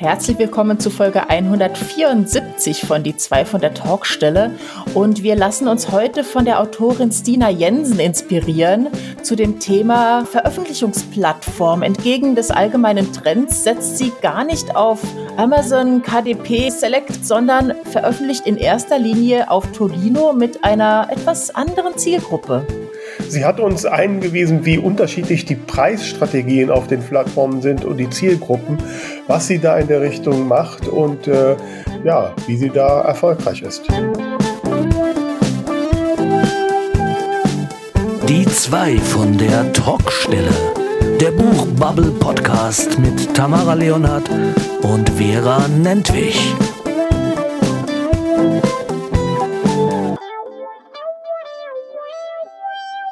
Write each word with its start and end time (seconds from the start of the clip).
Herzlich 0.00 0.38
willkommen 0.38 0.78
zu 0.78 0.90
Folge 0.90 1.28
174 1.28 2.82
von 2.82 3.02
Die 3.02 3.16
zwei 3.16 3.44
von 3.44 3.60
der 3.60 3.74
Talkstelle. 3.74 4.52
Und 4.94 5.24
wir 5.24 5.34
lassen 5.34 5.66
uns 5.66 5.90
heute 5.90 6.22
von 6.22 6.44
der 6.44 6.60
Autorin 6.60 7.10
Stina 7.10 7.50
Jensen 7.50 7.98
inspirieren 7.98 8.90
zu 9.24 9.34
dem 9.34 9.58
Thema 9.58 10.24
Veröffentlichungsplattform. 10.24 11.82
Entgegen 11.82 12.36
des 12.36 12.52
allgemeinen 12.52 13.12
Trends 13.12 13.64
setzt 13.64 13.98
sie 13.98 14.12
gar 14.22 14.44
nicht 14.44 14.76
auf 14.76 15.00
Amazon 15.36 16.00
KDP 16.00 16.70
Select, 16.70 17.26
sondern 17.26 17.74
veröffentlicht 17.82 18.46
in 18.46 18.56
erster 18.56 19.00
Linie 19.00 19.50
auf 19.50 19.66
Tolino 19.72 20.32
mit 20.32 20.62
einer 20.62 21.08
etwas 21.10 21.52
anderen 21.52 21.98
Zielgruppe. 21.98 22.64
Sie 23.28 23.44
hat 23.44 23.60
uns 23.60 23.84
eingewiesen, 23.84 24.64
wie 24.64 24.78
unterschiedlich 24.78 25.44
die 25.44 25.54
Preisstrategien 25.54 26.70
auf 26.70 26.86
den 26.86 27.02
Plattformen 27.02 27.60
sind 27.62 27.84
und 27.84 27.98
die 27.98 28.08
Zielgruppen, 28.08 28.78
was 29.26 29.46
sie 29.46 29.58
da 29.58 29.78
in 29.78 29.88
der 29.88 30.00
Richtung 30.00 30.48
macht 30.48 30.88
und 30.88 31.26
äh, 31.26 31.56
ja, 32.04 32.34
wie 32.46 32.56
sie 32.56 32.70
da 32.70 33.02
erfolgreich 33.02 33.62
ist. 33.62 33.82
Die 38.28 38.44
zwei 38.46 38.96
von 38.98 39.36
der 39.38 39.72
Talkstelle. 39.72 40.52
Der 41.20 41.30
Buchbubble 41.32 42.10
Podcast 42.20 42.98
mit 42.98 43.34
Tamara 43.34 43.74
Leonhardt 43.74 44.30
und 44.82 45.08
Vera 45.10 45.66
Nentwich. 45.68 46.54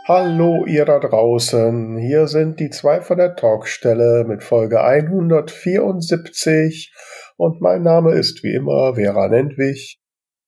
Hallo 0.09 0.65
ihr 0.67 0.85
da 0.85 1.01
draußen, 1.01 1.99
hier 1.99 2.29
sind 2.29 2.61
die 2.61 2.71
zwei 2.71 3.01
von 3.01 3.19
der 3.19 3.35
Talkstelle 3.35 4.25
mit 4.25 4.45
Folge 4.45 4.85
174 4.85 6.95
und 7.37 7.61
mein 7.61 7.83
Name 7.83 8.13
ist 8.13 8.45
wie 8.45 8.55
immer 8.55 8.95
Vera 8.95 9.27
Nentwich 9.27 9.99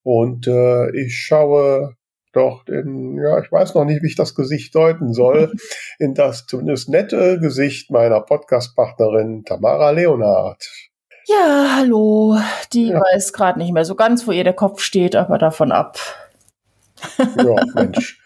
und 0.01 0.47
äh, 0.47 0.95
ich 0.95 1.17
schaue 1.17 1.97
doch 2.31 2.65
in, 2.67 3.19
ja, 3.21 3.41
ich 3.41 3.51
weiß 3.51 3.75
noch 3.75 3.83
nicht, 3.83 4.01
wie 4.01 4.07
ich 4.07 4.15
das 4.15 4.33
Gesicht 4.33 4.73
deuten 4.75 5.11
soll, 5.11 5.51
in 5.99 6.13
das 6.13 6.45
zumindest 6.45 6.87
nette 6.87 7.37
Gesicht 7.41 7.91
meiner 7.91 8.21
Podcastpartnerin 8.21 9.43
Tamara 9.43 9.91
Leonhardt. 9.91 10.71
Ja, 11.27 11.75
hallo. 11.75 12.37
Die 12.71 12.91
ja. 12.91 13.01
weiß 13.01 13.33
gerade 13.33 13.59
nicht 13.59 13.73
mehr 13.73 13.83
so 13.83 13.95
ganz, 13.95 14.25
wo 14.25 14.31
ihr 14.31 14.45
der 14.45 14.53
Kopf 14.53 14.79
steht, 14.79 15.17
aber 15.17 15.37
davon 15.37 15.73
ab. 15.73 15.99
Ja, 17.17 17.55
Mensch. 17.73 18.21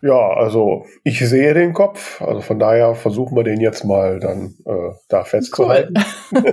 Ja, 0.00 0.30
also 0.34 0.86
ich 1.04 1.20
sehe 1.20 1.54
den 1.54 1.72
Kopf, 1.72 2.20
also 2.20 2.40
von 2.40 2.58
daher 2.58 2.94
versuchen 2.94 3.36
wir 3.36 3.44
den 3.44 3.60
jetzt 3.60 3.84
mal 3.84 4.18
dann 4.18 4.54
äh, 4.66 4.94
da 5.08 5.24
festzuhalten. 5.24 5.94
Cool. 6.32 6.52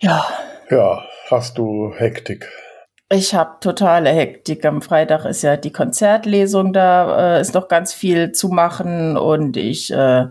ja. 0.00 0.26
Ja, 0.68 1.04
hast 1.30 1.56
du 1.58 1.94
Hektik? 1.96 2.48
Ich 3.08 3.36
habe 3.36 3.58
totale 3.60 4.10
Hektik. 4.10 4.64
Am 4.64 4.82
Freitag 4.82 5.26
ist 5.26 5.42
ja 5.42 5.56
die 5.56 5.70
Konzertlesung, 5.70 6.72
da 6.72 7.36
äh, 7.36 7.40
ist 7.40 7.54
noch 7.54 7.68
ganz 7.68 7.94
viel 7.94 8.32
zu 8.32 8.48
machen 8.48 9.16
und 9.16 9.56
ich 9.56 9.92
äh, 9.92 10.26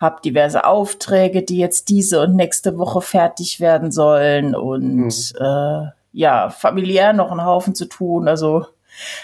habe 0.00 0.20
diverse 0.24 0.64
Aufträge, 0.64 1.44
die 1.44 1.58
jetzt 1.58 1.88
diese 1.88 2.20
und 2.20 2.34
nächste 2.34 2.78
Woche 2.78 3.00
fertig 3.00 3.60
werden 3.60 3.92
sollen 3.92 4.56
und 4.56 5.06
mhm. 5.06 5.10
äh, 5.38 5.86
ja, 6.16 6.48
familiär 6.48 7.12
noch 7.12 7.30
einen 7.30 7.44
Haufen 7.44 7.74
zu 7.74 7.84
tun. 7.84 8.26
Also 8.26 8.64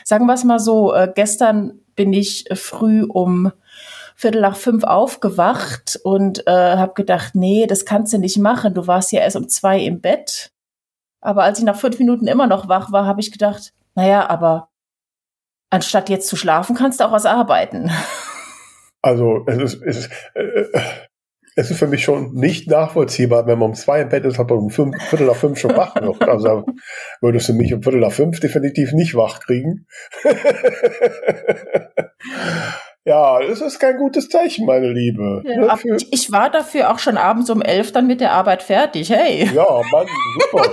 sagen 0.05 0.27
wir 0.27 0.35
es 0.35 0.45
mal 0.45 0.59
so, 0.59 0.93
äh, 0.93 1.11
gestern 1.13 1.81
bin 1.97 2.13
ich 2.13 2.45
früh 2.53 3.03
um 3.03 3.51
Viertel 4.15 4.43
nach 4.43 4.57
fünf 4.57 4.85
aufgewacht 4.85 5.99
und 6.05 6.47
äh, 6.47 6.77
habe 6.77 6.93
gedacht, 6.93 7.35
nee, 7.35 7.67
das 7.67 7.87
kannst 7.87 8.13
du 8.13 8.19
nicht 8.19 8.37
machen. 8.37 8.75
Du 8.75 8.87
warst 8.87 9.11
ja 9.11 9.21
erst 9.21 9.37
um 9.37 9.49
zwei 9.49 9.81
im 9.81 10.03
Bett. 10.03 10.53
Aber 11.23 11.45
als 11.45 11.59
ich 11.59 11.65
nach 11.65 11.77
fünf 11.77 11.99
Minuten 11.99 12.27
immer 12.27 12.47
noch 12.47 12.69
wach 12.69 12.93
war, 12.93 13.07
habe 13.07 13.23
ich 13.23 13.33
gedacht, 13.33 13.73
naja, 13.95 14.29
aber 14.29 14.69
anstatt 15.71 16.11
jetzt 16.11 16.29
zu 16.29 16.37
schlafen, 16.37 16.77
kannst 16.77 17.01
du 17.01 17.05
auch 17.05 17.13
was 17.13 17.25
arbeiten. 17.25 17.91
Also 19.05 19.45
es 19.47 19.59
ist, 19.59 19.83
es 19.83 19.97
ist 19.97 20.11
äh, 20.35 20.43
äh 20.43 20.81
es 21.55 21.71
ist 21.71 21.79
für 21.79 21.87
mich 21.87 22.03
schon 22.03 22.33
nicht 22.35 22.69
nachvollziehbar, 22.69 23.47
wenn 23.47 23.59
man 23.59 23.71
um 23.71 23.75
zwei 23.75 24.01
im 24.01 24.09
Bett 24.09 24.25
ist, 24.25 24.39
hat 24.39 24.49
man 24.49 24.59
um 24.59 24.71
fünf, 24.71 24.97
Viertel 25.05 25.27
nach 25.27 25.37
fünf 25.37 25.59
schon 25.59 25.77
wach 25.77 25.95
wird. 25.97 26.23
Also 26.23 26.65
würdest 27.21 27.49
du 27.49 27.53
mich 27.55 27.75
um 27.75 27.83
Viertel 27.83 28.01
nach 28.01 28.13
fünf 28.13 28.41
definitiv 28.41 28.93
nicht 28.93 29.15
wach 29.15 29.41
kriegen. 29.41 29.87
Ja, 33.05 33.41
es 33.41 33.61
ist 33.61 33.81
kein 33.81 33.97
gutes 33.97 34.29
Zeichen, 34.29 34.65
meine 34.65 34.93
Liebe. 34.93 35.43
Ja, 35.45 35.77
ne, 35.77 35.97
ich 36.11 36.31
war 36.31 36.51
dafür 36.51 36.93
auch 36.93 36.99
schon 36.99 37.17
abends 37.17 37.51
um 37.51 37.61
elf 37.61 37.91
dann 37.93 38.07
mit 38.07 38.21
der 38.21 38.33
Arbeit 38.33 38.63
fertig. 38.63 39.11
Hey. 39.11 39.51
Ja, 39.53 39.81
Mann, 39.91 40.07
super. 40.41 40.71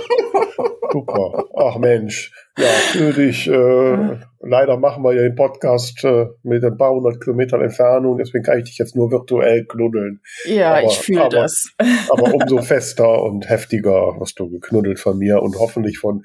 super. 0.92 1.44
Ach 1.56 1.76
Mensch. 1.78 2.32
Ja, 2.56 2.66
für 2.66 3.12
dich. 3.12 3.48
Äh, 3.48 4.18
leider 4.40 4.76
machen 4.76 5.02
wir 5.02 5.12
ja 5.12 5.22
den 5.22 5.34
Podcast 5.34 6.04
äh, 6.04 6.26
mit 6.42 6.64
ein 6.64 6.76
paar 6.76 6.92
hundert 6.92 7.20
Kilometern 7.20 7.62
Entfernung, 7.62 8.18
deswegen 8.18 8.44
kann 8.44 8.58
ich 8.58 8.64
dich 8.64 8.78
jetzt 8.78 8.94
nur 8.94 9.10
virtuell 9.10 9.64
knuddeln. 9.66 10.20
Ja, 10.44 10.74
aber, 10.74 10.84
ich 10.84 10.98
fühle 10.98 11.28
das. 11.28 11.72
aber 12.10 12.34
umso 12.34 12.58
fester 12.62 13.22
und 13.22 13.48
heftiger 13.48 14.16
hast 14.20 14.38
du 14.38 14.48
geknuddelt 14.50 15.00
von 15.00 15.18
mir 15.18 15.42
und 15.42 15.58
hoffentlich 15.58 15.98
von 15.98 16.22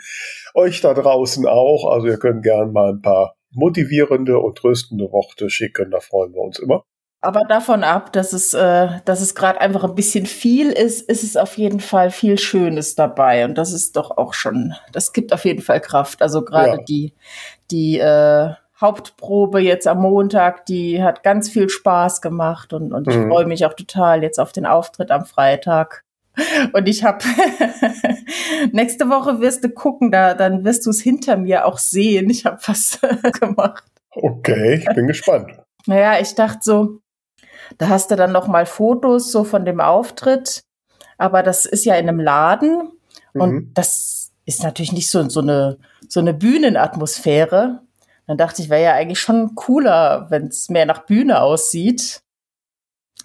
euch 0.54 0.82
da 0.82 0.94
draußen 0.94 1.48
auch. 1.48 1.90
Also 1.92 2.08
ihr 2.08 2.18
könnt 2.18 2.44
gern 2.44 2.74
mal 2.74 2.92
ein 2.92 3.02
paar 3.02 3.36
motivierende 3.56 4.40
und 4.40 4.58
tröstende 4.58 5.12
Worte 5.12 5.50
schicken, 5.50 5.92
da 5.92 6.00
freuen 6.00 6.34
wir 6.34 6.42
uns 6.42 6.60
immer. 6.60 6.84
Aber 7.26 7.42
davon 7.50 7.84
ab, 7.84 8.14
dass 8.14 8.34
es, 8.34 8.54
äh, 8.54 8.88
dass 9.06 9.20
es 9.20 9.34
gerade 9.34 9.60
einfach 9.60 9.84
ein 9.84 9.96
bisschen 9.96 10.28
viel 10.28 10.72
ist, 10.72 11.10
ist 11.10 11.24
es 11.24 11.36
auf 11.36 11.58
jeden 11.58 11.80
Fall 11.80 12.12
viel 12.12 12.38
Schönes 12.38 12.94
dabei. 12.94 13.46
Und 13.46 13.58
das 13.58 13.74
ist 13.74 13.96
doch 13.96 14.16
auch 14.16 14.36
schon, 14.36 14.76
das 14.92 15.12
gibt 15.12 15.34
auf 15.34 15.44
jeden 15.44 15.64
Fall 15.64 15.82
Kraft. 15.82 16.22
Also 16.22 16.46
gerade 16.46 16.78
ja. 16.78 16.84
die, 16.88 17.16
die 17.72 17.98
äh, 17.98 18.52
Hauptprobe 18.80 19.60
jetzt 19.60 19.88
am 19.88 20.02
Montag, 20.02 20.68
die 20.68 21.02
hat 21.02 21.24
ganz 21.24 21.50
viel 21.50 21.68
Spaß 21.68 22.22
gemacht 22.22 22.74
und, 22.74 22.94
und 22.94 23.08
ich 23.08 23.16
mhm. 23.16 23.30
freue 23.30 23.46
mich 23.48 23.66
auch 23.66 23.74
total 23.74 24.22
jetzt 24.22 24.40
auf 24.40 24.52
den 24.52 24.68
Auftritt 24.68 25.10
am 25.10 25.26
Freitag. 25.26 26.05
Und 26.74 26.88
ich 26.88 27.04
habe 27.04 27.20
nächste 28.72 29.10
Woche 29.10 29.40
wirst 29.40 29.64
du 29.64 29.70
gucken, 29.70 30.12
da 30.12 30.34
dann 30.34 30.64
wirst 30.64 30.86
du 30.86 30.90
es 30.90 31.02
hinter 31.02 31.38
mir 31.38 31.66
auch 31.66 31.78
sehen. 31.78 32.30
Ich 32.30 32.46
habe 32.46 32.58
was 32.66 33.00
gemacht. 33.40 33.84
Okay, 34.12 34.76
ich 34.76 34.96
bin 34.96 35.08
gespannt. 35.08 35.52
Naja, 35.86 36.20
ich 36.20 36.36
dachte 36.36 36.60
so, 36.62 37.00
da 37.78 37.90
hast 37.90 38.12
du 38.12 38.16
dann 38.16 38.32
noch 38.32 38.48
mal 38.48 38.66
Fotos 38.66 39.32
so 39.32 39.44
von 39.44 39.66
dem 39.66 39.82
Auftritt, 39.82 40.64
aber 41.18 41.44
das 41.44 41.66
ist 41.66 41.86
ja 41.86 41.96
in 41.96 42.08
einem 42.08 42.20
Laden 42.20 42.92
mhm. 43.34 43.42
und 43.42 43.74
das 43.74 44.32
ist 44.46 44.64
natürlich 44.64 44.94
nicht 44.94 45.10
so, 45.10 45.28
so 45.30 45.42
eine 45.42 45.78
so 46.10 46.20
eine 46.20 46.34
Bühnenatmosphäre. 46.34 47.82
Dann 48.28 48.38
dachte 48.38 48.62
ich, 48.62 48.70
wäre 48.70 48.84
ja 48.84 48.94
eigentlich 48.94 49.20
schon 49.20 49.56
cooler, 49.56 50.28
wenn 50.30 50.48
es 50.48 50.70
mehr 50.70 50.86
nach 50.86 51.06
Bühne 51.06 51.42
aussieht. 51.42 52.22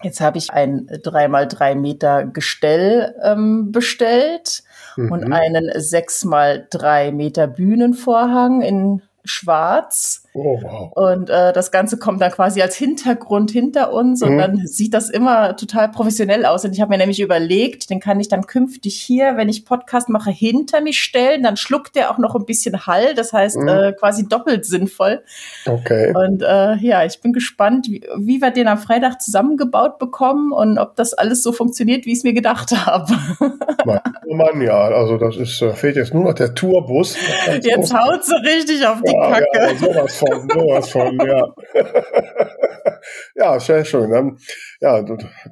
Jetzt 0.03 0.21
habe 0.21 0.37
ich 0.37 0.51
ein 0.51 0.87
3x3 0.87 1.75
Meter 1.75 2.25
Gestell 2.25 3.15
ähm, 3.23 3.71
bestellt 3.71 4.63
mhm. 4.95 5.11
und 5.11 5.31
einen 5.31 5.69
6x3 5.69 7.11
Meter 7.11 7.47
Bühnenvorhang 7.47 8.61
in 8.61 9.01
schwarz. 9.23 10.23
Oh, 10.33 10.57
wow. 10.61 10.91
Und 10.93 11.29
äh, 11.29 11.51
das 11.51 11.71
Ganze 11.71 11.97
kommt 11.97 12.21
dann 12.21 12.31
quasi 12.31 12.61
als 12.61 12.75
Hintergrund 12.77 13.51
hinter 13.51 13.91
uns 13.91 14.21
und 14.23 14.35
mhm. 14.35 14.37
dann 14.37 14.67
sieht 14.67 14.93
das 14.93 15.09
immer 15.09 15.57
total 15.57 15.89
professionell 15.89 16.45
aus. 16.45 16.63
Und 16.63 16.71
ich 16.71 16.79
habe 16.79 16.89
mir 16.89 16.97
nämlich 16.97 17.19
überlegt, 17.19 17.89
den 17.89 17.99
kann 17.99 18.17
ich 18.19 18.29
dann 18.29 18.47
künftig 18.47 18.95
hier, 18.95 19.35
wenn 19.35 19.49
ich 19.49 19.65
Podcast 19.65 20.07
mache, 20.07 20.31
hinter 20.31 20.79
mich 20.79 20.99
stellen. 20.99 21.43
Dann 21.43 21.57
schluckt 21.57 21.97
der 21.97 22.11
auch 22.11 22.17
noch 22.17 22.35
ein 22.35 22.45
bisschen 22.45 22.87
Hall, 22.87 23.13
das 23.13 23.33
heißt 23.33 23.57
mhm. 23.57 23.67
äh, 23.67 23.91
quasi 23.91 24.27
doppelt 24.29 24.65
sinnvoll. 24.65 25.21
Okay. 25.65 26.13
Und 26.15 26.43
äh, 26.43 26.75
ja, 26.75 27.03
ich 27.03 27.19
bin 27.19 27.33
gespannt, 27.33 27.87
wie, 27.89 28.01
wie 28.17 28.41
wir 28.41 28.51
den 28.51 28.69
am 28.69 28.77
Freitag 28.77 29.21
zusammengebaut 29.21 29.99
bekommen 29.99 30.53
und 30.53 30.77
ob 30.77 30.95
das 30.95 31.13
alles 31.13 31.43
so 31.43 31.51
funktioniert, 31.51 32.05
wie 32.05 32.13
ich 32.13 32.19
es 32.19 32.23
mir 32.23 32.33
gedacht 32.33 32.71
habe. 32.85 33.13
Mann, 34.27 34.61
ja, 34.61 34.77
also 34.77 35.17
das 35.17 35.35
ist, 35.35 35.61
äh, 35.61 35.73
fehlt 35.73 35.97
jetzt 35.97 36.13
nur 36.13 36.23
noch 36.23 36.33
der 36.33 36.53
Tourbus. 36.55 37.17
Jetzt 37.61 37.93
haut 37.93 38.23
sie 38.23 38.35
richtig 38.35 38.85
auf 38.87 39.01
die 39.05 39.13
ja, 39.13 39.29
Kacke. 39.29 39.45
Ja, 39.53 39.75
sowas 39.75 40.20
von, 40.21 40.49
sowas 40.49 40.89
von, 40.89 41.17
ja. 41.19 41.53
ja, 43.35 43.59
sehr 43.59 43.85
schön. 43.85 44.11
Dann, 44.11 44.37
ja, 44.79 45.03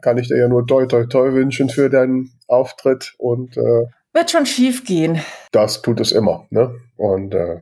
kann 0.01 0.18
ich 0.18 0.27
dir 0.27 0.38
ja 0.38 0.48
nur 0.48 0.66
toi 0.66 0.86
toi 0.86 1.06
toi 1.06 1.33
wünschen 1.33 1.69
für 1.69 1.89
deinen 1.89 2.31
Auftritt 2.48 3.16
und 3.18 3.57
äh, 3.57 3.86
wird 4.13 4.31
schon 4.31 4.45
schief 4.45 4.86
gehen. 4.86 5.21
Das 5.51 5.81
tut 5.81 6.00
es 6.00 6.12
immer, 6.12 6.48
ne? 6.50 6.75
Und 6.98 7.33
äh, 7.33 7.62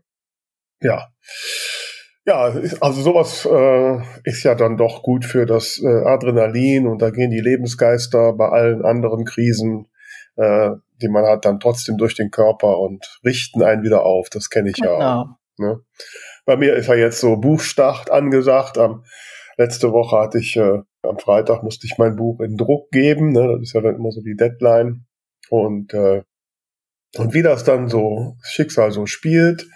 ja. 0.82 1.08
Ja, 2.26 2.54
also 2.82 3.02
sowas 3.02 3.46
äh, 3.46 4.02
ist 4.30 4.44
ja 4.44 4.54
dann 4.54 4.76
doch 4.76 5.02
gut 5.02 5.24
für 5.24 5.46
das 5.46 5.82
äh, 5.82 5.88
Adrenalin 5.88 6.86
und 6.86 7.02
da 7.02 7.10
gehen 7.10 7.32
die 7.32 7.40
Lebensgeister 7.40 8.34
bei 8.34 8.50
allen 8.50 8.84
anderen 8.84 9.24
Krisen, 9.24 9.88
äh, 10.36 10.72
die 11.02 11.08
man 11.08 11.26
hat, 11.26 11.46
dann 11.46 11.62
trotzdem 11.62 11.98
durch 11.98 12.16
den 12.16 12.30
Körper 12.30 12.80
und 12.80 13.20
richten 13.24 13.64
einen 13.64 13.84
wieder 13.84 14.04
auf. 14.04 14.30
Das 14.30 14.50
kenne 14.50 14.70
ich 14.70 14.76
genau. 14.76 15.00
ja 15.00 15.22
auch. 15.22 15.28
Ne? 15.58 15.80
Bei 16.48 16.58
mir 16.58 16.74
ist 16.76 16.88
ja 16.88 16.96
jetzt 16.96 17.20
so 17.20 17.36
Buchstart 17.36 18.10
angesagt 18.10 18.80
am 18.80 19.04
letzte 19.58 19.92
Woche 19.92 20.18
hatte 20.18 20.40
ich, 20.40 20.56
äh, 20.56 20.80
am 21.02 21.18
Freitag 21.20 21.64
musste 21.64 21.88
ich 21.88 21.98
mein 21.98 22.16
Buch 22.16 22.40
in 22.40 22.58
Druck 22.58 22.90
geben. 22.92 23.32
Ne? 23.34 23.48
Das 23.54 23.62
ist 23.62 23.74
ja 23.74 23.82
dann 23.82 23.96
immer 23.96 24.12
so 24.12 24.22
die 24.22 24.36
Deadline. 24.36 25.06
Und, 25.50 25.94
äh, 25.94 26.24
und 27.18 27.34
wie 27.34 27.42
das 27.42 27.64
dann 27.64 27.90
so 27.90 28.36
Schicksal 28.44 28.92
so 28.92 29.06
spielt, 29.06 29.68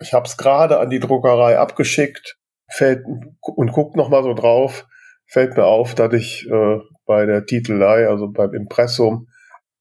ich 0.00 0.12
habe 0.12 0.26
es 0.26 0.36
gerade 0.36 0.78
an 0.78 0.90
die 0.90 1.00
Druckerei 1.00 1.58
abgeschickt, 1.58 2.36
fällt 2.68 3.04
und 3.40 3.72
guckt 3.72 3.96
noch 3.96 4.08
mal 4.08 4.22
so 4.22 4.34
drauf, 4.34 4.86
fällt 5.26 5.56
mir 5.56 5.64
auf, 5.64 5.94
dass 5.94 6.12
ich 6.12 6.46
äh, 6.50 6.78
bei 7.06 7.26
der 7.26 7.46
Titelei, 7.46 8.08
also 8.08 8.28
beim 8.28 8.52
Impressum, 8.54 9.28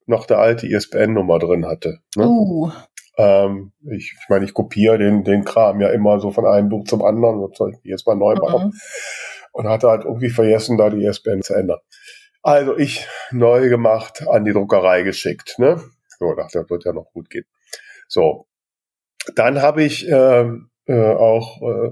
noch 0.06 0.26
der 0.26 0.38
alte 0.40 0.68
ISBN-Nummer 0.68 1.40
drin 1.40 1.66
hatte. 1.66 2.00
Ne? 2.16 2.28
Uh. 2.28 2.72
Ähm, 3.18 3.74
ich, 3.92 4.16
ich 4.20 4.30
meine, 4.30 4.46
ich 4.46 4.54
kopiere 4.54 4.98
den, 4.98 5.24
den 5.24 5.44
Kram 5.44 5.80
ja 5.82 5.90
immer 5.90 6.20
so 6.20 6.32
von 6.32 6.46
einem 6.46 6.70
Buch 6.70 6.86
zum 6.86 7.04
anderen, 7.04 7.42
was 7.42 7.58
soll 7.58 7.74
ich 7.74 7.80
jetzt 7.84 8.08
mal 8.08 8.16
neu 8.16 8.36
machen? 8.36 8.68
Mhm. 8.68 8.74
Und 9.52 9.68
hatte 9.68 9.88
halt 9.90 10.04
irgendwie 10.04 10.30
vergessen, 10.30 10.78
da 10.78 10.90
die 10.90 11.06
ISBN 11.06 11.44
zu 11.44 11.54
ändern. 11.54 11.80
Also 12.42 12.78
ich 12.78 13.08
neu 13.32 13.70
gemacht, 13.70 14.28
an 14.28 14.46
die 14.46 14.52
Druckerei 14.52 15.04
geschickt. 15.04 15.60
Ne? 15.60 15.82
So, 16.20 16.34
dachte, 16.34 16.60
das 16.60 16.70
wird 16.70 16.86
ja 16.86 16.94
noch 16.94 17.12
gut 17.14 17.30
gehen. 17.30 17.46
So, 18.08 18.48
dann 19.36 19.62
habe 19.62 19.84
ich 19.84 20.08
äh, 20.10 20.46
äh, 20.86 21.14
auch 21.14 21.62
äh, 21.62 21.92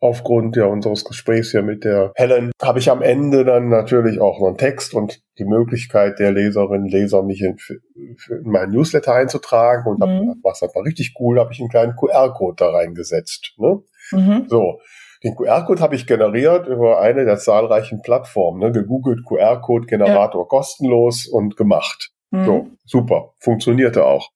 aufgrund 0.00 0.56
ja 0.56 0.66
unseres 0.66 1.04
Gesprächs 1.04 1.52
ja 1.52 1.62
mit 1.62 1.84
der 1.84 2.12
Helen, 2.14 2.52
habe 2.62 2.78
ich 2.78 2.90
am 2.90 3.02
Ende 3.02 3.44
dann 3.44 3.68
natürlich 3.68 4.20
auch 4.20 4.38
noch 4.38 4.48
einen 4.48 4.56
Text 4.56 4.94
und 4.94 5.20
die 5.38 5.44
Möglichkeit 5.44 6.18
der 6.18 6.32
Leserinnen, 6.32 6.88
Leser, 6.88 7.22
mich 7.22 7.42
in, 7.42 7.56
in 7.94 8.50
meinen 8.50 8.72
Newsletter 8.72 9.14
einzutragen 9.14 9.90
und 9.90 9.98
mhm. 9.98 10.30
hab, 10.30 10.36
was 10.42 10.62
mal 10.74 10.82
richtig 10.82 11.14
cool, 11.18 11.38
habe 11.38 11.52
ich 11.52 11.60
einen 11.60 11.68
kleinen 11.68 11.96
QR-Code 11.96 12.56
da 12.56 12.70
reingesetzt. 12.70 13.54
Ne? 13.58 13.82
Mhm. 14.12 14.46
So. 14.48 14.80
Den 15.24 15.34
QR-Code 15.34 15.82
habe 15.82 15.96
ich 15.96 16.06
generiert 16.06 16.68
über 16.68 17.00
eine 17.00 17.24
der 17.24 17.38
zahlreichen 17.38 18.02
Plattformen, 18.02 18.60
ne? 18.60 18.70
gegoogelt 18.70 19.24
QR-Code-Generator 19.26 20.42
ja. 20.42 20.48
kostenlos 20.48 21.26
und 21.26 21.56
gemacht. 21.56 22.12
Mhm. 22.30 22.44
So, 22.44 22.66
super, 22.84 23.34
funktionierte 23.40 24.04
auch. 24.04 24.30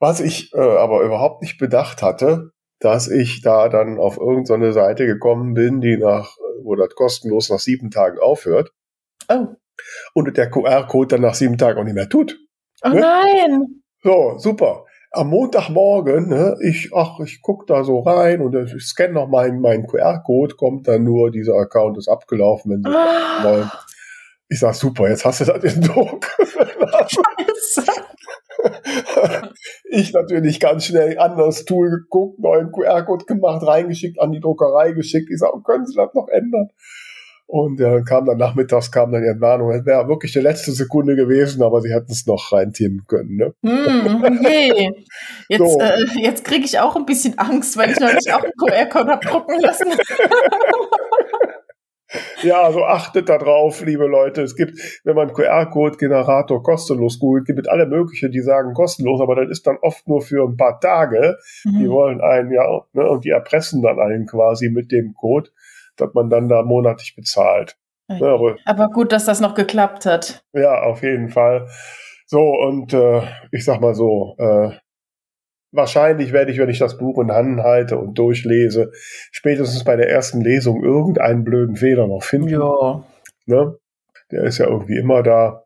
Was 0.00 0.20
ich 0.20 0.52
äh, 0.52 0.58
aber 0.58 1.02
überhaupt 1.02 1.40
nicht 1.40 1.56
bedacht 1.56 2.02
hatte, 2.02 2.50
dass 2.84 3.08
ich 3.08 3.40
da 3.40 3.70
dann 3.70 3.98
auf 3.98 4.18
irgendeine 4.18 4.74
Seite 4.74 5.06
gekommen 5.06 5.54
bin, 5.54 5.80
die 5.80 5.96
nach, 5.96 6.36
wo 6.62 6.74
das 6.74 6.94
kostenlos 6.94 7.48
nach 7.48 7.58
sieben 7.58 7.90
Tagen 7.90 8.18
aufhört. 8.18 8.72
Oh. 9.28 9.46
Und 10.12 10.36
der 10.36 10.50
QR-Code 10.50 11.08
dann 11.08 11.22
nach 11.22 11.34
sieben 11.34 11.56
Tagen 11.56 11.80
auch 11.80 11.84
nicht 11.84 11.94
mehr 11.94 12.10
tut. 12.10 12.38
Oh 12.84 12.90
ne? 12.90 13.00
nein! 13.00 13.82
So, 14.02 14.34
super. 14.36 14.84
Am 15.12 15.28
Montagmorgen, 15.28 16.28
ne, 16.28 16.56
ich, 16.60 16.90
ach, 16.94 17.20
ich 17.20 17.40
guck 17.40 17.66
da 17.66 17.84
so 17.84 18.00
rein 18.00 18.42
und 18.42 18.54
ich 18.54 18.84
scanne 18.84 19.14
noch 19.14 19.28
meinen 19.28 19.60
mein 19.60 19.86
QR-Code, 19.86 20.56
kommt 20.56 20.86
dann 20.86 21.04
nur, 21.04 21.30
dieser 21.30 21.54
Account 21.54 21.96
ist 21.96 22.08
abgelaufen, 22.08 22.72
wenn 22.72 22.82
Sie 22.82 22.90
oh. 22.90 23.44
wollen. 23.44 23.70
Ich 24.48 24.58
sag, 24.58 24.74
super, 24.74 25.08
jetzt 25.08 25.24
hast 25.24 25.40
du 25.40 25.46
das 25.46 25.74
in 25.74 25.80
Druck. 25.80 26.26
Scheiße. 27.08 27.93
ich 29.90 30.12
natürlich 30.12 30.60
ganz 30.60 30.86
schnell 30.86 31.18
anderes 31.18 31.64
Tool 31.64 31.90
geguckt, 31.90 32.38
neuen 32.38 32.72
QR-Code 32.72 33.24
gemacht, 33.26 33.66
reingeschickt, 33.66 34.20
an 34.20 34.32
die 34.32 34.40
Druckerei 34.40 34.92
geschickt. 34.92 35.30
Ich 35.30 35.38
sage, 35.38 35.60
können 35.64 35.86
Sie 35.86 35.94
das 35.94 36.14
noch 36.14 36.28
ändern? 36.28 36.70
Und 37.46 37.78
äh, 37.78 38.02
kam 38.02 38.24
dann 38.24 38.38
nachmittags, 38.38 38.90
kam 38.90 39.12
dann 39.12 39.22
die 39.22 39.28
Entwarnung. 39.28 39.70
Es 39.70 39.84
wäre 39.84 40.08
wirklich 40.08 40.32
die 40.32 40.40
letzte 40.40 40.72
Sekunde 40.72 41.14
gewesen, 41.14 41.62
aber 41.62 41.82
sie 41.82 41.92
hätten 41.92 42.10
es 42.10 42.26
noch 42.26 42.52
reintippen 42.52 43.04
können. 43.06 43.36
Ne? 43.36 43.54
Mm, 43.60 44.24
okay. 44.24 44.90
Jetzt, 45.48 45.58
so. 45.58 45.78
äh, 45.78 46.06
jetzt 46.22 46.44
kriege 46.44 46.64
ich 46.64 46.78
auch 46.80 46.96
ein 46.96 47.04
bisschen 47.04 47.38
Angst, 47.38 47.76
weil 47.76 47.90
ich 47.90 48.00
neulich 48.00 48.32
auch 48.32 48.42
einen 48.42 48.52
QR-Code 48.58 49.10
habe 49.12 49.26
drucken 49.26 49.60
lassen. 49.60 49.88
Ja, 52.42 52.62
also 52.62 52.84
achtet 52.84 53.28
da 53.28 53.38
drauf, 53.38 53.84
liebe 53.84 54.06
Leute. 54.06 54.42
Es 54.42 54.54
gibt, 54.56 54.78
wenn 55.04 55.16
man 55.16 55.32
QR-Code-Generator 55.32 56.62
kostenlos 56.62 57.18
googelt, 57.18 57.46
gibt 57.46 57.60
es 57.60 57.68
alle 57.68 57.86
mögliche, 57.86 58.30
die 58.30 58.40
sagen 58.40 58.74
kostenlos, 58.74 59.20
aber 59.20 59.36
das 59.36 59.50
ist 59.50 59.66
dann 59.66 59.78
oft 59.80 60.06
nur 60.08 60.20
für 60.22 60.46
ein 60.46 60.56
paar 60.56 60.80
Tage. 60.80 61.38
Mhm. 61.64 61.78
Die 61.78 61.88
wollen 61.88 62.20
einen 62.20 62.52
ja, 62.52 62.82
ne, 62.92 63.08
und 63.08 63.24
die 63.24 63.30
erpressen 63.30 63.82
dann 63.82 63.98
einen 63.98 64.26
quasi 64.26 64.70
mit 64.70 64.92
dem 64.92 65.14
Code, 65.14 65.50
dass 65.96 66.12
man 66.14 66.30
dann 66.30 66.48
da 66.48 66.62
monatlich 66.62 67.16
bezahlt. 67.16 67.76
Ja, 68.08 68.34
aber, 68.34 68.56
aber, 68.66 68.88
gut, 68.90 69.12
dass 69.12 69.24
das 69.24 69.40
noch 69.40 69.54
geklappt 69.54 70.04
hat. 70.04 70.44
Ja, 70.52 70.82
auf 70.82 71.02
jeden 71.02 71.30
Fall. 71.30 71.68
So, 72.26 72.40
und 72.40 72.92
äh, 72.92 73.22
ich 73.50 73.64
sag 73.64 73.80
mal 73.80 73.94
so, 73.94 74.34
äh, 74.38 74.72
wahrscheinlich 75.74 76.32
werde 76.32 76.52
ich, 76.52 76.58
wenn 76.58 76.68
ich 76.68 76.78
das 76.78 76.96
Buch 76.98 77.20
in 77.20 77.32
Hand 77.32 77.60
halte 77.60 77.98
und 77.98 78.14
durchlese, 78.18 78.92
spätestens 79.30 79.84
bei 79.84 79.96
der 79.96 80.08
ersten 80.08 80.40
Lesung 80.40 80.82
irgendeinen 80.82 81.44
blöden 81.44 81.76
Fehler 81.76 82.06
noch 82.06 82.22
finden. 82.22 82.48
Ja. 82.48 83.04
Ne? 83.46 83.76
Der 84.30 84.44
ist 84.44 84.58
ja 84.58 84.66
irgendwie 84.66 84.96
immer 84.96 85.22
da. 85.22 85.64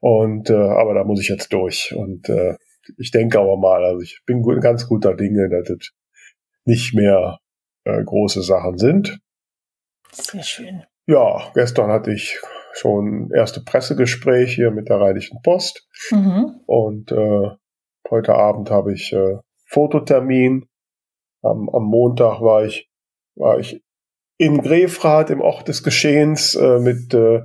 Und 0.00 0.50
äh, 0.50 0.54
aber 0.54 0.94
da 0.94 1.04
muss 1.04 1.20
ich 1.20 1.28
jetzt 1.28 1.52
durch. 1.52 1.94
Und 1.96 2.28
äh, 2.28 2.56
ich 2.98 3.10
denke 3.10 3.38
aber 3.38 3.56
mal, 3.56 3.84
also 3.84 4.00
ich 4.00 4.20
bin 4.26 4.42
gut, 4.42 4.60
ganz 4.60 4.86
guter 4.86 5.14
Dinge, 5.14 5.48
dass 5.48 5.70
es 5.70 5.92
nicht 6.64 6.94
mehr 6.94 7.38
äh, 7.84 8.02
große 8.02 8.42
Sachen 8.42 8.78
sind. 8.78 9.18
Sehr 10.12 10.42
schön. 10.42 10.84
Ja, 11.06 11.50
gestern 11.54 11.90
hatte 11.90 12.12
ich 12.12 12.40
schon 12.72 13.30
erste 13.34 13.62
Pressegespräche 13.62 14.70
mit 14.70 14.88
der 14.88 15.00
Rheinischen 15.00 15.40
Post. 15.42 15.88
Mhm. 16.10 16.60
Und 16.66 17.12
äh, 17.12 17.50
Heute 18.10 18.34
Abend 18.34 18.70
habe 18.70 18.92
ich 18.92 19.12
äh, 19.12 19.36
Fototermin. 19.64 20.66
Am, 21.42 21.68
am 21.68 21.84
Montag 21.84 22.40
war 22.40 22.64
ich, 22.64 22.88
war 23.34 23.58
ich 23.58 23.82
in 24.38 24.62
Grefrath 24.62 25.30
im 25.30 25.40
Ort 25.40 25.68
des 25.68 25.82
Geschehens 25.82 26.54
äh, 26.54 26.78
mit, 26.78 27.12
äh, 27.14 27.40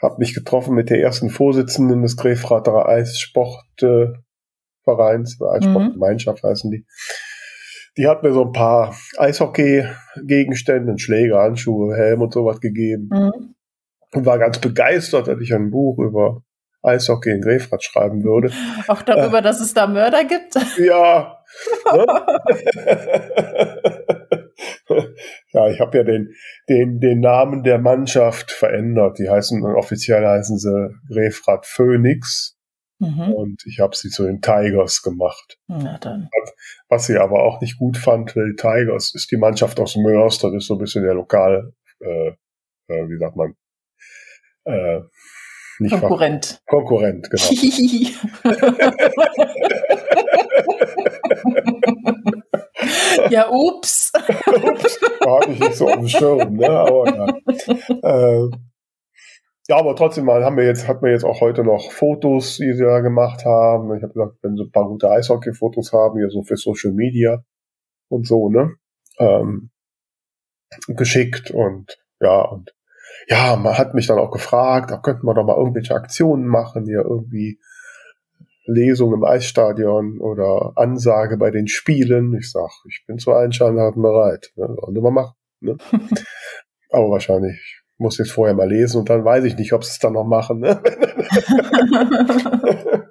habe 0.00 0.16
mich 0.18 0.34
getroffen 0.34 0.74
mit 0.74 0.90
der 0.90 1.00
ersten 1.00 1.30
Vorsitzenden 1.30 2.02
des 2.02 2.16
Grefrather 2.16 2.86
Eissportvereins, 2.86 5.40
äh, 5.40 5.44
Eissportgemeinschaft 5.44 6.42
mhm. 6.42 6.48
heißen 6.48 6.70
die. 6.70 6.84
Die 7.98 8.08
hat 8.08 8.22
mir 8.22 8.32
so 8.32 8.46
ein 8.46 8.52
paar 8.52 8.96
Eishockey-Gegenstände, 9.18 10.98
Schläger, 10.98 11.40
Handschuhe, 11.40 11.94
Helm 11.94 12.22
und 12.22 12.32
sowas 12.32 12.58
gegeben. 12.60 13.10
Mhm. 13.12 13.54
Und 14.14 14.26
war 14.26 14.38
ganz 14.38 14.58
begeistert, 14.58 15.28
dass 15.28 15.40
ich 15.40 15.54
ein 15.54 15.70
Buch 15.70 15.98
über 15.98 16.42
Eishockey 16.82 17.30
in 17.30 17.40
Grefrath 17.40 17.84
schreiben 17.84 18.24
würde. 18.24 18.50
Auch 18.88 19.02
darüber, 19.02 19.38
äh, 19.38 19.42
dass 19.42 19.60
es 19.60 19.74
da 19.74 19.86
Mörder 19.86 20.24
gibt? 20.24 20.54
Ja. 20.78 21.38
Ne? 21.92 22.06
ja, 25.52 25.68
ich 25.68 25.80
habe 25.80 25.98
ja 25.98 26.04
den, 26.04 26.34
den, 26.68 26.98
den 26.98 27.20
Namen 27.20 27.62
der 27.62 27.78
Mannschaft 27.78 28.50
verändert. 28.50 29.18
Die 29.18 29.28
heißen, 29.28 29.62
offiziell 29.62 30.26
heißen 30.26 30.58
sie 30.58 30.90
Grefrath 31.10 31.66
Phoenix. 31.66 32.56
Mhm. 32.98 33.32
Und 33.32 33.62
ich 33.66 33.80
habe 33.80 33.96
sie 33.96 34.10
zu 34.10 34.24
den 34.24 34.40
Tigers 34.40 35.02
gemacht. 35.02 35.58
Na 35.66 35.98
dann. 35.98 36.28
Was 36.88 37.06
sie 37.06 37.18
aber 37.18 37.42
auch 37.42 37.60
nicht 37.60 37.78
gut 37.78 37.96
fand, 37.96 38.36
weil 38.36 38.54
Tigers 38.56 39.12
ist 39.14 39.30
die 39.32 39.36
Mannschaft 39.36 39.80
aus 39.80 39.96
Mörs, 39.96 40.38
das 40.38 40.54
ist 40.54 40.68
so 40.68 40.74
ein 40.74 40.78
bisschen 40.78 41.02
der 41.02 41.14
Lokal, 41.14 41.72
äh, 42.00 42.28
äh, 42.88 43.08
wie 43.08 43.18
sagt 43.18 43.36
man, 43.36 43.54
äh, 44.64 45.00
nicht 45.82 45.92
Konkurrent. 45.92 46.60
Konkurrent, 46.66 47.30
genau. 47.30 47.44
ja, 53.30 53.48
ups. 53.50 54.10
ups. 54.46 55.00
Habe 55.24 55.52
ich 55.52 55.60
nicht 55.60 55.74
so 55.74 55.88
auf 55.88 55.96
dem 55.96 56.08
Schirm, 56.08 56.56
ne? 56.56 56.68
Aber 56.68 57.14
ja. 57.14 57.26
Äh, 58.02 58.48
ja, 59.68 59.76
aber 59.76 59.94
trotzdem 59.94 60.24
mal 60.24 60.44
haben 60.44 60.56
wir 60.56 60.64
jetzt, 60.64 60.88
hat 60.88 61.02
man 61.02 61.12
jetzt 61.12 61.24
auch 61.24 61.40
heute 61.40 61.62
noch 61.62 61.92
Fotos, 61.92 62.56
die 62.56 62.72
sie 62.72 62.82
da 62.82 62.98
gemacht 63.00 63.44
haben. 63.44 63.94
Ich 63.96 64.02
habe 64.02 64.12
gesagt, 64.12 64.38
wenn 64.42 64.56
sie 64.56 64.64
ein 64.64 64.72
paar 64.72 64.88
gute 64.88 65.08
Eishockey-Fotos 65.10 65.92
haben, 65.92 66.18
hier 66.18 66.30
so 66.30 66.42
für 66.42 66.56
Social 66.56 66.92
Media 66.92 67.44
und 68.08 68.26
so, 68.26 68.48
ne? 68.48 68.74
Ähm, 69.18 69.70
geschickt 70.88 71.50
und 71.50 71.98
ja, 72.20 72.42
und 72.42 72.74
ja, 73.28 73.56
man 73.56 73.78
hat 73.78 73.94
mich 73.94 74.06
dann 74.06 74.18
auch 74.18 74.30
gefragt, 74.30 74.90
da 74.90 74.98
könnten 74.98 75.26
wir 75.26 75.34
doch 75.34 75.44
mal 75.44 75.56
irgendwelche 75.56 75.94
Aktionen 75.94 76.46
machen, 76.46 76.84
hier 76.84 77.02
irgendwie 77.02 77.58
Lesung 78.64 79.12
im 79.12 79.24
Eisstadion 79.24 80.20
oder 80.20 80.72
Ansage 80.76 81.36
bei 81.36 81.50
den 81.50 81.66
Spielen. 81.66 82.34
Ich 82.34 82.50
sag, 82.50 82.70
ich 82.88 83.04
bin 83.06 83.18
zu 83.18 83.32
allen 83.32 83.52
Scheinarten 83.52 84.02
bereit. 84.02 84.52
Ne? 84.56 84.76
Sollen 84.80 84.94
wir 84.94 85.10
machen. 85.10 85.34
Ne? 85.60 85.76
Aber 86.90 87.10
wahrscheinlich 87.10 87.82
muss 87.98 88.18
jetzt 88.18 88.32
vorher 88.32 88.54
mal 88.54 88.68
lesen 88.68 88.98
und 88.98 89.10
dann 89.10 89.24
weiß 89.24 89.44
ich 89.44 89.56
nicht, 89.56 89.72
ob 89.72 89.84
sie 89.84 89.90
es 89.90 89.98
dann 89.98 90.14
noch 90.14 90.24
machen. 90.24 90.60
Ne? 90.60 90.82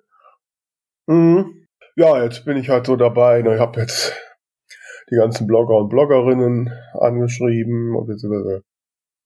mhm. 1.08 1.68
Ja, 1.96 2.24
jetzt 2.24 2.46
bin 2.46 2.58
ich 2.58 2.70
halt 2.70 2.86
so 2.86 2.96
dabei. 2.96 3.41
Ich 3.41 3.60
habe 3.60 3.82
jetzt 3.82 4.13
die 5.10 5.15
ganzen 5.15 5.48
Blogger 5.48 5.75
und 5.75 5.89
Bloggerinnen 5.89 6.72
angeschrieben, 6.94 7.94
beziehungsweise 8.06 8.63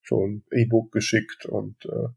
schon 0.05 0.43
E-Book 0.51 0.91
geschickt 0.91 1.45
und 1.45 1.75
äh, 1.85 2.07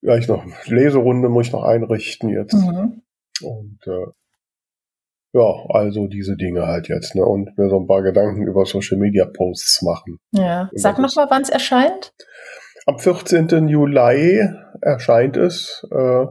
vielleicht 0.00 0.28
noch 0.28 0.44
Leserunde 0.66 1.28
muss 1.28 1.46
ich 1.46 1.52
noch 1.52 1.64
einrichten 1.64 2.30
jetzt. 2.30 2.54
Mhm. 2.54 3.02
Und 3.42 3.78
äh, 3.86 4.06
ja, 5.34 5.52
also 5.70 6.06
diese 6.06 6.36
Dinge 6.36 6.66
halt 6.66 6.88
jetzt, 6.88 7.16
ne? 7.16 7.24
Und 7.24 7.58
mir 7.58 7.68
so 7.68 7.80
ein 7.80 7.88
paar 7.88 8.02
Gedanken 8.02 8.46
über 8.46 8.64
Social 8.66 8.98
Media 8.98 9.24
Posts 9.24 9.82
machen. 9.82 10.18
Ja. 10.30 10.70
Sag 10.74 10.98
noch 10.98 11.14
mal, 11.16 11.26
wann 11.28 11.42
es 11.42 11.50
erscheint. 11.50 12.14
Am 12.86 12.98
14. 12.98 13.68
Juli 13.68 14.48
erscheint 14.80 15.36
es. 15.36 15.84
Äh, 15.90 16.26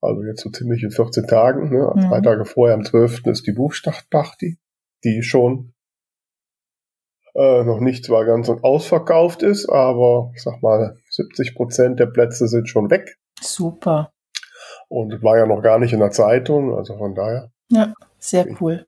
also 0.00 0.22
jetzt 0.24 0.42
so 0.42 0.50
ziemlich 0.50 0.82
in 0.82 0.90
14 0.90 1.26
Tagen. 1.26 1.70
Ne? 1.70 1.92
Mhm. 1.94 2.08
Drei 2.08 2.20
Tage 2.20 2.44
vorher, 2.44 2.74
am 2.74 2.84
12. 2.84 3.26
ist 3.26 3.46
die 3.46 3.52
Buchstartparty, 3.52 4.58
die 5.04 5.22
schon 5.22 5.73
äh, 7.34 7.64
noch 7.64 7.80
nicht 7.80 8.04
zwar 8.04 8.24
ganz 8.24 8.48
ausverkauft 8.48 9.42
ist, 9.42 9.68
aber 9.68 10.30
ich 10.34 10.42
sag 10.42 10.62
mal, 10.62 10.96
70 11.10 11.54
Prozent 11.54 12.00
der 12.00 12.06
Plätze 12.06 12.48
sind 12.48 12.68
schon 12.68 12.90
weg. 12.90 13.16
Super. 13.40 14.12
Und 14.88 15.22
war 15.22 15.38
ja 15.38 15.46
noch 15.46 15.62
gar 15.62 15.78
nicht 15.78 15.92
in 15.92 16.00
der 16.00 16.10
Zeitung, 16.10 16.76
also 16.76 16.96
von 16.96 17.14
daher. 17.14 17.50
Ja, 17.68 17.94
sehr 18.18 18.46
cool. 18.60 18.86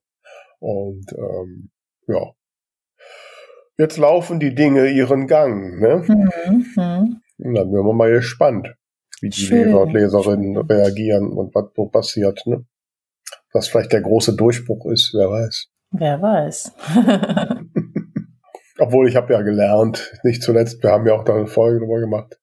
Und 0.61 1.07
ähm, 1.13 1.71
ja. 2.07 2.33
Jetzt 3.79 3.99
laufen 3.99 4.41
die 4.41 4.55
Dinge 4.55 4.89
ihren 4.89 5.27
Gang, 5.27 5.81
ne? 5.81 6.05
Mhm. 6.07 6.67
mhm. 6.77 7.21
Und 7.39 7.55
dann 7.55 7.71
werden 7.71 7.87
wir 7.87 7.93
mal 7.93 8.11
gespannt 8.11 8.75
wie 9.21 9.31
die 9.31 9.41
Schön. 9.41 9.65
Leser 9.65 9.81
und 9.83 9.93
Leserinnen 9.93 10.57
reagieren 10.57 11.33
und 11.33 11.55
was 11.55 11.67
so 11.75 11.87
passiert. 11.87 12.41
Ne? 12.47 12.65
Was 13.53 13.69
vielleicht 13.69 13.93
der 13.93 14.03
große 14.03 14.37
Durchbruch 14.37 14.87
ist, 14.87 15.13
wer 15.15 15.31
weiß. 15.31 15.69
Wer 15.93 16.21
weiß. 16.21 16.73
Obwohl 18.79 19.09
ich 19.09 19.17
habe 19.17 19.33
ja 19.33 19.43
gelernt, 19.43 20.13
nicht 20.23 20.43
zuletzt, 20.43 20.83
wir 20.83 20.91
haben 20.91 21.07
ja 21.07 21.15
auch 21.15 21.25
da 21.25 21.35
eine 21.35 21.47
Folge 21.47 21.81
drüber 21.81 22.01
gemacht, 22.01 22.39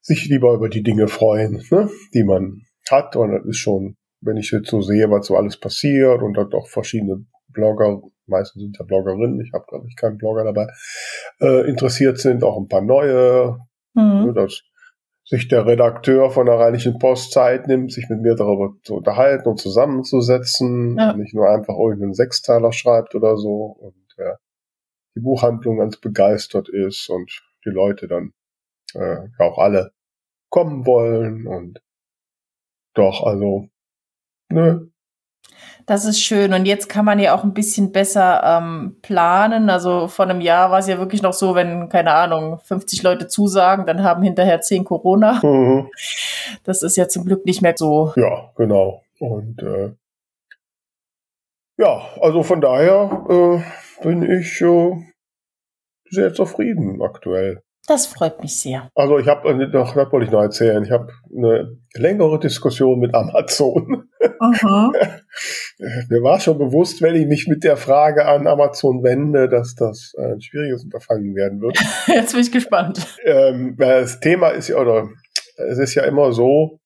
sich 0.00 0.26
lieber 0.28 0.54
über 0.54 0.68
die 0.68 0.82
Dinge 0.82 1.08
freuen, 1.08 1.62
ne? 1.70 1.90
die 2.14 2.24
man 2.24 2.62
hat. 2.90 3.16
Und 3.16 3.32
das 3.32 3.44
ist 3.44 3.58
schon, 3.58 3.96
wenn 4.20 4.36
ich 4.36 4.50
jetzt 4.50 4.70
so 4.70 4.80
sehe, 4.80 5.10
was 5.10 5.26
so 5.26 5.36
alles 5.36 5.58
passiert 5.58 6.22
und 6.22 6.34
dann 6.36 6.52
auch 6.52 6.68
verschiedene 6.68 7.24
Blogger, 7.48 8.00
meistens 8.26 8.62
sind 8.62 8.76
ja 8.78 8.84
Bloggerinnen, 8.84 9.40
ich 9.40 9.52
habe 9.52 9.64
glaube 9.68 9.86
ich 9.88 9.96
keinen 9.96 10.18
Blogger 10.18 10.44
dabei, 10.44 10.66
äh, 11.40 11.68
interessiert 11.68 12.18
sind, 12.18 12.44
auch 12.44 12.58
ein 12.58 12.68
paar 12.68 12.82
neue. 12.82 13.58
Mhm. 13.94 14.26
Ne, 14.26 14.32
das 14.34 14.62
sich 15.28 15.46
der 15.46 15.66
Redakteur 15.66 16.30
von 16.30 16.46
der 16.46 16.54
Rheinischen 16.54 16.98
Post 16.98 17.32
Zeit 17.32 17.66
nimmt, 17.68 17.92
sich 17.92 18.08
mit 18.08 18.22
mir 18.22 18.34
darüber 18.34 18.72
zu 18.82 18.94
unterhalten 18.94 19.46
und 19.46 19.58
zusammenzusetzen, 19.58 20.96
ja. 20.96 21.12
nicht 21.12 21.34
nur 21.34 21.50
einfach 21.50 21.74
irgendeinen 21.74 22.14
Sechsteiler 22.14 22.72
schreibt 22.72 23.14
oder 23.14 23.36
so 23.36 23.76
und 23.78 23.94
äh, 24.16 24.36
die 25.18 25.22
Buchhandlung 25.22 25.78
ganz 25.78 25.96
begeistert 25.96 26.68
ist 26.68 27.08
und 27.08 27.42
die 27.64 27.70
Leute 27.70 28.06
dann 28.06 28.32
äh, 28.94 29.28
auch 29.38 29.58
alle 29.58 29.92
kommen 30.48 30.86
wollen 30.86 31.46
und 31.46 31.82
doch, 32.94 33.24
also, 33.24 33.68
ne, 34.48 34.88
das 35.86 36.04
ist 36.04 36.20
schön. 36.20 36.52
Und 36.52 36.66
jetzt 36.66 36.90
kann 36.90 37.06
man 37.06 37.18
ja 37.18 37.34
auch 37.34 37.44
ein 37.44 37.54
bisschen 37.54 37.92
besser 37.92 38.42
ähm, 38.44 38.96
planen. 39.00 39.70
Also 39.70 40.06
vor 40.06 40.26
einem 40.26 40.42
Jahr 40.42 40.70
war 40.70 40.80
es 40.80 40.86
ja 40.86 40.98
wirklich 40.98 41.22
noch 41.22 41.32
so, 41.32 41.54
wenn, 41.54 41.88
keine 41.88 42.12
Ahnung, 42.12 42.58
50 42.58 43.02
Leute 43.02 43.26
zusagen, 43.26 43.86
dann 43.86 44.02
haben 44.02 44.22
hinterher 44.22 44.60
10 44.60 44.84
Corona. 44.84 45.40
Mhm. 45.42 45.88
Das 46.64 46.82
ist 46.82 46.96
ja 46.96 47.08
zum 47.08 47.24
Glück 47.24 47.46
nicht 47.46 47.62
mehr 47.62 47.72
so. 47.74 48.12
Ja, 48.16 48.50
genau. 48.56 49.02
Und 49.18 49.62
äh, 49.62 49.94
ja, 51.78 52.02
also 52.20 52.42
von 52.42 52.60
daher 52.60 53.24
äh, 53.30 54.02
bin 54.02 54.22
ich 54.22 54.60
äh, 54.60 55.07
sehr 56.10 56.32
zufrieden 56.32 57.00
aktuell. 57.02 57.62
Das 57.88 58.04
freut 58.04 58.42
mich 58.42 58.60
sehr. 58.60 58.90
Also 58.94 59.18
ich 59.18 59.28
habe 59.28 59.48
äh, 59.48 59.54
noch, 59.54 59.94
das 59.94 60.12
wollte 60.12 60.26
ich 60.26 60.30
noch 60.30 60.42
erzählen, 60.42 60.84
ich 60.84 60.90
habe 60.90 61.08
eine 61.34 61.78
längere 61.94 62.38
Diskussion 62.38 62.98
mit 62.98 63.14
Amazon. 63.14 64.04
Aha. 64.40 64.92
Mir 66.10 66.22
war 66.22 66.38
schon 66.38 66.58
bewusst, 66.58 67.00
wenn 67.00 67.14
ich 67.14 67.26
mich 67.26 67.48
mit 67.48 67.64
der 67.64 67.78
Frage 67.78 68.26
an 68.26 68.46
Amazon 68.46 69.02
wende, 69.02 69.48
dass 69.48 69.74
das 69.74 70.12
ein 70.18 70.38
schwieriges 70.42 70.84
Unterfangen 70.84 71.34
werden 71.34 71.62
wird. 71.62 71.78
Jetzt 72.06 72.32
bin 72.32 72.42
ich 72.42 72.52
gespannt. 72.52 73.06
Ähm, 73.24 73.76
das 73.78 74.20
Thema 74.20 74.48
ist 74.48 74.68
ja, 74.68 74.76
oder 74.76 75.08
es 75.56 75.78
ist 75.78 75.94
ja 75.94 76.04
immer 76.04 76.32
so, 76.32 76.80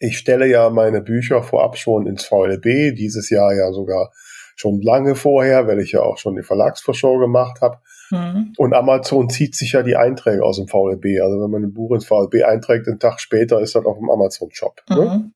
ich 0.00 0.18
stelle 0.18 0.46
ja 0.46 0.68
meine 0.68 1.00
Bücher 1.00 1.42
vorab 1.42 1.78
schon 1.78 2.06
ins 2.06 2.26
VLB, 2.26 2.94
dieses 2.94 3.30
Jahr 3.30 3.54
ja 3.54 3.72
sogar 3.72 4.12
schon 4.54 4.82
lange 4.82 5.14
vorher, 5.14 5.66
weil 5.66 5.80
ich 5.80 5.92
ja 5.92 6.02
auch 6.02 6.18
schon 6.18 6.36
die 6.36 6.42
Verlagsvorschau 6.42 7.18
gemacht 7.18 7.62
habe. 7.62 7.78
Mhm. 8.10 8.52
Und 8.56 8.74
Amazon 8.74 9.28
zieht 9.28 9.54
sich 9.54 9.72
ja 9.72 9.82
die 9.82 9.96
Einträge 9.96 10.44
aus 10.44 10.56
dem 10.56 10.68
VLB. 10.68 11.20
Also 11.22 11.42
wenn 11.42 11.50
man 11.50 11.64
ein 11.64 11.74
Buch 11.74 11.92
ins 11.92 12.06
VLB 12.06 12.44
einträgt, 12.44 12.88
einen 12.88 12.98
Tag 12.98 13.20
später 13.20 13.60
ist 13.60 13.74
das 13.74 13.84
auf 13.84 13.98
dem 13.98 14.10
Amazon-Shop. 14.10 14.82
Ne? 14.90 14.96
Mhm. 14.96 15.02
Ne? 15.02 15.32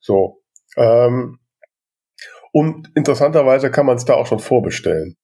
So. 0.00 0.42
Ähm, 0.76 1.38
und 2.52 2.90
interessanterweise 2.94 3.70
kann 3.70 3.86
man 3.86 3.96
es 3.96 4.04
da 4.04 4.14
auch 4.14 4.26
schon 4.26 4.38
vorbestellen. 4.38 5.16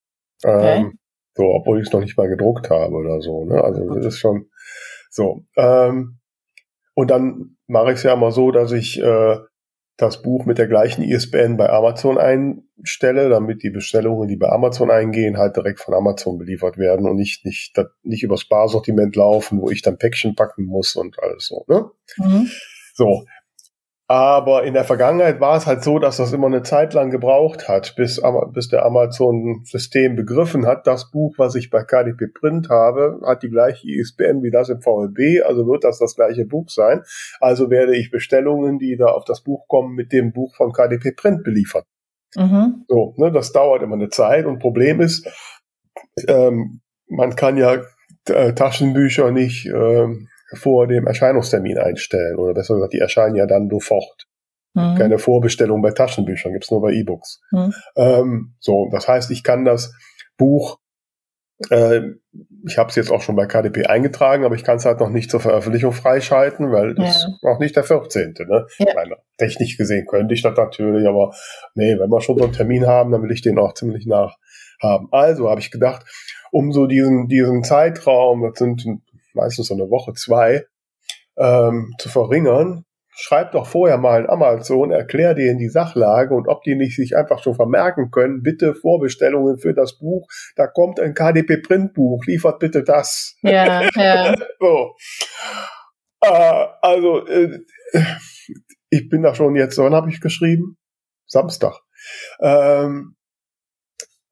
Okay. 0.45 0.79
Ähm, 0.79 0.99
so, 1.35 1.45
obwohl 1.45 1.81
ich 1.81 1.87
es 1.87 1.93
noch 1.93 2.01
nicht 2.01 2.19
mal 2.19 2.29
gedruckt 2.29 2.69
habe 2.69 2.95
oder 2.95 3.21
so. 3.21 3.45
Ne? 3.45 3.63
Also 3.63 3.87
das 3.95 4.07
ist 4.07 4.19
schon 4.19 4.51
so. 5.09 5.45
Ähm, 5.57 6.19
und 6.95 7.11
dann 7.11 7.57
mache 7.67 7.93
ich 7.93 7.99
es 7.99 8.03
ja 8.03 8.13
immer 8.13 8.33
so, 8.33 8.51
dass 8.51 8.73
ich 8.73 9.01
äh, 9.01 9.39
das 9.97 10.23
Buch 10.23 10.47
mit 10.47 10.59
der 10.59 10.69
gleichen 10.69 11.03
ISBN 11.03 11.57
bei 11.57 11.69
Amazon 11.69 12.19
einstelle, 12.19 13.29
damit 13.29 13.63
die 13.63 13.71
Bestellungen, 13.71 14.29
die 14.29 14.37
bei 14.37 14.49
Amazon 14.49 14.91
eingehen, 14.91 15.37
halt 15.37 15.57
direkt 15.57 15.81
von 15.81 15.95
Amazon 15.95 16.39
beliefert 16.39 16.79
werden 16.79 17.07
und 17.07 17.17
nicht, 17.17 17.45
nicht, 17.45 17.79
nicht 18.03 18.23
übers 18.23 18.47
Barsortiment 18.47 19.15
laufen, 19.17 19.61
wo 19.61 19.71
ich 19.71 19.83
dann 19.83 19.99
Päckchen 19.99 20.35
packen 20.35 20.65
muss 20.65 20.97
und 20.97 21.23
alles 21.23 21.47
so. 21.47 21.65
Ne? 21.69 21.91
Mhm. 22.17 22.49
So, 22.95 23.25
aber 24.13 24.65
in 24.65 24.75
der 24.75 24.85
Vergangenheit 24.85 25.41
war 25.41 25.57
es 25.57 25.67
halt 25.67 25.83
so, 25.83 25.99
dass 25.99 26.19
das 26.19 26.35
immer 26.35 26.47
eine 26.47 26.63
Zeit 26.63 26.93
lang 26.93 27.11
gebraucht 27.11 27.67
hat, 27.67 27.95
bis, 27.97 28.21
bis 28.53 28.69
der 28.69 28.85
Amazon-System 28.85 30.17
begriffen 30.17 30.67
hat, 30.67 30.87
das 30.87 31.11
Buch, 31.11 31.37
was 31.39 31.55
ich 31.55 31.71
bei 31.71 31.83
KDP 31.83 32.27
Print 32.27 32.69
habe, 32.69 33.23
hat 33.25 33.43
die 33.43 33.49
gleiche 33.49 33.89
ISBN 33.89 34.43
wie 34.43 34.51
das 34.51 34.69
im 34.69 34.83
VLB, 34.83 35.43
also 35.47 35.67
wird 35.67 35.85
das 35.85 35.99
das 35.99 36.15
gleiche 36.15 36.45
Buch 36.45 36.69
sein. 36.69 37.01
Also 37.41 37.71
werde 37.71 37.97
ich 37.97 38.11
Bestellungen, 38.11 38.79
die 38.79 38.99
da 38.99 39.07
auf 39.07 39.25
das 39.25 39.41
Buch 39.41 39.67
kommen, 39.67 39.95
mit 39.95 40.13
dem 40.13 40.35
Buch 40.35 40.55
von 40.57 40.75
KDP 40.75 41.13
Print 41.13 41.43
beliefert. 41.43 41.87
Mhm. 42.37 42.85
So, 42.89 43.15
ne, 43.17 43.33
das 43.33 43.53
dauert 43.53 43.83
immer 43.83 43.95
eine 43.95 44.11
Zeit 44.11 44.45
und 44.45 44.59
Problem 44.59 45.01
ist, 45.01 45.27
ähm, 46.29 46.83
man 47.09 47.35
kann 47.35 47.57
ja 47.57 47.79
äh, 48.29 48.53
Taschenbücher 48.53 49.31
nicht 49.31 49.65
ähm, 49.65 50.29
vor 50.55 50.87
dem 50.87 51.07
Erscheinungstermin 51.07 51.79
einstellen. 51.79 52.37
Oder 52.37 52.55
besser 52.55 52.75
gesagt, 52.75 52.93
die 52.93 52.99
erscheinen 52.99 53.37
ja 53.37 53.47
dann 53.47 53.69
sofort. 53.69 54.27
Mhm. 54.75 54.97
Keine 54.97 55.19
Vorbestellung 55.19 55.83
bei 55.83 55.91
Taschenbüchern, 55.91 56.53
gibt's 56.53 56.71
nur 56.71 56.81
bei 56.81 56.93
E-Books. 56.93 57.41
Mhm. 57.51 57.75
Ähm, 57.97 58.55
so, 58.61 58.89
das 58.91 59.07
heißt, 59.07 59.31
ich 59.31 59.45
kann 59.45 59.65
das 59.65 59.93
Buch, 60.39 60.79
äh, 61.71 62.01
ich 62.67 62.79
habe 62.79 62.89
es 62.89 62.97
jetzt 62.97 63.11
auch 63.11 63.21
schon 63.21 63.37
bei 63.37 63.47
KDP 63.47 63.87
eingetragen, 63.87 64.45
aber 64.45 64.55
ich 64.55 64.65
kann 64.65 64.77
es 64.77 64.85
halt 64.85 65.01
noch 65.01 65.11
nicht 65.11 65.31
zur 65.31 65.41
Veröffentlichung 65.41 65.93
freischalten, 65.93 66.73
weil 66.73 66.95
ja. 66.97 67.05
ist 67.05 67.29
noch 67.43 67.59
nicht 67.59 67.77
der 67.77 67.85
14. 67.85 68.35
Ne? 68.49 68.67
Ja. 68.79 68.95
Meine, 68.95 69.17
technisch 69.37 69.77
gesehen 69.77 70.07
könnte 70.07 70.35
ich 70.35 70.43
das 70.43 70.57
natürlich, 70.57 71.07
aber 71.07 71.35
nee, 71.75 71.99
wenn 71.99 72.11
wir 72.11 72.21
schon 72.21 72.39
so 72.39 72.45
einen 72.45 72.53
Termin 72.55 72.87
haben, 72.87 73.13
dann 73.13 73.23
will 73.23 73.33
ich 73.33 73.43
den 73.43 73.59
auch 73.59 73.75
ziemlich 73.75 74.07
nach 74.07 74.39
haben. 74.83 75.09
Also 75.13 75.49
habe 75.49 75.61
ich 75.61 75.71
gedacht, 75.71 76.05
um 76.51 76.73
so 76.73 76.87
diesen, 76.87 77.29
diesen 77.29 77.63
Zeitraum, 77.63 78.43
das 78.43 78.59
sind 78.59 78.85
meistens 79.35 79.69
so 79.69 79.75
eine 79.75 79.91
Woche, 79.91 80.13
zwei, 80.15 80.65
ähm, 81.37 81.95
zu 81.99 82.09
verringern, 82.09 82.85
schreib 83.15 83.53
doch 83.53 83.67
vorher 83.67 83.99
mal 83.99 84.23
in 84.23 84.31
Amazon, 84.31 84.91
erklär 84.91 85.35
denen 85.35 85.59
die 85.59 85.69
Sachlage 85.69 86.35
und 86.35 86.49
ob 86.49 86.63
die 86.63 86.75
nicht 86.75 86.97
sich 86.97 87.17
einfach 87.17 87.43
schon 87.43 87.55
vermerken 87.55 88.11
können, 88.11 88.43
bitte 88.43 88.75
Vorbestellungen 88.75 89.59
für 89.59 89.75
das 89.75 89.99
Buch, 89.99 90.27
da 90.57 90.67
kommt 90.67 90.99
ein 90.99 91.15
KDP 91.15 91.59
Printbuch, 91.59 92.25
liefert 92.27 92.59
bitte 92.59 92.83
das. 92.83 93.37
Ja, 93.43 93.89
ja. 93.95 94.35
so. 94.61 94.95
Äh, 96.23 96.67
also, 96.81 97.27
äh, 97.27 97.61
ich 98.91 99.09
bin 99.09 99.23
da 99.23 99.35
schon 99.35 99.57
jetzt, 99.57 99.79
wann 99.79 99.95
habe 99.95 100.11
ich 100.11 100.21
geschrieben? 100.21 100.77
Samstag. 101.27 101.81
Ähm, 102.41 103.17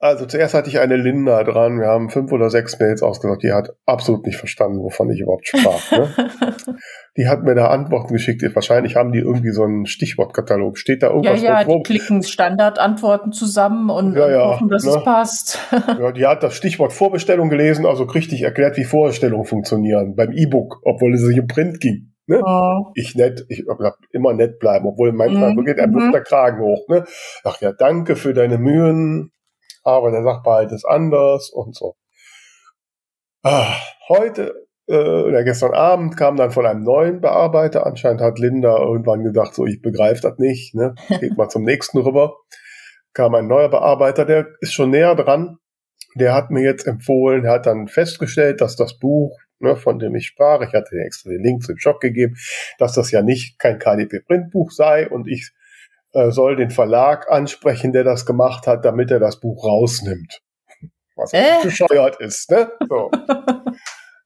also 0.03 0.25
zuerst 0.25 0.55
hatte 0.55 0.71
ich 0.71 0.81
eine 0.81 0.97
Linda 0.97 1.45
dran. 1.45 1.79
Wir 1.79 1.89
haben 1.89 2.09
fünf 2.09 2.33
oder 2.33 2.49
sechs 2.49 2.79
Mails 2.81 3.03
ausgesagt. 3.03 3.43
Die 3.43 3.53
hat 3.53 3.69
absolut 3.85 4.25
nicht 4.25 4.39
verstanden, 4.39 4.79
wovon 4.79 5.11
ich 5.11 5.21
überhaupt 5.21 5.47
sprach. 5.47 5.93
Ne? 5.93 6.09
die 7.19 7.29
hat 7.29 7.43
mir 7.43 7.55
da 7.55 7.67
Antworten 7.67 8.15
geschickt. 8.15 8.43
Wahrscheinlich 8.55 8.97
haben 8.97 9.13
die 9.13 9.19
irgendwie 9.19 9.51
so 9.51 9.63
einen 9.63 9.85
Stichwortkatalog. 9.85 10.79
Steht 10.79 11.03
da 11.03 11.09
irgendwas 11.09 11.43
Ja, 11.43 11.61
ja, 11.61 11.65
die 11.65 11.83
klicken 11.83 12.23
Standardantworten 12.23 13.33
zusammen 13.33 13.91
und, 13.91 14.17
ja, 14.17 14.31
ja, 14.31 14.45
hoffen, 14.47 14.71
dass 14.71 14.85
ne? 14.85 14.93
es 14.93 15.05
passt. 15.05 15.59
ja, 16.01 16.13
die 16.13 16.27
hat 16.27 16.43
das 16.43 16.55
Stichwort 16.55 16.95
Vorbestellung 16.95 17.51
gelesen, 17.51 17.85
also 17.85 18.05
richtig 18.05 18.41
erklärt, 18.41 18.79
wie 18.79 18.85
Vorbestellungen 18.85 19.45
funktionieren 19.45 20.15
beim 20.17 20.33
E-Book, 20.33 20.81
obwohl 20.83 21.13
es 21.15 21.21
sich 21.21 21.39
um 21.39 21.47
Print 21.47 21.79
ging. 21.79 22.15
Ne? 22.27 22.41
Oh. 22.43 22.87
Ich 22.95 23.17
nett, 23.17 23.45
ich 23.51 23.65
hab 23.69 23.97
immer 24.13 24.33
nett 24.33 24.61
bleiben, 24.61 24.87
obwohl 24.87 25.13
manchmal 25.13 25.53
mhm. 25.53 25.65
geht 25.67 25.79
ein 25.79 25.91
mhm. 25.91 26.11
der 26.11 26.23
Kragen 26.23 26.61
hoch. 26.61 26.89
Ne? 26.89 27.05
Ach 27.45 27.61
ja, 27.61 27.73
danke 27.73 28.17
für 28.17 28.33
deine 28.33 28.57
Mühen 28.57 29.33
aber 29.83 30.11
der 30.11 30.23
Sachverhalt 30.23 30.73
ist 30.73 30.85
anders 30.85 31.51
und 31.51 31.75
so. 31.75 31.97
Ah, 33.43 33.75
heute 34.09 34.55
äh, 34.91 35.23
oder 35.23 35.45
gestern 35.45 35.73
Abend 35.73 36.17
kam 36.17 36.37
dann 36.37 36.51
von 36.51 36.67
einem 36.67 36.83
neuen 36.83 37.21
Bearbeiter. 37.21 37.87
Anscheinend 37.87 38.21
hat 38.21 38.39
Linda 38.39 38.77
irgendwann 38.79 39.23
gedacht, 39.23 39.55
so 39.55 39.67
ich 39.67 39.81
begreife 39.81 40.23
das 40.23 40.39
nicht, 40.39 40.75
ne? 40.75 40.95
Geht 41.21 41.37
mal 41.37 41.49
zum 41.49 41.63
nächsten 41.63 41.99
rüber. 41.99 42.35
kam 43.15 43.35
ein 43.35 43.47
neuer 43.47 43.69
Bearbeiter, 43.69 44.25
der 44.25 44.49
ist 44.61 44.73
schon 44.75 44.91
näher 44.91 45.15
dran. 45.15 45.59
Der 46.17 46.35
hat 46.35 46.51
mir 46.51 46.63
jetzt 46.63 46.87
empfohlen, 46.87 47.45
er 47.45 47.53
hat 47.53 47.67
dann 47.67 47.87
festgestellt, 47.87 48.61
dass 48.61 48.75
das 48.75 48.99
Buch, 48.99 49.39
ne, 49.61 49.77
von 49.77 50.01
dem 50.01 50.17
ich 50.17 50.27
sprach, 50.27 50.61
ich 50.61 50.73
hatte 50.73 50.97
extra 51.07 51.31
den 51.31 51.43
Link 51.43 51.63
zum 51.63 51.79
Shop 51.79 52.01
gegeben, 52.01 52.35
dass 52.79 52.95
das 52.95 53.13
ja 53.13 53.23
nicht 53.23 53.61
kein 53.61 53.79
KDP-Printbuch 53.79 54.73
sei 54.73 55.09
und 55.09 55.29
ich 55.29 55.53
äh, 56.13 56.31
soll 56.31 56.57
den 56.57 56.71
Verlag 56.71 57.31
ansprechen, 57.31 57.93
der 57.93 58.05
das 58.05 58.27
gemacht 58.27 58.67
hat, 58.67 58.85
damit 58.85 59.11
er 59.11 59.21
das 59.21 59.41
Buch 59.41 59.65
rausnimmt. 59.65 60.41
Was 61.17 61.33
äh? 61.33 61.63
bescheuert 61.63 62.21
ist, 62.21 62.51
ne? 62.51 62.71
So. 62.89 63.11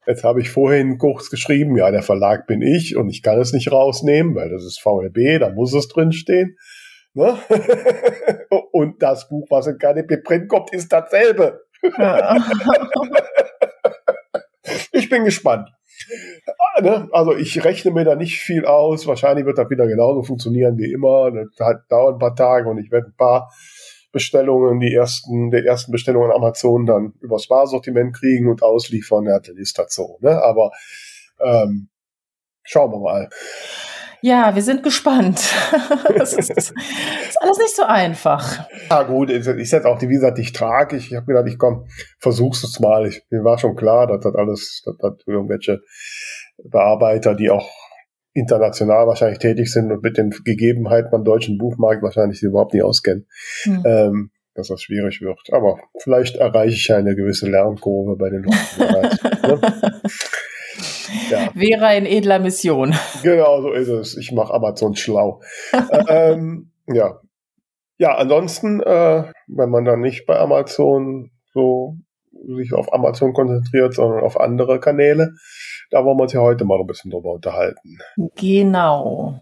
Jetzt 0.07 0.23
habe 0.23 0.39
ich 0.39 0.51
vorhin 0.51 0.99
kurz 0.99 1.29
geschrieben, 1.29 1.75
ja, 1.75 1.89
der 1.89 2.03
Verlag 2.03 2.45
bin 2.45 2.61
ich 2.61 2.95
und 2.95 3.09
ich 3.09 3.23
kann 3.23 3.39
es 3.39 3.53
nicht 3.53 3.71
rausnehmen, 3.71 4.35
weil 4.35 4.49
das 4.49 4.63
ist 4.63 4.79
VLB, 4.79 5.39
da 5.39 5.49
muss 5.49 5.73
es 5.73 5.87
drinstehen. 5.87 6.57
Ne? 7.13 7.37
und 8.71 9.01
das 9.01 9.27
Buch, 9.29 9.47
was 9.49 9.67
in 9.67 9.77
KDP 9.77 10.17
Print 10.17 10.47
kommt, 10.47 10.73
ist 10.73 10.91
dasselbe. 10.91 11.61
Ja. 11.97 12.37
ich 14.91 15.09
bin 15.09 15.23
gespannt. 15.23 15.69
Ah, 16.75 16.81
ne? 16.81 17.09
Also 17.11 17.35
ich 17.35 17.63
rechne 17.63 17.91
mir 17.91 18.03
da 18.03 18.15
nicht 18.15 18.39
viel 18.39 18.65
aus. 18.65 19.07
Wahrscheinlich 19.07 19.45
wird 19.45 19.57
das 19.57 19.69
wieder 19.69 19.87
genauso 19.87 20.23
funktionieren 20.23 20.77
wie 20.77 20.91
immer. 20.91 21.31
Das 21.31 21.77
dauert 21.89 22.15
ein 22.15 22.19
paar 22.19 22.35
Tage 22.35 22.69
und 22.69 22.77
ich 22.77 22.91
werde 22.91 23.07
ein 23.07 23.15
paar 23.15 23.51
Bestellungen, 24.11 24.79
die 24.79 24.93
ersten, 24.93 25.51
der 25.51 25.65
ersten 25.65 25.91
Bestellungen 25.91 26.31
Amazon 26.31 26.85
dann 26.85 27.13
übers 27.19 27.47
Barsortiment 27.47 28.15
kriegen 28.15 28.49
und 28.49 28.63
ausliefern. 28.63 29.25
Ja, 29.25 29.39
das 29.39 29.55
ist 29.57 29.77
das 29.77 29.93
so. 29.93 30.17
Ne? 30.21 30.41
Aber 30.41 30.71
ähm, 31.39 31.89
schauen 32.63 32.91
wir 32.91 32.99
mal. 32.99 33.29
Ja, 34.25 34.55
wir 34.55 34.63
sind 34.63 34.81
gespannt. 34.81 35.53
das 36.17 36.33
ist, 36.33 36.49
ist, 36.49 36.73
alles 37.41 37.59
nicht 37.59 37.75
so 37.75 37.83
einfach. 37.83 38.67
Ja, 38.89 39.03
gut, 39.03 39.29
ich, 39.29 39.45
jetzt 39.45 39.85
auch 39.85 39.99
die, 39.99 40.09
wie 40.09 40.15
gesagt, 40.15 40.39
ich 40.39 40.51
trage. 40.51 40.97
Ich, 40.97 41.11
ich 41.11 41.15
habe 41.15 41.27
gedacht, 41.27 41.45
ich 41.47 41.59
komm, 41.59 41.85
versuch's 42.17 42.63
es 42.63 42.79
mal. 42.79 43.05
Ich, 43.05 43.21
mir 43.29 43.43
war 43.43 43.59
schon 43.59 43.75
klar, 43.75 44.07
dass 44.07 44.21
das 44.21 44.33
alles, 44.33 44.81
dass 44.83 44.97
das 44.97 45.27
irgendwelche 45.27 45.81
Bearbeiter, 46.57 47.35
die 47.35 47.51
auch 47.51 47.69
international 48.33 49.05
wahrscheinlich 49.05 49.37
tätig 49.37 49.71
sind 49.71 49.91
und 49.91 50.01
mit 50.01 50.17
den 50.17 50.31
Gegebenheiten 50.43 51.13
am 51.13 51.23
deutschen 51.23 51.59
Buchmarkt 51.59 52.01
wahrscheinlich 52.01 52.39
sie 52.39 52.47
überhaupt 52.47 52.73
nicht 52.73 52.83
auskennen, 52.83 53.27
hm. 53.61 53.83
ähm, 53.85 54.31
dass 54.55 54.69
das 54.69 54.81
schwierig 54.81 55.21
wird. 55.21 55.39
Aber 55.51 55.77
vielleicht 56.01 56.37
erreiche 56.37 56.73
ich 56.73 56.91
eine 56.91 57.15
gewisse 57.15 57.47
Lernkurve 57.47 58.15
bei 58.15 58.31
den 58.31 58.41
Leuten. 58.41 59.61
ne? 59.61 60.01
ja. 61.29 61.49
Wäre 61.53 61.95
in 61.97 62.05
edler 62.05 62.39
Mission. 62.39 62.95
Genau, 63.23 63.61
so 63.61 63.71
ist 63.71 63.87
es. 63.87 64.17
Ich 64.17 64.31
mache 64.31 64.53
Amazon 64.53 64.95
schlau. 64.95 65.41
ähm, 66.09 66.71
ja. 66.87 67.19
Ja, 67.97 68.15
ansonsten, 68.15 68.81
äh, 68.81 69.23
wenn 69.47 69.69
man 69.69 69.85
dann 69.85 70.01
nicht 70.01 70.25
bei 70.25 70.37
Amazon 70.37 71.31
so 71.53 71.95
sich 72.47 72.73
auf 72.73 72.93
Amazon 72.93 73.33
konzentriert, 73.33 73.93
sondern 73.93 74.23
auf 74.23 74.39
andere 74.39 74.79
Kanäle, 74.79 75.33
da 75.91 76.03
wollen 76.03 76.17
wir 76.17 76.23
uns 76.23 76.33
ja 76.33 76.41
heute 76.41 76.65
mal 76.65 76.79
ein 76.79 76.87
bisschen 76.87 77.11
drüber 77.11 77.31
unterhalten. 77.31 77.97
Genau. 78.35 79.39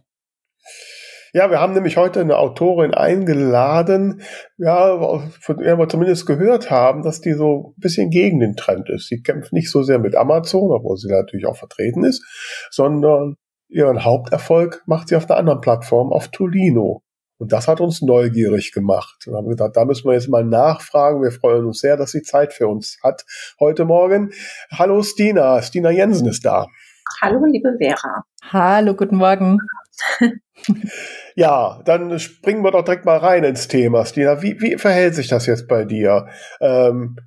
Ja, 1.36 1.50
wir 1.50 1.60
haben 1.60 1.74
nämlich 1.74 1.98
heute 1.98 2.22
eine 2.22 2.38
Autorin 2.38 2.94
eingeladen, 2.94 4.22
ja, 4.58 5.20
von 5.42 5.58
der 5.58 5.80
wir 5.80 5.90
zumindest 5.90 6.28
gehört 6.28 6.70
haben, 6.70 7.02
dass 7.02 7.22
die 7.22 7.34
so 7.34 7.74
ein 7.76 7.82
bisschen 7.82 8.12
gegen 8.12 8.40
den 8.40 8.56
Trend 8.56 8.88
ist. 8.92 9.08
Sie 9.08 9.24
kämpft 9.24 9.52
nicht 9.52 9.72
so 9.72 9.82
sehr 9.82 9.98
mit 9.98 10.16
Amazon, 10.16 10.70
obwohl 10.72 10.96
sie 10.96 11.12
natürlich 11.12 11.48
auch 11.48 11.58
vertreten 11.58 12.04
ist, 12.04 12.24
sondern 12.70 13.38
ihren 13.68 14.06
Haupterfolg 14.06 14.84
macht 14.86 15.08
sie 15.08 15.16
auf 15.16 15.28
einer 15.28 15.40
anderen 15.40 15.62
Plattform, 15.62 16.14
auf 16.14 16.28
Tolino. 16.28 17.02
Und 17.40 17.52
das 17.52 17.68
hat 17.68 17.82
uns 17.82 18.04
neugierig 18.04 18.72
gemacht. 18.72 19.26
Und 19.26 19.36
haben 19.36 19.50
gedacht, 19.50 19.72
da 19.74 19.86
müssen 19.86 20.08
wir 20.08 20.14
jetzt 20.14 20.30
mal 20.30 20.46
nachfragen. 20.46 21.24
Wir 21.24 21.32
freuen 21.32 21.66
uns 21.66 21.80
sehr, 21.80 21.98
dass 21.98 22.12
sie 22.12 22.22
Zeit 22.22 22.54
für 22.54 22.68
uns 22.68 23.00
hat 23.02 23.26
heute 23.60 23.86
Morgen. 23.86 24.30
Hallo 24.72 25.02
Stina, 25.02 25.64
Stina 25.64 25.90
Jensen 25.90 26.28
ist 26.28 26.46
da. 26.46 26.68
Hallo, 27.24 27.44
liebe 27.46 27.76
Vera. 27.80 28.24
Hallo, 28.52 28.94
guten 28.94 29.16
Morgen. 29.16 29.58
Ja, 31.36 31.82
dann 31.86 32.20
springen 32.20 32.64
wir 32.64 32.72
doch 32.72 32.84
direkt 32.84 33.06
mal 33.06 33.18
rein 33.18 33.44
ins 33.44 33.68
Thema, 33.68 34.06
Stina. 34.06 34.42
Wie, 34.42 34.62
wie 34.62 34.78
verhält 34.78 35.16
sich 35.16 35.28
das 35.28 35.48
jetzt 35.48 35.68
bei 35.68 35.84
dir? 35.84 36.28
Ähm, 36.62 37.18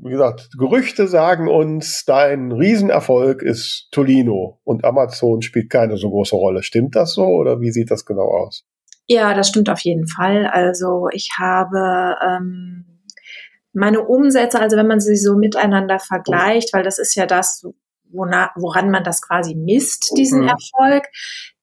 wie 0.00 0.10
gesagt, 0.10 0.50
Gerüchte 0.58 1.08
sagen 1.08 1.48
uns, 1.48 2.04
dein 2.04 2.52
Riesenerfolg 2.52 3.42
ist 3.42 3.88
Tolino 3.90 4.60
und 4.64 4.84
Amazon 4.84 5.42
spielt 5.42 5.70
keine 5.70 5.96
so 5.96 6.10
große 6.10 6.36
Rolle. 6.36 6.62
Stimmt 6.62 6.94
das 6.94 7.14
so 7.14 7.24
oder 7.24 7.60
wie 7.60 7.72
sieht 7.72 7.90
das 7.90 8.04
genau 8.04 8.28
aus? 8.28 8.64
Ja, 9.06 9.34
das 9.34 9.48
stimmt 9.48 9.70
auf 9.70 9.80
jeden 9.80 10.06
Fall. 10.06 10.46
Also 10.46 11.08
ich 11.12 11.30
habe 11.38 12.16
ähm, 12.24 13.00
meine 13.72 14.02
Umsätze, 14.02 14.60
also 14.60 14.76
wenn 14.76 14.86
man 14.86 15.00
sie 15.00 15.16
so 15.16 15.36
miteinander 15.36 15.98
vergleicht, 15.98 16.72
weil 16.74 16.82
das 16.82 16.98
ist 16.98 17.14
ja 17.14 17.26
das, 17.26 17.66
woran 18.12 18.90
man 18.90 19.04
das 19.04 19.22
quasi 19.22 19.54
misst, 19.54 20.12
diesen 20.16 20.42
mhm. 20.42 20.48
Erfolg, 20.48 21.06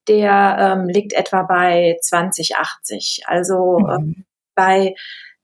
der 0.07 0.57
ähm, 0.59 0.87
liegt 0.87 1.13
etwa 1.13 1.43
bei 1.43 1.97
2080. 2.01 3.23
Also 3.25 3.79
mhm. 3.79 3.89
ähm, 3.89 4.25
bei 4.55 4.95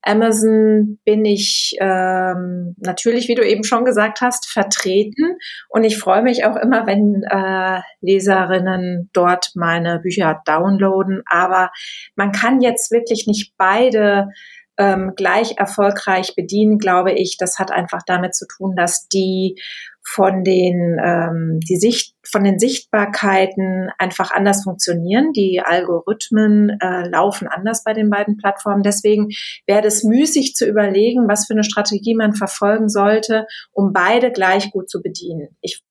Amazon 0.03 0.99
bin 1.05 1.25
ich 1.25 1.75
ähm, 1.79 2.75
natürlich, 2.79 3.27
wie 3.27 3.35
du 3.35 3.47
eben 3.47 3.63
schon 3.63 3.85
gesagt 3.85 4.21
hast, 4.21 4.47
vertreten 4.47 5.37
und 5.69 5.83
ich 5.83 5.99
freue 5.99 6.23
mich 6.23 6.43
auch 6.43 6.55
immer, 6.55 6.87
wenn 6.87 7.23
äh, 7.29 7.81
Leserinnen 8.01 9.09
dort 9.13 9.51
meine 9.53 9.99
Bücher 9.99 10.41
downloaden. 10.45 11.21
Aber 11.27 11.71
man 12.15 12.31
kann 12.31 12.61
jetzt 12.61 12.91
wirklich 12.91 13.27
nicht 13.27 13.53
beide 13.57 14.29
ähm, 14.77 15.13
gleich 15.15 15.57
erfolgreich 15.57 16.33
bedienen, 16.35 16.79
glaube 16.79 17.11
ich. 17.11 17.37
Das 17.37 17.59
hat 17.59 17.71
einfach 17.71 18.01
damit 18.05 18.33
zu 18.33 18.47
tun, 18.47 18.75
dass 18.75 19.07
die 19.07 19.61
von 20.03 20.43
den, 20.43 20.97
ähm, 21.03 21.59
die 21.67 21.77
Sicht, 21.77 22.15
von 22.25 22.43
den 22.43 22.59
Sichtbarkeiten 22.59 23.89
einfach 23.97 24.31
anders 24.31 24.63
funktionieren. 24.63 25.31
Die 25.33 25.61
Algorithmen 25.63 26.77
äh, 26.81 27.07
laufen 27.07 27.47
anders 27.47 27.83
bei 27.83 27.93
den 27.93 28.09
beiden 28.09 28.37
Plattformen. 28.37 28.83
Deswegen 28.83 29.29
wäre 29.67 29.85
es 29.85 30.03
müßig 30.03 30.55
zu 30.55 30.67
überlegen, 30.67 31.27
was 31.27 31.47
für 31.47 31.53
eine 31.53 31.63
Strategie 31.63 32.15
man 32.15 32.33
verfolgen 32.33 32.89
sollte, 32.89 33.45
um 33.71 33.93
beide 33.93 34.31
gleich 34.31 34.71
gut 34.71 34.89
zu 34.89 35.01
bedienen. 35.01 35.49
Ich 35.61 35.83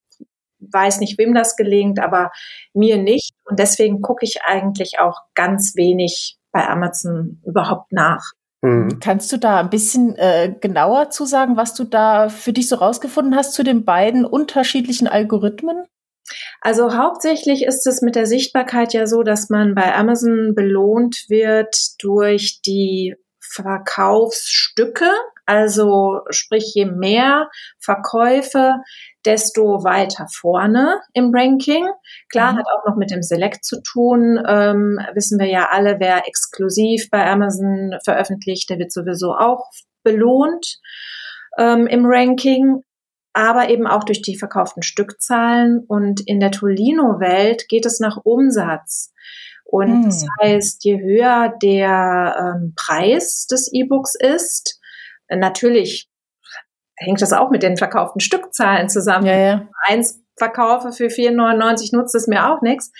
weiß 0.59 0.99
nicht, 0.99 1.17
wem 1.17 1.33
das 1.33 1.55
gelingt, 1.55 1.99
aber 1.99 2.31
mir 2.73 2.97
nicht. 2.97 3.31
Und 3.45 3.59
deswegen 3.59 4.01
gucke 4.01 4.25
ich 4.25 4.43
eigentlich 4.43 4.99
auch 4.99 5.19
ganz 5.33 5.75
wenig 5.75 6.37
bei 6.51 6.67
Amazon 6.67 7.41
überhaupt 7.45 7.91
nach. 7.91 8.33
Mhm. 8.61 8.99
Kannst 8.99 9.31
du 9.31 9.37
da 9.37 9.59
ein 9.59 9.69
bisschen 9.69 10.15
äh, 10.15 10.53
genauer 10.59 11.09
zu 11.09 11.25
sagen, 11.25 11.57
was 11.57 11.73
du 11.73 11.83
da 11.83 12.29
für 12.29 12.53
dich 12.53 12.69
so 12.69 12.75
rausgefunden 12.75 13.35
hast 13.35 13.53
zu 13.53 13.63
den 13.63 13.85
beiden 13.85 14.25
unterschiedlichen 14.25 15.07
Algorithmen? 15.07 15.85
Also 16.61 16.95
hauptsächlich 16.95 17.63
ist 17.65 17.87
es 17.87 18.01
mit 18.01 18.15
der 18.15 18.27
Sichtbarkeit 18.27 18.93
ja 18.93 19.07
so, 19.07 19.23
dass 19.23 19.49
man 19.49 19.75
bei 19.75 19.95
Amazon 19.95 20.53
belohnt 20.55 21.25
wird 21.27 21.75
durch 21.99 22.61
die 22.61 23.15
Verkaufsstücke. 23.53 25.09
Also 25.45 26.21
sprich, 26.29 26.71
je 26.73 26.85
mehr 26.85 27.49
Verkäufe, 27.79 28.75
desto 29.25 29.83
weiter 29.83 30.27
vorne 30.31 31.01
im 31.13 31.31
Ranking. 31.33 31.87
Klar, 32.29 32.53
mhm. 32.53 32.57
hat 32.57 32.65
auch 32.67 32.89
noch 32.89 32.95
mit 32.97 33.11
dem 33.11 33.21
Select 33.21 33.65
zu 33.65 33.81
tun. 33.81 34.41
Ähm, 34.47 34.99
wissen 35.13 35.39
wir 35.39 35.47
ja 35.47 35.69
alle, 35.71 35.99
wer 35.99 36.27
exklusiv 36.27 37.09
bei 37.09 37.25
Amazon 37.25 37.97
veröffentlicht, 38.03 38.69
der 38.69 38.79
wird 38.79 38.91
sowieso 38.91 39.33
auch 39.33 39.69
belohnt 40.03 40.79
ähm, 41.57 41.87
im 41.87 42.05
Ranking. 42.05 42.83
Aber 43.33 43.69
eben 43.69 43.87
auch 43.87 44.03
durch 44.03 44.21
die 44.21 44.37
verkauften 44.37 44.83
Stückzahlen. 44.83 45.85
Und 45.87 46.21
in 46.27 46.39
der 46.39 46.51
Tolino-Welt 46.51 47.67
geht 47.69 47.85
es 47.85 47.99
nach 47.99 48.17
Umsatz. 48.23 49.13
Und 49.71 50.05
das 50.05 50.25
heißt, 50.41 50.83
je 50.83 50.99
höher 50.99 51.53
der 51.63 52.35
ähm, 52.37 52.73
Preis 52.75 53.47
des 53.47 53.71
E-Books 53.71 54.15
ist, 54.15 54.81
natürlich 55.29 56.09
hängt 56.97 57.21
das 57.21 57.31
auch 57.31 57.49
mit 57.49 57.63
den 57.63 57.77
verkauften 57.77 58.19
Stückzahlen 58.19 58.89
zusammen. 58.89 59.25
Ja, 59.25 59.37
ja. 59.37 59.67
Eins 59.85 60.21
verkaufe 60.37 60.91
für 60.91 61.07
4,99 61.07 61.95
nutzt 61.95 62.15
es 62.15 62.27
mir 62.27 62.49
auch 62.49 62.61
nichts. 62.61 62.91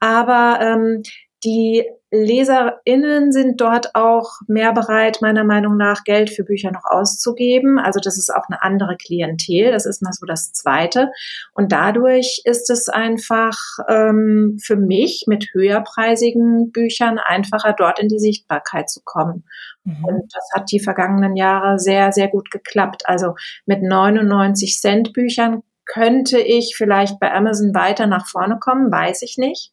Aber 0.00 0.58
ähm, 0.60 1.02
die 1.44 1.84
LeserInnen 2.10 3.32
sind 3.32 3.60
dort 3.60 3.94
auch 3.94 4.30
mehr 4.46 4.72
bereit, 4.72 5.18
meiner 5.20 5.44
Meinung 5.44 5.76
nach, 5.76 6.04
Geld 6.04 6.30
für 6.30 6.42
Bücher 6.42 6.70
noch 6.70 6.84
auszugeben. 6.84 7.78
Also 7.78 8.00
das 8.00 8.16
ist 8.16 8.34
auch 8.34 8.48
eine 8.48 8.62
andere 8.62 8.96
Klientel. 8.96 9.72
Das 9.72 9.84
ist 9.84 10.02
mal 10.02 10.12
so 10.12 10.24
das 10.24 10.52
Zweite. 10.52 11.10
Und 11.52 11.70
dadurch 11.70 12.40
ist 12.44 12.70
es 12.70 12.88
einfach 12.88 13.58
ähm, 13.88 14.58
für 14.62 14.76
mich 14.76 15.24
mit 15.26 15.48
höherpreisigen 15.52 16.72
Büchern 16.72 17.18
einfacher, 17.18 17.74
dort 17.76 17.98
in 17.98 18.08
die 18.08 18.18
Sichtbarkeit 18.18 18.88
zu 18.88 19.00
kommen. 19.04 19.44
Mhm. 19.84 20.04
Und 20.04 20.34
das 20.34 20.48
hat 20.54 20.72
die 20.72 20.80
vergangenen 20.80 21.36
Jahre 21.36 21.78
sehr, 21.78 22.12
sehr 22.12 22.28
gut 22.28 22.50
geklappt. 22.50 23.02
Also 23.04 23.34
mit 23.66 23.82
99 23.82 24.78
Cent 24.80 25.12
Büchern 25.12 25.62
könnte 25.92 26.38
ich 26.38 26.74
vielleicht 26.76 27.18
bei 27.18 27.32
Amazon 27.32 27.74
weiter 27.74 28.06
nach 28.06 28.28
vorne 28.28 28.58
kommen, 28.60 28.92
weiß 28.92 29.22
ich 29.22 29.36
nicht. 29.38 29.72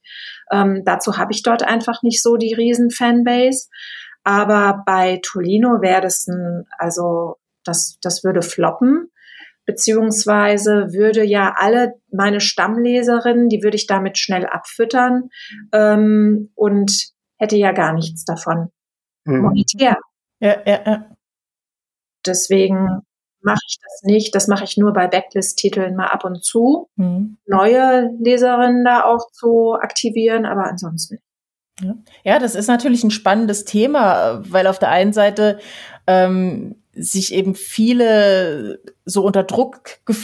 Ähm, 0.51 0.81
dazu 0.85 1.17
habe 1.17 1.33
ich 1.33 1.43
dort 1.43 1.61
einfach 1.61 2.01
nicht 2.01 2.23
so 2.23 2.37
die 2.37 2.53
riesen 2.53 2.89
Fanbase. 2.89 3.67
Aber 4.23 4.81
bei 4.85 5.19
Tolino 5.21 5.81
wäre 5.81 6.01
das 6.01 6.25
ein, 6.27 6.65
also 6.79 7.35
das, 7.63 7.99
das 8.01 8.23
würde 8.23 8.41
floppen 8.41 9.11
beziehungsweise 9.65 10.93
würde 10.93 11.23
ja 11.23 11.55
alle 11.57 11.93
meine 12.11 12.39
Stammleserinnen, 12.39 13.49
die 13.49 13.63
würde 13.63 13.75
ich 13.75 13.87
damit 13.87 14.17
schnell 14.17 14.45
abfüttern 14.45 15.29
ähm, 15.71 16.51
und 16.55 17.09
hätte 17.37 17.57
ja 17.57 17.71
gar 17.71 17.93
nichts 17.93 18.25
davon. 18.25 18.69
Mhm. 19.25 19.41
Monetär. 19.41 19.97
Ja, 20.39 20.61
ja, 20.65 20.81
ja. 20.85 21.17
Deswegen 22.25 23.01
mache 23.45 23.61
ich 23.67 23.77
das 23.81 24.01
nicht. 24.03 24.35
Das 24.35 24.47
mache 24.47 24.65
ich 24.65 24.75
nur 24.75 24.91
bei 24.91 25.07
Backlist-Titeln 25.07 25.95
mal 25.95 26.07
ab 26.07 26.25
und 26.25 26.43
zu. 26.43 26.89
Mhm. 26.95 27.37
Neue 27.45 28.09
Leserinnen 28.19 28.83
da 28.83 29.05
auch 29.05 29.31
zu 29.31 29.75
aktivieren, 29.75 30.45
aber 30.45 30.65
ansonsten. 30.65 31.19
Ja. 31.81 31.95
ja, 32.23 32.39
das 32.39 32.55
ist 32.55 32.67
natürlich 32.67 33.03
ein 33.03 33.11
spannendes 33.11 33.65
Thema, 33.65 34.41
weil 34.49 34.65
auf 34.67 34.79
der 34.79 34.89
einen 34.89 35.13
Seite 35.13 35.59
ähm, 36.07 36.75
sich 36.95 37.33
eben 37.33 37.55
viele 37.55 38.79
so 39.03 39.23
unter 39.23 39.43
Druck 39.43 39.81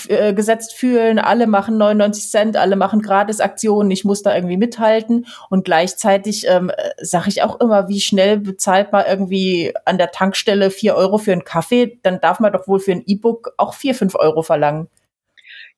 äh, 0.08 0.34
gesetzt 0.34 0.74
fühlen. 0.74 1.20
Alle 1.20 1.48
machen 1.48 1.78
99 1.78 2.30
Cent, 2.30 2.58
alle 2.58 2.76
machen 2.76 3.02
Gratisaktionen. 3.02 3.92
Ich 3.92 4.06
muss 4.06 4.24
da 4.24 4.34
irgendwie 4.34 4.58
mithalten. 4.58 5.26
Und 5.50 5.66
gleichzeitig 5.66 6.48
ähm, 6.48 6.72
sage 7.02 7.30
ich 7.30 7.44
auch 7.44 7.60
immer, 7.60 7.90
wie 7.90 8.00
schnell 8.00 8.40
bezahlt 8.40 8.92
man 8.92 9.06
irgendwie 9.08 9.74
an 9.86 9.98
der 9.98 10.12
Tankstelle 10.12 10.72
vier 10.72 10.96
Euro 10.96 11.18
für 11.18 11.34
einen 11.34 11.44
Kaffee? 11.44 12.00
Dann 12.04 12.22
darf 12.22 12.40
man 12.40 12.54
doch 12.54 12.68
wohl 12.68 12.80
für 12.80 12.94
ein 12.94 13.04
E-Book 13.06 13.54
auch 13.58 13.74
vier, 13.74 13.94
fünf 13.94 14.16
Euro 14.16 14.42
verlangen. 14.42 14.88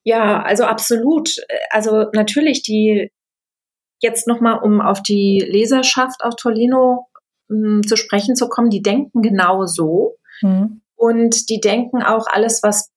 Ja, 0.04 0.42
also 0.42 0.64
absolut. 0.64 1.36
Also 1.70 2.06
natürlich 2.12 2.62
die 2.62 3.10
jetzt 4.00 4.28
noch 4.28 4.40
mal, 4.40 4.54
um 4.54 4.80
auf 4.80 5.02
die 5.02 5.40
Leserschaft 5.40 6.22
auf 6.22 6.36
Tolino 6.36 7.06
hm, 7.48 7.82
zu 7.86 7.96
sprechen 7.96 8.36
zu 8.36 8.48
kommen, 8.48 8.70
die 8.70 8.82
denken 8.82 9.22
genau 9.22 9.66
so. 9.66 10.16
Mhm. 10.42 10.82
Und 11.04 11.50
die 11.50 11.60
denken 11.60 12.02
auch, 12.02 12.26
alles, 12.26 12.62
was 12.62 12.90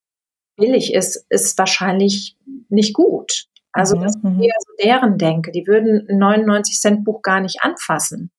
billig 0.55 0.93
ist, 0.93 1.25
ist 1.27 1.57
wahrscheinlich 1.57 2.37
nicht 2.69 2.93
gut. 2.93 3.47
Also 3.73 3.97
mhm. 3.97 4.03
das 4.03 4.15
ist 4.15 4.23
eher 4.23 4.55
so 4.65 4.73
deren 4.81 5.17
Denke. 5.17 5.51
Die 5.51 5.67
würden 5.67 6.07
ein 6.09 6.17
99 6.17 6.79
Cent 6.79 7.03
Buch 7.03 7.21
gar 7.21 7.41
nicht 7.41 7.63
anfassen. 7.63 8.31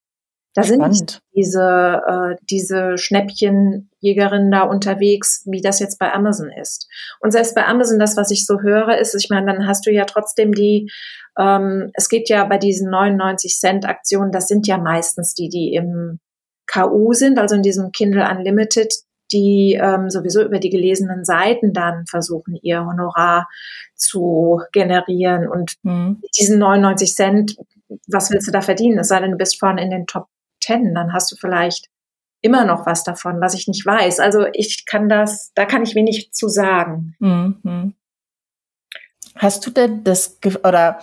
Da 0.55 0.63
Spannend. 0.63 0.97
sind 0.97 1.19
diese, 1.35 2.01
äh, 2.07 2.35
diese 2.49 2.97
Schnäppchenjägerinnen 2.97 4.49
da 4.49 4.63
unterwegs, 4.63 5.43
wie 5.45 5.61
das 5.61 5.79
jetzt 5.79 5.99
bei 5.99 6.11
Amazon 6.11 6.49
ist. 6.49 6.89
Und 7.19 7.29
selbst 7.29 7.53
bei 7.53 7.67
Amazon, 7.67 7.99
das, 7.99 8.17
was 8.17 8.31
ich 8.31 8.47
so 8.47 8.61
höre, 8.61 8.97
ist, 8.97 9.13
ich 9.13 9.29
meine, 9.29 9.53
dann 9.53 9.67
hast 9.67 9.85
du 9.85 9.91
ja 9.91 10.05
trotzdem 10.05 10.51
die, 10.51 10.91
ähm, 11.37 11.91
es 11.93 12.09
geht 12.09 12.27
ja 12.27 12.43
bei 12.45 12.57
diesen 12.57 12.89
99 12.89 13.55
Cent 13.55 13.85
Aktionen, 13.85 14.31
das 14.31 14.47
sind 14.47 14.65
ja 14.65 14.79
meistens 14.79 15.35
die, 15.35 15.49
die 15.49 15.75
im 15.75 16.19
KU 16.65 17.13
sind, 17.13 17.37
also 17.37 17.53
in 17.53 17.61
diesem 17.61 17.91
Kindle 17.91 18.27
Unlimited, 18.27 18.91
die 19.31 19.79
ähm, 19.81 20.09
sowieso 20.09 20.43
über 20.43 20.59
die 20.59 20.69
gelesenen 20.69 21.23
Seiten 21.25 21.73
dann 21.73 22.05
versuchen, 22.07 22.57
ihr 22.61 22.85
Honorar 22.85 23.47
zu 23.95 24.61
generieren. 24.71 25.47
Und 25.47 25.75
mhm. 25.83 26.21
diesen 26.37 26.59
99 26.59 27.15
Cent, 27.15 27.55
was 28.07 28.31
willst 28.31 28.47
du 28.47 28.51
da 28.51 28.61
verdienen? 28.61 28.99
Es 28.99 29.09
sei 29.09 29.19
denn, 29.19 29.31
du 29.31 29.37
bist 29.37 29.59
vorne 29.59 29.83
in 29.83 29.89
den 29.89 30.07
Top 30.07 30.27
10, 30.63 30.93
dann 30.93 31.13
hast 31.13 31.31
du 31.31 31.35
vielleicht 31.35 31.87
immer 32.41 32.65
noch 32.65 32.85
was 32.85 33.03
davon, 33.03 33.41
was 33.41 33.53
ich 33.53 33.67
nicht 33.67 33.85
weiß. 33.85 34.19
Also 34.19 34.45
ich 34.53 34.85
kann 34.85 35.09
das, 35.09 35.51
da 35.55 35.65
kann 35.65 35.83
ich 35.83 35.95
wenig 35.95 36.31
zu 36.31 36.47
sagen. 36.47 37.15
Mhm. 37.19 37.93
Hast 39.35 39.65
du 39.65 39.71
denn 39.71 40.03
das, 40.03 40.37
oder 40.63 40.99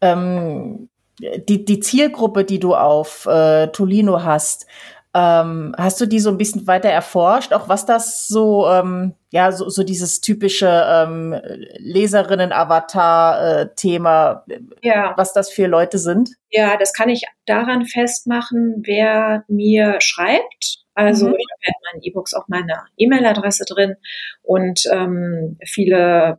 ähm, 0.00 0.88
die, 1.20 1.64
die 1.64 1.80
Zielgruppe, 1.80 2.44
die 2.44 2.60
du 2.60 2.74
auf 2.74 3.26
äh, 3.26 3.68
Tolino 3.68 4.22
hast, 4.22 4.66
ähm, 5.14 5.74
hast 5.78 6.00
du 6.00 6.06
die 6.06 6.20
so 6.20 6.30
ein 6.30 6.38
bisschen 6.38 6.66
weiter 6.66 6.88
erforscht, 6.90 7.52
auch 7.52 7.68
was 7.68 7.84
das 7.86 8.26
so, 8.28 8.66
ähm, 8.68 9.14
ja, 9.30 9.52
so, 9.52 9.68
so 9.68 9.82
dieses 9.82 10.20
typische 10.20 10.68
ähm, 10.68 11.34
Leserinnen-Avatar-Thema, 11.78 14.44
ja. 14.82 15.14
was 15.16 15.32
das 15.32 15.50
für 15.50 15.66
Leute 15.66 15.98
sind? 15.98 16.30
Ja, 16.50 16.76
das 16.76 16.92
kann 16.92 17.08
ich 17.08 17.24
daran 17.46 17.86
festmachen, 17.86 18.82
wer 18.84 19.44
mir 19.48 19.96
schreibt. 20.00 20.84
Also 20.94 21.28
mhm. 21.28 21.34
ich 21.34 21.46
habe 21.52 21.62
in 21.64 21.72
meinen 21.92 22.02
E-Books 22.02 22.34
auch 22.34 22.48
meine 22.48 22.82
E-Mail-Adresse 22.96 23.64
drin 23.64 23.94
und 24.42 24.82
ähm, 24.92 25.56
viele 25.64 26.38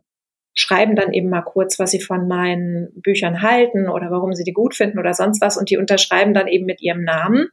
schreiben 0.54 0.96
dann 0.96 1.12
eben 1.12 1.28
mal 1.28 1.42
kurz, 1.42 1.78
was 1.78 1.90
sie 1.90 2.00
von 2.00 2.26
meinen 2.28 2.88
Büchern 2.96 3.42
halten 3.42 3.88
oder 3.88 4.10
warum 4.10 4.34
sie 4.34 4.44
die 4.44 4.52
gut 4.52 4.74
finden 4.74 4.98
oder 4.98 5.14
sonst 5.14 5.40
was 5.40 5.56
und 5.56 5.70
die 5.70 5.76
unterschreiben 5.76 6.34
dann 6.34 6.48
eben 6.48 6.66
mit 6.66 6.82
ihrem 6.82 7.04
Namen. 7.04 7.48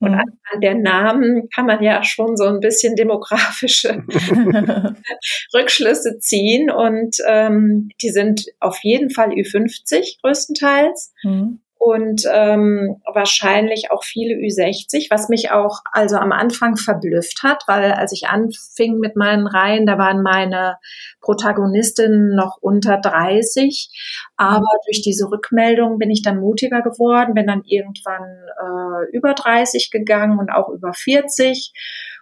Und 0.00 0.12
mhm. 0.12 0.18
anhand 0.18 0.62
der 0.62 0.74
Namen 0.74 1.48
kann 1.54 1.66
man 1.66 1.82
ja 1.82 2.04
schon 2.04 2.36
so 2.36 2.44
ein 2.44 2.60
bisschen 2.60 2.94
demografische 2.94 4.04
Rückschlüsse 5.54 6.18
ziehen 6.18 6.70
und 6.70 7.16
ähm, 7.26 7.88
die 8.02 8.10
sind 8.10 8.46
auf 8.60 8.78
jeden 8.82 9.10
Fall 9.10 9.30
Ü50 9.30 10.20
größtenteils. 10.20 11.14
Mhm 11.22 11.61
und 11.84 12.22
ähm, 12.32 13.02
wahrscheinlich 13.12 13.90
auch 13.90 14.04
viele 14.04 14.36
Ü60, 14.36 15.08
was 15.10 15.28
mich 15.28 15.50
auch 15.50 15.80
also 15.90 16.14
am 16.14 16.30
Anfang 16.30 16.76
verblüfft 16.76 17.42
hat, 17.42 17.64
weil 17.66 17.90
als 17.90 18.12
ich 18.12 18.28
anfing 18.28 18.98
mit 18.98 19.16
meinen 19.16 19.48
Reihen, 19.48 19.84
da 19.84 19.98
waren 19.98 20.22
meine 20.22 20.76
Protagonistinnen 21.20 22.36
noch 22.36 22.58
unter 22.60 22.98
30, 22.98 23.90
aber 24.36 24.68
durch 24.86 25.02
diese 25.02 25.28
Rückmeldung 25.28 25.98
bin 25.98 26.12
ich 26.12 26.22
dann 26.22 26.38
mutiger 26.38 26.82
geworden, 26.82 27.34
bin 27.34 27.48
dann 27.48 27.62
irgendwann 27.64 28.30
äh, 28.60 29.16
über 29.16 29.34
30 29.34 29.90
gegangen 29.90 30.38
und 30.38 30.50
auch 30.50 30.68
über 30.68 30.92
40 30.92 31.72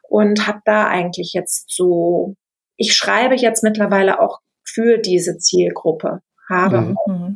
und 0.09 0.47
habe 0.47 0.61
da 0.65 0.87
eigentlich 0.87 1.35
jetzt 1.35 1.67
so, 1.69 2.35
ich 2.77 2.95
schreibe 2.95 3.35
jetzt 3.35 3.63
mittlerweile 3.63 4.21
auch 4.21 4.39
für 4.65 4.97
diese 4.97 5.37
Zielgruppe, 5.37 6.23
habe 6.49 6.97
mhm. 7.07 7.30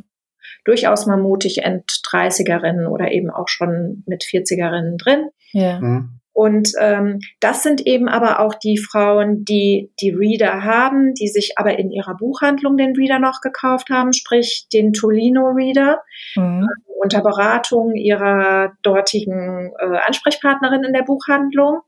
Durchaus 0.65 1.05
mal 1.05 1.17
mutig 1.17 1.63
End-30erinnen 1.63 2.87
oder 2.87 3.11
eben 3.11 3.29
auch 3.29 3.47
schon 3.47 4.03
mit 4.05 4.23
40erinnen 4.23 4.97
drin. 4.97 5.29
Ja. 5.53 5.79
Mhm. 5.79 6.19
Und 6.35 6.73
ähm, 6.81 7.21
das 7.39 7.63
sind 7.63 7.87
eben 7.87 8.09
aber 8.09 8.41
auch 8.41 8.55
die 8.55 8.77
Frauen, 8.77 9.45
die 9.45 9.93
die 10.01 10.09
Reader 10.09 10.65
haben, 10.65 11.13
die 11.13 11.29
sich 11.29 11.53
aber 11.55 11.79
in 11.79 11.91
ihrer 11.91 12.17
Buchhandlung 12.17 12.75
den 12.75 12.93
Reader 12.93 13.19
noch 13.19 13.39
gekauft 13.39 13.89
haben, 13.89 14.11
sprich 14.11 14.67
den 14.73 14.91
Tolino 14.91 15.51
Reader, 15.51 16.01
mhm. 16.35 16.63
äh, 16.63 16.91
unter 17.01 17.21
Beratung 17.21 17.95
ihrer 17.95 18.73
dortigen 18.81 19.71
äh, 19.79 19.97
Ansprechpartnerin 20.05 20.83
in 20.83 20.91
der 20.91 21.03
Buchhandlung. 21.03 21.79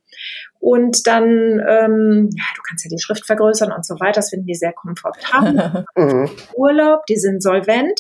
Und 0.60 1.06
dann, 1.08 1.26
ähm, 1.68 2.30
ja, 2.32 2.46
du 2.56 2.62
kannst 2.70 2.86
ja 2.86 2.90
die 2.90 3.02
Schrift 3.02 3.26
vergrößern 3.26 3.74
und 3.74 3.86
so 3.86 3.96
weiter, 3.96 4.20
das 4.20 4.30
finden 4.30 4.48
die 4.48 4.56
sehr 4.56 4.72
komfortabel. 4.72 5.86
Mhm. 5.98 6.30
Urlaub, 6.56 7.06
die 7.08 7.18
sind 7.18 7.44
solvent 7.44 8.00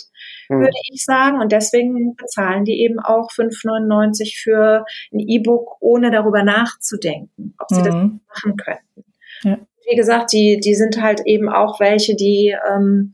mhm. 0.50 0.60
würde 0.60 0.78
ich 0.90 1.04
sagen. 1.04 1.40
Und 1.40 1.52
deswegen 1.52 2.16
bezahlen 2.16 2.66
die 2.66 2.82
eben 2.82 3.00
auch 3.00 3.32
5,99 3.32 4.42
für 4.42 4.86
ein 5.14 5.20
E-Book, 5.20 5.78
ohne 5.80 6.12
darüber 6.12 6.44
nachzudenken, 6.44 7.56
ob 7.60 7.70
sie 7.70 7.82
mhm. 7.82 7.86
das 7.86 7.94
machen 7.94 8.58
könnten. 8.58 9.14
Ja. 9.44 9.58
Wie 9.90 9.96
gesagt, 9.96 10.34
die, 10.34 10.60
die 10.60 10.76
sind 10.76 11.02
halt 11.02 11.22
eben 11.26 11.50
auch 11.50 11.80
welche, 11.80 12.16
die 12.16 12.56
ähm, 12.70 13.14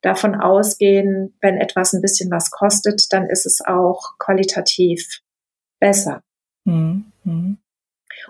davon 0.00 0.34
ausgehen, 0.34 1.34
wenn 1.40 1.56
etwas 1.56 1.92
ein 1.92 2.02
bisschen 2.02 2.30
was 2.30 2.50
kostet, 2.50 3.12
dann 3.12 3.28
ist 3.28 3.46
es 3.46 3.60
auch 3.64 4.18
qualitativ 4.18 5.20
besser. 5.80 6.22
Mhm. 6.64 7.58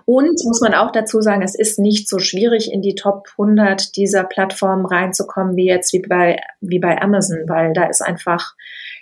Und 0.05 0.39
muss 0.45 0.61
man 0.61 0.73
auch 0.73 0.91
dazu 0.91 1.21
sagen, 1.21 1.41
es 1.41 1.55
ist 1.55 1.79
nicht 1.79 2.09
so 2.09 2.19
schwierig, 2.19 2.71
in 2.71 2.81
die 2.81 2.95
Top 2.95 3.27
100 3.37 3.95
dieser 3.95 4.23
Plattformen 4.23 4.85
reinzukommen, 4.85 5.55
wie 5.55 5.67
jetzt 5.67 5.93
wie 5.93 6.01
bei, 6.01 6.41
wie 6.59 6.79
bei 6.79 7.01
Amazon, 7.01 7.47
weil 7.47 7.73
da 7.73 7.85
ist 7.85 8.01
einfach, 8.01 8.53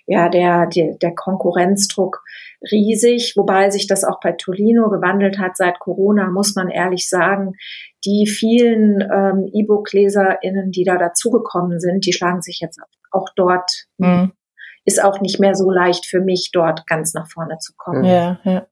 ja, 0.05 0.29
der, 0.29 0.67
der, 0.67 0.95
der 0.97 1.15
Konkurrenzdruck 1.15 2.23
riesig, 2.71 3.33
wobei 3.35 3.69
sich 3.69 3.87
das 3.87 4.03
auch 4.03 4.19
bei 4.19 4.33
Tolino 4.33 4.89
gewandelt 4.89 5.39
hat 5.39 5.57
seit 5.57 5.79
Corona, 5.79 6.29
muss 6.29 6.55
man 6.55 6.69
ehrlich 6.69 7.09
sagen. 7.09 7.53
Die 8.05 8.27
vielen 8.27 9.01
ähm, 9.01 9.49
E-Book-LeserInnen, 9.53 10.71
die 10.71 10.83
da 10.83 10.97
dazugekommen 10.97 11.79
sind, 11.79 12.05
die 12.05 12.13
schlagen 12.13 12.41
sich 12.41 12.59
jetzt 12.59 12.79
auch 13.11 13.29
dort, 13.35 13.85
mhm. 13.97 14.33
ist 14.85 15.03
auch 15.03 15.21
nicht 15.21 15.39
mehr 15.39 15.55
so 15.55 15.69
leicht 15.69 16.05
für 16.05 16.19
mich, 16.19 16.49
dort 16.51 16.85
ganz 16.87 17.13
nach 17.13 17.29
vorne 17.29 17.57
zu 17.59 17.73
kommen. 17.77 18.03
Ja, 18.03 18.39
ja. 18.43 18.67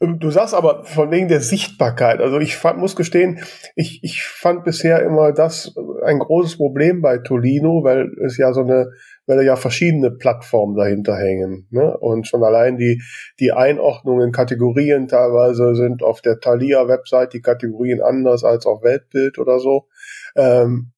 Ähm, 0.00 0.18
du 0.18 0.30
sagst 0.30 0.54
aber 0.54 0.84
von 0.84 1.10
wegen 1.10 1.28
der 1.28 1.40
Sichtbarkeit. 1.40 2.20
Also 2.20 2.38
ich 2.38 2.56
fand, 2.56 2.78
muss 2.78 2.96
gestehen, 2.96 3.40
ich, 3.74 4.02
ich 4.02 4.22
fand 4.22 4.64
bisher 4.64 5.02
immer 5.02 5.32
das 5.32 5.74
ein 6.04 6.18
großes 6.18 6.56
Problem 6.56 7.02
bei 7.02 7.18
Tolino, 7.18 7.82
weil 7.84 8.10
es 8.24 8.36
ja 8.36 8.52
so 8.52 8.60
eine, 8.60 8.92
weil 9.26 9.44
ja 9.44 9.56
verschiedene 9.56 10.10
Plattformen 10.10 10.76
dahinter 10.76 11.16
hängen. 11.16 11.66
Ne? 11.70 11.96
Und 11.98 12.26
schon 12.26 12.44
allein 12.44 12.76
die, 12.76 13.02
die 13.40 13.52
Einordnung 13.52 14.20
in 14.20 14.32
Kategorien 14.32 15.08
teilweise 15.08 15.74
sind 15.74 16.02
auf 16.02 16.20
der 16.20 16.40
Thalia-Website 16.40 17.32
die 17.32 17.42
Kategorien 17.42 18.00
anders 18.00 18.44
als 18.44 18.66
auf 18.66 18.82
Weltbild 18.82 19.38
oder 19.38 19.58
so. 19.58 19.88
Ähm, 20.36 20.92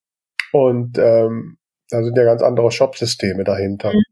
und 0.53 0.99
ähm, 0.99 1.59
da 1.89 2.03
sind 2.03 2.17
ja 2.17 2.25
ganz 2.25 2.43
andere 2.43 2.71
Shopsysteme 2.71 3.45
dahinter. 3.45 3.93
Mhm. 3.93 4.03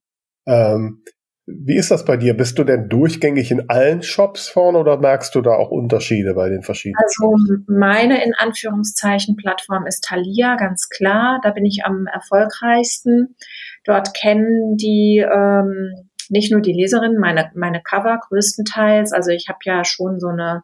Ähm, 0.46 1.02
wie 1.50 1.76
ist 1.76 1.90
das 1.90 2.04
bei 2.04 2.16
dir? 2.16 2.36
Bist 2.36 2.58
du 2.58 2.64
denn 2.64 2.88
durchgängig 2.88 3.50
in 3.50 3.70
allen 3.70 4.02
Shops 4.02 4.48
vorne 4.48 4.78
oder 4.78 4.98
merkst 4.98 5.34
du 5.34 5.40
da 5.40 5.52
auch 5.52 5.70
Unterschiede 5.70 6.34
bei 6.34 6.50
den 6.50 6.62
verschiedenen? 6.62 7.02
Also 7.02 7.36
meine 7.66 8.22
in 8.22 8.34
Anführungszeichen 8.34 9.36
Plattform 9.36 9.86
ist 9.86 10.04
Thalia, 10.04 10.56
ganz 10.56 10.88
klar. 10.90 11.40
Da 11.42 11.50
bin 11.50 11.64
ich 11.64 11.84
am 11.84 12.06
erfolgreichsten. 12.06 13.36
Dort 13.84 14.12
kennen 14.14 14.76
die 14.76 15.24
ähm, 15.24 16.08
nicht 16.28 16.52
nur 16.52 16.60
die 16.60 16.74
Leserinnen 16.74 17.18
meine, 17.18 17.50
meine 17.54 17.80
Cover 17.82 18.20
größtenteils. 18.28 19.12
Also 19.12 19.30
ich 19.30 19.46
habe 19.48 19.58
ja 19.64 19.84
schon 19.84 20.20
so 20.20 20.28
eine 20.28 20.62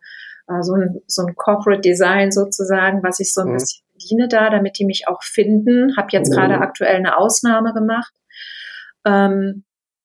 äh, 0.48 0.62
so 0.62 0.74
ein, 0.74 1.00
so 1.06 1.24
ein 1.24 1.34
Corporate 1.34 1.80
Design 1.80 2.30
sozusagen, 2.30 3.02
was 3.02 3.20
ich 3.20 3.32
so 3.32 3.40
ein 3.40 3.48
mhm. 3.48 3.54
bisschen 3.54 3.84
bediene 3.94 4.28
da, 4.28 4.50
damit 4.50 4.78
die 4.78 4.84
mich 4.84 5.08
auch 5.08 5.22
finden. 5.22 5.96
Habe 5.96 6.08
jetzt 6.10 6.30
mhm. 6.30 6.34
gerade 6.34 6.58
aktuell 6.58 6.96
eine 6.96 7.16
Ausnahme 7.16 7.72
gemacht. 7.72 8.12
Ähm, 9.06 9.64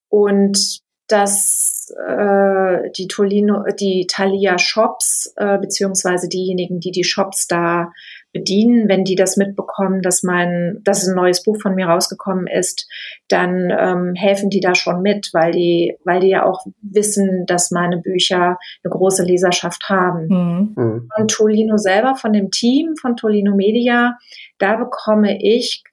und 0.09 0.81
dass 1.09 1.91
äh, 2.07 2.91
die 2.95 3.07
Tolino, 3.07 3.63
die 3.79 4.05
Thalia 4.07 4.59
Shops 4.59 5.33
äh, 5.37 5.57
beziehungsweise 5.57 6.29
diejenigen, 6.29 6.79
die 6.79 6.91
die 6.91 7.03
Shops 7.03 7.47
da 7.47 7.91
bedienen, 8.31 8.87
wenn 8.87 9.05
die 9.05 9.15
das 9.15 9.35
mitbekommen, 9.35 10.03
dass 10.03 10.21
mein, 10.21 10.81
dass 10.83 11.07
ein 11.07 11.15
neues 11.15 11.41
Buch 11.41 11.59
von 11.59 11.73
mir 11.73 11.87
rausgekommen 11.87 12.45
ist, 12.45 12.87
dann 13.27 13.71
ähm, 13.71 14.13
helfen 14.13 14.51
die 14.51 14.59
da 14.59 14.75
schon 14.75 15.01
mit, 15.01 15.29
weil 15.33 15.51
die, 15.51 15.97
weil 16.05 16.19
die 16.19 16.29
ja 16.29 16.45
auch 16.45 16.63
wissen, 16.83 17.47
dass 17.47 17.71
meine 17.71 17.97
Bücher 17.97 18.59
eine 18.83 18.91
große 18.91 19.23
Leserschaft 19.23 19.89
haben. 19.89 20.27
Mhm. 20.75 21.09
Von 21.15 21.27
Tolino 21.27 21.77
selber, 21.77 22.15
von 22.15 22.33
dem 22.33 22.51
Team 22.51 22.95
von 23.01 23.15
Tolino 23.15 23.55
Media, 23.55 24.15
da 24.59 24.75
bekomme 24.75 25.41
ich, 25.41 25.83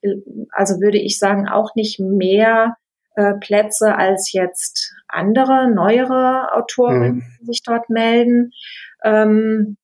also 0.51 0.79
würde 0.83 0.99
ich 0.99 1.19
sagen, 1.19 1.49
auch 1.49 1.75
nicht 1.75 2.01
mehr 2.01 2.77
äh, 3.17 3.35
Plätze 3.35 3.97
als 3.97 4.33
jetzt 4.33 4.95
andere, 5.09 5.71
neuere 5.71 6.53
Autoren, 6.55 7.17
mhm. 7.17 7.23
die 7.41 7.47
sich 7.47 7.63
dort 7.63 7.91
melden. 7.91 8.53
Ähm, 9.03 9.77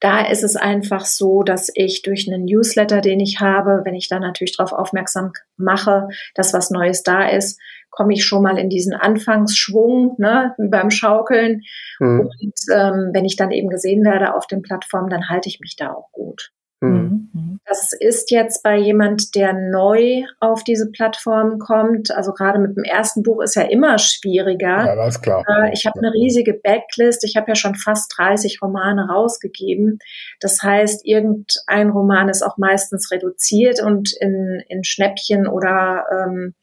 da 0.00 0.26
ist 0.26 0.42
es 0.42 0.56
einfach 0.56 1.04
so, 1.04 1.44
dass 1.44 1.70
ich 1.74 2.02
durch 2.02 2.26
einen 2.26 2.44
Newsletter, 2.44 3.00
den 3.00 3.20
ich 3.20 3.40
habe, 3.40 3.82
wenn 3.84 3.94
ich 3.94 4.08
da 4.08 4.18
natürlich 4.18 4.56
darauf 4.56 4.72
aufmerksam 4.72 5.32
mache, 5.56 6.08
dass 6.34 6.52
was 6.52 6.70
Neues 6.70 7.04
da 7.04 7.28
ist, 7.28 7.60
komme 7.90 8.14
ich 8.14 8.24
schon 8.24 8.42
mal 8.42 8.58
in 8.58 8.68
diesen 8.68 8.94
Anfangsschwung, 8.94 10.16
ne, 10.18 10.54
wie 10.58 10.68
beim 10.68 10.90
Schaukeln. 10.90 11.62
Mhm. 12.00 12.20
Und 12.20 12.54
ähm, 12.72 13.10
wenn 13.12 13.24
ich 13.24 13.36
dann 13.36 13.52
eben 13.52 13.68
gesehen 13.68 14.04
werde 14.04 14.34
auf 14.34 14.48
den 14.48 14.62
Plattformen, 14.62 15.08
dann 15.08 15.28
halte 15.28 15.48
ich 15.48 15.60
mich 15.60 15.76
da 15.76 15.92
auch 15.92 16.10
gut. 16.10 16.50
Mhm. 16.86 17.30
mhm. 17.32 17.58
Das 17.64 17.92
ist 17.98 18.30
jetzt 18.30 18.62
bei 18.62 18.76
jemand, 18.76 19.34
der 19.34 19.52
neu 19.52 20.24
auf 20.40 20.64
diese 20.64 20.90
Plattform 20.90 21.58
kommt. 21.58 22.10
Also 22.10 22.32
gerade 22.32 22.58
mit 22.58 22.76
dem 22.76 22.84
ersten 22.84 23.22
Buch 23.22 23.40
ist 23.40 23.54
ja 23.54 23.62
immer 23.62 23.98
schwieriger. 23.98 24.84
Ja, 24.84 24.96
das 24.96 25.16
ist 25.16 25.22
klar. 25.22 25.44
Äh, 25.48 25.72
ich 25.72 25.86
habe 25.86 25.98
eine 25.98 26.12
riesige 26.12 26.54
Backlist. 26.54 27.24
Ich 27.24 27.36
habe 27.36 27.46
ja 27.48 27.54
schon 27.54 27.74
fast 27.74 28.12
30 28.18 28.60
Romane 28.60 29.08
rausgegeben. 29.08 30.00
Das 30.40 30.60
heißt, 30.62 31.06
irgendein 31.06 31.90
Roman 31.90 32.28
ist 32.28 32.42
auch 32.42 32.58
meistens 32.58 33.10
reduziert 33.10 33.80
und 33.80 34.12
in, 34.20 34.62
in 34.68 34.84
Schnäppchen 34.84 35.46
oder 35.46 36.04
ähm, 36.10 36.54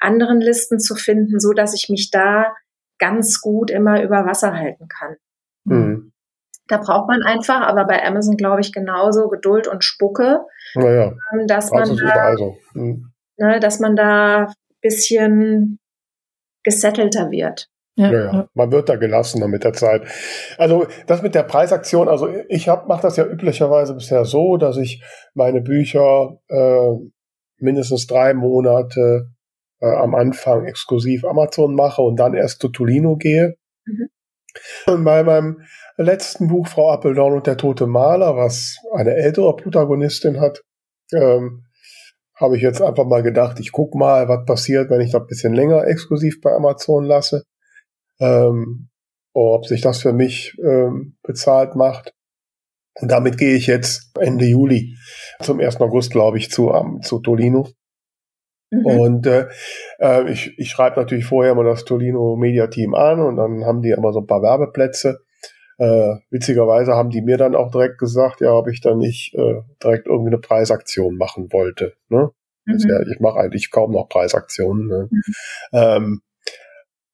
anderen 0.00 0.40
Listen 0.40 0.80
zu 0.80 0.96
finden, 0.96 1.40
so 1.40 1.52
dass 1.52 1.72
ich 1.72 1.88
mich 1.88 2.10
da 2.10 2.52
ganz 2.98 3.40
gut 3.40 3.70
immer 3.70 4.02
über 4.02 4.26
Wasser 4.26 4.54
halten 4.54 4.88
kann. 4.88 5.16
Mhm. 6.68 6.76
Da 6.76 6.76
braucht 6.78 7.08
man 7.08 7.22
einfach, 7.22 7.60
aber 7.60 7.84
bei 7.84 8.04
Amazon 8.04 8.36
glaube 8.36 8.60
ich 8.60 8.72
genauso 8.72 9.28
Geduld 9.28 9.66
und 9.66 9.84
Spucke, 9.84 10.40
naja, 10.74 11.14
ähm, 11.32 11.46
dass, 11.46 11.70
man 11.70 11.96
da, 11.96 12.36
so. 12.36 12.56
hm. 12.72 13.10
ne, 13.38 13.60
dass 13.60 13.80
man 13.80 13.96
da 13.96 14.52
bisschen 14.80 15.78
gesettelter 16.62 17.30
wird. 17.30 17.68
Ja, 17.96 18.12
ja, 18.12 18.48
man 18.54 18.70
wird 18.70 18.88
da 18.88 18.94
gelassener 18.94 19.48
mit 19.48 19.64
der 19.64 19.72
Zeit. 19.72 20.02
Also 20.56 20.86
das 21.08 21.22
mit 21.22 21.34
der 21.34 21.42
Preisaktion, 21.42 22.08
also 22.08 22.28
ich 22.48 22.68
mache 22.68 23.02
das 23.02 23.16
ja 23.16 23.26
üblicherweise 23.26 23.94
bisher 23.94 24.24
so, 24.24 24.56
dass 24.56 24.76
ich 24.76 25.02
meine 25.34 25.60
Bücher 25.60 26.38
äh, 26.48 26.90
mindestens 27.58 28.06
drei 28.06 28.34
Monate 28.34 29.30
äh, 29.80 29.86
am 29.86 30.14
Anfang 30.14 30.64
exklusiv 30.64 31.24
Amazon 31.24 31.74
mache 31.74 32.02
und 32.02 32.14
dann 32.16 32.34
erst 32.34 32.60
zu 32.60 32.68
Tolino 32.68 33.16
gehe. 33.16 33.56
Mhm. 33.84 34.08
Und 34.86 35.04
bei 35.04 35.24
meinem 35.24 35.62
letzten 36.04 36.48
Buch, 36.48 36.66
Frau 36.68 36.90
Appeldorn 36.90 37.34
und 37.34 37.46
der 37.46 37.56
tote 37.56 37.86
Maler, 37.86 38.36
was 38.36 38.76
eine 38.92 39.14
ältere 39.14 39.54
Protagonistin 39.56 40.40
hat, 40.40 40.62
ähm, 41.12 41.64
habe 42.34 42.56
ich 42.56 42.62
jetzt 42.62 42.80
einfach 42.80 43.04
mal 43.04 43.22
gedacht, 43.22 43.58
ich 43.60 43.72
guck 43.72 43.94
mal, 43.94 44.28
was 44.28 44.44
passiert, 44.44 44.90
wenn 44.90 45.00
ich 45.00 45.10
das 45.10 45.22
ein 45.22 45.26
bisschen 45.26 45.54
länger 45.54 45.86
exklusiv 45.86 46.40
bei 46.40 46.52
Amazon 46.52 47.04
lasse. 47.04 47.44
Ähm, 48.20 48.88
ob 49.34 49.66
sich 49.66 49.80
das 49.80 50.00
für 50.02 50.12
mich 50.12 50.56
ähm, 50.64 51.16
bezahlt 51.22 51.76
macht. 51.76 52.12
Und 53.00 53.10
damit 53.10 53.38
gehe 53.38 53.54
ich 53.54 53.68
jetzt 53.68 54.10
Ende 54.18 54.44
Juli 54.46 54.96
zum 55.40 55.60
1. 55.60 55.80
August, 55.80 56.10
glaube 56.10 56.38
ich, 56.38 56.50
zu, 56.50 56.70
um, 56.70 57.02
zu 57.02 57.20
Tolino. 57.20 57.68
Mhm. 58.70 58.86
Und 58.86 59.26
äh, 59.26 59.46
äh, 60.00 60.30
ich, 60.30 60.58
ich 60.58 60.70
schreibe 60.70 60.98
natürlich 60.98 61.24
vorher 61.24 61.54
mal 61.54 61.64
das 61.64 61.84
Tolino 61.84 62.36
Media 62.36 62.66
Team 62.66 62.94
an 62.94 63.20
und 63.20 63.36
dann 63.36 63.64
haben 63.64 63.82
die 63.82 63.90
immer 63.90 64.12
so 64.12 64.20
ein 64.20 64.26
paar 64.26 64.42
Werbeplätze. 64.42 65.20
Äh, 65.78 66.16
witzigerweise 66.30 66.94
haben 66.94 67.10
die 67.10 67.22
mir 67.22 67.36
dann 67.36 67.54
auch 67.54 67.70
direkt 67.70 67.98
gesagt, 67.98 68.40
ja, 68.40 68.52
ob 68.52 68.68
ich 68.68 68.80
dann 68.80 68.98
nicht 68.98 69.34
äh, 69.34 69.62
direkt 69.82 70.06
irgendwie 70.06 70.30
eine 70.30 70.38
Preisaktion 70.38 71.16
machen 71.16 71.52
wollte. 71.52 71.94
Ne? 72.08 72.30
Mhm. 72.66 72.78
Ja, 72.88 73.00
ich 73.00 73.20
mache 73.20 73.38
eigentlich 73.38 73.70
kaum 73.70 73.92
noch 73.92 74.08
Preisaktionen. 74.08 74.88
Ne? 74.88 75.08
Mhm. 75.10 75.22
Ähm, 75.72 76.22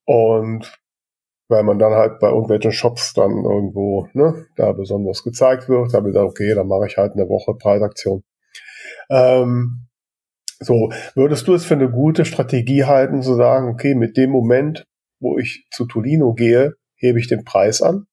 und 0.06 0.78
weil 1.48 1.62
man 1.62 1.78
dann 1.78 1.92
halt 1.92 2.20
bei 2.20 2.28
irgendwelchen 2.28 2.72
Shops 2.72 3.12
dann 3.12 3.44
irgendwo 3.44 4.08
ne, 4.14 4.46
da 4.56 4.72
besonders 4.72 5.22
gezeigt 5.22 5.68
wird, 5.68 5.92
habe 5.92 6.08
ich 6.08 6.14
gesagt, 6.14 6.30
okay, 6.30 6.54
dann 6.54 6.66
mache 6.66 6.86
ich 6.86 6.96
halt 6.96 7.12
eine 7.12 7.28
Woche 7.28 7.54
Preisaktion. 7.54 8.24
Ähm, 9.10 9.86
so, 10.58 10.90
würdest 11.14 11.46
du 11.46 11.54
es 11.54 11.66
für 11.66 11.74
eine 11.74 11.90
gute 11.90 12.24
Strategie 12.24 12.84
halten, 12.84 13.22
zu 13.22 13.34
sagen, 13.34 13.68
okay, 13.68 13.94
mit 13.94 14.16
dem 14.16 14.30
Moment, 14.30 14.86
wo 15.20 15.38
ich 15.38 15.66
zu 15.70 15.84
Tolino 15.84 16.32
gehe, 16.32 16.76
hebe 16.96 17.18
ich 17.18 17.28
den 17.28 17.44
Preis 17.44 17.82
an? 17.82 18.06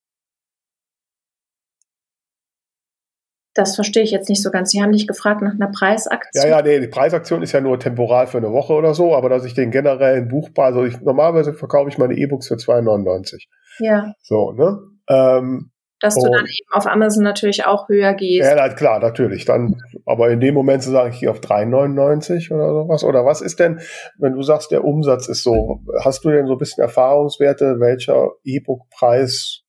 Das 3.54 3.76
verstehe 3.76 4.04
ich 4.04 4.12
jetzt 4.12 4.30
nicht 4.30 4.42
so 4.42 4.50
ganz. 4.50 4.72
Sie 4.72 4.82
haben 4.82 4.94
dich 4.94 5.08
gefragt 5.08 5.42
nach 5.42 5.54
einer 5.54 5.72
Preisaktion. 5.72 6.46
Ja, 6.46 6.58
ja, 6.58 6.62
nee, 6.62 6.80
die 6.80 6.88
Preisaktion 6.88 7.44
ist 7.44 7.52
ja 7.52 7.60
nur 7.60 7.80
temporal 7.80 8.28
für 8.28 8.38
eine 8.38 8.52
Woche 8.52 8.74
oder 8.74 8.94
so, 8.94 9.14
aber 9.16 9.28
dass 9.28 9.44
ich 9.44 9.54
den 9.54 9.72
generellen 9.72 10.30
Buchpreis, 10.30 10.68
also 10.68 10.86
ich, 10.86 11.02
normalerweise 11.02 11.54
verkaufe 11.54 11.90
ich 11.90 11.98
meine 11.98 12.16
E-Books 12.16 12.48
für 12.48 12.56
2,99. 12.56 13.44
Ja. 13.80 14.14
So, 14.22 14.52
ne? 14.54 14.80
Ähm, 15.10 15.72
dass 16.02 16.16
du 16.16 16.24
dann 16.24 16.46
eben 16.46 16.72
auf 16.72 16.88
Amazon 16.88 17.24
natürlich 17.24 17.66
auch 17.66 17.88
höher 17.88 18.14
gehst. 18.14 18.50
Ja, 18.50 18.70
klar, 18.70 19.00
natürlich. 19.00 19.46
Dann, 19.46 19.76
aber 20.06 20.32
in 20.32 20.40
dem 20.40 20.56
Moment 20.56 20.82
zu 20.82 20.90
sagen, 20.90 21.12
ich 21.14 21.20
gehe 21.20 21.30
auf 21.30 21.42
3,99 21.42 22.52
oder 22.52 22.70
sowas. 22.70 23.04
Oder 23.04 23.24
was 23.24 23.42
ist 23.42 23.60
denn, 23.60 23.80
wenn 24.18 24.34
du 24.34 24.42
sagst, 24.42 24.72
der 24.72 24.84
Umsatz 24.84 25.28
ist 25.28 25.44
so, 25.44 25.82
hast 26.04 26.26
du 26.26 26.32
denn 26.32 26.48
so 26.48 26.54
ein 26.54 26.58
bisschen 26.58 26.82
Erfahrungswerte, 26.82 27.80
welcher 27.80 28.32
E-Book-Preis 28.44 29.62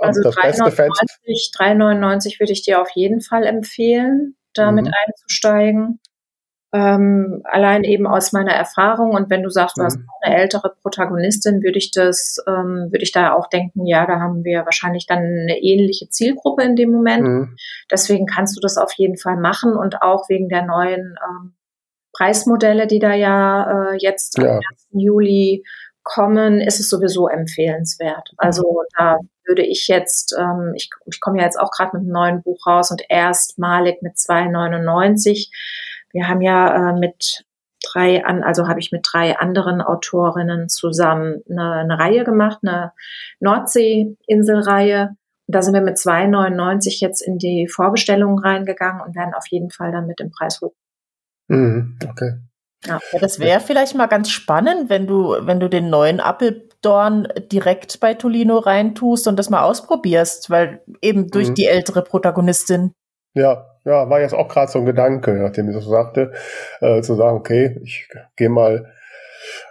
also 0.00 0.22
das 0.22 0.36
3,99 0.36 2.40
würde 2.40 2.52
ich 2.52 2.62
dir 2.62 2.80
auf 2.80 2.88
jeden 2.94 3.20
Fall 3.20 3.44
empfehlen, 3.44 4.36
damit 4.54 4.86
mhm. 4.86 4.92
einzusteigen. 5.06 6.00
Ähm, 6.74 7.42
allein 7.44 7.84
eben 7.84 8.06
aus 8.06 8.32
meiner 8.32 8.52
Erfahrung 8.52 9.14
und 9.14 9.28
wenn 9.28 9.42
du 9.42 9.50
sagst, 9.50 9.76
du 9.76 9.82
mhm. 9.82 9.84
hast 9.84 9.98
eine 10.22 10.36
ältere 10.36 10.74
Protagonistin, 10.80 11.62
würde 11.62 11.76
ich 11.76 11.90
das, 11.90 12.38
ähm, 12.48 12.88
würde 12.90 13.02
ich 13.02 13.12
da 13.12 13.34
auch 13.34 13.48
denken, 13.48 13.84
ja, 13.84 14.06
da 14.06 14.20
haben 14.20 14.42
wir 14.42 14.64
wahrscheinlich 14.64 15.06
dann 15.06 15.18
eine 15.18 15.58
ähnliche 15.60 16.08
Zielgruppe 16.08 16.62
in 16.62 16.74
dem 16.74 16.90
Moment. 16.90 17.24
Mhm. 17.24 17.56
Deswegen 17.90 18.24
kannst 18.24 18.56
du 18.56 18.60
das 18.60 18.78
auf 18.78 18.92
jeden 18.94 19.18
Fall 19.18 19.36
machen 19.36 19.76
und 19.76 20.00
auch 20.00 20.30
wegen 20.30 20.48
der 20.48 20.64
neuen 20.64 21.18
ähm, 21.28 21.52
Preismodelle, 22.16 22.86
die 22.86 23.00
da 23.00 23.12
ja 23.12 23.92
äh, 23.92 23.98
jetzt 23.98 24.38
ja. 24.38 24.44
am 24.44 24.56
1. 24.56 24.62
Juli 24.92 25.64
kommen, 26.02 26.60
ist 26.60 26.80
es 26.80 26.88
sowieso 26.88 27.28
empfehlenswert. 27.28 28.32
Also 28.36 28.82
da 28.96 29.18
würde 29.46 29.62
ich 29.62 29.88
jetzt, 29.88 30.34
ähm, 30.38 30.72
ich, 30.74 30.90
ich 31.06 31.20
komme 31.20 31.38
ja 31.38 31.44
jetzt 31.44 31.58
auch 31.58 31.70
gerade 31.70 31.96
mit 31.96 32.02
einem 32.02 32.12
neuen 32.12 32.42
Buch 32.42 32.66
raus 32.66 32.90
und 32.90 33.02
erstmalig 33.08 34.02
mit 34.02 34.14
2,99. 34.14 35.50
Wir 36.12 36.28
haben 36.28 36.40
ja 36.40 36.90
äh, 36.90 36.98
mit 36.98 37.44
drei 37.84 38.24
an, 38.24 38.42
also 38.42 38.68
habe 38.68 38.80
ich 38.80 38.92
mit 38.92 39.06
drei 39.10 39.36
anderen 39.38 39.80
Autorinnen 39.80 40.68
zusammen 40.68 41.42
eine, 41.50 41.72
eine 41.72 41.98
Reihe 41.98 42.24
gemacht, 42.24 42.58
eine 42.62 42.92
Nordsee-Inselreihe. 43.40 45.16
Und 45.46 45.56
da 45.56 45.62
sind 45.62 45.74
wir 45.74 45.80
mit 45.80 45.96
2,99 45.96 47.00
jetzt 47.00 47.20
in 47.20 47.38
die 47.38 47.68
Vorbestellungen 47.68 48.38
reingegangen 48.38 49.02
und 49.02 49.16
werden 49.16 49.34
auf 49.34 49.46
jeden 49.48 49.70
Fall 49.70 49.92
dann 49.92 50.06
mit 50.06 50.20
dem 50.20 50.30
Preis 50.30 50.60
hoch. 50.60 50.74
Mhm, 51.48 51.98
okay. 52.08 52.34
Ja, 52.84 52.98
das 53.20 53.38
wäre 53.38 53.60
vielleicht 53.60 53.94
mal 53.94 54.06
ganz 54.06 54.30
spannend, 54.30 54.90
wenn 54.90 55.06
du, 55.06 55.36
wenn 55.40 55.60
du 55.60 55.68
den 55.68 55.88
neuen 55.88 56.18
Appeldorn 56.18 57.28
direkt 57.52 58.00
bei 58.00 58.14
Tolino 58.14 58.58
reintust 58.58 59.28
und 59.28 59.38
das 59.38 59.50
mal 59.50 59.62
ausprobierst, 59.62 60.50
weil 60.50 60.82
eben 61.00 61.28
durch 61.28 61.50
mhm. 61.50 61.54
die 61.54 61.66
ältere 61.66 62.02
Protagonistin. 62.02 62.92
Ja, 63.34 63.66
ja, 63.84 64.10
war 64.10 64.20
jetzt 64.20 64.34
auch 64.34 64.48
gerade 64.48 64.70
so 64.70 64.80
ein 64.80 64.86
Gedanke, 64.86 65.32
nachdem 65.34 65.68
ich 65.68 65.76
das 65.76 65.86
sagte, 65.86 66.32
äh, 66.80 67.02
zu 67.02 67.14
sagen, 67.14 67.36
okay, 67.36 67.80
ich 67.82 68.08
gehe 68.36 68.48
mal 68.48 68.92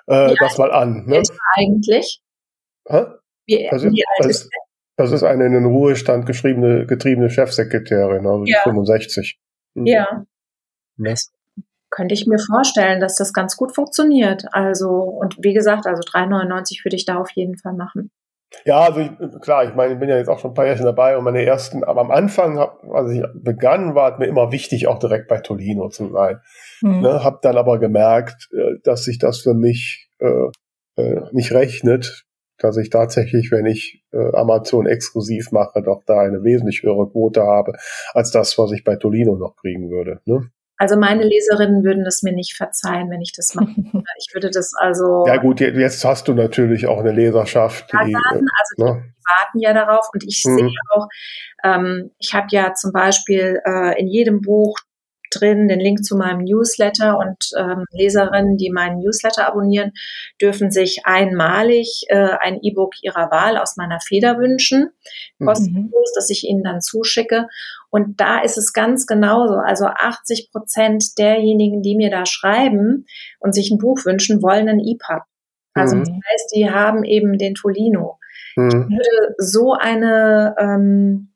äh, 0.08 0.34
das 0.39 0.58
mal 0.58 0.71
an. 0.71 1.06
Ne? 1.06 1.21
eigentlich? 1.56 2.21
Hä? 2.88 3.06
Wie, 3.45 3.67
das, 3.69 3.84
ist, 3.84 4.06
das, 4.19 4.28
ist, 4.28 4.50
das 4.97 5.12
ist 5.12 5.24
eine 5.24 5.45
in 5.45 5.54
den 5.54 5.65
Ruhestand 5.65 6.26
geschriebene, 6.26 6.86
getriebene 6.86 7.30
Chefsekretärin, 7.30 8.26
also 8.26 8.45
ja. 8.45 8.62
65. 8.63 9.39
Mhm. 9.74 9.86
Ja. 9.86 10.26
Ne? 10.97 11.15
Könnte 11.92 12.14
ich 12.14 12.26
mir 12.26 12.40
vorstellen, 12.40 13.00
dass 13.00 13.16
das 13.16 13.34
ganz 13.34 13.58
gut 13.58 13.76
funktioniert. 13.76 14.46
Also, 14.52 14.90
und 14.90 15.38
wie 15.42 15.54
gesagt, 15.54 15.86
also 15.86 16.02
3,99 16.02 16.84
würde 16.84 16.96
ich 16.96 17.06
da 17.06 17.18
auf 17.18 17.30
jeden 17.32 17.58
Fall 17.58 17.74
machen. 17.74 18.10
Ja, 18.66 18.82
also 18.82 19.00
ich, 19.00 19.42
klar, 19.42 19.64
ich 19.66 19.76
meine, 19.76 19.94
ich 19.94 20.00
bin 20.00 20.10
ja 20.10 20.18
jetzt 20.18 20.28
auch 20.28 20.40
schon 20.40 20.52
ein 20.52 20.54
paar 20.56 20.68
Jahre 20.68 20.84
dabei 20.84 21.18
und 21.18 21.24
meine 21.24 21.44
ersten, 21.44 21.84
aber 21.84 22.02
am 22.02 22.12
Anfang, 22.12 22.60
hab, 22.60 22.84
als 22.92 23.12
ich 23.12 23.24
begann, 23.34 23.96
war 23.96 24.14
es 24.14 24.20
mir 24.20 24.26
immer 24.26 24.52
wichtig, 24.52 24.88
auch 24.88 25.00
direkt 25.00 25.28
bei 25.30 25.40
Tolino 25.40 25.90
zu 25.90 26.10
sein. 26.12 26.42
Mhm. 26.82 27.02
Ne, 27.02 27.24
hab 27.24 27.42
dann 27.42 27.58
aber 27.58 27.80
gemerkt, 27.80 28.50
äh, 28.52 28.80
dass 28.84 29.04
sich 29.04 29.20
das 29.20 29.40
für 29.40 29.54
mich 29.54 30.10
äh, 30.20 30.50
äh, 30.98 31.22
nicht 31.32 31.54
rechnet, 31.54 32.26
dass 32.58 32.78
ich 32.78 32.90
tatsächlich, 32.90 33.52
wenn 33.52 33.66
ich 33.66 34.04
äh, 34.12 34.36
Amazon 34.36 34.86
exklusiv 34.86 35.52
mache, 35.52 35.82
doch 35.82 36.04
da 36.06 36.20
eine 36.20 36.44
wesentlich 36.44 36.84
höhere 36.84 37.10
Quote 37.10 37.44
habe, 37.44 37.74
als 38.14 38.32
das, 38.32 38.58
was 38.58 38.72
ich 38.72 38.84
bei 38.84 38.98
Tolino 38.98 39.36
noch 39.36 39.56
kriegen 39.56 39.90
würde. 39.90 40.20
Ne? 40.26 40.52
Also 40.82 40.98
meine 40.98 41.22
Leserinnen 41.22 41.84
würden 41.84 42.08
es 42.08 42.24
mir 42.24 42.34
nicht 42.34 42.56
verzeihen, 42.58 43.12
wenn 43.12 43.22
ich 43.22 43.34
das 43.34 43.54
mache. 43.54 43.67
Ich 44.17 44.34
würde 44.34 44.50
das 44.50 44.74
also. 44.76 45.26
Ja 45.28 45.38
gut, 45.38 45.60
jetzt 45.60 46.04
hast 46.04 46.28
du 46.28 46.34
natürlich 46.34 46.88
auch 46.88 47.02
eine 47.02 47.12
Leserschaft. 47.12 47.91
Die, 47.91 47.96
warten, 47.96 48.48
also 48.58 48.96
ne? 48.96 49.04
die 49.06 49.24
warten 49.30 49.60
ja 49.60 49.74
darauf 49.74 50.10
und 50.12 50.24
ich 50.24 50.44
mhm. 50.44 50.58
sehe 50.58 50.72
auch, 50.89 51.08
ähm, 51.63 52.10
ich 52.17 52.34
habe 52.34 52.48
ja 52.50 52.74
zum 52.74 52.94
Beispiel 52.94 53.62
äh, 53.63 54.00
in 54.00 54.08
jedem 54.08 54.41
Buch 54.41 54.76
drin, 55.30 55.67
den 55.67 55.80
Link 55.80 56.04
zu 56.04 56.17
meinem 56.17 56.44
Newsletter 56.44 57.15
und 57.20 57.38
ähm, 57.60 57.86
Leserinnen, 57.91 58.58
die 58.58 58.72
meinen 58.72 59.00
Newsletter 59.00 59.48
abonnieren, 59.48 59.91
dürfen 60.41 60.72
sich 60.72 61.02
einmalig 61.06 62.06
äh, 62.08 62.38
ein 62.39 62.60
E-Book 62.60 62.96
ihrer 63.04 63.30
Wahl 63.30 63.58
aus 63.58 63.78
meiner 63.78 64.00
Feder 64.00 64.39
wünschen, 64.39 64.89
mhm. 65.38 65.46
kostenlos, 65.46 65.91
mhm. 65.91 66.15
das 66.15 66.30
ich 66.32 66.44
ihnen 66.44 66.63
dann 66.63 66.82
zuschicke. 66.82 67.48
Und 67.92 68.20
da 68.22 68.42
ist 68.42 68.58
es 68.58 68.74
ganz 68.74 69.06
genauso. 69.06 69.56
Also 69.56 69.86
80 69.86 70.50
Prozent 70.52 71.18
derjenigen, 71.18 71.82
die 71.82 71.96
mir 71.96 72.10
da 72.10 72.26
schreiben 72.26 73.06
und 73.40 73.54
sich 73.54 73.70
ein 73.70 73.78
Buch 73.78 74.06
wünschen, 74.06 74.42
wollen 74.42 74.70
ein 74.70 74.80
EPUB. 74.80 75.24
Also 75.74 75.98
mhm. 75.98 76.00
das 76.00 76.10
heißt, 76.10 76.54
die 76.56 76.70
haben 76.70 77.04
eben 77.04 77.38
den 77.38 77.54
Tolino. 77.54 78.18
Mhm. 78.56 78.68
Ich 78.68 78.74
würde 78.74 79.36
so 79.38 79.74
eine 79.74 80.56
ähm, 80.58 81.34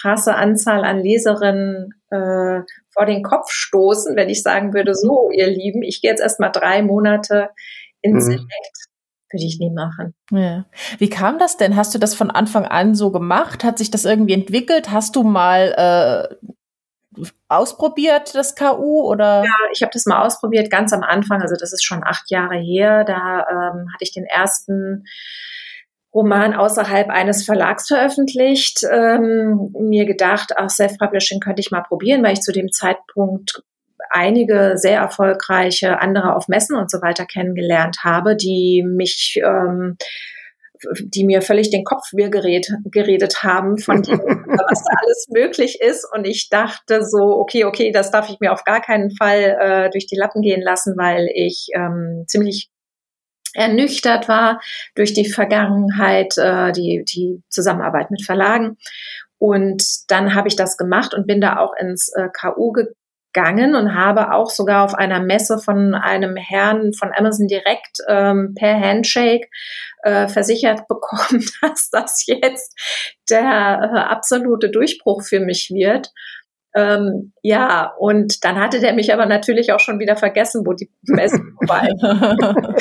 krasse 0.00 0.36
Anzahl 0.36 0.84
an 0.84 1.00
Leserinnen 1.00 1.94
äh, 2.10 2.60
vor 2.92 3.06
den 3.06 3.22
Kopf 3.22 3.50
stoßen, 3.50 4.16
wenn 4.16 4.28
ich 4.28 4.42
sagen 4.42 4.72
würde, 4.72 4.94
so, 4.94 5.30
ihr 5.32 5.48
Lieben, 5.48 5.82
ich 5.82 6.00
gehe 6.00 6.10
jetzt 6.10 6.22
erstmal 6.22 6.52
drei 6.52 6.82
Monate 6.82 7.50
ins 8.00 8.26
mhm. 8.26 8.30
Select. 8.32 8.87
Würde 9.30 9.44
ich 9.44 9.58
nie 9.58 9.70
machen. 9.70 10.14
Ja. 10.30 10.64
Wie 10.98 11.10
kam 11.10 11.38
das 11.38 11.56
denn? 11.56 11.76
Hast 11.76 11.94
du 11.94 11.98
das 11.98 12.14
von 12.14 12.30
Anfang 12.30 12.64
an 12.64 12.94
so 12.94 13.10
gemacht? 13.10 13.62
Hat 13.62 13.78
sich 13.78 13.90
das 13.90 14.04
irgendwie 14.04 14.32
entwickelt? 14.32 14.90
Hast 14.90 15.16
du 15.16 15.22
mal 15.22 16.28
äh, 17.14 17.22
ausprobiert, 17.48 18.34
das 18.34 18.54
KU? 18.54 19.02
Oder? 19.02 19.44
Ja, 19.44 19.56
ich 19.72 19.82
habe 19.82 19.90
das 19.92 20.06
mal 20.06 20.24
ausprobiert, 20.24 20.70
ganz 20.70 20.92
am 20.92 21.02
Anfang. 21.02 21.42
Also 21.42 21.56
das 21.58 21.72
ist 21.72 21.84
schon 21.84 22.02
acht 22.04 22.30
Jahre 22.30 22.56
her. 22.56 23.04
Da 23.04 23.46
ähm, 23.50 23.88
hatte 23.92 24.02
ich 24.02 24.12
den 24.12 24.24
ersten 24.24 25.04
Roman 26.14 26.54
außerhalb 26.54 27.10
eines 27.10 27.44
Verlags 27.44 27.86
veröffentlicht, 27.86 28.82
ähm, 28.90 29.74
mir 29.78 30.06
gedacht, 30.06 30.52
ach, 30.56 30.70
Self-Publishing 30.70 31.40
könnte 31.40 31.60
ich 31.60 31.70
mal 31.70 31.82
probieren, 31.82 32.22
weil 32.22 32.32
ich 32.32 32.40
zu 32.40 32.52
dem 32.52 32.72
Zeitpunkt 32.72 33.62
einige 34.10 34.72
sehr 34.76 35.00
erfolgreiche 35.00 36.00
andere 36.00 36.34
auf 36.34 36.48
Messen 36.48 36.76
und 36.76 36.90
so 36.90 37.02
weiter 37.02 37.26
kennengelernt 37.26 37.98
habe, 38.04 38.36
die 38.36 38.84
mich 38.86 39.40
ähm, 39.44 39.96
die 41.00 41.24
mir 41.24 41.42
völlig 41.42 41.70
den 41.70 41.84
Kopf 41.84 42.12
wir 42.12 42.28
geredet, 42.30 42.70
geredet 42.84 43.42
haben 43.42 43.78
von 43.78 44.02
dem, 44.02 44.18
was 44.18 44.84
da 44.84 44.92
alles 45.02 45.26
möglich 45.30 45.80
ist. 45.80 46.06
Und 46.12 46.26
ich 46.26 46.48
dachte 46.50 47.04
so, 47.04 47.18
okay, 47.18 47.64
okay, 47.64 47.90
das 47.90 48.10
darf 48.10 48.30
ich 48.30 48.38
mir 48.40 48.52
auf 48.52 48.64
gar 48.64 48.80
keinen 48.80 49.10
Fall 49.10 49.56
äh, 49.60 49.90
durch 49.90 50.06
die 50.06 50.16
Lappen 50.16 50.42
gehen 50.42 50.62
lassen, 50.62 50.94
weil 50.96 51.28
ich 51.34 51.68
ähm, 51.74 52.24
ziemlich 52.26 52.70
ernüchtert 53.54 54.28
war 54.28 54.60
durch 54.94 55.14
die 55.14 55.28
Vergangenheit, 55.28 56.36
äh, 56.36 56.72
die, 56.72 57.04
die 57.04 57.42
Zusammenarbeit 57.48 58.10
mit 58.10 58.24
Verlagen. 58.24 58.76
Und 59.38 59.82
dann 60.08 60.34
habe 60.34 60.48
ich 60.48 60.56
das 60.56 60.76
gemacht 60.76 61.14
und 61.14 61.26
bin 61.26 61.40
da 61.40 61.58
auch 61.58 61.72
ins 61.78 62.12
äh, 62.14 62.28
KU 62.28 62.72
gegangen 63.38 63.74
und 63.74 63.94
habe 63.94 64.32
auch 64.32 64.50
sogar 64.50 64.84
auf 64.84 64.94
einer 64.94 65.20
Messe 65.20 65.58
von 65.58 65.94
einem 65.94 66.36
Herrn 66.36 66.92
von 66.92 67.12
Amazon 67.14 67.46
direkt 67.46 67.98
ähm, 68.08 68.54
per 68.54 68.78
Handshake 68.80 69.48
äh, 70.02 70.28
versichert 70.28 70.88
bekommen, 70.88 71.44
dass 71.62 71.90
das 71.90 72.24
jetzt 72.26 72.76
der 73.30 73.40
äh, 73.42 73.98
absolute 73.98 74.70
Durchbruch 74.70 75.22
für 75.22 75.40
mich 75.40 75.70
wird. 75.70 76.10
Ähm, 76.74 77.32
ja, 77.42 77.92
und 77.98 78.44
dann 78.44 78.58
hatte 78.58 78.80
der 78.80 78.92
mich 78.92 79.12
aber 79.12 79.26
natürlich 79.26 79.72
auch 79.72 79.80
schon 79.80 79.98
wieder 79.98 80.16
vergessen, 80.16 80.66
wo 80.66 80.74
die 80.74 80.90
Messe 81.02 81.40
vorbei. 81.58 81.88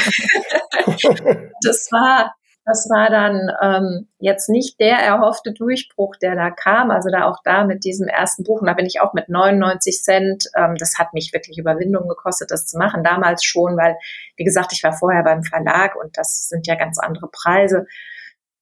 das 1.64 1.92
war, 1.92 2.36
das 2.68 2.90
war 2.90 3.10
dann 3.10 3.50
ähm, 3.62 4.10
jetzt 4.20 4.50
nicht 4.50 4.78
der 4.82 4.98
erhoffte 4.98 5.54
Durchbruch, 5.54 6.18
der 6.18 6.36
da 6.36 6.52
kam. 6.52 6.92
Also 6.92 7.10
da 7.10 7.24
auch 7.24 7.38
da 7.46 7.64
mit 7.64 7.86
diesem 7.86 8.10
ersten 8.10 8.44
Buch, 8.44 8.60
und 8.60 8.68
da 8.68 8.74
bin 8.74 8.86
ich 8.86 9.00
auch 9.00 9.14
mit 9.14 9.30
99 9.30 10.04
Cent, 10.04 10.44
ähm, 10.54 10.76
das 10.76 10.98
hat 11.00 11.14
mich 11.14 11.32
wirklich 11.32 11.58
Überwindung 11.58 12.10
gekostet, 12.10 12.52
das 12.52 12.68
zu 12.68 12.78
machen, 12.78 13.06
damals 13.06 13.46
schon, 13.46 13.78
weil, 13.78 13.96
wie 14.36 14.44
gesagt, 14.44 14.74
ich 14.74 14.84
war 14.84 14.92
vorher 14.92 15.24
beim 15.24 15.44
Verlag 15.44 15.96
und 15.96 16.18
das 16.18 16.50
sind 16.50 16.68
ja 16.68 16.76
ganz 16.76 17.00
andere 17.00 17.30
Preise. 17.30 17.86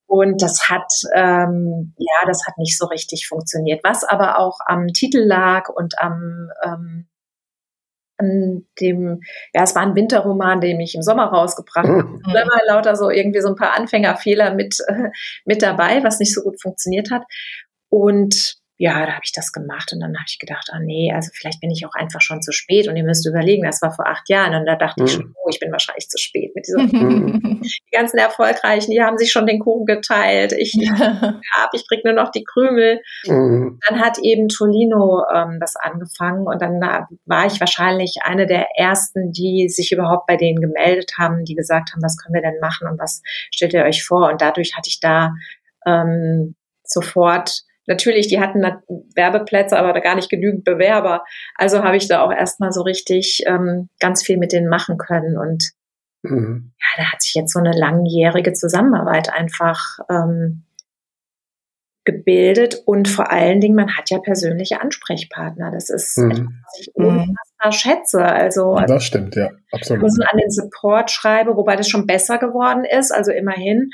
Und 0.05 0.39
das 0.39 0.69
hat, 0.69 0.91
ähm, 1.15 1.95
ja, 1.97 2.27
das 2.27 2.45
hat 2.45 2.59
nicht 2.59 2.77
so 2.77 2.85
richtig 2.85 3.27
funktioniert. 3.27 3.83
Was 3.83 4.03
aber 4.03 4.37
auch 4.37 4.59
am 4.67 4.85
Titel 4.89 5.19
lag 5.19 5.69
und 5.69 5.99
am, 5.99 6.51
ähm, 6.63 7.07
an 8.17 8.65
dem, 8.79 9.21
ja, 9.53 9.63
es 9.63 9.75
war 9.75 9.81
ein 9.81 9.95
Winterroman, 9.95 10.61
den 10.61 10.79
ich 10.79 10.95
im 10.95 11.01
Sommer 11.01 11.25
rausgebracht 11.25 11.87
habe. 11.87 12.03
Mhm. 12.03 12.21
Da 12.25 12.41
war 12.45 12.59
lauter 12.67 12.95
so 12.95 13.09
irgendwie 13.09 13.41
so 13.41 13.49
ein 13.49 13.55
paar 13.55 13.75
Anfängerfehler 13.75 14.53
mit, 14.53 14.77
äh, 14.87 15.09
mit 15.45 15.61
dabei, 15.61 16.03
was 16.03 16.19
nicht 16.19 16.33
so 16.33 16.41
gut 16.41 16.61
funktioniert 16.61 17.11
hat. 17.11 17.23
Und 17.89 18.57
ja, 18.77 19.05
da 19.05 19.13
habe 19.13 19.21
ich 19.23 19.31
das 19.31 19.53
gemacht 19.53 19.93
und 19.93 20.01
dann 20.01 20.15
habe 20.15 20.25
ich 20.27 20.37
gedacht, 20.37 20.69
ah 20.71 20.79
nee, 20.79 21.11
also 21.13 21.29
vielleicht 21.33 21.61
bin 21.61 21.71
ich 21.71 21.85
auch 21.85 21.93
einfach 21.93 22.19
schon 22.19 22.41
zu 22.41 22.51
spät 22.51 22.89
und 22.89 22.97
ihr 22.97 23.05
müsst 23.05 23.25
überlegen, 23.25 23.63
das 23.63 23.81
war 23.81 23.93
vor 23.93 24.05
acht 24.05 24.27
Jahren 24.29 24.53
und 24.53 24.65
da 24.65 24.75
dachte 24.75 25.01
mhm. 25.01 25.07
ich 25.07 25.13
schon, 25.13 25.33
oh, 25.41 25.49
ich 25.49 25.59
bin 25.59 25.71
wahrscheinlich 25.71 26.09
zu 26.09 26.17
spät 26.17 26.51
mit 26.55 26.67
diesem, 26.67 26.89
die 27.61 27.95
ganzen 27.95 28.17
Erfolgreichen, 28.17 28.91
die 28.91 29.01
haben 29.01 29.17
sich 29.17 29.31
schon 29.31 29.45
den 29.45 29.59
Kuchen 29.59 29.85
geteilt, 29.85 30.51
ich, 30.51 30.73
ja. 30.73 31.39
ich 31.71 31.87
krieg 31.89 32.03
nur 32.03 32.13
noch 32.13 32.31
die 32.31 32.43
Krümel. 32.43 33.01
Mhm. 33.25 33.79
Dann 33.87 34.01
hat 34.01 34.17
eben 34.19 34.49
Tolino 34.49 35.23
ähm, 35.33 35.57
das 35.61 35.77
angefangen 35.77 36.45
und 36.45 36.61
dann 36.61 36.81
war 37.25 37.45
ich 37.45 37.61
wahrscheinlich 37.61 38.17
eine 38.23 38.45
der 38.45 38.67
ersten, 38.77 39.31
die 39.31 39.69
sich 39.69 39.93
überhaupt 39.93 40.27
bei 40.27 40.35
denen 40.35 40.59
gemeldet 40.59 41.13
haben, 41.17 41.45
die 41.45 41.55
gesagt 41.55 41.93
haben, 41.93 42.01
was 42.01 42.17
können 42.17 42.35
wir 42.35 42.41
denn 42.41 42.59
machen 42.59 42.89
und 42.89 42.99
was 42.99 43.21
stellt 43.51 43.73
ihr 43.73 43.83
euch 43.83 44.03
vor 44.03 44.29
und 44.29 44.41
dadurch 44.41 44.75
hatte 44.75 44.89
ich 44.89 44.99
da 44.99 45.33
ähm, 45.85 46.55
sofort 46.83 47.63
Natürlich, 47.87 48.27
die 48.27 48.39
hatten 48.39 48.63
Werbeplätze, 49.15 49.77
aber 49.77 49.93
da 49.93 49.99
gar 49.99 50.15
nicht 50.15 50.29
genügend 50.29 50.63
Bewerber. 50.63 51.23
Also 51.55 51.83
habe 51.83 51.97
ich 51.97 52.07
da 52.07 52.21
auch 52.21 52.31
erstmal 52.31 52.71
so 52.71 52.81
richtig 52.81 53.43
ähm, 53.45 53.89
ganz 53.99 54.23
viel 54.23 54.37
mit 54.37 54.51
denen 54.51 54.69
machen 54.69 54.97
können. 54.97 55.37
Und 55.37 55.71
mhm. 56.23 56.71
ja, 56.79 57.03
da 57.03 57.11
hat 57.11 57.21
sich 57.21 57.35
jetzt 57.35 57.53
so 57.53 57.59
eine 57.59 57.71
langjährige 57.71 58.53
Zusammenarbeit 58.53 59.31
einfach 59.31 59.99
ähm, 60.09 60.65
gebildet 62.05 62.83
und 62.85 63.07
vor 63.07 63.31
allen 63.31 63.59
Dingen, 63.59 63.75
man 63.75 63.97
hat 63.97 64.11
ja 64.11 64.19
persönliche 64.19 64.79
Ansprechpartner. 64.79 65.71
Das 65.71 65.89
ist 65.89 66.17
mhm. 66.17 66.31
etwas, 66.31 66.47
was 66.63 66.79
ich 66.79 66.95
unfassbar 66.95 67.71
schätze. 67.71 68.23
Also, 68.23 68.79
das 68.87 69.03
stimmt, 69.03 69.35
ja, 69.35 69.49
absolut. 69.71 70.03
Ich 70.03 70.29
an 70.31 70.37
den 70.37 70.51
Support 70.51 71.11
schreibe, 71.11 71.57
wobei 71.57 71.75
das 71.75 71.89
schon 71.89 72.05
besser 72.05 72.37
geworden 72.37 72.85
ist, 72.85 73.11
also 73.11 73.31
immerhin. 73.31 73.89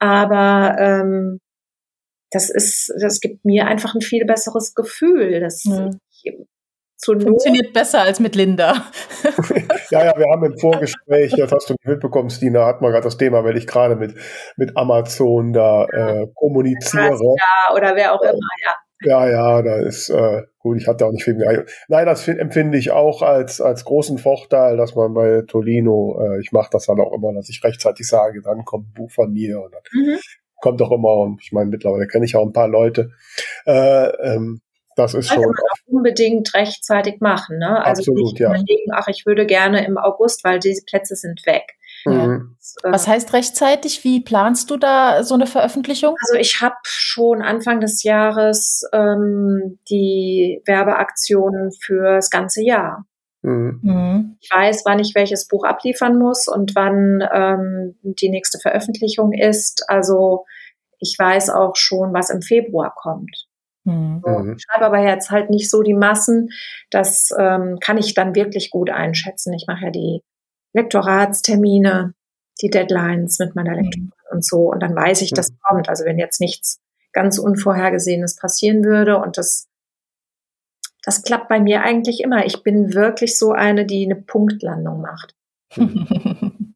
Aber 0.00 0.76
ähm, 0.78 1.38
das 2.32 2.50
ist, 2.50 2.92
das 3.00 3.20
gibt 3.20 3.44
mir 3.44 3.66
einfach 3.66 3.94
ein 3.94 4.00
viel 4.00 4.24
besseres 4.24 4.74
Gefühl. 4.74 5.40
Das 5.40 5.64
ja. 5.64 5.90
Funktioniert 7.04 7.72
besser 7.72 8.02
als 8.02 8.20
mit 8.20 8.36
Linda. 8.36 8.86
ja, 9.90 10.04
ja, 10.04 10.16
wir 10.16 10.30
haben 10.30 10.44
im 10.44 10.56
Vorgespräch, 10.56 11.34
das 11.36 11.50
hast 11.50 11.68
du 11.68 11.74
mitbekommen, 11.84 12.30
Stina, 12.30 12.64
hat 12.64 12.80
mal 12.80 12.92
gerade 12.92 13.02
das 13.02 13.16
Thema, 13.16 13.42
weil 13.42 13.56
ich 13.56 13.66
gerade 13.66 13.96
mit, 13.96 14.14
mit 14.56 14.76
Amazon 14.76 15.52
da 15.52 15.84
äh, 15.86 16.28
kommuniziere. 16.34 17.18
Ja, 17.18 17.74
oder 17.74 17.96
wer 17.96 18.14
auch 18.14 18.22
immer, 18.22 18.38
ja. 18.64 18.76
Ja, 19.04 19.28
ja, 19.28 19.62
da 19.62 19.78
ist 19.78 20.10
äh, 20.10 20.42
gut, 20.60 20.76
ich 20.76 20.86
hatte 20.86 21.04
auch 21.04 21.10
nicht 21.10 21.24
viel 21.24 21.34
mehr. 21.34 21.64
Nein, 21.88 22.06
das 22.06 22.28
empfinde 22.28 22.78
ich 22.78 22.92
auch 22.92 23.20
als, 23.22 23.60
als 23.60 23.84
großen 23.84 24.18
Vorteil, 24.18 24.76
dass 24.76 24.94
man 24.94 25.12
bei 25.12 25.42
Tolino, 25.48 26.20
äh, 26.22 26.40
ich 26.40 26.52
mache 26.52 26.70
das 26.70 26.86
dann 26.86 27.00
auch 27.00 27.12
immer, 27.12 27.32
dass 27.32 27.48
ich 27.48 27.64
rechtzeitig 27.64 28.06
sage, 28.06 28.42
dann 28.42 28.64
kommt 28.64 28.90
ein 28.90 28.92
Buch 28.92 29.10
von 29.10 29.32
mir 29.32 29.60
und 29.60 29.74
dann 29.74 29.82
mhm 29.92 30.18
kommt 30.62 30.80
doch 30.80 30.90
immer, 30.90 31.16
und 31.16 31.42
ich 31.42 31.52
meine, 31.52 31.68
mittlerweile 31.68 32.06
kenne 32.06 32.24
ich 32.24 32.34
auch 32.36 32.46
ein 32.46 32.52
paar 32.52 32.68
Leute. 32.68 33.10
Äh, 33.66 34.08
ähm, 34.34 34.62
das 34.96 35.14
ist 35.14 35.28
schon. 35.28 35.42
Man 35.42 35.50
auch 35.50 35.86
unbedingt 35.86 36.54
rechtzeitig 36.54 37.20
machen, 37.20 37.58
ne? 37.58 37.84
Also 37.84 38.00
absolut, 38.00 38.24
nicht 38.24 38.40
ja. 38.40 38.48
überlegen, 38.48 38.92
ach, 38.94 39.08
ich 39.08 39.26
würde 39.26 39.44
gerne 39.44 39.84
im 39.84 39.98
August, 39.98 40.44
weil 40.44 40.58
diese 40.58 40.84
Plätze 40.84 41.16
sind 41.16 41.44
weg. 41.46 41.64
Mhm. 42.04 42.56
Was 42.82 43.06
heißt 43.06 43.32
rechtzeitig? 43.32 44.04
Wie 44.04 44.20
planst 44.20 44.70
du 44.70 44.76
da 44.76 45.22
so 45.22 45.34
eine 45.34 45.46
Veröffentlichung? 45.46 46.16
Also 46.20 46.38
ich 46.38 46.60
habe 46.60 46.76
schon 46.84 47.42
Anfang 47.42 47.80
des 47.80 48.02
Jahres 48.02 48.82
ähm, 48.92 49.78
die 49.88 50.62
Werbeaktionen 50.66 51.70
fürs 51.72 52.30
ganze 52.30 52.62
Jahr. 52.62 53.06
Mhm. 53.42 53.80
mhm. 53.82 54.36
Ich 54.40 54.50
weiß, 54.50 54.82
wann 54.84 54.98
ich 54.98 55.14
welches 55.14 55.46
Buch 55.46 55.64
abliefern 55.64 56.18
muss 56.18 56.48
und 56.48 56.74
wann 56.74 57.22
ähm, 57.32 57.96
die 58.02 58.30
nächste 58.30 58.58
Veröffentlichung 58.58 59.32
ist. 59.32 59.84
Also 59.88 60.44
ich 60.98 61.16
weiß 61.18 61.50
auch 61.50 61.76
schon, 61.76 62.14
was 62.14 62.30
im 62.30 62.42
Februar 62.42 62.94
kommt. 62.96 63.48
Mhm. 63.84 64.22
So, 64.24 64.52
ich 64.56 64.62
schreibe 64.62 64.86
aber 64.86 65.00
jetzt 65.00 65.30
halt 65.30 65.50
nicht 65.50 65.68
so 65.70 65.82
die 65.82 65.94
Massen. 65.94 66.50
Das 66.90 67.30
ähm, 67.36 67.78
kann 67.80 67.98
ich 67.98 68.14
dann 68.14 68.34
wirklich 68.34 68.70
gut 68.70 68.90
einschätzen. 68.90 69.52
Ich 69.52 69.64
mache 69.66 69.86
ja 69.86 69.90
die 69.90 70.22
Lektoratstermine, 70.72 72.14
die 72.62 72.70
Deadlines 72.70 73.38
mit 73.40 73.56
meiner 73.56 73.74
Lektorin 73.74 74.04
mhm. 74.04 74.36
und 74.36 74.44
so. 74.44 74.70
Und 74.70 74.80
dann 74.80 74.94
weiß 74.94 75.22
ich, 75.22 75.32
das 75.32 75.50
mhm. 75.50 75.56
kommt. 75.62 75.88
Also 75.88 76.04
wenn 76.04 76.18
jetzt 76.18 76.40
nichts 76.40 76.80
ganz 77.12 77.38
Unvorhergesehenes 77.38 78.36
passieren 78.36 78.84
würde 78.84 79.18
und 79.18 79.36
das 79.36 79.66
das 81.02 81.22
klappt 81.22 81.48
bei 81.48 81.60
mir 81.60 81.82
eigentlich 81.82 82.20
immer. 82.20 82.46
Ich 82.46 82.62
bin 82.62 82.94
wirklich 82.94 83.38
so 83.38 83.52
eine, 83.52 83.84
die 83.86 84.04
eine 84.04 84.20
Punktlandung 84.20 85.00
macht. 85.00 85.34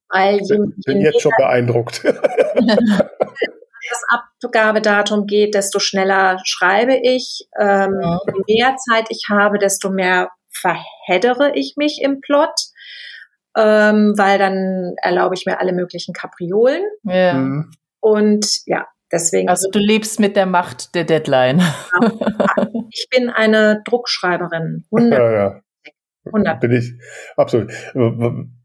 Weil 0.08 0.40
je, 0.42 0.56
bin 0.56 0.98
je 0.98 1.04
jetzt 1.04 1.20
schon 1.20 1.32
beeindruckt. 1.36 2.04
das 3.90 4.02
Abgabedatum 4.42 5.26
geht, 5.26 5.54
desto 5.54 5.78
schneller 5.78 6.40
schreibe 6.44 6.96
ich. 6.96 7.48
Ähm, 7.58 7.98
ja. 8.00 8.20
Je 8.46 8.54
mehr 8.54 8.76
Zeit 8.76 9.06
ich 9.10 9.26
habe, 9.30 9.58
desto 9.58 9.90
mehr 9.90 10.30
verheddere 10.50 11.52
ich 11.54 11.74
mich 11.76 12.00
im 12.02 12.20
Plot, 12.20 12.54
ähm, 13.56 14.14
weil 14.16 14.38
dann 14.38 14.94
erlaube 15.02 15.34
ich 15.34 15.46
mir 15.46 15.60
alle 15.60 15.72
möglichen 15.72 16.14
Kapriolen. 16.14 16.82
Ja. 17.04 17.34
Mhm. 17.34 17.70
Und 18.00 18.60
ja, 18.66 18.86
deswegen. 19.16 19.48
Also 19.48 19.70
du 19.70 19.78
lebst 19.78 20.20
mit 20.20 20.36
der 20.36 20.46
Macht 20.46 20.94
der 20.94 21.04
Deadline. 21.04 21.62
ich 22.90 23.08
bin 23.10 23.30
eine 23.30 23.82
Druckschreiberin. 23.84 24.84
100. 24.92 25.18
Ja, 25.18 25.32
ja. 25.32 25.60
100. 26.26 26.60
Bin 26.60 26.72
ich, 26.72 26.92
absolut. 27.36 27.72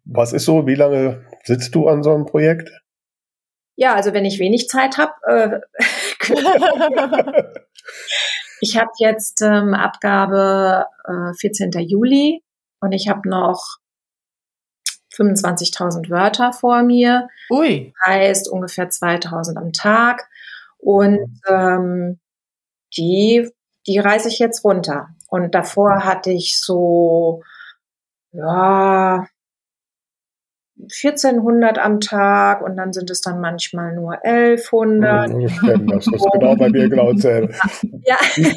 Was 0.06 0.34
ist 0.34 0.46
so, 0.46 0.66
wie 0.66 0.76
lange 0.76 1.26
sitzt 1.44 1.76
du 1.76 1.88
an 1.88 2.02
so 2.04 2.14
einem 2.14 2.26
Projekt? 2.26 2.72
Ja, 3.76 3.96
also 3.96 4.14
wenn 4.14 4.26
ich 4.26 4.40
wenig 4.40 4.68
Zeit 4.68 4.98
habe, 4.98 5.14
äh, 5.28 5.60
ich 8.62 8.78
habe 8.78 8.92
jetzt 9.00 9.42
ähm, 9.42 9.74
Abgabe 9.74 10.86
äh, 11.06 11.34
14. 11.40 11.72
Juli 11.88 12.44
und 12.80 12.92
ich 12.92 13.08
habe 13.08 13.28
noch 13.30 13.78
25.000 15.16 16.10
Wörter 16.10 16.54
vor 16.54 16.84
mir. 16.84 17.28
Ui. 17.50 17.94
Heißt 18.06 18.50
ungefähr 18.50 18.90
2.000 18.90 19.58
am 19.58 19.74
Tag. 19.74 20.28
Und 20.82 21.40
ähm, 21.48 22.20
die, 22.98 23.50
die 23.88 24.00
reiße 24.00 24.28
ich 24.28 24.40
jetzt 24.40 24.64
runter. 24.64 25.10
Und 25.30 25.56
davor 25.56 26.04
hatte 26.04 26.32
ich 26.32 26.60
so, 26.60 27.44
ja, 28.32 29.26
1400 30.82 31.78
am 31.78 32.00
Tag 32.00 32.62
und 32.62 32.76
dann 32.76 32.92
sind 32.92 33.10
es 33.12 33.22
dann 33.22 33.40
manchmal 33.40 33.94
nur 33.94 34.18
1100. 34.26 35.30
Ich 35.30 35.60
kenne 35.60 35.86
das, 35.86 36.06
das 36.06 36.16
ist 36.16 36.28
genau 36.34 36.56
bei 36.56 36.70
mir 36.70 36.90
genau 36.90 37.14
dasselbe. 37.14 37.54
Ja. 38.04 38.18
Wie, 38.36 38.54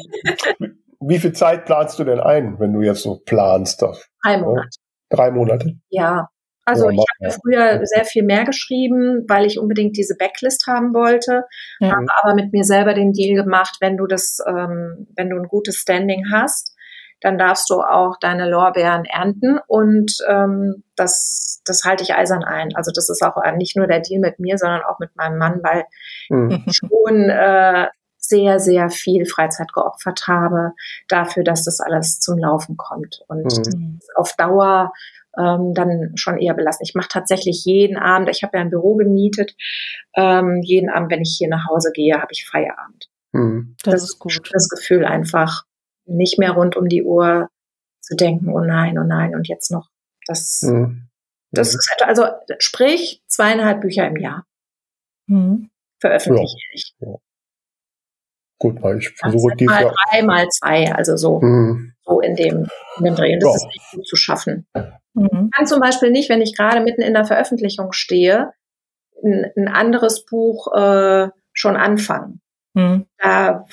wie, 1.01 1.19
viel 1.19 1.33
Zeit 1.33 1.65
planst 1.65 1.99
du 1.99 2.03
denn 2.03 2.19
ein, 2.19 2.59
wenn 2.59 2.73
du 2.73 2.81
jetzt 2.81 3.03
so 3.03 3.21
planst? 3.23 3.85
Drei 4.23 4.37
Monate. 4.39 4.69
Drei 5.09 5.31
Monate? 5.31 5.77
Ja. 5.89 6.29
Also 6.65 6.89
ich 6.89 6.99
habe 6.99 7.35
früher 7.41 7.79
sehr 7.85 8.05
viel 8.05 8.23
mehr 8.23 8.43
geschrieben, 8.43 9.23
weil 9.27 9.45
ich 9.45 9.59
unbedingt 9.59 9.97
diese 9.97 10.15
Backlist 10.17 10.65
haben 10.67 10.93
wollte, 10.93 11.43
mhm. 11.79 11.91
habe 11.91 12.05
aber 12.23 12.33
mit 12.33 12.51
mir 12.51 12.63
selber 12.63 12.93
den 12.93 13.13
Deal 13.13 13.35
gemacht, 13.35 13.77
wenn 13.81 13.97
du 13.97 14.07
das, 14.07 14.39
ähm, 14.47 15.07
wenn 15.15 15.29
du 15.29 15.37
ein 15.37 15.47
gutes 15.47 15.77
Standing 15.77 16.25
hast, 16.33 16.75
dann 17.21 17.37
darfst 17.37 17.69
du 17.69 17.81
auch 17.81 18.17
deine 18.19 18.49
Lorbeeren 18.49 19.05
ernten 19.05 19.59
und 19.67 20.11
ähm, 20.27 20.83
das, 20.95 21.61
das 21.65 21.83
halte 21.83 22.03
ich 22.03 22.15
eisern 22.15 22.43
ein. 22.43 22.75
Also 22.75 22.91
das 22.93 23.09
ist 23.09 23.23
auch 23.23 23.35
nicht 23.55 23.77
nur 23.77 23.87
der 23.87 24.01
Deal 24.01 24.19
mit 24.19 24.39
mir, 24.39 24.57
sondern 24.57 24.81
auch 24.81 24.99
mit 24.99 25.15
meinem 25.15 25.37
Mann, 25.37 25.61
weil 25.63 25.85
mhm. 26.29 26.63
ich 26.65 26.75
schon 26.75 27.29
äh, 27.29 27.87
sehr, 28.17 28.59
sehr 28.59 28.89
viel 28.89 29.25
Freizeit 29.25 29.71
geopfert 29.73 30.27
habe 30.27 30.73
dafür, 31.07 31.43
dass 31.43 31.63
das 31.63 31.79
alles 31.79 32.19
zum 32.19 32.39
Laufen 32.39 32.75
kommt 32.75 33.21
und 33.27 33.55
mhm. 33.67 33.99
auf 34.15 34.35
Dauer 34.35 34.91
ähm, 35.37 35.73
dann 35.73 36.11
schon 36.15 36.37
eher 36.37 36.53
belassen. 36.53 36.83
Ich 36.83 36.95
mache 36.95 37.09
tatsächlich 37.09 37.63
jeden 37.65 37.97
Abend, 37.97 38.29
ich 38.29 38.43
habe 38.43 38.57
ja 38.57 38.61
ein 38.61 38.69
Büro 38.69 38.95
gemietet, 38.95 39.55
ähm, 40.15 40.61
jeden 40.63 40.89
Abend, 40.89 41.11
wenn 41.11 41.21
ich 41.21 41.35
hier 41.37 41.49
nach 41.49 41.67
Hause 41.69 41.91
gehe, 41.93 42.15
habe 42.15 42.31
ich 42.31 42.47
Feierabend. 42.47 43.09
Mhm. 43.31 43.75
Das, 43.83 43.93
das, 43.93 44.03
ist 44.03 44.19
gut. 44.19 44.49
Das 44.51 44.69
Gefühl 44.69 45.05
einfach, 45.05 45.63
nicht 46.05 46.39
mehr 46.39 46.51
rund 46.51 46.75
um 46.75 46.87
die 46.87 47.03
Uhr 47.03 47.49
zu 48.01 48.15
denken, 48.15 48.49
oh 48.49 48.59
nein, 48.59 48.97
oh 48.99 49.03
nein, 49.03 49.35
und 49.35 49.47
jetzt 49.47 49.71
noch 49.71 49.89
das. 50.27 50.61
Mhm. 50.61 51.09
Das 51.51 51.73
ist 51.73 51.89
also, 52.03 52.25
sprich, 52.59 53.23
zweieinhalb 53.27 53.81
Bücher 53.81 54.07
im 54.07 54.17
Jahr. 54.17 54.45
Mhm. 55.27 55.69
Veröffentliche 55.99 56.57
ja. 56.57 56.73
ich. 56.73 56.95
Ja. 56.99 57.15
Gut, 58.59 58.81
weil 58.81 58.97
ich 58.99 59.09
versuche 59.09 59.55
dies 59.55 59.67
mal 59.67 59.91
drei 60.09 60.23
mal 60.23 60.47
zwei, 60.49 60.93
also 60.93 61.17
so, 61.17 61.41
mhm. 61.41 61.94
So 62.05 62.19
in 62.19 62.35
dem, 62.35 62.67
in 62.97 63.05
dem 63.05 63.15
Dreh. 63.15 63.33
Und 63.33 63.43
das 63.43 63.51
ja. 63.51 63.55
ist 63.55 63.67
nicht 63.67 63.91
gut 63.91 64.07
zu 64.07 64.15
schaffen. 64.15 64.67
Mhm. 65.13 65.49
Ich 65.49 65.57
kann 65.57 65.67
zum 65.67 65.79
Beispiel 65.79 66.11
nicht, 66.11 66.29
wenn 66.29 66.41
ich 66.41 66.55
gerade 66.55 66.81
mitten 66.81 67.01
in 67.01 67.13
der 67.13 67.25
Veröffentlichung 67.25 67.91
stehe, 67.91 68.51
ein, 69.23 69.51
ein 69.55 69.67
anderes 69.67 70.25
Buch 70.25 70.73
äh, 70.73 71.29
schon 71.53 71.77
anfangen. 71.77 72.41
Mhm. 72.73 73.05
Da 73.17 73.65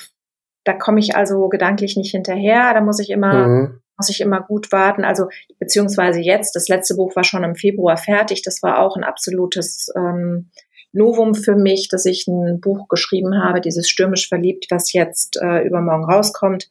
da 0.63 0.73
komme 0.73 0.99
ich 0.99 1.15
also 1.15 1.49
gedanklich 1.49 1.97
nicht 1.97 2.11
hinterher. 2.11 2.73
Da 2.73 2.81
muss 2.81 2.99
ich 2.99 3.09
immer, 3.09 3.47
mhm. 3.47 3.79
muss 3.97 4.09
ich 4.09 4.21
immer 4.21 4.41
gut 4.41 4.71
warten. 4.71 5.03
Also 5.03 5.27
beziehungsweise 5.59 6.19
jetzt, 6.19 6.55
das 6.55 6.67
letzte 6.67 6.95
Buch 6.95 7.15
war 7.15 7.23
schon 7.23 7.43
im 7.43 7.55
Februar 7.55 7.97
fertig. 7.97 8.41
Das 8.43 8.63
war 8.63 8.79
auch 8.79 8.95
ein 8.95 9.03
absolutes 9.03 9.89
ähm, 9.95 10.51
Novum 10.93 11.33
für 11.35 11.55
mich, 11.55 11.87
dass 11.89 12.05
ich 12.05 12.27
ein 12.27 12.61
Buch 12.61 12.87
geschrieben 12.87 13.43
habe, 13.43 13.61
dieses 13.61 13.89
Stürmisch 13.89 14.29
verliebt, 14.29 14.67
was 14.69 14.93
jetzt 14.93 15.37
äh, 15.41 15.65
übermorgen 15.67 16.05
rauskommt, 16.05 16.69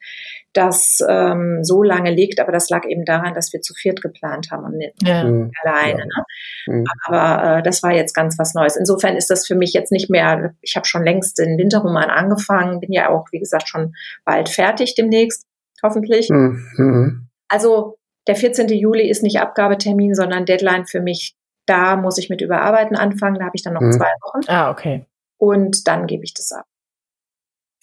das 0.52 0.98
ähm, 1.08 1.64
so 1.64 1.82
lange 1.82 2.10
liegt, 2.10 2.38
aber 2.38 2.52
das 2.52 2.68
lag 2.70 2.84
eben 2.86 3.04
daran, 3.04 3.34
dass 3.34 3.52
wir 3.52 3.60
zu 3.60 3.74
viert 3.74 4.00
geplant 4.00 4.50
haben 4.50 4.64
und 4.64 4.76
nicht 4.76 4.94
ja. 5.02 5.24
Mhm. 5.24 5.50
alleine. 5.62 6.00
Ja. 6.00 6.04
Ne? 6.06 6.78
Mhm. 6.78 6.84
Aber 7.06 7.58
äh, 7.58 7.62
das 7.62 7.82
war 7.82 7.92
jetzt 7.92 8.14
ganz 8.14 8.38
was 8.38 8.54
Neues. 8.54 8.76
Insofern 8.76 9.16
ist 9.16 9.30
das 9.30 9.46
für 9.46 9.56
mich 9.56 9.72
jetzt 9.72 9.92
nicht 9.92 10.10
mehr, 10.10 10.54
ich 10.60 10.76
habe 10.76 10.86
schon 10.86 11.04
längst 11.04 11.38
den 11.38 11.58
Winterroman 11.58 12.10
angefangen, 12.10 12.80
bin 12.80 12.92
ja 12.92 13.08
auch, 13.08 13.26
wie 13.32 13.38
gesagt, 13.38 13.68
schon 13.68 13.94
bald 14.24 14.48
fertig 14.48 14.94
demnächst, 14.94 15.46
hoffentlich. 15.82 16.28
Mhm. 16.30 16.64
mhm. 16.76 17.28
Also 17.48 17.98
der 18.28 18.36
14. 18.36 18.68
Juli 18.68 19.10
ist 19.10 19.22
nicht 19.22 19.40
Abgabetermin, 19.40 20.14
sondern 20.14 20.46
Deadline 20.46 20.86
für 20.86 21.00
mich 21.00 21.34
da 21.66 21.96
muss 21.96 22.18
ich 22.18 22.28
mit 22.30 22.40
Überarbeiten 22.40 22.96
anfangen, 22.96 23.38
da 23.38 23.44
habe 23.46 23.54
ich 23.54 23.62
dann 23.62 23.74
noch 23.74 23.80
mhm. 23.80 23.92
zwei 23.92 24.10
Wochen. 24.22 24.40
Ah, 24.48 24.70
okay. 24.70 25.06
Und 25.38 25.86
dann 25.88 26.06
gebe 26.06 26.24
ich 26.24 26.34
das 26.34 26.52
ab. 26.52 26.64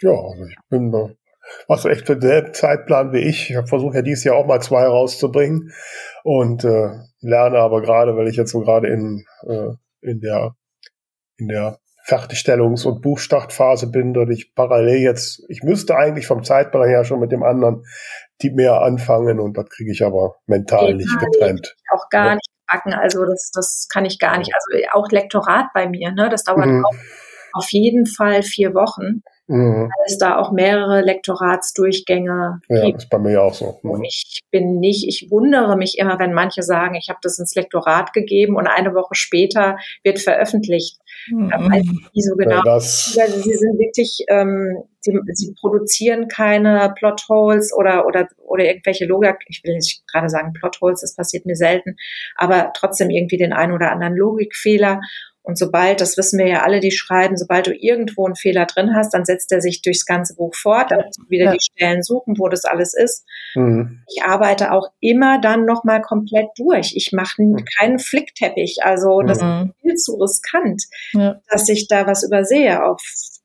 Ja, 0.01 0.11
also 0.11 0.45
ich 0.45 0.57
bin 0.69 0.91
da. 0.91 1.09
Machst 1.67 1.85
du 1.85 1.89
echt 1.89 2.05
für 2.05 2.17
den 2.17 2.53
Zeitplan 2.53 3.11
wie 3.11 3.19
ich. 3.19 3.49
Ich 3.49 3.55
habe 3.55 3.67
versucht 3.67 3.95
ja 3.95 4.01
dieses 4.01 4.23
Jahr 4.23 4.35
auch 4.35 4.45
mal 4.45 4.61
zwei 4.61 4.85
rauszubringen 4.85 5.71
und 6.23 6.63
äh, 6.63 6.89
lerne 7.21 7.57
aber 7.57 7.81
gerade, 7.81 8.15
weil 8.15 8.27
ich 8.27 8.35
jetzt 8.35 8.51
so 8.51 8.59
gerade 8.59 8.87
in, 8.87 9.25
äh, 9.47 9.71
in 10.01 10.21
der 10.21 10.55
in 11.37 11.47
der 11.47 11.79
Fertigstellungs- 12.05 12.85
und 12.85 13.01
Buchstartphase 13.01 13.87
bin, 13.87 14.13
dass 14.13 14.29
ich 14.29 14.53
parallel 14.55 14.97
jetzt, 14.97 15.43
ich 15.47 15.63
müsste 15.63 15.95
eigentlich 15.95 16.27
vom 16.27 16.43
Zeitplan 16.43 16.87
her 16.87 17.03
schon 17.03 17.19
mit 17.19 17.31
dem 17.31 17.43
anderen 17.43 17.85
die 18.41 18.51
mehr 18.51 18.81
anfangen 18.81 19.39
und 19.39 19.57
das 19.57 19.69
kriege 19.69 19.91
ich 19.91 20.03
aber 20.03 20.35
mental 20.45 20.93
nicht 20.95 21.19
getrennt. 21.19 21.75
Auch 21.91 22.09
gar 22.09 22.27
ja. 22.27 22.35
nicht 22.35 22.48
backen. 22.71 22.93
Also 22.93 23.25
das, 23.25 23.51
das 23.53 23.87
kann 23.91 24.05
ich 24.05 24.19
gar 24.19 24.37
nicht. 24.37 24.51
Also 24.53 24.85
auch 24.93 25.09
Lektorat 25.09 25.67
bei 25.73 25.87
mir, 25.87 26.11
ne? 26.11 26.29
Das 26.29 26.43
dauert 26.43 26.67
mhm. 26.67 26.85
auch 26.85 26.95
auf 27.53 27.71
jeden 27.71 28.05
Fall 28.05 28.43
vier 28.43 28.73
Wochen. 28.73 29.23
Mhm. 29.49 29.89
Weil 29.89 30.05
es 30.05 30.19
da 30.19 30.37
auch 30.37 30.51
mehrere 30.51 31.01
Lektoratsdurchgänge 31.01 32.61
ja, 32.69 32.85
gibt. 32.85 32.99
ist 32.99 33.09
bei 33.09 33.17
mir 33.17 33.41
auch 33.41 33.55
so. 33.55 33.79
Mhm. 33.81 34.03
Ich 34.03 34.41
bin 34.51 34.79
nicht, 34.79 35.07
ich 35.07 35.31
wundere 35.31 35.75
mich 35.75 35.97
immer, 35.97 36.19
wenn 36.19 36.33
manche 36.33 36.61
sagen, 36.61 36.93
ich 36.93 37.09
habe 37.09 37.17
das 37.23 37.39
ins 37.39 37.55
Lektorat 37.55 38.13
gegeben 38.13 38.57
und 38.57 38.67
eine 38.67 38.93
Woche 38.93 39.15
später 39.15 39.77
wird 40.03 40.19
veröffentlicht. 40.19 40.99
Mhm. 41.31 41.49
Weiß 41.49 41.83
ich 41.83 42.13
nie 42.13 42.21
so 42.21 42.35
genau. 42.35 42.61
Ja, 42.63 42.79
sie 42.79 43.53
sind 43.55 43.79
wirklich, 43.79 44.23
ähm, 44.29 44.83
sie, 45.01 45.17
sie 45.33 45.53
produzieren 45.59 46.27
keine 46.27 46.93
Plotholes 46.97 47.73
oder, 47.73 48.05
oder, 48.05 48.27
oder 48.37 48.65
irgendwelche 48.65 49.05
Logik, 49.05 49.37
ich 49.47 49.61
will 49.63 49.75
nicht 49.75 50.03
gerade 50.07 50.29
sagen 50.29 50.53
Plotholes, 50.53 51.01
das 51.01 51.15
passiert 51.15 51.45
mir 51.45 51.55
selten, 51.55 51.95
aber 52.35 52.71
trotzdem 52.75 53.09
irgendwie 53.09 53.37
den 53.37 53.53
einen 53.53 53.73
oder 53.73 53.91
anderen 53.91 54.15
Logikfehler. 54.15 55.01
Und 55.41 55.57
sobald, 55.57 55.99
das 55.99 56.15
wissen 56.15 56.37
wir 56.37 56.47
ja 56.47 56.61
alle, 56.63 56.79
die 56.79 56.91
schreiben, 56.91 57.35
sobald 57.35 57.65
du 57.65 57.73
irgendwo 57.73 58.25
einen 58.25 58.35
Fehler 58.35 58.65
drin 58.65 58.93
hast, 58.93 59.13
dann 59.15 59.25
setzt 59.25 59.51
er 59.51 59.61
sich 59.61 59.81
durchs 59.81 60.05
ganze 60.05 60.35
Buch 60.35 60.53
fort, 60.53 60.91
dann 60.91 61.05
musst 61.05 61.17
du 61.17 61.29
wieder 61.29 61.45
ja. 61.45 61.53
die 61.53 61.59
Stellen 61.59 62.03
suchen, 62.03 62.35
wo 62.37 62.49
das 62.49 62.65
alles 62.65 62.93
ist. 62.93 63.25
Mhm. 63.55 64.03
Ich 64.13 64.21
arbeite 64.21 64.71
auch 64.71 64.89
immer 64.99 65.39
dann 65.41 65.65
nochmal 65.65 66.01
komplett 66.01 66.49
durch. 66.55 66.91
Ich 66.95 67.13
mache 67.13 67.41
mhm. 67.41 67.65
keinen 67.79 67.97
Flickteppich. 67.97 68.79
Also 68.83 69.21
das 69.21 69.41
mhm. 69.41 69.71
ist 69.71 69.81
viel 69.81 69.95
zu 69.95 70.15
riskant, 70.17 70.83
ja. 71.13 71.39
dass 71.49 71.67
ich 71.69 71.87
da 71.87 72.05
was 72.05 72.23
übersehe 72.23 72.83
auf 72.83 73.01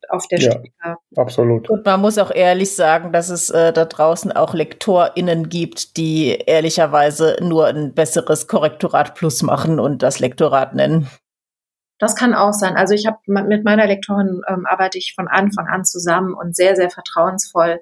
auf 0.09 0.27
der 0.29 0.41
Strecke. 0.41 0.71
Ja, 0.85 0.97
absolut. 1.17 1.69
Und 1.71 1.85
man 1.85 2.01
muss 2.01 2.19
auch 2.19 2.31
ehrlich 2.31 2.75
sagen, 2.75 3.13
dass 3.13 3.29
es 3.29 3.51
äh, 3.51 3.73
da 3.73 3.85
draußen 3.85 4.33
auch 4.33 4.55
LektorInnen 4.55 5.49
gibt, 5.49 5.97
die 5.97 6.31
ehrlicherweise 6.31 7.37
nur 7.41 7.67
ein 7.67 7.95
besseres 7.95 8.47
Korrektorat 8.47 9.15
Plus 9.15 9.43
machen 9.43 9.81
und 9.81 10.03
das 10.03 10.21
Lektorat 10.21 10.75
nennen. 10.75 11.09
Das 11.99 12.17
kann 12.17 12.35
auch 12.35 12.53
sein. 12.53 12.77
Also 12.77 12.95
ich 12.95 13.07
habe 13.07 13.19
mit 13.27 13.65
meiner 13.65 13.87
Lektorin 13.87 14.43
ähm, 14.49 14.67
arbeite 14.67 14.99
ich 14.99 15.15
von 15.15 15.29
Anfang 15.29 15.69
an 15.69 15.85
zusammen 15.85 16.35
und 16.35 16.57
sehr, 16.57 16.77
sehr 16.77 16.91
vertrauensvoll. 16.91 17.81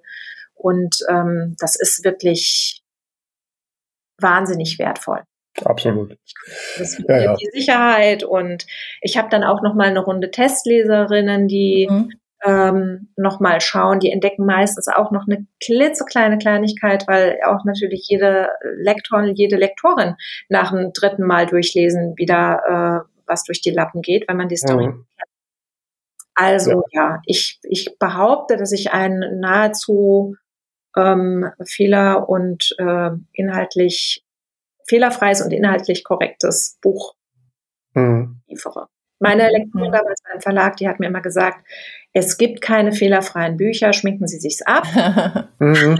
Und 0.54 0.98
ähm, 1.08 1.56
das 1.58 1.76
ist 1.76 2.04
wirklich 2.04 2.82
wahnsinnig 4.20 4.78
wertvoll. 4.78 5.22
Absolut. 5.64 6.16
Das 6.78 6.98
ja, 7.08 7.18
ja. 7.18 7.34
die 7.34 7.50
Sicherheit 7.52 8.24
und 8.24 8.66
ich 9.00 9.16
habe 9.16 9.28
dann 9.28 9.44
auch 9.44 9.62
noch 9.62 9.74
mal 9.74 9.88
eine 9.88 10.00
Runde 10.00 10.30
Testleserinnen, 10.30 11.46
die 11.46 11.88
mhm. 11.90 12.10
ähm, 12.44 13.08
noch 13.16 13.38
mal 13.38 13.60
schauen. 13.60 14.00
Die 14.00 14.10
entdecken 14.10 14.46
meistens 14.46 14.88
auch 14.88 15.10
noch 15.10 15.26
eine 15.26 15.46
klitzekleine 15.62 16.38
Kleinigkeit, 16.38 17.04
weil 17.06 17.38
auch 17.44 17.64
natürlich 17.64 18.06
jede 18.08 18.48
Lektor, 18.76 19.24
jede 19.34 19.56
Lektorin 19.56 20.14
nach 20.48 20.70
dem 20.72 20.92
dritten 20.92 21.26
Mal 21.26 21.46
durchlesen 21.46 22.14
wieder 22.16 23.04
äh, 23.04 23.08
was 23.26 23.44
durch 23.44 23.60
die 23.60 23.70
Lappen 23.70 24.02
geht, 24.02 24.28
wenn 24.28 24.36
man 24.36 24.48
die 24.48 24.56
Story 24.56 24.88
mhm. 24.88 24.92
kennt. 24.92 25.32
Also 26.34 26.82
ja. 26.92 27.10
ja, 27.10 27.22
ich, 27.26 27.60
ich 27.62 27.98
behaupte, 27.98 28.56
dass 28.56 28.72
ich 28.72 28.92
ein 28.92 29.38
nahezu 29.38 30.36
ähm, 30.96 31.50
fehler- 31.64 32.28
und 32.28 32.74
äh, 32.78 33.10
inhaltlich 33.32 34.24
fehlerfreies 34.88 35.42
und 35.42 35.52
inhaltlich 35.52 36.04
korrektes 36.04 36.78
Buch 36.82 37.14
mhm. 37.94 38.40
liefere. 38.46 38.88
Meine 39.18 39.48
Lektorin 39.50 39.88
mhm. 39.88 39.92
damals 39.92 40.20
beim 40.28 40.40
Verlag, 40.40 40.76
die 40.76 40.88
hat 40.88 40.98
mir 40.98 41.06
immer 41.06 41.20
gesagt, 41.20 41.64
es 42.12 42.36
gibt 42.38 42.60
keine 42.60 42.92
fehlerfreien 42.92 43.56
Bücher, 43.56 43.92
schminken 43.92 44.26
Sie 44.26 44.38
sich's 44.38 44.62
ab. 44.62 44.84
mhm. 45.58 45.98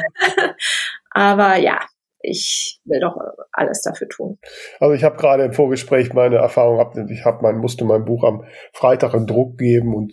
Aber 1.11 1.57
ja, 1.57 1.81
ich 2.21 2.81
will 2.85 3.01
doch 3.01 3.17
alles 3.53 3.83
dafür 3.83 4.09
tun. 4.09 4.39
Also 4.81 4.95
ich 4.95 5.05
habe 5.05 5.17
gerade 5.17 5.45
im 5.45 5.53
Vorgespräch 5.53 6.13
meine 6.15 6.37
Erfahrung 6.37 6.79
gehabt, 6.79 6.97
ich 7.11 7.25
habe 7.25 7.43
mein, 7.43 7.59
musste 7.59 7.85
mein 7.85 8.05
Buch 8.05 8.25
am 8.25 8.45
Freitag 8.73 9.15
in 9.15 9.27
Druck 9.27 9.59
geben 9.59 9.95
und 9.95 10.13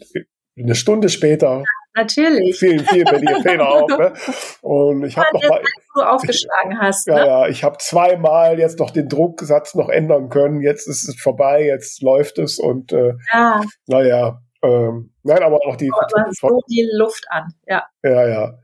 eine 0.63 0.75
Stunde 0.75 1.09
später 1.09 1.63
Natürlich. 1.95 2.57
Vielen, 2.57 2.85
vielen 2.85 3.05
bei 3.05 3.17
dir 3.17 3.41
Fehler 3.41 3.67
auf. 3.67 3.89
Ne? 3.89 4.13
Und 4.61 5.03
ich 5.03 5.17
habe 5.17 5.27
noch 5.33 5.49
mal, 5.49 5.61
du 5.95 6.01
aufgeschlagen 6.01 6.79
hast. 6.79 7.07
Ne? 7.07 7.15
Ja, 7.15 7.25
ja, 7.25 7.47
ich 7.47 7.63
habe 7.63 7.77
zweimal 7.79 8.59
jetzt 8.59 8.79
noch 8.79 8.91
den 8.91 9.09
Drucksatz 9.09 9.75
noch 9.75 9.89
ändern 9.89 10.29
können. 10.29 10.61
Jetzt 10.61 10.87
ist 10.87 11.07
es 11.09 11.19
vorbei, 11.19 11.63
jetzt 11.65 12.01
läuft 12.01 12.37
es 12.37 12.59
und 12.59 12.93
äh, 12.93 13.13
ja. 13.33 13.61
naja, 13.87 14.41
ähm, 14.61 15.13
nein, 15.23 15.41
aber 15.41 15.59
auch 15.65 15.75
die. 15.75 15.89
Aber 15.91 16.25
so 16.31 16.61
die 16.69 16.87
Luft 16.93 17.25
an, 17.29 17.53
ja. 17.65 17.85
Ja, 18.03 18.27
ja. 18.27 18.59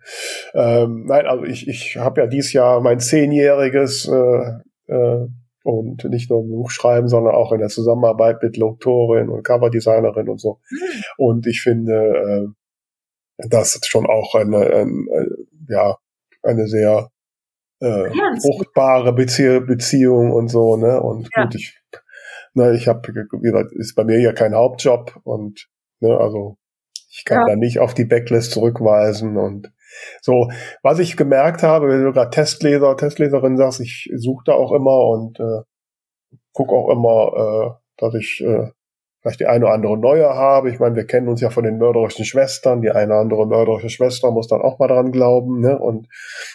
Ähm, 0.54 1.06
nein, 1.06 1.26
also 1.26 1.46
ich, 1.46 1.68
ich 1.68 1.98
habe 1.98 2.22
ja 2.22 2.28
dieses 2.28 2.54
Jahr 2.54 2.80
mein 2.82 3.00
zehnjähriges 3.00 4.08
äh, 4.08 4.94
äh, 4.94 5.28
und 5.66 6.04
nicht 6.06 6.30
nur 6.30 6.42
im 6.42 6.50
Buch 6.50 6.70
schreiben, 6.70 7.08
sondern 7.08 7.36
auch 7.36 7.52
in 7.52 7.60
der 7.60 7.70
Zusammenarbeit 7.70 8.42
mit 8.42 8.58
Lektorin 8.58 9.30
und 9.30 9.44
Coverdesignerin 9.44 10.30
und 10.30 10.40
so. 10.40 10.60
Und 11.18 11.48
ich 11.48 11.62
finde, 11.62 12.54
äh, 13.38 13.48
das 13.50 13.76
ist 13.76 13.88
schon 13.88 14.06
auch 14.06 14.36
eine, 14.36 14.58
ein, 14.58 15.08
ja, 15.68 15.98
eine 16.44 16.68
sehr 16.68 17.10
äh, 17.82 18.10
fruchtbare 18.42 19.14
Bezie 19.14 19.60
Beziehung 19.60 20.32
und 20.32 20.50
so, 20.50 20.78
ne? 20.78 21.02
Und 21.02 21.30
ja. 21.36 21.44
gut, 21.44 21.56
ich, 21.56 21.78
ne, 22.54 22.76
ich 22.76 22.88
habe, 22.88 23.02
wie 23.08 23.52
gesagt, 23.52 23.74
ist 23.74 23.96
bei 23.96 24.04
mir 24.04 24.20
ja 24.22 24.32
kein 24.32 24.56
Hauptjob 24.56 25.20
und 25.24 25.68
Ne? 26.00 26.18
Also 26.18 26.58
ich 27.10 27.26
kann 27.26 27.40
ja. 27.40 27.46
da 27.48 27.56
nicht 27.56 27.80
auf 27.80 27.94
die 27.94 28.06
Backlist 28.06 28.52
zurückweisen 28.52 29.38
und 29.38 29.72
so, 30.22 30.50
was 30.84 31.00
ich 31.00 31.18
gemerkt 31.18 31.64
habe, 31.64 31.90
wenn 31.90 32.04
du 32.04 32.12
gerade 32.12 32.30
Testleser, 32.30 32.98
Testleserin 32.98 33.58
sagst, 33.58 33.80
ich 33.80 34.10
suche 34.16 34.44
da 34.46 34.54
auch 34.54 34.72
immer 34.72 35.08
und 35.08 35.40
äh, 35.40 35.62
gucke 36.54 36.74
auch 36.74 36.90
immer, 36.90 37.32
äh, 37.36 37.82
dass 37.98 38.14
ich 38.16 38.42
äh, 38.46 38.72
vielleicht 39.22 39.40
die 39.40 39.48
eine 39.48 39.66
oder 39.66 39.74
andere 39.74 39.98
neue 39.98 40.30
habe. 40.30 40.70
Ich 40.70 40.80
meine, 40.80 40.96
wir 40.96 41.06
kennen 41.06 41.28
uns 41.28 41.42
ja 41.42 41.50
von 41.50 41.64
den 41.64 41.78
mörderischen 41.78 42.26
Schwestern. 42.26 42.82
Die 42.82 42.92
eine 42.92 43.14
oder 43.14 43.22
andere 43.22 43.48
mörderische 43.48 43.90
Schwester 43.90 44.32
muss 44.32 44.48
dann 44.48 44.62
auch 44.62 44.78
mal 44.78 44.88
dran 44.88 45.12
glauben. 45.12 45.62
Ne? 45.62 45.78
Und 45.78 46.08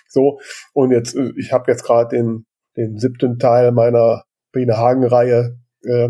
so. 0.08 0.38
Und 0.72 0.92
jetzt, 0.92 1.16
äh, 1.16 1.32
ich 1.36 1.52
habe 1.52 1.70
jetzt 1.70 1.84
gerade 1.84 2.16
den, 2.16 2.46
den 2.76 2.98
siebten 2.98 3.38
Teil 3.38 3.72
meiner 3.72 4.24
Biene 4.52 4.76
Hagen-Reihe 4.76 5.58
äh, 5.84 6.08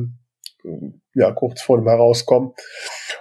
ja, 1.14 1.32
kurz 1.32 1.62
vor 1.62 1.78
dem 1.78 1.88
Herauskommen. 1.88 2.52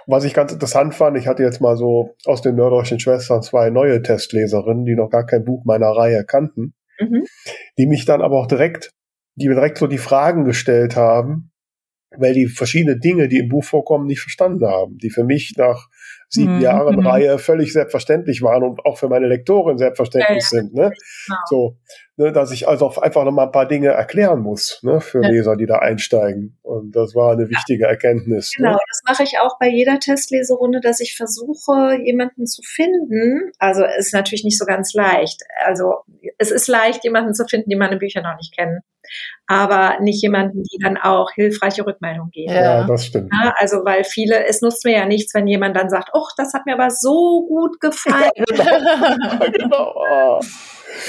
Was 0.06 0.24
ich 0.24 0.34
ganz 0.34 0.52
interessant 0.52 0.94
fand, 0.94 1.16
ich 1.16 1.26
hatte 1.26 1.42
jetzt 1.42 1.60
mal 1.60 1.76
so 1.76 2.16
aus 2.24 2.42
den 2.42 2.56
mörderischen 2.56 3.00
Schwestern 3.00 3.42
zwei 3.42 3.70
neue 3.70 4.02
Testleserinnen, 4.02 4.84
die 4.84 4.94
noch 4.94 5.10
gar 5.10 5.26
kein 5.26 5.44
Buch 5.44 5.64
meiner 5.64 5.90
Reihe 5.90 6.24
kannten, 6.24 6.74
mhm. 6.98 7.24
die 7.78 7.86
mich 7.86 8.04
dann 8.04 8.22
aber 8.22 8.38
auch 8.38 8.46
direkt, 8.46 8.90
die 9.36 9.48
mir 9.48 9.54
direkt 9.54 9.78
so 9.78 9.86
die 9.86 9.98
Fragen 9.98 10.44
gestellt 10.44 10.96
haben, 10.96 11.50
weil 12.16 12.34
die 12.34 12.46
verschiedene 12.46 12.98
Dinge, 12.98 13.28
die 13.28 13.38
im 13.38 13.48
Buch 13.48 13.64
vorkommen, 13.64 14.06
nicht 14.06 14.20
verstanden 14.20 14.66
haben, 14.66 14.98
die 14.98 15.10
für 15.10 15.24
mich 15.24 15.54
nach 15.56 15.88
sieben 16.28 16.56
mhm. 16.56 16.62
Jahren 16.62 16.96
mhm. 16.96 17.06
Reihe 17.06 17.38
völlig 17.38 17.72
selbstverständlich 17.72 18.42
waren 18.42 18.62
und 18.62 18.84
auch 18.84 18.98
für 18.98 19.08
meine 19.08 19.28
Lektorin 19.28 19.78
selbstverständlich 19.78 20.44
ja, 20.50 20.58
ja. 20.58 20.62
sind. 20.62 20.74
Ne? 20.74 20.90
Genau. 21.26 21.38
So, 21.48 21.78
ne, 22.20 22.32
dass 22.32 22.52
ich 22.52 22.68
also 22.68 22.92
einfach 23.00 23.24
noch 23.24 23.32
mal 23.32 23.46
ein 23.46 23.52
paar 23.52 23.66
Dinge 23.66 23.88
erklären 23.88 24.40
muss 24.40 24.78
ne, 24.82 25.00
für 25.00 25.22
ja. 25.22 25.30
Leser, 25.30 25.56
die 25.56 25.66
da 25.66 25.78
einsteigen. 25.78 26.58
Und 26.62 26.94
das 26.94 27.14
war 27.14 27.32
eine 27.32 27.48
wichtige 27.48 27.86
Erkenntnis. 27.86 28.52
Ne? 28.58 28.64
Genau, 28.64 28.72
ne? 28.72 28.78
das 28.88 29.00
mache 29.08 29.22
ich 29.22 29.38
auch 29.38 29.58
bei 29.58 29.68
jeder 29.68 29.98
Testleserunde, 29.98 30.80
dass 30.80 31.00
ich 31.00 31.16
versuche, 31.16 31.98
jemanden 32.04 32.46
zu 32.46 32.62
finden. 32.62 33.50
Also 33.58 33.84
ist 33.84 34.12
natürlich 34.12 34.44
nicht 34.44 34.58
so 34.58 34.66
ganz 34.66 34.92
leicht. 34.92 35.40
Also 35.64 35.94
es 36.36 36.50
ist 36.50 36.68
leicht, 36.68 37.04
jemanden 37.04 37.32
zu 37.32 37.46
finden, 37.46 37.70
die 37.70 37.76
meine 37.76 37.96
Bücher 37.96 38.20
noch 38.20 38.36
nicht 38.36 38.54
kennen 38.56 38.80
aber 39.46 39.98
nicht 40.00 40.22
jemanden, 40.22 40.62
die 40.62 40.78
dann 40.78 40.96
auch 40.96 41.32
hilfreiche 41.32 41.84
Rückmeldungen 41.84 42.30
geben. 42.30 42.52
Ja, 42.52 42.84
das 42.84 43.06
stimmt. 43.06 43.32
Ja, 43.32 43.52
also 43.56 43.78
weil 43.84 44.04
viele, 44.04 44.46
es 44.46 44.60
nutzt 44.60 44.84
mir 44.84 44.92
ja 44.92 45.06
nichts, 45.06 45.34
wenn 45.34 45.48
jemand 45.48 45.76
dann 45.76 45.90
sagt, 45.90 46.10
oh, 46.12 46.26
das 46.36 46.54
hat 46.54 46.66
mir 46.66 46.74
aber 46.74 46.90
so 46.90 47.44
gut 47.48 47.80
gefallen. 47.80 48.30
genau. 48.46 49.50
genau. 49.52 50.40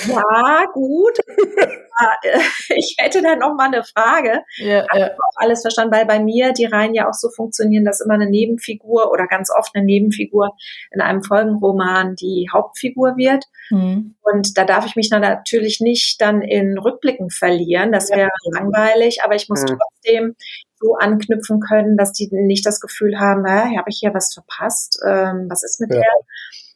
Ja, 0.07 0.65
gut. 0.73 1.17
ich 2.69 2.95
hätte 2.97 3.21
da 3.21 3.35
noch 3.35 3.55
mal 3.55 3.67
eine 3.67 3.83
Frage. 3.83 4.43
Ja, 4.57 4.85
ja. 4.93 5.11
auch 5.11 5.35
alles 5.35 5.61
verstanden, 5.61 5.93
weil 5.93 6.05
bei 6.05 6.19
mir 6.19 6.53
die 6.53 6.65
Reihen 6.65 6.93
ja 6.93 7.07
auch 7.09 7.13
so 7.13 7.29
funktionieren, 7.29 7.85
dass 7.85 8.01
immer 8.01 8.15
eine 8.15 8.29
Nebenfigur 8.29 9.11
oder 9.11 9.27
ganz 9.27 9.49
oft 9.51 9.75
eine 9.75 9.85
Nebenfigur 9.85 10.55
in 10.91 11.01
einem 11.01 11.23
Folgenroman 11.23 12.15
die 12.15 12.47
Hauptfigur 12.51 13.17
wird. 13.17 13.45
Mhm. 13.69 14.15
Und 14.21 14.57
da 14.57 14.65
darf 14.65 14.85
ich 14.85 14.95
mich 14.95 15.09
dann 15.09 15.21
natürlich 15.21 15.79
nicht 15.81 16.21
dann 16.21 16.41
in 16.41 16.77
Rückblicken 16.77 17.29
verlieren. 17.29 17.91
Das 17.91 18.09
wäre 18.09 18.21
ja. 18.21 18.59
langweilig, 18.59 19.23
aber 19.23 19.35
ich 19.35 19.49
muss 19.49 19.61
mhm. 19.61 19.77
trotzdem 19.77 20.35
so 20.79 20.95
anknüpfen 20.95 21.59
können, 21.59 21.95
dass 21.95 22.11
die 22.11 22.27
nicht 22.31 22.65
das 22.65 22.79
Gefühl 22.79 23.19
haben, 23.19 23.45
äh, 23.45 23.77
habe 23.77 23.89
ich 23.89 23.99
hier 23.99 24.13
was 24.13 24.33
verpasst? 24.33 24.99
Ähm, 25.05 25.45
was 25.49 25.63
ist 25.63 25.79
mit 25.79 25.91
der? 25.91 26.09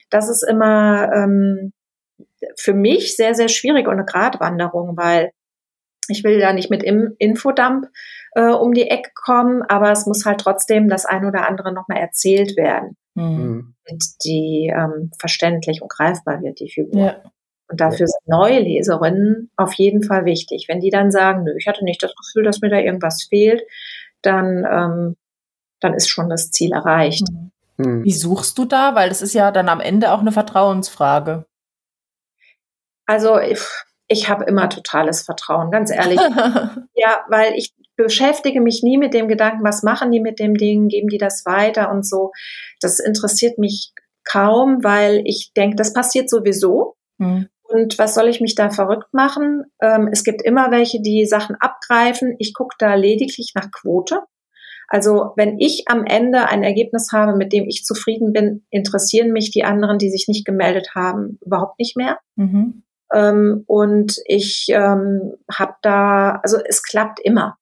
Das 0.10 0.30
ist 0.30 0.44
immer 0.48 1.12
ähm, 1.14 1.74
für 2.58 2.74
mich 2.74 3.16
sehr, 3.16 3.36
sehr 3.36 3.50
schwierig 3.50 3.88
und 3.88 3.94
eine 3.94 4.06
Gratwanderung, 4.06 4.98
weil 4.98 5.32
ich 6.08 6.24
will 6.24 6.40
da 6.40 6.54
nicht 6.54 6.70
mit 6.70 6.84
im 6.84 7.16
Infodump 7.18 7.88
äh, 8.36 8.50
um 8.50 8.74
die 8.74 8.90
Ecke 8.90 9.12
kommen, 9.16 9.64
aber 9.64 9.92
es 9.92 10.06
muss 10.06 10.26
halt 10.26 10.40
trotzdem 10.40 10.88
das 10.90 11.06
ein 11.06 11.26
oder 11.26 11.48
andere 11.48 11.74
nochmal 11.74 12.00
erzählt 12.00 12.58
werden, 12.58 12.96
mhm. 13.16 13.76
mit 13.90 14.04
die 14.24 14.72
ähm, 14.76 15.12
verständlich 15.20 15.82
und 15.82 15.92
greifbar 15.92 16.42
wird, 16.42 16.60
die 16.60 16.70
Figur. 16.70 17.02
Ja. 17.02 17.16
Und 17.68 17.82
dafür 17.82 18.06
sind 18.06 18.28
neue 18.28 18.60
Leserinnen 18.60 19.50
auf 19.56 19.74
jeden 19.74 20.04
Fall 20.04 20.26
wichtig. 20.26 20.66
Wenn 20.68 20.82
die 20.82 20.92
dann 20.92 21.12
sagen, 21.12 21.44
nö, 21.44 21.56
ich 21.58 21.68
hatte 21.68 21.84
nicht 21.84 22.04
das 22.04 22.14
Gefühl, 22.16 22.44
dass 22.44 22.62
mir 22.62 22.70
da 22.70 22.78
irgendwas 22.78 23.24
fehlt, 23.24 23.64
dann, 24.22 24.66
ähm, 24.70 25.16
dann 25.80 25.94
ist 25.96 26.10
schon 26.10 26.30
das 26.30 26.52
Ziel 26.52 26.74
erreicht. 26.74 27.28
Mhm. 27.78 28.04
Wie 28.04 28.14
suchst 28.14 28.58
du 28.60 28.66
da? 28.66 28.94
Weil 28.94 29.10
das 29.10 29.24
ist 29.24 29.34
ja 29.34 29.52
dann 29.52 29.68
am 29.70 29.80
Ende 29.80 30.12
auch 30.12 30.20
eine 30.20 30.32
Vertrauensfrage. 30.32 31.46
Also 33.06 33.40
ich, 33.40 33.60
ich 34.08 34.30
habe 34.30 34.46
immer 34.46 34.70
totales 34.70 35.24
Vertrauen, 35.24 35.72
ganz 35.72 35.92
ehrlich. 35.92 36.20
ja, 36.96 37.26
weil 37.30 37.54
ich 37.56 37.74
beschäftige 37.96 38.62
mich 38.62 38.84
nie 38.84 38.98
mit 38.98 39.14
dem 39.14 39.28
Gedanken, 39.28 39.64
was 39.64 39.84
machen 39.84 40.12
die 40.12 40.20
mit 40.20 40.40
dem 40.40 40.56
Ding, 40.56 40.88
geben 40.88 41.08
die 41.08 41.18
das 41.18 41.46
weiter 41.46 41.92
und 41.92 42.06
so. 42.06 42.32
Das 42.82 43.00
interessiert 43.00 43.58
mich 43.58 43.92
kaum, 44.24 44.84
weil 44.84 45.22
ich 45.26 45.52
denke, 45.56 45.76
das 45.76 45.94
passiert 45.94 46.30
sowieso. 46.30 46.96
Mhm. 47.18 47.48
Und 47.68 47.98
was 47.98 48.14
soll 48.14 48.28
ich 48.28 48.42
mich 48.42 48.56
da 48.56 48.70
verrückt 48.70 49.14
machen? 49.14 49.64
Ähm, 49.82 50.10
es 50.12 50.24
gibt 50.24 50.42
immer 50.44 50.72
welche, 50.72 51.02
die 51.02 51.26
Sachen 51.26 51.56
abgreifen. 51.60 52.36
Ich 52.38 52.54
gucke 52.54 52.76
da 52.78 52.94
lediglich 52.96 53.54
nach 53.56 53.72
Quote. 53.72 54.22
Also 54.88 55.32
wenn 55.36 55.58
ich 55.60 55.86
am 55.88 56.06
Ende 56.06 56.48
ein 56.48 56.64
Ergebnis 56.64 57.10
habe, 57.12 57.36
mit 57.36 57.54
dem 57.54 57.68
ich 57.68 57.84
zufrieden 57.84 58.34
bin, 58.34 58.66
interessieren 58.70 59.32
mich 59.32 59.50
die 59.52 59.64
anderen, 59.64 59.98
die 59.98 60.12
sich 60.12 60.28
nicht 60.28 60.46
gemeldet 60.46 60.90
haben, 60.94 61.40
überhaupt 61.44 61.80
nicht 61.80 61.98
mehr. 61.98 62.20
Mhm. 62.36 62.84
Ähm, 63.14 63.64
und 63.68 64.20
ich 64.26 64.68
ähm, 64.70 65.34
habe 65.52 65.76
da, 65.82 66.40
also 66.44 66.58
es 66.64 66.84
klappt 66.84 67.20
immer. 67.20 67.58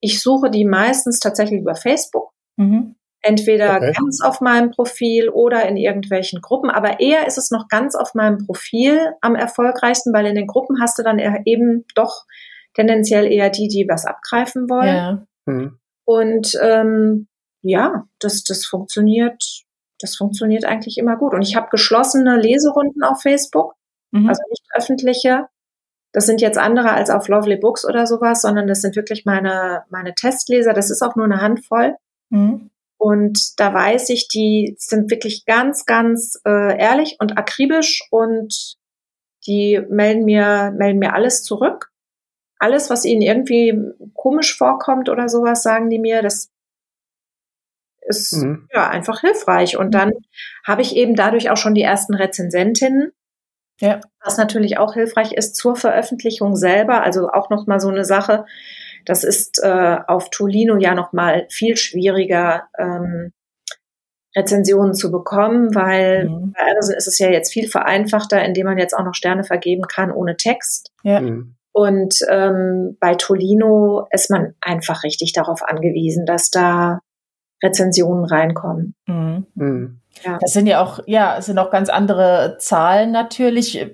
Ich 0.00 0.20
suche 0.20 0.50
die 0.50 0.64
meistens 0.64 1.20
tatsächlich 1.20 1.60
über 1.60 1.74
Facebook. 1.74 2.32
Mhm. 2.56 2.96
Entweder 3.22 3.76
okay. 3.76 3.92
ganz 3.92 4.22
auf 4.22 4.40
meinem 4.40 4.70
Profil 4.70 5.28
oder 5.28 5.68
in 5.68 5.76
irgendwelchen 5.76 6.40
Gruppen. 6.40 6.70
Aber 6.70 7.00
eher 7.00 7.26
ist 7.26 7.36
es 7.36 7.50
noch 7.50 7.68
ganz 7.68 7.94
auf 7.94 8.14
meinem 8.14 8.46
Profil 8.46 9.12
am 9.20 9.34
erfolgreichsten, 9.34 10.14
weil 10.14 10.26
in 10.26 10.34
den 10.34 10.46
Gruppen 10.46 10.80
hast 10.80 10.98
du 10.98 11.02
dann 11.02 11.18
eben 11.44 11.84
doch 11.94 12.24
tendenziell 12.74 13.30
eher 13.30 13.50
die, 13.50 13.68
die 13.68 13.86
was 13.88 14.06
abgreifen 14.06 14.70
wollen. 14.70 14.96
Ja. 14.96 15.26
Mhm. 15.44 15.78
Und 16.04 16.58
ähm, 16.62 17.28
ja, 17.62 18.06
das, 18.18 18.42
das 18.42 18.64
funktioniert, 18.64 19.44
das 20.00 20.16
funktioniert 20.16 20.64
eigentlich 20.64 20.96
immer 20.96 21.16
gut. 21.16 21.34
Und 21.34 21.42
ich 21.42 21.56
habe 21.56 21.68
geschlossene 21.70 22.36
Leserunden 22.36 23.02
auf 23.02 23.20
Facebook, 23.20 23.74
mhm. 24.10 24.28
also 24.28 24.42
nicht 24.48 24.64
öffentliche. 24.74 25.46
Das 26.12 26.26
sind 26.26 26.40
jetzt 26.40 26.58
andere 26.58 26.92
als 26.92 27.10
auf 27.10 27.28
Lovely 27.28 27.56
Books 27.56 27.84
oder 27.84 28.06
sowas, 28.06 28.42
sondern 28.42 28.66
das 28.66 28.80
sind 28.80 28.96
wirklich 28.96 29.24
meine, 29.24 29.84
meine 29.90 30.14
Testleser. 30.14 30.72
Das 30.72 30.90
ist 30.90 31.02
auch 31.02 31.14
nur 31.14 31.26
eine 31.26 31.40
Handvoll. 31.40 31.96
Mhm. 32.30 32.70
Und 32.98 33.58
da 33.58 33.72
weiß 33.72 34.10
ich, 34.10 34.28
die 34.28 34.74
sind 34.78 35.10
wirklich 35.10 35.44
ganz, 35.46 35.86
ganz 35.86 36.40
äh, 36.44 36.78
ehrlich 36.78 37.16
und 37.20 37.38
akribisch 37.38 38.02
und 38.10 38.76
die 39.46 39.80
melden 39.88 40.24
mir, 40.24 40.72
melden 40.76 40.98
mir 40.98 41.14
alles 41.14 41.42
zurück 41.42 41.90
alles, 42.60 42.90
was 42.90 43.04
ihnen 43.04 43.22
irgendwie 43.22 43.74
komisch 44.14 44.56
vorkommt 44.56 45.08
oder 45.08 45.28
sowas, 45.28 45.62
sagen 45.62 45.88
die 45.88 45.98
mir, 45.98 46.22
das 46.22 46.50
ist 48.02 48.34
mhm. 48.34 48.68
ja 48.72 48.88
einfach 48.88 49.20
hilfreich. 49.22 49.78
Und 49.78 49.92
dann 49.92 50.12
habe 50.64 50.82
ich 50.82 50.94
eben 50.94 51.16
dadurch 51.16 51.50
auch 51.50 51.56
schon 51.56 51.74
die 51.74 51.82
ersten 51.82 52.14
Rezensentinnen. 52.14 53.12
Ja. 53.80 54.00
Was 54.22 54.36
natürlich 54.36 54.78
auch 54.78 54.94
hilfreich 54.94 55.32
ist 55.32 55.56
zur 55.56 55.76
Veröffentlichung 55.76 56.54
selber, 56.54 57.02
also 57.02 57.28
auch 57.28 57.50
noch 57.50 57.66
mal 57.66 57.80
so 57.80 57.88
eine 57.88 58.04
Sache. 58.04 58.44
Das 59.06 59.24
ist 59.24 59.62
äh, 59.62 59.98
auf 60.06 60.30
Tolino 60.30 60.76
ja 60.76 60.94
noch 60.94 61.12
mal 61.12 61.46
viel 61.50 61.76
schwieriger, 61.76 62.64
ähm, 62.78 63.32
Rezensionen 64.36 64.94
zu 64.94 65.10
bekommen, 65.10 65.74
weil 65.74 66.28
mhm. 66.28 66.52
bei 66.52 66.70
Amazon 66.70 66.94
ist 66.94 67.08
es 67.08 67.18
ja 67.18 67.30
jetzt 67.30 67.52
viel 67.52 67.68
vereinfachter, 67.68 68.44
indem 68.44 68.66
man 68.66 68.78
jetzt 68.78 68.94
auch 68.94 69.04
noch 69.04 69.14
Sterne 69.14 69.44
vergeben 69.44 69.82
kann 69.82 70.12
ohne 70.12 70.36
Text. 70.36 70.92
Ja. 71.02 71.20
Mhm. 71.20 71.56
Und 71.72 72.16
ähm, 72.28 72.96
bei 73.00 73.14
Tolino 73.14 74.06
ist 74.10 74.30
man 74.30 74.54
einfach 74.60 75.02
richtig 75.04 75.32
darauf 75.32 75.62
angewiesen, 75.62 76.26
dass 76.26 76.50
da 76.50 77.00
Rezensionen 77.62 78.24
reinkommen. 78.24 78.94
Mhm. 79.06 79.46
Mhm. 79.54 80.00
Ja. 80.24 80.38
Das 80.40 80.52
sind 80.52 80.66
ja 80.66 80.82
auch, 80.82 81.00
ja, 81.06 81.38
es 81.38 81.46
sind 81.46 81.58
auch 81.58 81.70
ganz 81.70 81.88
andere 81.88 82.56
Zahlen 82.58 83.12
natürlich. 83.12 83.86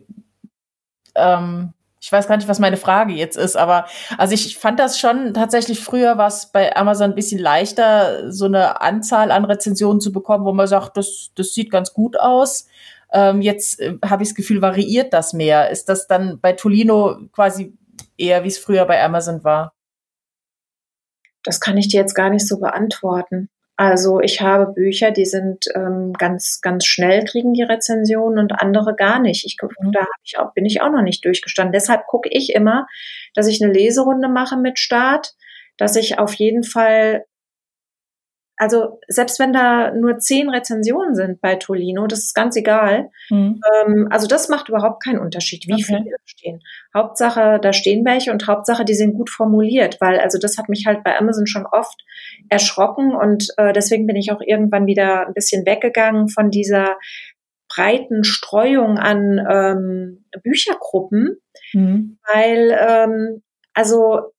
Ähm, 1.14 1.72
ich 2.00 2.12
weiß 2.12 2.28
gar 2.28 2.36
nicht, 2.36 2.48
was 2.48 2.60
meine 2.60 2.76
Frage 2.76 3.14
jetzt 3.14 3.36
ist, 3.36 3.56
aber 3.56 3.86
also 4.16 4.34
ich 4.34 4.58
fand 4.58 4.78
das 4.78 4.98
schon 4.98 5.34
tatsächlich 5.34 5.80
früher 5.80 6.18
war 6.18 6.28
es 6.28 6.46
bei 6.52 6.76
Amazon 6.76 7.10
ein 7.10 7.14
bisschen 7.16 7.40
leichter, 7.40 8.32
so 8.32 8.44
eine 8.44 8.80
Anzahl 8.80 9.32
an 9.32 9.44
Rezensionen 9.44 10.00
zu 10.00 10.12
bekommen, 10.12 10.44
wo 10.44 10.52
man 10.52 10.68
sagt, 10.68 10.96
das, 10.96 11.32
das 11.34 11.52
sieht 11.52 11.70
ganz 11.70 11.92
gut 11.92 12.18
aus. 12.18 12.68
Ähm, 13.12 13.40
jetzt 13.40 13.80
äh, 13.80 13.98
habe 14.04 14.22
ich 14.22 14.30
das 14.30 14.36
Gefühl, 14.36 14.62
variiert 14.62 15.12
das 15.12 15.32
mehr. 15.32 15.70
Ist 15.70 15.88
das 15.88 16.06
dann 16.06 16.38
bei 16.40 16.52
Tolino 16.52 17.18
quasi 17.32 17.76
eher, 18.16 18.44
wie 18.44 18.48
es 18.48 18.58
früher 18.58 18.84
bei 18.84 19.02
Amazon 19.02 19.42
war? 19.42 19.72
Das 21.42 21.60
kann 21.60 21.76
ich 21.76 21.88
dir 21.88 22.00
jetzt 22.00 22.14
gar 22.14 22.30
nicht 22.30 22.46
so 22.46 22.58
beantworten. 22.58 23.48
Also 23.76 24.20
ich 24.20 24.40
habe 24.40 24.72
Bücher, 24.72 25.10
die 25.10 25.26
sind 25.26 25.66
ähm, 25.74 26.14
ganz, 26.14 26.60
ganz 26.62 26.86
schnell 26.86 27.24
kriegen 27.24 27.52
die 27.52 27.62
Rezensionen 27.62 28.38
und 28.38 28.52
andere 28.52 28.94
gar 28.94 29.20
nicht. 29.20 29.44
Ich, 29.44 29.56
mhm. 29.60 29.92
Da 29.92 30.06
ich 30.24 30.38
auch, 30.38 30.54
bin 30.54 30.64
ich 30.64 30.80
auch 30.80 30.90
noch 30.90 31.02
nicht 31.02 31.24
durchgestanden. 31.24 31.72
Deshalb 31.72 32.06
gucke 32.06 32.30
ich 32.32 32.54
immer, 32.54 32.86
dass 33.34 33.46
ich 33.46 33.62
eine 33.62 33.72
Leserunde 33.72 34.28
mache 34.28 34.56
mit 34.56 34.78
Start, 34.78 35.34
dass 35.76 35.94
ich 35.96 36.18
auf 36.18 36.32
jeden 36.34 36.64
Fall 36.64 37.26
also 38.56 39.00
selbst 39.06 39.38
wenn 39.38 39.52
da 39.52 39.92
nur 39.92 40.18
zehn 40.18 40.48
Rezensionen 40.48 41.14
sind 41.14 41.40
bei 41.40 41.56
Tolino, 41.56 42.06
das 42.06 42.20
ist 42.20 42.34
ganz 42.34 42.56
egal. 42.56 43.10
Mhm. 43.28 43.60
Ähm, 43.86 44.08
also 44.10 44.26
das 44.26 44.48
macht 44.48 44.68
überhaupt 44.68 45.04
keinen 45.04 45.18
Unterschied, 45.18 45.66
wie 45.66 45.74
okay. 45.74 45.84
viele 45.84 46.04
da 46.04 46.16
stehen. 46.24 46.62
Hauptsache, 46.94 47.58
da 47.60 47.72
stehen 47.72 48.04
welche 48.04 48.32
und 48.32 48.46
Hauptsache, 48.46 48.84
die 48.84 48.94
sind 48.94 49.14
gut 49.14 49.28
formuliert, 49.30 49.98
weil 50.00 50.18
also 50.18 50.38
das 50.38 50.56
hat 50.56 50.68
mich 50.68 50.84
halt 50.86 51.04
bei 51.04 51.18
Amazon 51.18 51.46
schon 51.46 51.66
oft 51.66 52.02
erschrocken 52.48 53.14
und 53.14 53.48
äh, 53.58 53.72
deswegen 53.72 54.06
bin 54.06 54.16
ich 54.16 54.32
auch 54.32 54.40
irgendwann 54.40 54.86
wieder 54.86 55.26
ein 55.26 55.34
bisschen 55.34 55.66
weggegangen 55.66 56.28
von 56.28 56.50
dieser 56.50 56.96
breiten 57.68 58.24
Streuung 58.24 58.98
an 58.98 59.44
ähm, 59.50 60.24
Büchergruppen, 60.42 61.36
mhm. 61.72 62.18
weil 62.32 62.78
ähm, 62.80 63.42
also 63.74 64.32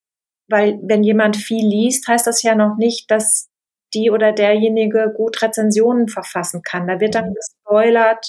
weil 0.49 0.79
wenn 0.81 1.03
jemand 1.03 1.35
viel 1.35 1.67
liest, 1.67 2.07
heißt 2.07 2.25
das 2.25 2.41
ja 2.41 2.55
noch 2.55 2.77
nicht, 2.77 3.11
dass 3.11 3.49
die 3.97 4.11
oder 4.11 4.31
derjenige 4.31 5.11
gut 5.15 5.41
Rezensionen 5.41 6.07
verfassen 6.07 6.61
kann. 6.61 6.87
Da 6.87 6.99
wird 6.99 7.15
dann 7.15 7.29
mhm. 7.29 7.33
gespoilert. 7.33 8.25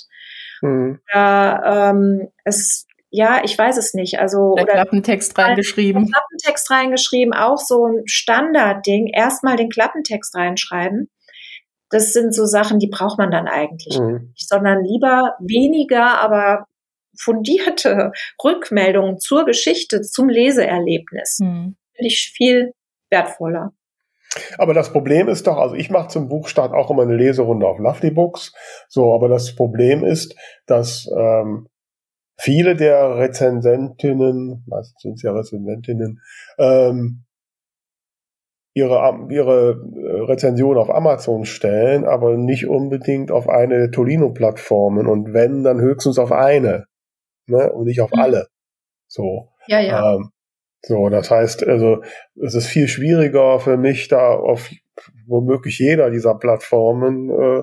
Mhm. 0.63 1.01
Oder 1.13 1.91
ähm, 1.91 2.29
es, 2.45 2.87
ja, 3.11 3.43
ich 3.45 3.57
weiß 3.57 3.77
es 3.77 3.95
nicht. 3.95 4.19
Also 4.19 4.55
der 4.55 4.65
oder 4.65 4.73
Klappentext 4.73 5.37
reingeschrieben. 5.39 6.05
Der 6.05 6.13
Klappentext 6.13 6.71
reingeschrieben, 6.71 7.35
auch 7.35 7.59
so 7.59 7.87
ein 7.87 8.03
Standardding. 8.07 9.09
Erstmal 9.09 9.57
den 9.57 9.69
Klappentext 9.69 10.35
reinschreiben. 10.35 11.11
Das 11.91 12.13
sind 12.13 12.35
so 12.35 12.45
Sachen, 12.45 12.79
die 12.79 12.89
braucht 12.89 13.19
man 13.19 13.31
dann 13.31 13.49
eigentlich 13.49 13.99
mhm. 13.99 14.31
nicht, 14.35 14.49
sondern 14.49 14.85
lieber 14.85 15.37
weniger, 15.41 16.21
aber 16.21 16.67
fundierte 17.19 18.13
Rückmeldungen 18.45 19.19
zur 19.19 19.45
Geschichte, 19.45 20.03
zum 20.03 20.29
Leseerlebnis. 20.29 21.39
Mhm. 21.41 21.77
Finde 21.95 22.09
ich 22.09 22.33
viel 22.35 22.73
wertvoller. 23.11 23.73
Aber 24.59 24.75
das 24.75 24.93
Problem 24.93 25.29
ist 25.29 25.47
doch, 25.47 25.57
also 25.57 25.75
ich 25.75 25.91
mache 25.91 26.09
zum 26.09 26.29
Buchstart 26.29 26.73
auch 26.73 26.91
immer 26.91 27.03
eine 27.03 27.17
Leserunde 27.17 27.67
auf 27.67 27.79
Lovely 27.79 28.11
Books. 28.11 28.53
So, 28.89 29.15
aber 29.15 29.29
das 29.29 29.55
Problem 29.55 30.05
ist, 30.05 30.35
dass 30.67 31.09
ähm, 31.17 31.69
viele 32.39 32.77
der 32.77 33.17
Rezensentinnen, 33.17 34.65
meistens 34.67 35.03
sind 35.03 35.15
es 35.15 35.23
ja 35.23 35.33
Rezensentinnen, 35.33 36.21
ähm, 36.59 37.25
ihre, 38.75 39.27
ihre 39.29 39.83
Rezension 40.29 40.79
auf 40.79 40.89
Amazon 40.89 41.45
stellen, 41.45 42.05
aber 42.05 42.37
nicht 42.37 42.69
unbedingt 42.69 43.33
auf 43.33 43.49
eine 43.49 43.79
der 43.79 43.91
Tolino-Plattformen. 43.91 45.09
Und 45.09 45.33
wenn, 45.33 45.65
dann 45.65 45.81
höchstens 45.81 46.19
auf 46.19 46.31
eine. 46.31 46.85
Ne? 47.47 47.73
Und 47.73 47.87
nicht 47.87 48.01
auf 48.01 48.13
mhm. 48.13 48.21
alle. 48.21 48.47
So. 49.09 49.49
Ja, 49.67 49.81
ja. 49.81 50.15
Ähm, 50.15 50.31
so, 50.83 51.09
das 51.09 51.31
heißt, 51.31 51.67
also 51.67 52.03
es 52.41 52.55
ist 52.55 52.67
viel 52.67 52.89
schwieriger 52.89 53.59
für 53.61 53.77
mich, 53.77 54.09
da 54.09 54.31
auf 54.31 54.71
womöglich 55.27 55.79
jeder 55.79 56.11
dieser 56.11 56.35
Plattformen 56.35 57.31
äh, 57.31 57.63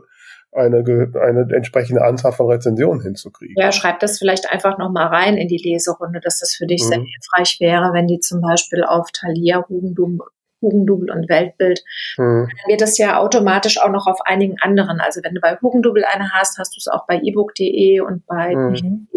eine, 0.51 0.83
eine 1.21 1.47
entsprechende 1.53 2.03
Anzahl 2.03 2.31
von 2.31 2.49
Rezensionen 2.49 3.01
hinzukriegen. 3.01 3.55
Ja, 3.57 3.71
schreib 3.71 3.99
das 3.99 4.17
vielleicht 4.17 4.51
einfach 4.51 4.77
nochmal 4.77 5.07
rein 5.07 5.37
in 5.37 5.47
die 5.47 5.57
Leserunde, 5.57 6.21
dass 6.21 6.39
das 6.39 6.55
für 6.55 6.65
dich 6.65 6.81
mhm. 6.83 6.87
sehr 6.87 6.99
hilfreich 6.99 7.57
wäre, 7.59 7.91
wenn 7.93 8.07
die 8.07 8.19
zum 8.19 8.41
Beispiel 8.41 8.83
auf 8.83 9.11
Thalia, 9.11 9.65
Hugendubel, 9.67 10.19
Hugendubel 10.61 11.11
und 11.11 11.29
Weltbild, 11.29 11.83
mhm. 12.17 12.47
dann 12.47 12.69
wird 12.69 12.81
das 12.81 12.97
ja 12.97 13.19
automatisch 13.19 13.79
auch 13.81 13.89
noch 13.89 14.07
auf 14.07 14.21
einigen 14.23 14.55
anderen. 14.61 15.01
Also 15.01 15.21
wenn 15.23 15.35
du 15.35 15.41
bei 15.41 15.57
Hugendubel 15.61 16.05
eine 16.05 16.31
hast, 16.31 16.57
hast 16.57 16.75
du 16.75 16.79
es 16.79 16.87
auch 16.87 17.05
bei 17.05 17.19
ebook.de 17.21 17.99
und 17.99 18.25
bei 18.25 18.55
mhm. 18.55 19.07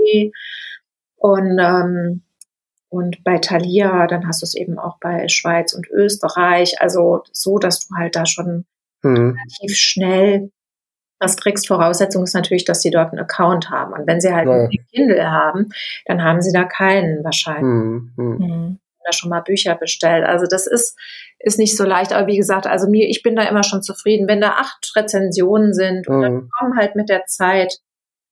Und 1.20 1.58
ähm, 1.58 2.22
und 2.90 3.22
bei 3.22 3.38
Thalia, 3.38 4.06
dann 4.06 4.26
hast 4.26 4.42
du 4.42 4.44
es 4.44 4.54
eben 4.54 4.78
auch 4.78 4.98
bei 5.00 5.28
Schweiz 5.28 5.74
und 5.74 5.88
Österreich. 5.90 6.80
Also 6.80 7.22
so, 7.32 7.58
dass 7.58 7.86
du 7.86 7.94
halt 7.96 8.16
da 8.16 8.24
schon 8.24 8.64
mhm. 9.02 9.36
relativ 9.36 9.76
schnell 9.76 10.50
was 11.20 11.36
kriegst. 11.36 11.66
Voraussetzung 11.66 12.24
ist 12.24 12.34
natürlich, 12.34 12.64
dass 12.64 12.80
sie 12.80 12.90
dort 12.90 13.12
einen 13.12 13.20
Account 13.20 13.70
haben. 13.70 13.92
Und 13.92 14.06
wenn 14.06 14.20
sie 14.20 14.32
halt 14.32 14.48
ja. 14.48 14.54
einen 14.54 14.70
Kindle 14.92 15.30
haben, 15.30 15.68
dann 16.06 16.22
haben 16.22 16.40
sie 16.40 16.52
da 16.52 16.64
keinen 16.64 17.24
wahrscheinlich. 17.24 17.62
Mhm. 17.62 18.12
Mhm. 18.16 18.36
mhm. 18.38 18.78
Da 19.04 19.12
schon 19.12 19.30
mal 19.30 19.40
Bücher 19.40 19.74
bestellt. 19.74 20.24
Also 20.24 20.44
das 20.46 20.66
ist, 20.66 20.98
ist 21.38 21.58
nicht 21.58 21.76
so 21.76 21.84
leicht. 21.84 22.12
Aber 22.12 22.26
wie 22.26 22.36
gesagt, 22.36 22.66
also 22.66 22.88
mir, 22.90 23.08
ich 23.08 23.22
bin 23.22 23.36
da 23.36 23.42
immer 23.42 23.62
schon 23.62 23.82
zufrieden. 23.82 24.28
Wenn 24.28 24.40
da 24.40 24.50
acht 24.50 24.92
Rezensionen 24.96 25.72
sind 25.72 26.08
und 26.08 26.20
dann 26.20 26.34
mhm. 26.34 26.50
kommen 26.58 26.76
halt 26.76 26.94
mit 26.94 27.08
der 27.08 27.24
Zeit. 27.24 27.78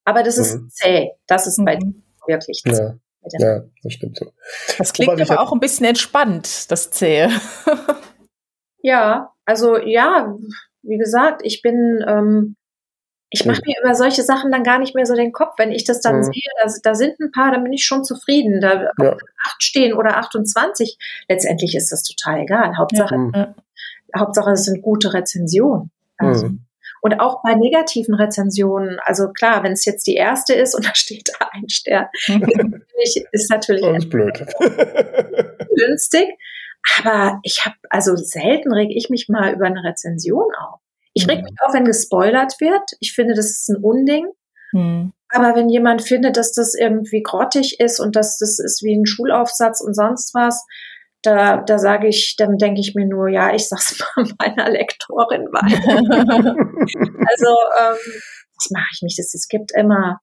Aber 0.05 0.23
das 0.23 0.39
ist 0.39 0.57
mhm. 0.57 0.69
zäh. 0.71 1.11
Das 1.27 1.47
ist 1.47 1.65
bei 1.65 1.79
wirklich 2.27 2.63
zäh. 2.63 2.73
Ja. 2.73 2.95
Ja, 3.39 3.63
das 3.83 3.93
stimmt 3.93 4.17
so. 4.17 4.33
Das 4.79 4.93
klingt 4.93 5.13
Wobei 5.13 5.23
aber 5.23 5.41
auch 5.41 5.53
ein 5.53 5.61
bisschen 5.61 5.87
entspannt, 5.87 6.71
das 6.71 6.91
Zähe. 6.91 7.31
ja, 8.83 9.33
also 9.45 9.79
ja, 9.79 10.35
wie 10.83 10.99
gesagt, 10.99 11.43
ich 11.45 11.63
bin, 11.63 12.05
ähm, 12.07 12.57
ich 13.31 13.45
mache 13.45 13.63
mir 13.67 13.75
über 13.83 13.95
solche 13.95 14.23
Sachen 14.23 14.53
dann 14.53 14.63
gar 14.63 14.79
nicht 14.79 14.95
mehr 14.95 15.07
so 15.07 15.15
den 15.15 15.33
Kopf. 15.33 15.55
Wenn 15.59 15.73
ich 15.73 15.85
das 15.85 16.01
dann 16.01 16.19
mhm. 16.19 16.23
sehe, 16.25 16.43
da, 16.63 16.73
da, 16.83 16.95
sind 16.95 17.19
ein 17.21 17.33
paar, 17.33 17.51
dann 17.51 17.65
bin 17.65 17.73
ich 17.73 17.85
schon 17.85 18.05
zufrieden. 18.05 18.61
Da 18.61 18.91
ja. 19.01 19.17
acht 19.45 19.63
stehen 19.63 19.95
oder 19.95 20.17
28, 20.19 20.97
letztendlich 21.29 21.75
ist 21.75 21.91
das 21.91 22.03
total 22.05 22.41
egal. 22.41 22.77
Hauptsache, 22.77 23.31
ja. 23.35 23.55
Hauptsache, 24.17 24.53
es 24.53 24.65
sind 24.65 24.83
gute 24.83 25.13
Rezensionen. 25.13 25.91
Also. 26.19 26.49
Mhm. 26.49 26.66
Und 27.07 27.21
auch 27.21 27.41
bei 27.41 27.55
negativen 27.55 28.17
Rezensionen, 28.17 28.99
also 29.05 29.29
klar, 29.29 29.63
wenn 29.63 29.71
es 29.71 29.85
jetzt 29.85 30.09
die 30.09 30.17
erste 30.17 30.55
ist 30.55 30.75
und 30.75 30.85
da 30.89 30.95
steht 30.97 31.31
da 31.39 31.49
ein 31.53 31.69
Stern, 31.69 32.09
ist 33.31 33.49
natürlich, 33.49 33.85
ist 33.85 34.11
blöd. 34.11 34.45
günstig. 35.77 36.27
Aber 36.99 37.39
ich 37.45 37.65
habe, 37.65 37.77
also 37.91 38.17
selten 38.17 38.73
reg 38.73 38.89
ich 38.91 39.09
mich 39.09 39.29
mal 39.29 39.55
über 39.55 39.67
eine 39.67 39.85
Rezension 39.85 40.49
auf. 40.59 40.81
Ich 41.13 41.29
reg 41.29 41.39
mhm. 41.39 41.45
mich 41.45 41.55
auf, 41.65 41.75
wenn 41.75 41.85
gespoilert 41.85 42.61
wird. 42.61 42.91
Ich 42.99 43.13
finde, 43.13 43.35
das 43.35 43.51
ist 43.51 43.69
ein 43.69 43.85
Unding. 43.85 44.27
Mhm. 44.73 45.13
Aber 45.29 45.55
wenn 45.55 45.69
jemand 45.69 46.03
findet, 46.03 46.37
dass 46.37 46.55
das 46.55 46.75
irgendwie 46.75 47.23
grottig 47.23 47.79
ist 47.79 48.01
und 48.01 48.17
dass 48.17 48.39
das 48.39 48.59
ist 48.59 48.83
wie 48.83 48.97
ein 48.97 49.07
Schulaufsatz 49.07 49.81
und 49.81 49.95
sonst 49.95 50.35
was, 50.35 50.67
da, 51.27 51.57
da 51.59 51.79
sage 51.79 52.07
ich, 52.09 52.37
dann 52.37 52.57
denke 52.57 52.81
ich 52.81 52.95
mir 52.95 53.07
nur, 53.07 53.29
ja, 53.29 53.55
ich 53.55 53.69
sag's 53.69 53.99
mal 54.17 54.27
meiner 54.39 54.71
Lektorin 54.71 55.47
weiter. 55.53 55.97
also 57.29 57.49
ähm, 57.81 57.97
das 58.55 58.71
mache 58.71 58.87
ich 58.93 59.03
nicht. 59.03 59.19
Es 59.19 59.49
gibt 59.49 59.73
immer 59.77 60.21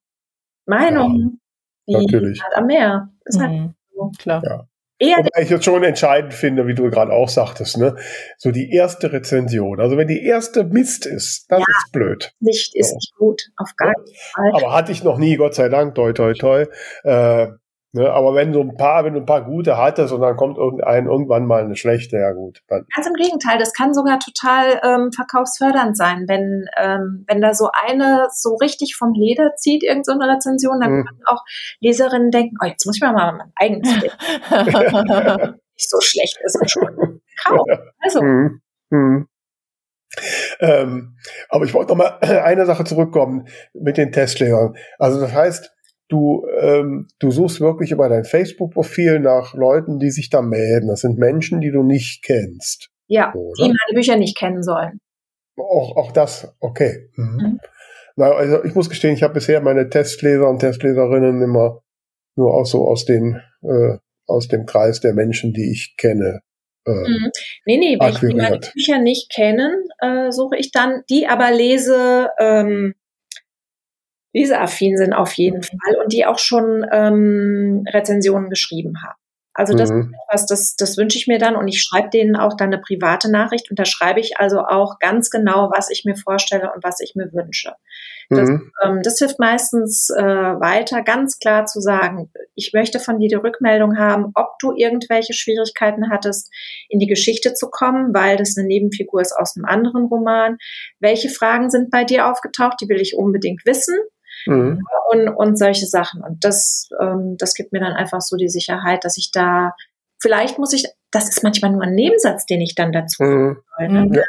Meinungen, 0.66 1.40
ja, 1.86 1.98
wie 2.00 2.06
natürlich. 2.06 2.42
halt 2.42 2.56
am 2.56 2.66
Meer. 2.66 3.10
Ist 3.24 3.40
halt 3.40 3.52
mhm. 3.52 3.74
so. 3.92 4.10
Klar. 4.18 4.42
Ja. 4.44 4.66
Eher 5.00 5.18
Wobei 5.18 5.42
ich 5.42 5.50
jetzt 5.50 5.64
schon 5.64 5.82
entscheidend 5.82 6.34
finde, 6.34 6.68
wie 6.68 6.74
du 6.74 6.88
gerade 6.88 7.12
auch 7.12 7.28
sagtest, 7.28 7.78
ne? 7.78 7.96
So 8.38 8.52
die 8.52 8.70
erste 8.70 9.12
Rezension. 9.12 9.80
Also 9.80 9.96
wenn 9.96 10.06
die 10.06 10.24
erste 10.24 10.62
Mist 10.62 11.04
ist, 11.04 11.50
das 11.50 11.58
ja, 11.58 11.64
ist 11.68 11.92
blöd. 11.92 12.32
Nicht 12.38 12.76
ist 12.76 12.90
so. 12.90 12.94
nicht 12.94 13.12
gut, 13.16 13.42
auf 13.56 13.70
gar 13.76 13.92
keinen 13.92 14.06
Fall. 14.32 14.52
Aber 14.54 14.72
hatte 14.72 14.92
ich 14.92 15.02
noch 15.02 15.18
nie, 15.18 15.36
Gott 15.36 15.54
sei 15.54 15.68
Dank, 15.68 15.96
toi 15.96 16.12
toi 16.12 16.32
toi. 16.34 16.66
Äh, 17.02 17.48
Ne, 17.96 18.10
aber 18.10 18.34
wenn 18.34 18.52
du 18.52 18.60
ein 18.60 18.76
paar, 18.76 19.04
wenn 19.04 19.14
du 19.14 19.20
ein 19.20 19.26
paar 19.26 19.44
gute 19.44 19.76
hattest 19.78 20.12
und 20.12 20.20
dann 20.20 20.34
kommt 20.36 20.58
irgendein 20.58 21.06
irgendwann 21.06 21.46
mal 21.46 21.62
eine 21.62 21.76
schlechte, 21.76 22.16
ja 22.16 22.32
gut. 22.32 22.60
Ganz 22.66 23.06
im 23.06 23.14
Gegenteil, 23.14 23.56
das 23.56 23.72
kann 23.72 23.94
sogar 23.94 24.18
total 24.18 24.80
ähm, 24.82 25.12
verkaufsfördernd 25.12 25.96
sein, 25.96 26.24
wenn 26.26 26.66
ähm, 26.76 27.24
wenn 27.28 27.40
da 27.40 27.54
so 27.54 27.68
eine 27.86 28.26
so 28.32 28.56
richtig 28.56 28.96
vom 28.96 29.12
Leder 29.12 29.54
zieht, 29.54 29.84
irgendeine 29.84 30.24
so 30.24 30.28
Rezension, 30.28 30.80
dann 30.80 30.90
mhm. 30.90 31.04
können 31.04 31.20
auch 31.26 31.44
Leserinnen 31.78 32.32
denken, 32.32 32.56
oh, 32.60 32.66
jetzt 32.66 32.84
muss 32.84 32.96
ich 32.96 33.02
mal, 33.02 33.12
mal 33.12 33.32
mein 33.32 33.52
eigenes 33.54 34.00
Bild. 34.00 34.16
Nicht 35.76 35.88
so 35.88 36.00
schlecht 36.00 36.36
ist 36.42 36.58
es 36.60 36.72
schon. 36.72 37.20
Kauf. 37.44 37.66
Also. 38.00 38.22
Mhm. 38.22 38.60
Mhm. 38.90 39.28
Ähm, 40.58 41.16
aber 41.48 41.64
ich 41.64 41.74
wollte 41.74 41.92
noch 41.92 41.96
mal 41.96 42.18
eine 42.22 42.66
Sache 42.66 42.82
zurückkommen 42.84 43.46
mit 43.72 43.98
den 43.98 44.10
Testlehrern. 44.10 44.74
Also 44.98 45.20
das 45.20 45.32
heißt, 45.32 45.73
du, 46.14 46.46
ähm, 46.60 47.08
du 47.18 47.30
suchst 47.30 47.60
wirklich 47.60 47.90
über 47.90 48.08
dein 48.08 48.24
Facebook-Profil 48.24 49.18
nach 49.18 49.54
Leuten, 49.54 49.98
die 49.98 50.10
sich 50.10 50.30
da 50.30 50.42
melden. 50.42 50.88
Das 50.88 51.00
sind 51.00 51.18
Menschen, 51.18 51.60
die 51.60 51.72
du 51.72 51.82
nicht 51.82 52.22
kennst. 52.22 52.90
Ja, 53.08 53.34
oder? 53.34 53.52
die 53.58 53.62
meine 53.68 53.94
Bücher 53.94 54.16
nicht 54.16 54.38
kennen 54.38 54.62
sollen. 54.62 55.00
Auch, 55.56 55.96
auch 55.96 56.12
das, 56.12 56.54
okay. 56.60 57.10
Mhm. 57.16 57.24
Mhm. 57.24 57.60
Na, 58.16 58.30
also 58.30 58.64
ich 58.64 58.74
muss 58.74 58.88
gestehen, 58.88 59.14
ich 59.14 59.24
habe 59.24 59.34
bisher 59.34 59.60
meine 59.60 59.88
Testleser 59.88 60.48
und 60.48 60.60
Testleserinnen 60.60 61.42
immer 61.42 61.82
nur 62.36 62.54
auch 62.54 62.66
so 62.66 62.86
aus 62.86 63.04
den 63.04 63.40
äh, 63.62 63.98
aus 64.26 64.48
dem 64.48 64.66
Kreis 64.66 65.00
der 65.00 65.14
Menschen, 65.14 65.52
die 65.52 65.70
ich 65.70 65.96
kenne. 65.96 66.40
Äh, 66.86 66.92
mhm. 66.92 67.30
Nee, 67.66 67.76
nee, 67.76 67.98
wenn 68.00 68.30
ich 68.30 68.36
meine 68.36 68.60
Bücher 68.60 68.98
nicht 68.98 69.32
kennen, 69.32 69.88
äh, 69.98 70.30
suche 70.30 70.56
ich 70.56 70.70
dann 70.70 71.02
die 71.10 71.26
aber 71.26 71.50
lese 71.50 72.28
ähm, 72.38 72.94
leseaffin 74.34 74.96
sind 74.96 75.14
auf 75.14 75.32
jeden 75.34 75.58
mhm. 75.58 75.62
Fall 75.62 75.96
und 76.02 76.12
die 76.12 76.26
auch 76.26 76.38
schon 76.38 76.84
ähm, 76.90 77.84
Rezensionen 77.88 78.50
geschrieben 78.50 79.02
haben. 79.02 79.18
Also 79.56 79.76
das 79.76 79.90
mhm. 79.90 80.12
was 80.30 80.46
das, 80.46 80.74
das 80.74 80.96
wünsche 80.96 81.16
ich 81.16 81.28
mir 81.28 81.38
dann 81.38 81.54
und 81.54 81.68
ich 81.68 81.80
schreibe 81.80 82.10
denen 82.10 82.34
auch 82.34 82.56
dann 82.56 82.72
eine 82.72 82.82
private 82.82 83.30
Nachricht 83.30 83.70
und 83.70 83.78
da 83.78 83.84
schreibe 83.84 84.18
ich 84.18 84.38
also 84.38 84.58
auch 84.58 84.98
ganz 84.98 85.30
genau, 85.30 85.70
was 85.72 85.90
ich 85.90 86.04
mir 86.04 86.16
vorstelle 86.16 86.72
und 86.74 86.82
was 86.82 86.98
ich 86.98 87.14
mir 87.14 87.32
wünsche. 87.32 87.72
Das, 88.30 88.48
mhm. 88.48 88.72
ähm, 88.82 89.02
das 89.02 89.18
hilft 89.18 89.38
meistens 89.38 90.10
äh, 90.10 90.22
weiter, 90.24 91.02
ganz 91.02 91.38
klar 91.38 91.66
zu 91.66 91.80
sagen, 91.80 92.32
ich 92.56 92.72
möchte 92.72 92.98
von 92.98 93.20
dir 93.20 93.28
die 93.28 93.34
Rückmeldung 93.36 93.96
haben, 93.96 94.32
ob 94.34 94.58
du 94.58 94.72
irgendwelche 94.74 95.34
Schwierigkeiten 95.34 96.10
hattest, 96.10 96.50
in 96.88 96.98
die 96.98 97.06
Geschichte 97.06 97.54
zu 97.54 97.68
kommen, 97.70 98.12
weil 98.12 98.36
das 98.36 98.56
eine 98.56 98.66
Nebenfigur 98.66 99.20
ist 99.20 99.36
aus 99.36 99.56
einem 99.56 99.66
anderen 99.66 100.06
Roman. 100.06 100.56
Welche 100.98 101.28
Fragen 101.28 101.70
sind 101.70 101.90
bei 101.90 102.02
dir 102.02 102.28
aufgetaucht? 102.28 102.78
Die 102.80 102.88
will 102.88 103.00
ich 103.00 103.16
unbedingt 103.16 103.64
wissen. 103.66 103.94
Mhm. 104.46 104.82
Und, 105.10 105.28
und 105.28 105.58
solche 105.58 105.86
Sachen. 105.86 106.22
Und 106.22 106.44
das, 106.44 106.88
ähm, 107.00 107.36
das 107.38 107.54
gibt 107.54 107.72
mir 107.72 107.80
dann 107.80 107.92
einfach 107.92 108.20
so 108.20 108.36
die 108.36 108.48
Sicherheit, 108.48 109.04
dass 109.04 109.16
ich 109.16 109.30
da, 109.32 109.74
vielleicht 110.20 110.58
muss 110.58 110.72
ich, 110.72 110.86
das 111.10 111.28
ist 111.28 111.42
manchmal 111.42 111.72
nur 111.72 111.82
ein 111.82 111.94
Nebensatz, 111.94 112.46
den 112.46 112.60
ich 112.60 112.74
dann 112.74 112.92
dazu 112.92 113.22
mhm. 113.22 113.56
soll, 113.76 113.88
ne? 113.88 114.10
ja. 114.12 114.22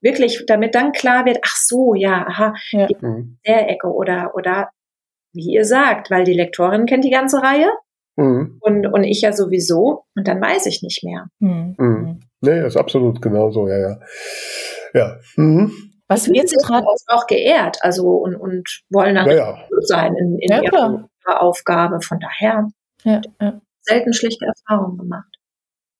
Wirklich, 0.00 0.44
damit 0.46 0.74
dann 0.74 0.90
klar 0.90 1.24
wird, 1.26 1.38
ach 1.44 1.54
so, 1.56 1.94
ja, 1.94 2.26
aha, 2.26 2.54
ja. 2.72 2.88
Mhm. 3.00 3.38
der 3.46 3.70
Ecke 3.70 3.86
oder, 3.86 4.34
oder 4.34 4.70
wie 5.32 5.54
ihr 5.54 5.64
sagt, 5.64 6.10
weil 6.10 6.24
die 6.24 6.34
Lektorin 6.34 6.86
kennt 6.86 7.04
die 7.04 7.10
ganze 7.10 7.40
Reihe 7.40 7.70
mhm. 8.16 8.58
und, 8.60 8.86
und 8.86 9.04
ich 9.04 9.20
ja 9.22 9.32
sowieso 9.32 10.04
und 10.16 10.26
dann 10.26 10.40
weiß 10.40 10.66
ich 10.66 10.82
nicht 10.82 11.04
mehr. 11.04 11.28
Mhm. 11.38 11.74
Mhm. 11.78 12.20
Nee, 12.40 12.66
ist 12.66 12.76
absolut 12.76 13.22
genauso, 13.22 13.68
ja, 13.68 13.78
ja. 13.78 13.98
Ja. 14.94 15.16
Mhm. 15.36 15.91
Was 16.08 16.28
wir 16.28 16.34
jetzt 16.34 16.54
gerade 16.66 16.86
auch 17.06 17.26
geehrt, 17.26 17.78
also 17.80 18.08
und, 18.08 18.36
und 18.36 18.82
wollen 18.90 19.14
dann 19.14 19.28
ja, 19.28 19.36
ja. 19.36 19.58
sein 19.80 20.14
in, 20.14 20.38
in 20.38 20.52
ja, 20.52 20.62
ihrer 20.62 21.08
Aufgabe. 21.40 22.00
Von 22.00 22.20
daher 22.20 22.68
ja, 23.04 23.20
selten 23.80 24.12
schlechte 24.12 24.44
Erfahrungen 24.44 24.98
gemacht. 24.98 25.32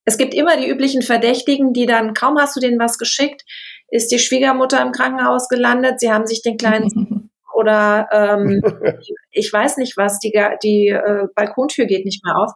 Es 0.05 0.19
gibt 0.19 0.35
immer 0.35 0.57
die 0.57 0.69
üblichen 0.69 1.03
Verdächtigen, 1.03 1.73
die 1.73 1.87
dann, 1.87 2.15
kaum 2.15 2.39
hast 2.39 2.57
du 2.57 2.61
denen 2.61 2.81
was 2.81 2.99
geschickt, 2.99 3.43
ist 3.89 4.11
die 4.11 4.19
Schwiegermutter 4.19 4.83
im 4.83 4.93
Krankenhaus 4.93 5.49
gelandet, 5.49 6.01
sie 6.01 6.11
haben 6.11 6.27
sich 6.27 6.43
den 6.43 6.57
kleinen 6.57 7.31
oder 7.55 8.09
ähm, 8.13 8.61
ich 9.31 9.53
weiß 9.53 9.77
nicht 9.77 9.97
was, 9.97 10.19
die, 10.19 10.33
die 10.63 10.89
äh, 10.89 11.27
Balkontür 11.35 11.87
geht 11.87 12.05
nicht 12.05 12.25
mehr 12.25 12.37
auf. 12.37 12.53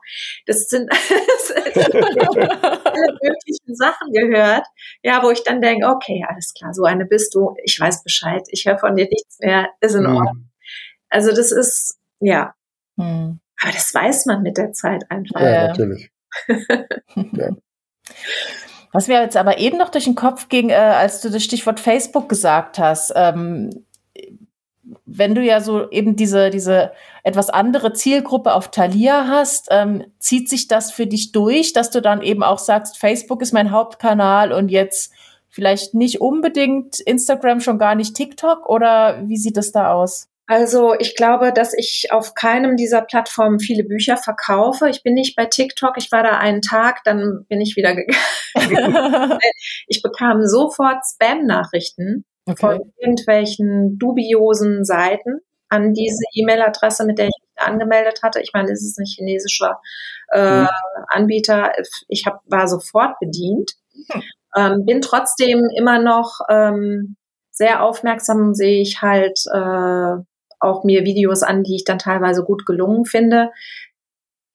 Das 0.46 0.68
sind 0.68 0.90
alle 2.96 3.18
möglichen 3.22 3.74
Sachen 3.74 4.12
gehört, 4.12 4.66
ja, 5.02 5.22
wo 5.22 5.30
ich 5.30 5.42
dann 5.44 5.60
denke, 5.60 5.86
okay, 5.86 6.24
alles 6.28 6.54
klar, 6.54 6.72
so 6.74 6.84
eine 6.84 7.04
bist 7.04 7.34
du, 7.34 7.54
ich 7.64 7.78
weiß 7.78 8.02
Bescheid, 8.02 8.42
ich 8.50 8.66
höre 8.66 8.78
von 8.78 8.96
dir 8.96 9.06
nichts 9.10 9.38
mehr, 9.40 9.68
ist 9.80 9.94
in 9.94 10.02
mhm. 10.02 10.16
Ordnung. 10.16 10.50
Also 11.08 11.30
das 11.30 11.52
ist, 11.52 11.98
ja. 12.20 12.54
Mhm. 12.96 13.40
Aber 13.60 13.72
das 13.72 13.94
weiß 13.94 14.26
man 14.26 14.42
mit 14.42 14.58
der 14.58 14.72
Zeit 14.72 15.04
einfach. 15.10 15.40
Ja, 15.40 15.68
natürlich. 15.68 16.10
ja. 17.32 17.50
Was 18.92 19.08
mir 19.08 19.20
jetzt 19.20 19.36
aber 19.36 19.58
eben 19.58 19.78
noch 19.78 19.90
durch 19.90 20.04
den 20.04 20.14
Kopf 20.14 20.48
ging, 20.48 20.70
äh, 20.70 20.74
als 20.74 21.20
du 21.20 21.30
das 21.30 21.44
Stichwort 21.44 21.80
Facebook 21.80 22.28
gesagt 22.28 22.78
hast, 22.78 23.12
ähm, 23.14 23.85
wenn 25.04 25.34
du 25.34 25.42
ja 25.42 25.60
so 25.60 25.90
eben 25.90 26.16
diese, 26.16 26.50
diese 26.50 26.92
etwas 27.24 27.50
andere 27.50 27.92
Zielgruppe 27.92 28.54
auf 28.54 28.70
Thalia 28.70 29.26
hast, 29.28 29.68
ähm, 29.70 30.04
zieht 30.18 30.48
sich 30.48 30.68
das 30.68 30.92
für 30.92 31.06
dich 31.06 31.32
durch, 31.32 31.72
dass 31.72 31.90
du 31.90 32.00
dann 32.00 32.22
eben 32.22 32.42
auch 32.42 32.58
sagst, 32.58 32.98
Facebook 32.98 33.42
ist 33.42 33.52
mein 33.52 33.72
Hauptkanal 33.72 34.52
und 34.52 34.68
jetzt 34.68 35.12
vielleicht 35.48 35.94
nicht 35.94 36.20
unbedingt 36.20 37.00
Instagram, 37.00 37.60
schon 37.60 37.78
gar 37.78 37.94
nicht 37.94 38.14
TikTok 38.14 38.68
oder 38.68 39.22
wie 39.26 39.38
sieht 39.38 39.56
es 39.56 39.72
da 39.72 39.92
aus? 39.92 40.28
Also 40.48 40.94
ich 40.94 41.16
glaube, 41.16 41.52
dass 41.52 41.74
ich 41.74 42.08
auf 42.10 42.34
keinem 42.34 42.76
dieser 42.76 43.02
Plattformen 43.02 43.58
viele 43.58 43.82
Bücher 43.82 44.16
verkaufe. 44.16 44.88
Ich 44.88 45.02
bin 45.02 45.14
nicht 45.14 45.34
bei 45.34 45.46
TikTok. 45.46 45.94
Ich 45.96 46.12
war 46.12 46.22
da 46.22 46.38
einen 46.38 46.62
Tag, 46.62 47.02
dann 47.02 47.44
bin 47.48 47.60
ich 47.60 47.74
wieder 47.74 47.96
gegangen. 47.96 48.20
ich 49.88 50.02
bekam 50.02 50.46
sofort 50.46 50.98
Spam-Nachrichten 51.04 52.24
okay. 52.46 52.56
von 52.58 52.92
irgendwelchen 52.98 53.98
dubiosen 53.98 54.84
Seiten 54.84 55.40
an 55.68 55.92
diese 55.92 56.24
E-Mail-Adresse, 56.34 57.04
mit 57.04 57.18
der 57.18 57.26
ich 57.26 57.34
mich 57.40 57.66
angemeldet 57.66 58.20
hatte. 58.22 58.40
Ich 58.40 58.52
meine, 58.54 58.70
es 58.70 58.82
ist 58.82 58.98
ein 58.98 59.06
chinesischer 59.06 59.80
äh, 60.32 60.62
mhm. 60.62 60.68
Anbieter. 61.08 61.72
Ich 62.08 62.24
hab, 62.26 62.40
war 62.46 62.68
sofort 62.68 63.18
bedient. 63.20 63.72
Mhm. 63.92 64.22
Ähm, 64.56 64.84
bin 64.86 65.00
trotzdem 65.00 65.68
immer 65.76 66.00
noch 66.00 66.40
ähm, 66.48 67.16
sehr 67.50 67.82
aufmerksam, 67.82 68.54
sehe 68.54 68.80
ich 68.80 69.02
halt 69.02 69.40
äh, 69.52 70.22
auch 70.60 70.84
mir 70.84 71.04
Videos 71.04 71.42
an, 71.42 71.62
die 71.62 71.76
ich 71.76 71.84
dann 71.84 71.98
teilweise 71.98 72.44
gut 72.44 72.64
gelungen 72.66 73.04
finde. 73.04 73.50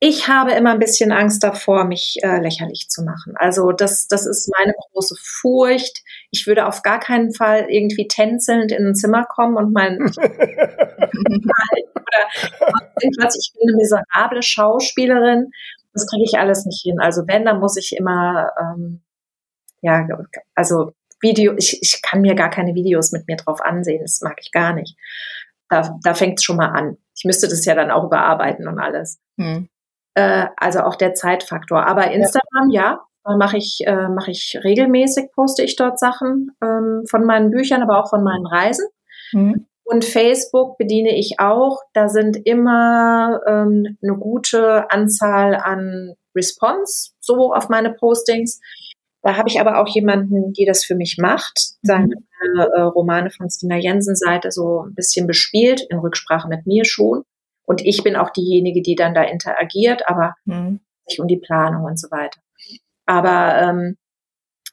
Ich 0.04 0.28
habe 0.28 0.54
immer 0.54 0.72
ein 0.72 0.80
bisschen 0.80 1.12
Angst 1.12 1.43
davor, 1.43 1.86
mich 1.86 2.18
äh, 2.24 2.39
lächerlich 2.39 2.89
zu 2.89 3.04
machen. 3.04 3.34
Also 3.36 3.72
das, 3.72 4.08
das 4.08 4.26
ist 4.26 4.52
meine 4.58 4.74
große 4.74 5.16
Furcht. 5.22 6.02
Ich 6.32 6.47
würde 6.47 6.66
auf 6.66 6.82
gar 6.82 6.99
keinen 6.99 7.32
Fall 7.36 7.68
irgendwie 7.70 8.08
tänzelnd 8.08 8.72
in 8.72 8.88
ein 8.88 8.95
Zimmer 8.95 9.26
kommen 9.26 9.58
und 9.58 9.72
mein 9.72 9.99
oder 10.02 10.18
irgendwas, 12.99 13.38
ich 13.38 13.54
bin 13.54 13.70
eine 13.70 13.78
miserable 13.78 14.41
Schauspielerin. 14.41 15.52
Das 15.93 16.08
kriege 16.08 16.24
ich 16.26 16.39
alles 16.39 16.66
nicht 16.66 16.82
hin. 16.82 16.99
Also 16.99 17.28
wenn, 17.28 17.45
dann 17.45 17.60
muss 17.60 17.78
ich 17.78 17.95
immer 17.95 18.49
ähm, 18.60 19.02
ja, 19.82 20.08
also 20.56 20.93
Video, 21.22 21.54
ich, 21.58 21.80
ich 21.82 22.02
kann 22.02 22.22
mir 22.22 22.34
gar 22.34 22.49
keine 22.49 22.74
Videos 22.74 23.12
mit 23.12 23.28
mir 23.28 23.36
drauf 23.36 23.62
ansehen. 23.62 24.02
Das 24.02 24.22
mag 24.22 24.38
ich 24.41 24.52
gar 24.52 24.74
nicht. 24.74 24.97
Da, 25.70 25.95
da 26.04 26.14
fängt 26.16 26.39
es 26.39 26.43
schon 26.43 26.58
mal 26.58 26.70
an. 26.70 26.97
Ich 27.16 27.26
müsste 27.26 27.47
das 27.47 27.66
ja 27.66 27.76
dann 27.76 27.91
auch 27.91 28.06
überarbeiten 28.06 28.68
und 28.68 28.80
alles. 28.80 29.20
Hm. 29.38 29.70
Äh, 30.16 30.47
also 30.57 30.82
auch 30.82 30.95
der 30.95 31.14
Zeitfaktor. 31.14 31.86
Aber 31.86 32.12
Instagram, 32.12 32.70
ja. 32.70 32.99
ja, 33.26 33.36
mache 33.38 33.57
ich, 33.57 33.82
äh, 33.86 34.09
mache 34.09 34.32
ich 34.32 34.59
regelmäßig, 34.64 35.32
poste 35.34 35.64
ich 35.64 35.76
dort 35.76 35.99
Sachen 35.99 36.51
ähm, 36.64 37.03
von 37.09 37.26
meinen 37.26 37.51
Büchern, 37.51 37.82
aber 37.82 37.99
auch 37.99 38.09
von 38.09 38.24
meinen 38.24 38.45
Reisen. 38.45 38.88
Mhm. 39.32 39.68
Und 39.84 40.05
Facebook 40.05 40.78
bediene 40.78 41.18
ich 41.18 41.39
auch. 41.39 41.80
Da 41.93 42.07
sind 42.07 42.38
immer 42.45 43.41
ähm, 43.47 43.97
eine 44.01 44.18
gute 44.18 44.89
Anzahl 44.91 45.55
an 45.55 46.16
Response 46.36 47.12
so 47.20 47.53
auf 47.53 47.70
meine 47.70 47.93
Postings. 47.93 48.59
Da 49.22 49.38
habe 49.38 49.49
ich 49.49 49.59
aber 49.59 49.80
auch 49.80 49.88
jemanden, 49.88 50.53
die 50.53 50.66
das 50.66 50.84
für 50.84 50.95
mich 50.95 51.18
macht, 51.20 51.76
seine 51.84 52.07
mhm. 52.07 52.59
äh, 52.59 52.82
Romane 52.82 53.30
von 53.30 53.49
Stina 53.49 53.78
Jensen 53.78 54.16
Seite 54.16 54.51
so 54.51 54.86
ein 54.88 54.95
bisschen 54.95 55.28
bespielt, 55.28 55.86
in 55.89 55.99
Rücksprache 55.99 56.47
mit 56.47 56.66
mir 56.66 56.86
schon. 56.86 57.24
Und 57.72 57.86
ich 57.86 58.04
bin 58.04 58.18
auch 58.18 58.32
diejenige, 58.32 58.82
die 58.82 58.96
dann 58.96 59.14
da 59.14 59.24
interagiert, 59.24 60.06
aber 60.10 60.36
mhm. 60.44 60.82
sich 61.08 61.22
um 61.22 61.28
die 61.30 61.38
Planung 61.38 61.86
und 61.86 61.98
so 61.98 62.12
weiter. 62.12 62.42
Aber 63.06 63.62
ähm, 63.62 63.98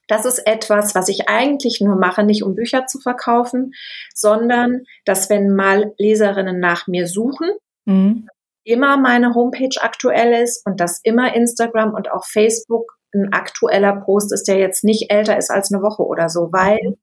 das 0.08 0.24
ist 0.24 0.40
etwas, 0.40 0.96
was 0.96 1.08
ich 1.08 1.28
eigentlich 1.28 1.80
nur 1.80 1.94
mache, 1.94 2.24
nicht 2.24 2.42
um 2.42 2.56
Bücher 2.56 2.86
zu 2.86 2.98
verkaufen, 2.98 3.70
sondern 4.16 4.82
dass 5.04 5.30
wenn 5.30 5.54
mal 5.54 5.94
Leserinnen 5.96 6.58
nach 6.58 6.88
mir 6.88 7.06
suchen, 7.06 7.50
mhm. 7.84 8.26
immer 8.64 8.96
meine 8.96 9.32
Homepage 9.32 9.80
aktuell 9.80 10.42
ist 10.42 10.66
und 10.66 10.80
dass 10.80 10.98
immer 11.04 11.36
Instagram 11.36 11.94
und 11.94 12.10
auch 12.10 12.24
Facebook 12.24 12.98
ein 13.14 13.32
aktueller 13.32 13.94
Post 13.94 14.32
ist, 14.32 14.48
der 14.48 14.58
jetzt 14.58 14.82
nicht 14.82 15.12
älter 15.12 15.38
ist 15.38 15.52
als 15.52 15.72
eine 15.72 15.84
Woche 15.84 16.02
oder 16.02 16.28
so, 16.28 16.48
weil 16.50 16.80
mhm. 16.82 16.96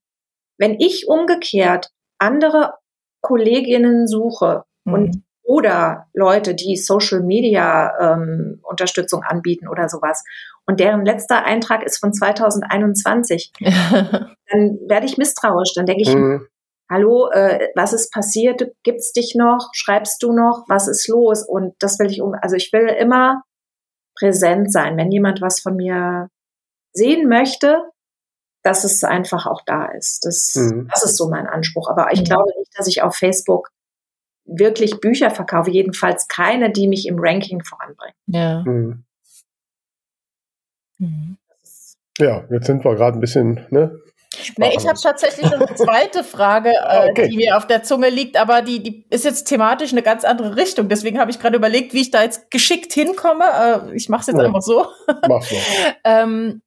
wenn 0.57 0.77
ich 0.77 1.07
umgekehrt 1.07 1.89
andere 2.17 2.73
Kolleginnen 3.21 4.07
suche 4.07 4.65
mhm. 4.83 4.93
und 4.93 5.24
oder 5.45 6.07
Leute, 6.13 6.55
die 6.55 6.75
Social 6.75 7.21
Media 7.21 7.93
ähm, 7.99 8.59
Unterstützung 8.63 9.23
anbieten 9.23 9.67
oder 9.67 9.87
sowas 9.87 10.23
und 10.67 10.79
deren 10.79 11.05
letzter 11.05 11.43
Eintrag 11.43 11.83
ist 11.83 11.97
von 11.97 12.13
2021, 12.13 13.53
dann 13.59 14.79
werde 14.87 15.05
ich 15.05 15.17
misstrauisch. 15.17 15.73
Dann 15.75 15.85
denke 15.85 16.01
ich, 16.01 16.13
mhm. 16.13 16.47
hallo, 16.89 17.29
äh, 17.31 17.69
was 17.75 17.93
ist 17.93 18.11
passiert? 18.11 18.71
Gibt's 18.83 19.13
dich 19.13 19.35
noch? 19.35 19.69
Schreibst 19.73 20.23
du 20.23 20.33
noch? 20.33 20.65
Was 20.67 20.87
ist 20.87 21.07
los? 21.07 21.47
Und 21.47 21.75
das 21.79 21.99
will 21.99 22.09
ich 22.09 22.21
um, 22.21 22.33
also 22.41 22.55
ich 22.55 22.73
will 22.73 22.87
immer 22.87 23.43
präsent 24.17 24.71
sein, 24.71 24.97
wenn 24.97 25.11
jemand 25.11 25.41
was 25.41 25.59
von 25.59 25.75
mir 25.75 26.29
sehen 26.93 27.27
möchte, 27.27 27.83
dass 28.63 28.83
es 28.85 29.03
einfach 29.03 29.45
auch 29.45 29.61
da 29.65 29.85
ist. 29.85 30.25
Das, 30.25 30.55
mhm. 30.55 30.87
das 30.91 31.03
ist 31.03 31.17
so 31.17 31.29
mein 31.29 31.45
Anspruch. 31.45 31.89
Aber 31.89 32.11
ich 32.11 32.21
mhm. 32.21 32.25
glaube 32.25 32.49
nicht, 32.57 32.71
dass 32.75 32.87
ich 32.87 33.03
auf 33.03 33.15
Facebook 33.15 33.69
wirklich 34.45 34.99
Bücher 34.99 35.31
verkaufe, 35.31 35.71
jedenfalls 35.71 36.27
keine, 36.27 36.71
die 36.71 36.87
mich 36.87 37.07
im 37.07 37.17
Ranking 37.19 37.63
voranbringen. 37.63 38.15
Ja. 38.27 38.63
Mhm. 38.65 39.03
Mhm. 40.99 41.37
Ja, 42.17 42.45
jetzt 42.49 42.67
sind 42.67 42.85
wir 42.85 42.95
gerade 42.95 43.17
ein 43.17 43.21
bisschen, 43.21 43.65
ne? 43.69 43.99
Nee, 44.57 44.73
ich 44.77 44.87
habe 44.87 44.99
tatsächlich 45.01 45.51
eine 45.51 45.65
zweite 45.75 46.23
Frage, 46.23 46.69
äh, 46.69 47.09
okay. 47.09 47.29
die 47.29 47.37
mir 47.37 47.57
auf 47.57 47.67
der 47.67 47.83
Zunge 47.83 48.09
liegt, 48.09 48.37
aber 48.37 48.61
die, 48.61 48.81
die 48.81 49.05
ist 49.09 49.25
jetzt 49.25 49.45
thematisch 49.45 49.91
eine 49.91 50.01
ganz 50.01 50.23
andere 50.23 50.55
Richtung. 50.55 50.89
Deswegen 50.89 51.19
habe 51.19 51.31
ich 51.31 51.39
gerade 51.39 51.55
überlegt, 51.55 51.93
wie 51.93 52.01
ich 52.01 52.11
da 52.11 52.23
jetzt 52.23 52.51
geschickt 52.51 52.93
hinkomme. 52.93 53.45
Äh, 53.45 53.95
ich 53.95 54.09
mache 54.09 54.21
es 54.21 54.27
jetzt 54.27 54.37
ja. 54.37 54.45
einfach 54.45 54.61
so. 54.61 54.87
Mach's 55.27 55.49
so. 55.49 55.55
ähm, 56.03 56.61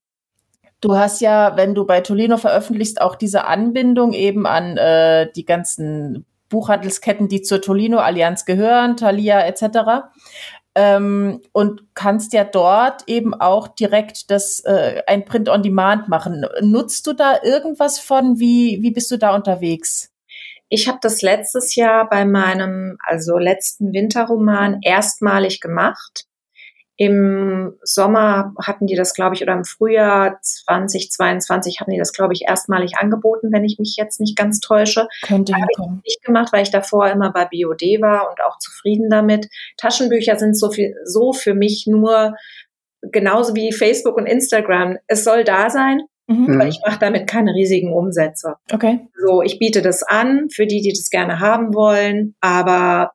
du 0.80 0.96
hast 0.96 1.20
ja, 1.20 1.56
wenn 1.56 1.74
du 1.74 1.86
bei 1.86 2.00
Tolino 2.00 2.36
veröffentlichst, 2.36 3.00
auch 3.00 3.16
diese 3.16 3.44
Anbindung 3.44 4.12
eben 4.12 4.46
an 4.46 4.76
äh, 4.76 5.30
die 5.32 5.44
ganzen 5.44 6.24
Buchhandelsketten, 6.48 7.28
die 7.28 7.42
zur 7.42 7.60
Tolino-Allianz 7.60 8.44
gehören, 8.44 8.96
Thalia 8.96 9.46
etc. 9.46 10.10
Ähm, 10.74 11.42
und 11.52 11.94
kannst 11.94 12.32
ja 12.32 12.44
dort 12.44 13.02
eben 13.06 13.34
auch 13.34 13.68
direkt 13.68 14.30
das 14.30 14.60
äh, 14.60 15.02
ein 15.06 15.24
Print 15.24 15.48
on 15.48 15.62
Demand 15.62 16.08
machen. 16.08 16.46
Nutzt 16.60 17.06
du 17.06 17.12
da 17.12 17.42
irgendwas 17.42 17.98
von? 17.98 18.38
Wie, 18.38 18.78
wie 18.82 18.90
bist 18.90 19.10
du 19.10 19.18
da 19.18 19.34
unterwegs? 19.34 20.12
Ich 20.70 20.86
habe 20.86 20.98
das 21.00 21.22
letztes 21.22 21.74
Jahr 21.74 22.08
bei 22.08 22.24
meinem, 22.26 22.98
also 23.00 23.38
letzten 23.38 23.92
Winterroman 23.92 24.80
erstmalig 24.82 25.60
gemacht. 25.60 26.27
Im 27.00 27.78
Sommer 27.82 28.52
hatten 28.60 28.86
die 28.86 28.96
das, 28.96 29.14
glaube 29.14 29.36
ich, 29.36 29.42
oder 29.42 29.52
im 29.52 29.64
Frühjahr 29.64 30.40
2022 30.42 31.80
hatten 31.80 31.92
die 31.92 31.98
das, 31.98 32.12
glaube 32.12 32.34
ich, 32.34 32.42
erstmalig 32.48 32.98
angeboten, 32.98 33.52
wenn 33.52 33.64
ich 33.64 33.78
mich 33.78 33.94
jetzt 33.96 34.18
nicht 34.18 34.36
ganz 34.36 34.58
täusche. 34.58 35.06
Könnte 35.22 35.54
Habe 35.54 35.66
ich 35.70 36.02
nicht 36.04 36.24
gemacht, 36.24 36.52
weil 36.52 36.64
ich 36.64 36.72
davor 36.72 37.08
immer 37.08 37.32
bei 37.32 37.44
BOD 37.44 38.02
war 38.02 38.28
und 38.28 38.42
auch 38.42 38.58
zufrieden 38.58 39.08
damit. 39.10 39.48
Taschenbücher 39.76 40.36
sind 40.36 40.58
so 40.58 40.72
viel, 40.72 40.92
so 41.04 41.32
für 41.32 41.54
mich 41.54 41.86
nur 41.86 42.34
genauso 43.00 43.54
wie 43.54 43.72
Facebook 43.72 44.16
und 44.16 44.26
Instagram. 44.26 44.98
Es 45.06 45.22
soll 45.22 45.44
da 45.44 45.70
sein, 45.70 46.00
Mhm. 46.28 46.60
Aber 46.60 46.68
ich 46.68 46.78
mache 46.84 46.98
damit 46.98 47.26
keine 47.26 47.54
riesigen 47.54 47.92
Umsätze. 47.94 48.56
Okay. 48.70 49.00
So, 49.26 49.40
ich 49.40 49.58
biete 49.58 49.80
das 49.80 50.02
an 50.02 50.48
für 50.50 50.66
die, 50.66 50.82
die 50.82 50.92
das 50.92 51.08
gerne 51.08 51.40
haben 51.40 51.74
wollen, 51.74 52.34
aber 52.42 53.12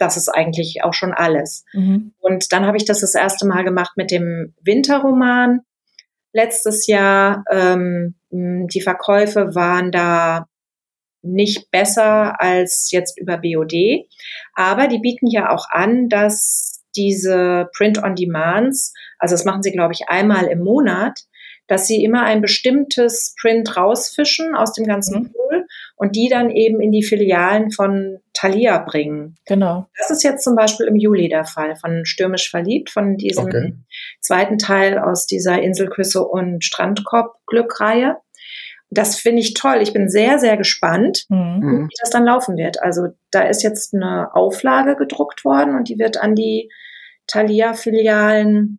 das 0.00 0.16
ist 0.16 0.28
eigentlich 0.28 0.82
auch 0.82 0.94
schon 0.94 1.12
alles. 1.12 1.64
Mhm. 1.72 2.12
Und 2.18 2.52
dann 2.52 2.66
habe 2.66 2.76
ich 2.76 2.84
das 2.84 3.00
das 3.00 3.14
erste 3.14 3.46
Mal 3.46 3.64
gemacht 3.64 3.92
mit 3.96 4.10
dem 4.10 4.54
Winterroman 4.62 5.60
letztes 6.32 6.86
Jahr. 6.86 7.44
Ähm, 7.50 8.14
die 8.30 8.80
Verkäufe 8.80 9.54
waren 9.54 9.92
da 9.92 10.46
nicht 11.22 11.70
besser 11.70 12.40
als 12.40 12.90
jetzt 12.90 13.20
über 13.20 13.36
BOD, 13.36 14.06
aber 14.54 14.88
die 14.88 15.00
bieten 15.00 15.26
ja 15.26 15.50
auch 15.50 15.66
an, 15.68 16.08
dass 16.08 16.82
diese 16.96 17.68
Print-on-Demands, 17.76 18.94
also 19.18 19.34
das 19.34 19.44
machen 19.44 19.62
sie, 19.62 19.70
glaube 19.70 19.92
ich, 19.92 20.08
einmal 20.08 20.46
im 20.46 20.60
Monat, 20.60 21.20
dass 21.66 21.86
sie 21.86 22.02
immer 22.02 22.22
ein 22.22 22.40
bestimmtes 22.40 23.34
Print 23.40 23.76
rausfischen 23.76 24.54
aus 24.54 24.72
dem 24.72 24.86
ganzen 24.86 25.24
mhm. 25.24 25.30
Und 26.00 26.16
die 26.16 26.30
dann 26.30 26.48
eben 26.48 26.80
in 26.80 26.92
die 26.92 27.02
Filialen 27.02 27.70
von 27.70 28.20
Thalia 28.32 28.78
bringen. 28.78 29.34
Genau. 29.46 29.86
Das 29.98 30.10
ist 30.10 30.22
jetzt 30.22 30.42
zum 30.42 30.56
Beispiel 30.56 30.86
im 30.86 30.96
Juli 30.96 31.28
der 31.28 31.44
Fall 31.44 31.76
von 31.76 32.06
Stürmisch 32.06 32.50
verliebt, 32.50 32.88
von 32.88 33.18
diesem 33.18 33.44
okay. 33.44 33.74
zweiten 34.22 34.56
Teil 34.56 34.98
aus 34.98 35.26
dieser 35.26 35.60
Inselküsse 35.60 36.24
und 36.26 36.64
Strandkorb-Glückreihe. 36.64 38.16
Das 38.88 39.16
finde 39.16 39.42
ich 39.42 39.52
toll. 39.52 39.80
Ich 39.82 39.92
bin 39.92 40.08
sehr, 40.08 40.38
sehr 40.38 40.56
gespannt, 40.56 41.26
mhm. 41.28 41.90
wie 41.90 41.96
das 42.00 42.08
dann 42.08 42.24
laufen 42.24 42.56
wird. 42.56 42.82
Also 42.82 43.08
da 43.30 43.42
ist 43.42 43.62
jetzt 43.62 43.92
eine 43.94 44.34
Auflage 44.34 44.96
gedruckt 44.96 45.44
worden 45.44 45.76
und 45.76 45.90
die 45.90 45.98
wird 45.98 46.16
an 46.16 46.34
die 46.34 46.70
Thalia-Filialen 47.26 48.78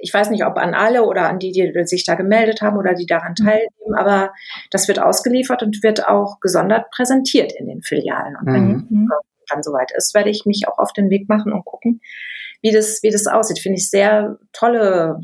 ich 0.00 0.12
weiß 0.12 0.30
nicht, 0.30 0.44
ob 0.44 0.56
an 0.56 0.74
alle 0.74 1.04
oder 1.04 1.28
an 1.28 1.38
die, 1.38 1.52
die 1.52 1.72
sich 1.84 2.04
da 2.04 2.14
gemeldet 2.14 2.62
haben 2.62 2.76
oder 2.76 2.94
die 2.94 3.06
daran 3.06 3.34
mhm. 3.38 3.44
teilnehmen, 3.44 3.94
aber 3.96 4.32
das 4.70 4.88
wird 4.88 4.98
ausgeliefert 4.98 5.62
und 5.62 5.82
wird 5.82 6.06
auch 6.06 6.40
gesondert 6.40 6.90
präsentiert 6.90 7.52
in 7.52 7.68
den 7.68 7.82
Filialen. 7.82 8.36
Und 8.36 8.46
wenn 8.46 8.68
mhm. 8.88 9.08
dann 9.48 9.62
soweit 9.62 9.92
ist, 9.96 10.14
werde 10.14 10.30
ich 10.30 10.44
mich 10.46 10.64
auch 10.68 10.78
auf 10.78 10.92
den 10.92 11.10
Weg 11.10 11.28
machen 11.28 11.52
und 11.52 11.64
gucken, 11.64 12.00
wie 12.62 12.72
das, 12.72 13.02
wie 13.02 13.10
das 13.10 13.26
aussieht. 13.26 13.58
Finde 13.58 13.78
ich 13.78 13.90
sehr 13.90 14.38
tolle, 14.52 15.20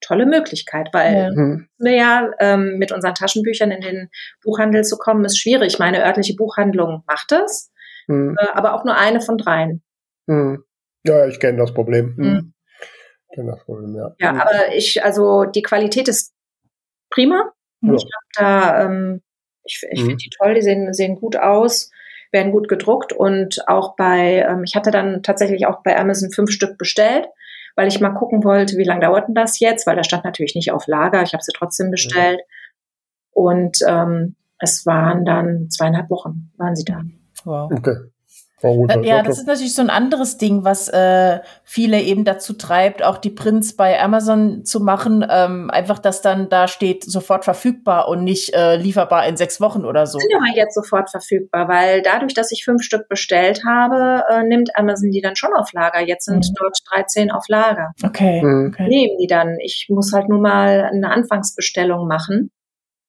tolle 0.00 0.26
Möglichkeit, 0.26 0.88
weil. 0.92 1.32
Mhm. 1.32 1.68
ja 1.78 2.30
ähm, 2.40 2.78
mit 2.78 2.92
unseren 2.92 3.14
Taschenbüchern 3.14 3.70
in 3.70 3.80
den 3.80 4.10
Buchhandel 4.42 4.84
zu 4.84 4.96
kommen, 4.96 5.24
ist 5.24 5.38
schwierig. 5.38 5.78
Meine 5.78 6.04
örtliche 6.04 6.34
Buchhandlung 6.34 7.04
macht 7.06 7.32
das, 7.32 7.70
mhm. 8.06 8.36
äh, 8.38 8.46
aber 8.54 8.74
auch 8.74 8.84
nur 8.84 8.96
eine 8.96 9.20
von 9.20 9.38
dreien. 9.38 9.82
Mhm. 10.26 10.64
Ja, 11.06 11.26
ich 11.26 11.40
kenne 11.40 11.58
das 11.58 11.72
Problem. 11.72 12.52
Mhm. 13.36 13.54
Problem, 13.64 13.94
ja. 13.94 14.14
Ja, 14.18 14.30
aber 14.32 14.74
ich, 14.74 15.02
also 15.04 15.44
die 15.44 15.62
Qualität 15.62 16.08
ist 16.08 16.34
prima. 17.10 17.52
Ja. 17.82 17.94
Ich 17.94 18.02
habe 18.04 18.26
da, 18.34 18.84
ähm, 18.84 19.22
ich, 19.64 19.82
ich 19.90 20.00
mhm. 20.00 20.06
finde 20.06 20.16
die 20.16 20.30
toll, 20.30 20.54
die 20.54 20.62
sehen, 20.62 20.92
sehen 20.92 21.16
gut 21.16 21.36
aus, 21.36 21.90
werden 22.32 22.52
gut 22.52 22.68
gedruckt 22.68 23.12
und 23.12 23.66
auch 23.68 23.96
bei, 23.96 24.46
ähm, 24.48 24.64
ich 24.64 24.74
hatte 24.74 24.90
dann 24.90 25.22
tatsächlich 25.22 25.66
auch 25.66 25.82
bei 25.82 25.98
Amazon 25.98 26.30
fünf 26.30 26.50
Stück 26.50 26.78
bestellt, 26.78 27.26
weil 27.76 27.88
ich 27.88 28.00
mal 28.00 28.10
gucken 28.10 28.44
wollte, 28.44 28.76
wie 28.76 28.84
lange 28.84 29.00
dauert 29.00 29.28
denn 29.28 29.34
das 29.34 29.58
jetzt, 29.60 29.86
weil 29.86 29.96
da 29.96 30.04
stand 30.04 30.24
natürlich 30.24 30.54
nicht 30.54 30.72
auf 30.72 30.86
Lager, 30.86 31.22
ich 31.22 31.32
habe 31.32 31.42
sie 31.42 31.52
trotzdem 31.54 31.88
mhm. 31.88 31.92
bestellt. 31.92 32.38
Mhm. 32.38 32.46
Und 33.32 33.78
ähm, 33.86 34.36
es 34.58 34.84
waren 34.86 35.24
dann 35.24 35.70
zweieinhalb 35.70 36.10
Wochen, 36.10 36.52
waren 36.56 36.76
sie 36.76 36.84
da. 36.84 37.02
Wow. 37.44 37.70
Okay. 37.72 37.96
Äh, 38.62 39.06
ja, 39.06 39.22
das 39.22 39.38
ist 39.38 39.46
natürlich 39.46 39.74
so 39.74 39.82
ein 39.82 39.90
anderes 39.90 40.36
Ding, 40.36 40.64
was 40.64 40.88
äh, 40.88 41.40
viele 41.64 42.00
eben 42.00 42.24
dazu 42.24 42.52
treibt, 42.52 43.02
auch 43.02 43.18
die 43.18 43.30
Prints 43.30 43.74
bei 43.74 44.00
Amazon 44.00 44.64
zu 44.64 44.80
machen. 44.80 45.24
Ähm, 45.28 45.70
einfach, 45.70 45.98
dass 45.98 46.20
dann 46.20 46.48
da 46.50 46.68
steht, 46.68 47.04
sofort 47.04 47.44
verfügbar 47.44 48.08
und 48.08 48.22
nicht 48.22 48.54
äh, 48.54 48.76
lieferbar 48.76 49.26
in 49.26 49.36
sechs 49.36 49.60
Wochen 49.60 49.84
oder 49.84 50.06
so. 50.06 50.18
Sind 50.18 50.34
aber 50.34 50.54
jetzt 50.54 50.74
sofort 50.74 51.10
verfügbar, 51.10 51.68
weil 51.68 52.02
dadurch, 52.02 52.34
dass 52.34 52.52
ich 52.52 52.64
fünf 52.64 52.82
Stück 52.82 53.08
bestellt 53.08 53.62
habe, 53.66 54.24
äh, 54.30 54.42
nimmt 54.42 54.76
Amazon 54.76 55.10
die 55.10 55.22
dann 55.22 55.36
schon 55.36 55.54
auf 55.54 55.72
Lager. 55.72 56.00
Jetzt 56.00 56.26
sind 56.26 56.46
mhm. 56.46 56.54
dort 56.58 56.78
13 56.92 57.30
auf 57.30 57.44
Lager. 57.48 57.92
Okay. 58.04 58.42
Mhm. 58.42 58.72
okay. 58.72 58.88
Nehmen 58.88 59.16
die 59.18 59.26
dann. 59.26 59.56
Ich 59.60 59.86
muss 59.88 60.12
halt 60.12 60.28
nur 60.28 60.40
mal 60.40 60.90
eine 60.92 61.10
Anfangsbestellung 61.10 62.06
machen. 62.06 62.50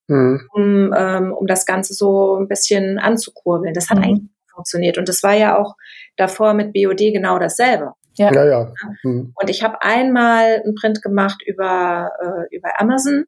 Mhm. 0.08 0.48
Um, 0.52 0.94
ähm, 0.96 1.32
um 1.32 1.46
das 1.46 1.64
Ganze 1.64 1.94
so 1.94 2.36
ein 2.36 2.48
bisschen 2.48 2.98
anzukurbeln. 2.98 3.74
Das 3.74 3.90
hat 3.90 3.98
mhm. 3.98 4.04
eigentlich 4.04 4.31
funktioniert. 4.54 4.98
Und 4.98 5.08
das 5.08 5.22
war 5.22 5.34
ja 5.34 5.58
auch 5.58 5.74
davor 6.16 6.54
mit 6.54 6.72
BOD 6.72 7.12
genau 7.12 7.38
dasselbe. 7.38 7.92
Ja, 8.16 8.32
ja. 8.32 8.44
ja. 8.44 8.72
Mhm. 9.02 9.32
Und 9.34 9.50
ich 9.50 9.62
habe 9.62 9.82
einmal 9.82 10.60
einen 10.64 10.74
Print 10.74 11.02
gemacht 11.02 11.42
über, 11.46 12.10
äh, 12.20 12.56
über 12.56 12.80
Amazon. 12.80 13.24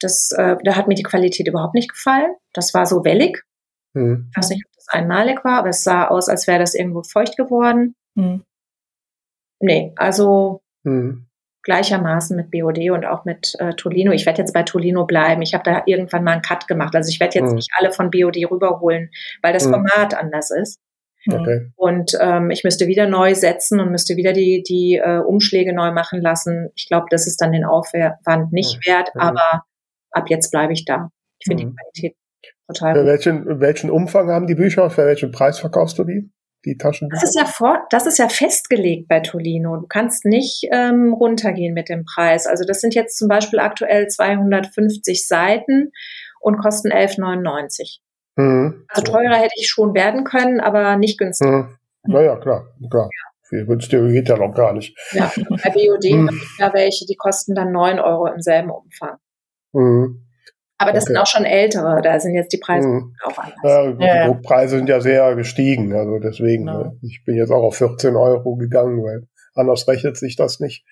Das, 0.00 0.30
äh, 0.36 0.56
da 0.64 0.76
hat 0.76 0.88
mir 0.88 0.94
die 0.94 1.02
Qualität 1.02 1.46
überhaupt 1.46 1.74
nicht 1.74 1.90
gefallen. 1.90 2.34
Das 2.52 2.74
war 2.74 2.86
so 2.86 3.04
wellig. 3.04 3.42
Mhm. 3.94 4.28
Ich 4.30 4.36
weiß 4.36 4.50
nicht, 4.50 4.64
ob 4.66 4.72
das 4.74 4.88
einmalig 4.88 5.44
war, 5.44 5.58
aber 5.58 5.68
es 5.68 5.84
sah 5.84 6.08
aus, 6.08 6.28
als 6.28 6.46
wäre 6.46 6.58
das 6.58 6.74
irgendwo 6.74 7.02
feucht 7.02 7.36
geworden. 7.36 7.94
Mhm. 8.14 8.44
Nee, 9.60 9.92
also 9.96 10.62
mhm. 10.84 11.26
Gleichermaßen 11.62 12.36
mit 12.36 12.50
BOD 12.50 12.90
und 12.90 13.04
auch 13.04 13.24
mit 13.24 13.54
äh, 13.58 13.74
Tolino. 13.74 14.12
Ich 14.12 14.26
werde 14.26 14.40
jetzt 14.40 14.54
bei 14.54 14.62
Tolino 14.62 15.04
bleiben. 15.04 15.42
Ich 15.42 15.54
habe 15.54 15.64
da 15.64 15.82
irgendwann 15.86 16.24
mal 16.24 16.32
einen 16.32 16.42
Cut 16.42 16.66
gemacht. 16.68 16.94
Also 16.96 17.10
ich 17.10 17.20
werde 17.20 17.38
jetzt 17.38 17.50
mhm. 17.50 17.56
nicht 17.56 17.70
alle 17.78 17.92
von 17.92 18.10
BOD 18.10 18.36
rüberholen, 18.50 19.10
weil 19.42 19.52
das 19.52 19.66
mhm. 19.66 19.72
Format 19.72 20.14
anders 20.14 20.50
ist. 20.50 20.80
Okay. 21.30 21.70
Und 21.76 22.16
ähm, 22.18 22.50
ich 22.50 22.64
müsste 22.64 22.86
wieder 22.86 23.06
neu 23.06 23.34
setzen 23.34 23.78
und 23.78 23.90
müsste 23.90 24.16
wieder 24.16 24.32
die, 24.32 24.62
die 24.62 25.00
äh, 25.02 25.18
Umschläge 25.18 25.74
neu 25.74 25.92
machen 25.92 26.22
lassen. 26.22 26.70
Ich 26.74 26.88
glaube, 26.88 27.06
das 27.10 27.26
ist 27.26 27.42
dann 27.42 27.52
den 27.52 27.64
Aufwand 27.64 28.52
nicht 28.52 28.78
mhm. 28.78 28.90
wert, 28.90 29.10
aber 29.14 29.64
ab 30.12 30.30
jetzt 30.30 30.50
bleibe 30.50 30.72
ich 30.72 30.86
da. 30.86 31.10
Ich 31.38 31.46
finde 31.46 31.64
die 31.64 31.74
Qualität 31.74 32.16
total 32.66 32.94
Für 32.94 33.06
welchen, 33.06 33.60
welchen 33.60 33.90
Umfang 33.90 34.30
haben 34.30 34.46
die 34.46 34.54
Bücher? 34.54 34.88
Für 34.90 35.06
welchen 35.06 35.30
Preis 35.30 35.58
verkaufst 35.58 35.98
du 35.98 36.04
die? 36.04 36.30
Die 36.64 36.76
Taschen. 36.76 37.08
Das 37.10 37.22
ist 37.22 37.36
ja 37.36 37.44
vor, 37.44 37.86
das 37.90 38.06
ist 38.06 38.18
ja 38.18 38.28
festgelegt 38.28 39.08
bei 39.08 39.20
Tolino. 39.20 39.76
Du 39.76 39.86
kannst 39.86 40.24
nicht 40.24 40.66
ähm, 40.72 41.12
runtergehen 41.12 41.74
mit 41.74 41.88
dem 41.88 42.04
Preis. 42.04 42.46
Also 42.46 42.64
das 42.64 42.80
sind 42.80 42.94
jetzt 42.94 43.16
zum 43.16 43.28
Beispiel 43.28 43.58
aktuell 43.58 44.08
250 44.08 45.26
Seiten 45.26 45.92
und 46.40 46.58
kosten 46.58 46.90
11,99. 46.90 48.00
Mhm. 48.36 48.84
Also 48.88 49.02
teurer 49.02 49.36
hätte 49.36 49.54
ich 49.56 49.68
schon 49.68 49.94
werden 49.94 50.24
können, 50.24 50.60
aber 50.60 50.96
nicht 50.96 51.18
günstiger. 51.18 51.50
Mhm. 51.50 51.76
Naja, 52.04 52.36
klar, 52.36 52.66
klar. 52.90 53.04
Ja. 53.04 53.30
Viel 53.48 53.66
günstiger 53.66 54.06
geht 54.06 54.28
ja 54.28 54.36
noch 54.36 54.54
gar 54.54 54.72
nicht. 54.72 54.96
Ja, 55.12 55.30
bei 55.36 55.70
BOD 55.70 56.04
mhm. 56.04 56.40
ja 56.58 56.72
welche, 56.72 57.04
die 57.06 57.16
kosten 57.16 57.54
dann 57.54 57.72
9 57.72 57.98
Euro 57.98 58.26
im 58.26 58.40
selben 58.40 58.70
Umfang. 58.70 59.16
Mhm. 59.72 60.29
Aber 60.80 60.92
das 60.92 61.04
okay. 61.04 61.12
sind 61.12 61.22
auch 61.22 61.26
schon 61.26 61.44
ältere, 61.44 62.00
da 62.00 62.18
sind 62.18 62.34
jetzt 62.34 62.54
die 62.54 62.58
Preise 62.58 62.88
mhm. 62.88 63.14
auch 63.22 63.36
anders. 63.36 63.54
Ja, 63.62 63.92
die 63.92 64.02
ja. 64.02 64.32
Preise 64.42 64.78
sind 64.78 64.88
ja 64.88 65.02
sehr 65.02 65.36
gestiegen, 65.36 65.92
also 65.94 66.18
deswegen, 66.18 66.64
genau. 66.64 66.84
Ne? 66.84 66.98
ich 67.02 67.22
bin 67.26 67.36
jetzt 67.36 67.50
auch 67.50 67.62
auf 67.62 67.76
14 67.76 68.16
Euro 68.16 68.56
gegangen, 68.56 69.02
weil 69.02 69.26
anders 69.54 69.86
rechnet 69.86 70.16
sich 70.16 70.36
das 70.36 70.58
nicht. 70.58 70.86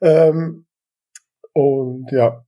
Ähm, 0.00 0.66
und 1.54 2.06
ja. 2.12 2.44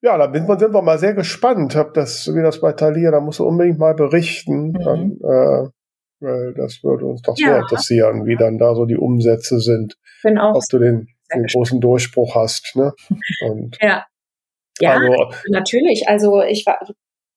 Ja, 0.00 0.16
da 0.16 0.32
sind 0.32 0.48
wir, 0.48 0.58
sind 0.60 0.72
wir 0.72 0.80
mal 0.80 0.98
sehr 1.00 1.14
gespannt, 1.14 1.74
hab 1.74 1.92
das, 1.94 2.32
wie 2.32 2.40
das 2.40 2.60
bei 2.60 2.72
Thalia, 2.72 3.10
da 3.10 3.20
musst 3.20 3.40
du 3.40 3.44
unbedingt 3.44 3.80
mal 3.80 3.94
berichten. 3.94 4.68
Mhm. 4.68 4.84
Dann, 4.84 5.10
äh, 5.24 5.68
weil 6.20 6.54
das 6.54 6.84
würde 6.84 7.06
uns 7.06 7.22
doch 7.22 7.34
sehr 7.34 7.58
interessieren, 7.58 8.26
wie 8.26 8.36
dann 8.36 8.58
da 8.58 8.76
so 8.76 8.86
die 8.86 8.96
Umsätze 8.96 9.58
sind. 9.58 9.96
Bin 10.22 10.38
auch 10.38 10.54
ob 10.54 10.62
du 10.70 10.78
den, 10.78 11.08
den 11.34 11.46
großen 11.46 11.80
Durchbruch 11.80 12.36
hast. 12.36 12.76
Ne? 12.76 12.92
Und 13.50 13.76
ja. 13.80 14.04
Ja, 14.80 14.94
also, 14.94 15.32
natürlich. 15.48 16.08
Also 16.08 16.42
ich 16.42 16.64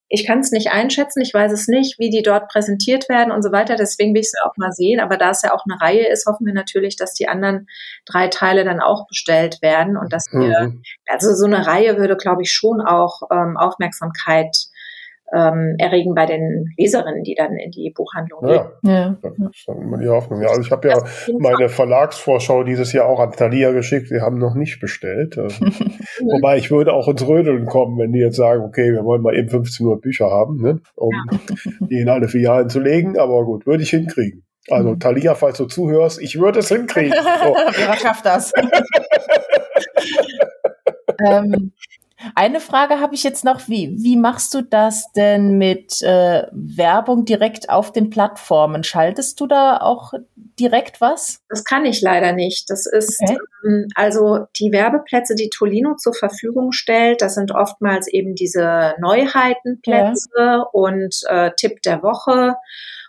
ich 0.08 0.26
kann 0.26 0.40
es 0.40 0.52
nicht 0.52 0.70
einschätzen, 0.70 1.22
ich 1.22 1.32
weiß 1.32 1.50
es 1.50 1.66
nicht, 1.66 1.98
wie 1.98 2.10
die 2.10 2.22
dort 2.22 2.48
präsentiert 2.48 3.08
werden 3.08 3.32
und 3.32 3.42
so 3.42 3.52
weiter. 3.52 3.74
Deswegen 3.74 4.14
will 4.14 4.20
ich 4.20 4.28
es 4.28 4.40
auch 4.44 4.56
mal 4.56 4.70
sehen. 4.70 5.00
Aber 5.00 5.16
da 5.16 5.30
es 5.30 5.42
ja 5.42 5.52
auch 5.52 5.64
eine 5.68 5.80
Reihe 5.80 6.08
ist, 6.08 6.26
hoffen 6.26 6.46
wir 6.46 6.52
natürlich, 6.52 6.96
dass 6.96 7.14
die 7.14 7.26
anderen 7.26 7.66
drei 8.06 8.28
Teile 8.28 8.64
dann 8.64 8.80
auch 8.80 9.06
bestellt 9.08 9.60
werden 9.62 9.96
und 9.96 10.12
dass 10.12 10.26
wir, 10.30 10.68
mhm. 10.68 10.82
also 11.06 11.34
so 11.34 11.46
eine 11.46 11.66
Reihe 11.66 11.96
würde, 11.96 12.16
glaube 12.16 12.42
ich, 12.42 12.52
schon 12.52 12.80
auch 12.80 13.22
ähm, 13.32 13.56
Aufmerksamkeit 13.56 14.54
ähm, 15.32 15.76
erregen 15.78 16.14
bei 16.14 16.26
den 16.26 16.66
Leserinnen, 16.76 17.22
die 17.22 17.34
dann 17.34 17.56
in 17.56 17.70
die 17.70 17.92
Buchhandlung 17.94 18.46
ja, 18.46 18.72
gehen. 18.82 18.92
Ja. 18.92 19.16
Das 19.22 19.32
ist 19.52 19.68
dann 19.68 19.80
immer 19.80 19.98
die 19.98 20.08
Hoffnung. 20.08 20.42
Ja, 20.42 20.48
also 20.48 20.60
ich 20.60 20.70
habe 20.70 20.88
ja 20.88 21.02
meine 21.38 21.68
Verlagsvorschau 21.68 22.62
dieses 22.64 22.92
Jahr 22.92 23.06
auch 23.06 23.20
an 23.20 23.32
Thalia 23.32 23.72
geschickt. 23.72 24.08
Sie 24.08 24.20
haben 24.20 24.38
noch 24.38 24.54
nicht 24.54 24.80
bestellt. 24.80 25.38
Also, 25.44 25.66
wobei 26.20 26.56
ich 26.56 26.70
würde 26.70 26.92
auch 26.92 27.06
ins 27.06 27.26
Rödeln 27.26 27.66
kommen, 27.66 27.98
wenn 27.98 28.12
die 28.12 28.18
jetzt 28.20 28.36
sagen, 28.36 28.62
okay, 28.62 28.92
wir 28.92 29.04
wollen 29.04 29.20
mal 29.20 29.36
eben 29.36 29.48
15 29.48 29.86
Uhr 29.86 30.00
Bücher 30.00 30.30
haben, 30.30 30.60
ne, 30.60 30.80
um 30.94 31.10
ja. 31.12 31.38
die 31.90 32.00
in 32.00 32.08
alle 32.08 32.28
Filialen 32.28 32.68
zu 32.68 32.80
legen. 32.80 33.18
Aber 33.18 33.44
gut, 33.44 33.66
würde 33.66 33.82
ich 33.82 33.90
hinkriegen. 33.90 34.44
Also 34.70 34.90
mhm. 34.90 35.00
Thalia, 35.00 35.34
falls 35.34 35.58
du 35.58 35.66
zuhörst, 35.66 36.20
ich 36.22 36.38
würde 36.38 36.60
es 36.60 36.68
hinkriegen. 36.68 37.12
So. 37.44 37.54
Wer 37.54 37.96
schafft 37.96 38.24
das? 38.24 38.52
ähm, 41.20 41.72
eine 42.34 42.60
Frage 42.60 43.00
habe 43.00 43.14
ich 43.14 43.22
jetzt 43.22 43.44
noch. 43.44 43.68
Wie, 43.68 43.94
wie 43.98 44.16
machst 44.16 44.54
du 44.54 44.62
das 44.62 45.10
denn 45.12 45.58
mit 45.58 46.02
äh, 46.02 46.46
Werbung 46.52 47.24
direkt 47.24 47.70
auf 47.70 47.92
den 47.92 48.10
Plattformen? 48.10 48.84
Schaltest 48.84 49.40
du 49.40 49.46
da 49.46 49.78
auch 49.78 50.12
direkt 50.58 51.00
was? 51.00 51.40
Das 51.48 51.64
kann 51.64 51.84
ich 51.84 52.00
leider 52.00 52.32
nicht. 52.32 52.70
Das 52.70 52.86
ist 52.86 53.20
okay. 53.22 53.38
ähm, 53.66 53.88
also 53.94 54.46
die 54.58 54.72
Werbeplätze, 54.72 55.34
die 55.34 55.50
Tolino 55.50 55.96
zur 55.96 56.14
Verfügung 56.14 56.72
stellt, 56.72 57.22
das 57.22 57.34
sind 57.34 57.52
oftmals 57.52 58.08
eben 58.08 58.34
diese 58.34 58.94
Neuheitenplätze 59.00 60.28
ja. 60.36 60.66
und 60.72 61.20
äh, 61.28 61.50
Tipp 61.56 61.82
der 61.82 62.02
Woche 62.02 62.56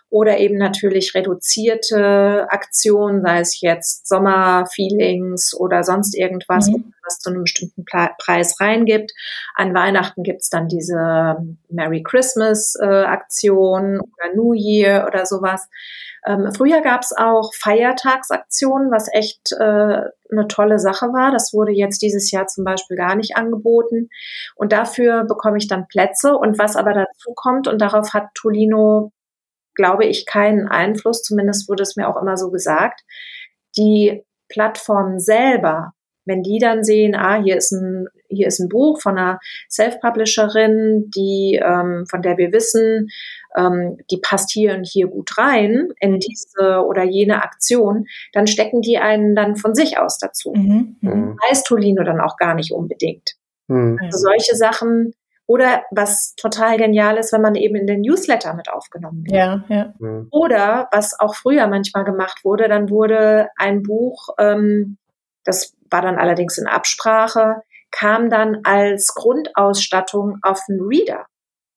oder 0.08 0.38
eben 0.38 0.56
natürlich 0.56 1.14
reduzierte 1.14 2.46
Aktionen, 2.50 3.22
sei 3.22 3.40
es 3.40 3.60
jetzt 3.60 4.06
Sommerfeelings 4.06 5.54
oder 5.58 5.82
sonst 5.82 6.16
irgendwas, 6.16 6.68
mhm. 6.68 6.94
Was 7.06 7.18
zu 7.18 7.30
einem 7.30 7.42
bestimmten 7.42 7.84
Preis 7.84 8.60
reingibt. 8.60 9.12
An 9.54 9.74
Weihnachten 9.74 10.22
gibt's 10.22 10.50
dann 10.50 10.68
diese 10.68 11.36
Merry 11.68 12.02
Christmas 12.02 12.76
äh, 12.80 13.04
Aktion 13.04 14.00
oder 14.00 14.34
New 14.34 14.52
Year 14.52 15.06
oder 15.06 15.24
sowas. 15.26 15.68
Ähm, 16.26 16.52
früher 16.52 16.80
gab's 16.80 17.12
auch 17.16 17.54
Feiertagsaktionen, 17.54 18.90
was 18.90 19.08
echt 19.12 19.52
äh, 19.52 20.02
eine 20.30 20.48
tolle 20.48 20.78
Sache 20.78 21.06
war. 21.12 21.30
Das 21.30 21.52
wurde 21.54 21.72
jetzt 21.72 22.02
dieses 22.02 22.30
Jahr 22.32 22.48
zum 22.48 22.64
Beispiel 22.64 22.96
gar 22.96 23.14
nicht 23.14 23.36
angeboten. 23.36 24.08
Und 24.56 24.72
dafür 24.72 25.24
bekomme 25.24 25.58
ich 25.58 25.68
dann 25.68 25.86
Plätze. 25.86 26.36
Und 26.36 26.58
was 26.58 26.74
aber 26.74 26.92
dazu 26.92 27.32
kommt, 27.34 27.68
und 27.68 27.80
darauf 27.80 28.12
hat 28.12 28.34
Tolino 28.34 29.12
glaube 29.76 30.06
ich, 30.06 30.26
keinen 30.26 30.66
Einfluss, 30.66 31.22
zumindest 31.22 31.68
wurde 31.68 31.84
es 31.84 31.94
mir 31.94 32.08
auch 32.08 32.20
immer 32.20 32.36
so 32.36 32.50
gesagt. 32.50 33.02
Die 33.76 34.24
Plattformen 34.48 35.20
selber, 35.20 35.92
wenn 36.26 36.42
die 36.42 36.58
dann 36.58 36.84
sehen, 36.84 37.14
ah, 37.14 37.40
hier 37.42 37.56
ist 37.56 37.72
ein, 37.72 38.08
hier 38.28 38.48
ist 38.48 38.58
ein 38.58 38.68
Buch 38.68 39.00
von 39.00 39.16
einer 39.16 39.38
Self-Publisherin, 39.70 41.10
die, 41.14 41.60
ähm, 41.62 42.04
von 42.10 42.22
der 42.22 42.36
wir 42.36 42.52
wissen, 42.52 43.08
ähm, 43.56 43.98
die 44.10 44.18
passt 44.18 44.50
hier 44.52 44.74
und 44.74 44.84
hier 44.84 45.06
gut 45.06 45.38
rein 45.38 45.88
in 46.00 46.18
diese 46.18 46.84
oder 46.84 47.04
jene 47.04 47.42
Aktion, 47.42 48.06
dann 48.32 48.46
stecken 48.46 48.82
die 48.82 48.98
einen 48.98 49.34
dann 49.34 49.56
von 49.56 49.74
sich 49.74 49.98
aus 49.98 50.18
dazu. 50.18 50.52
Mhm. 50.54 50.96
Mhm. 51.00 51.38
Weiß 51.48 51.64
Tolino 51.64 52.02
dann 52.02 52.20
auch 52.20 52.36
gar 52.36 52.54
nicht 52.54 52.72
unbedingt. 52.72 53.32
Mhm. 53.68 53.98
Also 54.02 54.18
solche 54.18 54.56
Sachen 54.56 55.14
oder 55.46 55.84
was 55.92 56.34
total 56.34 56.76
genial 56.76 57.18
ist, 57.18 57.32
wenn 57.32 57.40
man 57.40 57.54
eben 57.54 57.76
in 57.76 57.86
den 57.86 58.00
Newsletter 58.00 58.54
mit 58.54 58.68
aufgenommen 58.68 59.24
wird. 59.24 59.36
Ja, 59.36 59.64
ja. 59.68 59.94
Mhm. 59.98 60.28
Oder 60.32 60.88
was 60.90 61.18
auch 61.18 61.34
früher 61.36 61.68
manchmal 61.68 62.04
gemacht 62.04 62.44
wurde, 62.44 62.68
dann 62.68 62.90
wurde 62.90 63.48
ein 63.56 63.82
Buch, 63.82 64.30
ähm, 64.38 64.98
das 65.44 65.75
war 65.90 66.02
dann 66.02 66.18
allerdings 66.18 66.58
in 66.58 66.66
Absprache, 66.66 67.62
kam 67.90 68.30
dann 68.30 68.60
als 68.64 69.14
Grundausstattung 69.14 70.38
auf 70.42 70.60
einen 70.68 70.80
Reader 70.82 71.26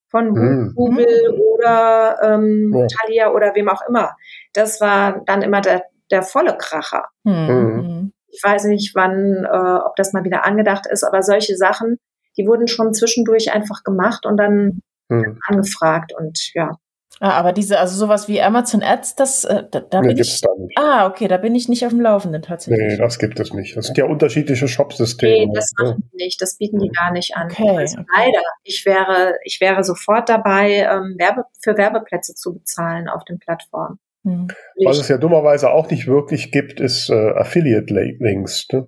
von 0.09 0.31
mhm. 0.31 0.73
Google 0.75 1.33
mhm. 1.33 1.39
oder 1.39 2.17
ähm, 2.23 2.73
ja. 2.75 2.87
Thalia 2.87 3.31
oder 3.31 3.53
wem 3.55 3.69
auch 3.69 3.81
immer. 3.87 4.15
Das 4.53 4.81
war 4.81 5.21
dann 5.25 5.41
immer 5.41 5.61
der, 5.61 5.83
der 6.11 6.23
volle 6.23 6.57
Kracher. 6.57 7.05
Mhm. 7.23 8.11
Ich 8.27 8.41
weiß 8.43 8.65
nicht, 8.65 8.95
wann, 8.95 9.45
äh, 9.45 9.79
ob 9.85 9.95
das 9.95 10.13
mal 10.13 10.23
wieder 10.23 10.45
angedacht 10.45 10.85
ist, 10.87 11.03
aber 11.03 11.21
solche 11.23 11.55
Sachen, 11.55 11.97
die 12.37 12.45
wurden 12.45 12.67
schon 12.67 12.93
zwischendurch 12.93 13.53
einfach 13.53 13.83
gemacht 13.83 14.25
und 14.25 14.37
dann 14.37 14.81
hm. 15.11 15.39
angefragt 15.45 16.13
und 16.15 16.53
ja. 16.53 16.77
Ah, 17.21 17.31
aber 17.31 17.51
diese, 17.51 17.79
also 17.79 17.97
sowas 17.97 18.29
wie 18.29 18.41
Amazon 18.41 18.81
Ads, 18.81 19.15
das, 19.15 19.43
äh, 19.43 19.63
da, 19.69 19.81
da 19.81 20.01
nee, 20.01 20.09
bin 20.09 20.17
ich. 20.17 20.39
Da 20.39 20.49
nicht. 20.57 20.77
Ah, 20.77 21.05
okay, 21.05 21.27
da 21.27 21.35
bin 21.35 21.53
ich 21.53 21.67
nicht 21.67 21.85
auf 21.85 21.91
dem 21.91 21.99
Laufenden 21.99 22.41
tatsächlich. 22.41 22.93
Nee, 22.93 22.97
das 22.97 23.19
gibt 23.19 23.39
es 23.41 23.53
nicht. 23.53 23.75
Das 23.75 23.87
sind 23.87 23.97
ja 23.97 24.05
unterschiedliche 24.05 24.69
Shopsysteme. 24.69 25.47
Nee, 25.47 25.51
das 25.53 25.73
machen 25.77 26.09
die 26.13 26.23
nicht. 26.23 26.41
Das 26.41 26.57
bieten 26.57 26.79
die 26.79 26.87
gar 26.87 27.11
nicht 27.11 27.35
an. 27.35 27.47
Okay, 27.51 27.77
also 27.77 27.99
okay. 27.99 28.07
Leider. 28.15 28.41
Ich 28.63 28.85
wäre, 28.85 29.33
ich 29.43 29.59
wäre 29.59 29.83
sofort 29.83 30.29
dabei, 30.29 30.75
ähm, 30.75 31.15
Werbe, 31.17 31.43
für 31.61 31.77
Werbeplätze 31.77 32.35
zu 32.35 32.53
bezahlen 32.53 33.09
auf 33.09 33.25
den 33.25 33.37
Plattformen. 33.37 33.99
Hm. 34.23 34.47
Was 34.85 34.99
es 34.99 35.09
ja 35.09 35.17
dummerweise 35.17 35.71
auch 35.71 35.89
nicht 35.89 36.07
wirklich 36.07 36.51
gibt, 36.51 36.79
ist 36.79 37.09
äh, 37.09 37.31
Affiliate-Links. 37.31 38.67
Ne? 38.71 38.87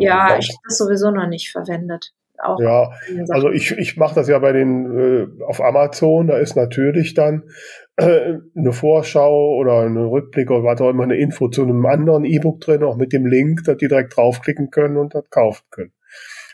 Ja, 0.00 0.38
ich 0.38 0.48
habe 0.48 0.60
das 0.64 0.78
sowieso 0.78 1.10
noch 1.10 1.26
nicht 1.26 1.50
verwendet 1.50 2.12
auch. 2.42 2.60
Ja, 2.60 2.92
also 3.28 3.50
ich, 3.50 3.72
ich 3.72 3.96
mache 3.96 4.14
das 4.14 4.28
ja 4.28 4.38
bei 4.38 4.52
den 4.52 4.96
äh, 4.96 5.44
auf 5.44 5.60
Amazon, 5.60 6.26
da 6.26 6.38
ist 6.38 6.56
natürlich 6.56 7.14
dann 7.14 7.44
äh, 7.96 8.38
eine 8.56 8.72
Vorschau 8.72 9.56
oder 9.56 9.80
ein 9.82 9.96
Rückblick 9.96 10.50
oder 10.50 10.64
was 10.64 10.80
auch 10.80 10.90
immer, 10.90 11.04
eine 11.04 11.16
Info 11.16 11.48
zu 11.48 11.62
einem 11.62 11.84
anderen 11.86 12.24
E-Book 12.24 12.60
drin, 12.60 12.82
auch 12.82 12.96
mit 12.96 13.12
dem 13.12 13.26
Link, 13.26 13.64
dass 13.64 13.76
die 13.76 13.88
direkt 13.88 14.16
draufklicken 14.16 14.70
können 14.70 14.96
und 14.96 15.14
das 15.14 15.28
kaufen 15.30 15.64
können. 15.70 15.92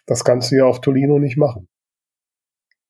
Das 0.06 0.24
kannst 0.24 0.50
du 0.50 0.56
ja 0.56 0.64
auf 0.64 0.80
Tolino 0.80 1.18
nicht 1.18 1.36
machen. 1.36 1.68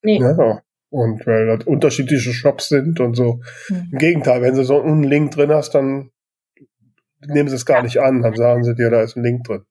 Nee. 0.03 0.19
Ja, 0.19 0.63
und 0.91 1.27
weil 1.27 1.47
das 1.47 1.67
unterschiedliche 1.67 2.33
Shops 2.33 2.69
sind 2.69 3.01
und 3.01 3.15
so. 3.15 3.41
Mhm. 3.69 3.89
Im 3.93 3.99
Gegenteil, 3.99 4.43
wenn 4.43 4.55
du 4.55 4.65
so 4.65 4.81
einen 4.81 5.03
Link 5.03 5.33
drin 5.33 5.51
hast, 5.51 5.75
dann 5.75 6.11
nehmen 7.27 7.49
sie 7.49 7.57
es 7.57 7.67
gar 7.67 7.83
nicht 7.83 8.01
an, 8.01 8.23
dann 8.23 8.35
sagen 8.35 8.63
sie 8.63 8.75
dir, 8.75 8.91
da 8.91 9.03
ist 9.03 9.17
ein 9.17 9.25
Link 9.25 9.45
drin. 9.45 9.65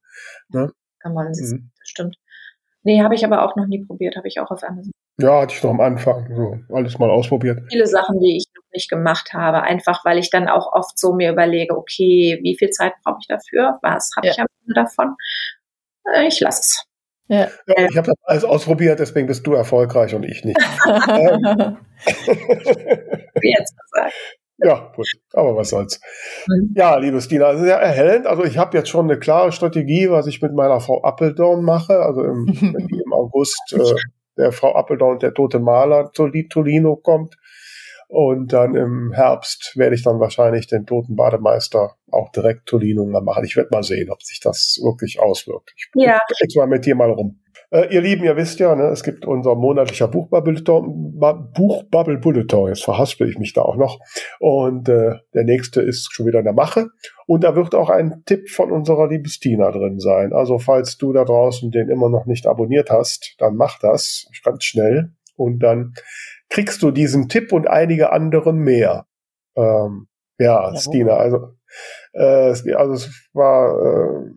Ne? 0.49 0.71
Kann 0.99 1.13
man, 1.13 1.27
mhm. 1.27 1.71
das 1.79 1.89
stimmt. 1.89 2.17
Nee, 2.85 3.01
habe 3.01 3.15
ich 3.15 3.25
aber 3.25 3.43
auch 3.43 3.55
noch 3.55 3.65
nie 3.65 3.83
probiert, 3.83 4.15
habe 4.15 4.27
ich 4.27 4.39
auch 4.39 4.51
auf 4.51 4.63
Amazon. 4.63 4.91
Ja, 5.19 5.41
hatte 5.41 5.55
ich 5.55 5.63
noch 5.63 5.71
am 5.71 5.81
Anfang 5.81 6.27
so 6.35 6.75
alles 6.75 6.99
mal 6.99 7.09
ausprobiert. 7.09 7.63
Viele 7.71 7.87
Sachen, 7.87 8.19
die 8.19 8.37
ich 8.37 8.45
noch 8.55 8.63
nicht 8.71 8.89
gemacht 8.89 9.33
habe, 9.33 9.63
einfach 9.63 10.05
weil 10.05 10.19
ich 10.19 10.29
dann 10.29 10.47
auch 10.47 10.71
oft 10.71 10.99
so 10.99 11.13
mir 11.13 11.31
überlege, 11.31 11.75
okay, 11.75 12.39
wie 12.43 12.55
viel 12.55 12.69
Zeit 12.69 12.93
brauche 13.03 13.17
ich 13.21 13.27
dafür? 13.27 13.79
Was 13.81 14.11
habe 14.15 14.27
ja. 14.27 14.33
ich 14.33 14.39
am 14.39 14.45
Ende 14.61 14.73
davon? 14.75 15.15
Äh, 16.13 16.27
ich 16.27 16.39
lasse 16.41 16.61
es. 16.61 16.85
Ja. 17.27 17.47
ja 17.65 17.87
ich 17.89 17.97
habe 17.97 18.07
das 18.07 18.17
alles 18.23 18.43
ausprobiert, 18.43 18.99
deswegen 18.99 19.25
bist 19.25 19.47
du 19.47 19.53
erfolgreich 19.53 20.13
und 20.13 20.23
ich 20.23 20.45
nicht. 20.45 20.59
ähm. 21.07 21.77
Jetzt 23.41 23.75
gesagt. 23.79 24.13
Ja, 24.57 24.91
gut, 24.95 25.07
aber 25.33 25.55
was 25.55 25.69
soll's. 25.69 25.99
Mhm. 26.47 26.73
Ja, 26.75 26.97
liebe 26.97 27.21
Stina, 27.21 27.45
also 27.45 27.63
sehr 27.63 27.77
erhellend. 27.77 28.25
Also 28.25 28.43
ich 28.43 28.57
habe 28.57 28.77
jetzt 28.77 28.89
schon 28.89 29.09
eine 29.09 29.19
klare 29.19 29.51
Strategie, 29.51 30.09
was 30.09 30.27
ich 30.27 30.41
mit 30.41 30.53
meiner 30.53 30.79
Frau 30.79 31.03
Appeldorn 31.03 31.63
mache. 31.63 31.99
Also 31.99 32.23
im, 32.23 32.47
im 33.05 33.13
August 33.13 33.73
äh, 33.73 33.93
der 34.37 34.51
Frau 34.51 34.73
Appeldorn 34.75 35.19
der 35.19 35.33
tote 35.33 35.59
Maler 35.59 36.11
zu 36.13 36.29
Tolino 36.49 36.95
kommt. 36.95 37.35
Und 38.07 38.53
dann 38.53 38.75
im 38.75 39.11
Herbst 39.13 39.73
werde 39.75 39.95
ich 39.95 40.03
dann 40.03 40.19
wahrscheinlich 40.19 40.67
den 40.67 40.85
toten 40.85 41.15
Bademeister 41.15 41.95
auch 42.11 42.31
direkt 42.31 42.67
Tolino 42.67 43.03
mal 43.05 43.21
machen. 43.21 43.43
Ich 43.43 43.57
werde 43.57 43.69
mal 43.71 43.83
sehen, 43.83 44.11
ob 44.11 44.21
sich 44.21 44.39
das 44.39 44.79
wirklich 44.83 45.19
auswirkt. 45.19 45.73
Ich 45.75 45.89
ja. 45.95 46.19
jetzt 46.39 46.55
mal 46.55 46.67
mit 46.67 46.85
dir 46.85 46.95
mal 46.95 47.09
rum. 47.09 47.41
Äh, 47.71 47.93
ihr 47.93 48.01
Lieben, 48.01 48.23
ihr 48.23 48.35
wisst 48.35 48.59
ja, 48.59 48.75
ne, 48.75 48.85
es 48.85 49.03
gibt 49.03 49.25
unser 49.25 49.55
monatlicher 49.55 50.07
Buchbubble-Bulletin. 50.07 51.19
Buchbubble. 51.53 52.69
Jetzt 52.69 52.83
verhaspel 52.83 53.29
ich 53.29 53.37
mich 53.37 53.53
da 53.53 53.61
auch 53.61 53.77
noch. 53.77 53.99
Und 54.39 54.89
äh, 54.89 55.15
der 55.33 55.43
nächste 55.43 55.81
ist 55.81 56.13
schon 56.13 56.25
wieder 56.25 56.39
in 56.39 56.45
der 56.45 56.53
Mache. 56.53 56.89
Und 57.27 57.43
da 57.43 57.55
wird 57.55 57.73
auch 57.75 57.89
ein 57.89 58.23
Tipp 58.25 58.49
von 58.49 58.71
unserer 58.71 59.07
lieben 59.07 59.27
Stina 59.27 59.71
drin 59.71 59.99
sein. 59.99 60.33
Also 60.33 60.59
falls 60.59 60.97
du 60.97 61.13
da 61.13 61.23
draußen 61.25 61.71
den 61.71 61.89
immer 61.89 62.09
noch 62.09 62.25
nicht 62.25 62.47
abonniert 62.47 62.89
hast, 62.89 63.35
dann 63.39 63.55
mach 63.55 63.79
das 63.79 64.27
ganz 64.43 64.63
schnell. 64.63 65.11
Und 65.35 65.59
dann 65.59 65.93
kriegst 66.49 66.81
du 66.83 66.91
diesen 66.91 67.29
Tipp 67.29 67.51
und 67.51 67.67
einige 67.67 68.11
andere 68.11 68.53
mehr. 68.53 69.07
Ähm, 69.55 70.07
ja, 70.37 70.71
ja, 70.71 70.75
Stina, 70.75 71.13
also, 71.13 71.53
äh, 72.13 72.73
also 72.73 72.93
es 72.93 73.29
war 73.33 73.73
äh, 73.79 74.31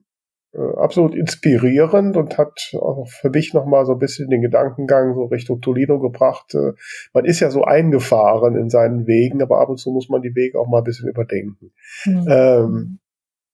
absolut 0.57 1.15
inspirierend 1.15 2.17
und 2.17 2.39
hat 2.39 2.73
auch 2.75 3.07
für 3.09 3.31
mich 3.31 3.53
nochmal 3.53 3.85
so 3.85 3.93
ein 3.93 3.99
bisschen 3.99 4.31
den 4.31 4.41
Gedankengang 4.41 5.15
so 5.15 5.25
Richtung 5.25 5.61
Toledo 5.61 5.99
gebracht. 5.99 6.55
Äh, 6.55 6.73
man 7.13 7.25
ist 7.25 7.41
ja 7.41 7.51
so 7.51 7.65
eingefahren 7.65 8.57
in 8.57 8.71
seinen 8.71 9.07
Wegen, 9.07 9.43
aber 9.43 9.61
ab 9.61 9.69
und 9.69 9.79
zu 9.79 9.91
muss 9.91 10.09
man 10.09 10.23
die 10.23 10.35
Wege 10.35 10.59
auch 10.59 10.67
mal 10.67 10.79
ein 10.79 10.85
bisschen 10.85 11.09
überdenken. 11.09 11.73
Mhm. 12.05 12.27
Ähm, 12.29 12.99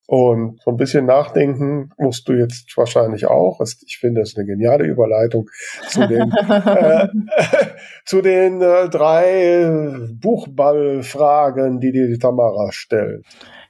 und 0.06 0.60
so 0.62 0.70
ein 0.70 0.76
bisschen 0.76 1.06
nachdenken 1.06 1.90
musst 1.96 2.28
du 2.28 2.34
jetzt 2.34 2.76
wahrscheinlich 2.76 3.26
auch. 3.26 3.60
Ich 3.86 3.96
finde, 3.98 4.20
das 4.20 4.30
ist 4.30 4.38
eine 4.38 4.46
geniale 4.46 4.84
Überleitung 4.84 5.48
zu 5.88 6.06
den, 6.06 6.30
äh, 6.50 7.08
zu 8.04 8.20
den 8.20 8.60
äh, 8.60 8.90
drei 8.90 9.66
Buchballfragen, 10.20 11.80
die 11.80 11.92
dir 11.92 12.06
die 12.06 12.18
Tamara 12.18 12.70
stellt. 12.70 13.24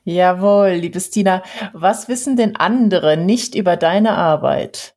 Jawohl, 0.05 0.73
liebe 0.73 1.01
Stina. 1.01 1.43
Was 1.73 2.09
wissen 2.09 2.37
denn 2.37 2.57
andere 2.57 3.17
nicht 3.17 3.55
über 3.55 3.77
deine 3.77 4.13
Arbeit? 4.13 4.95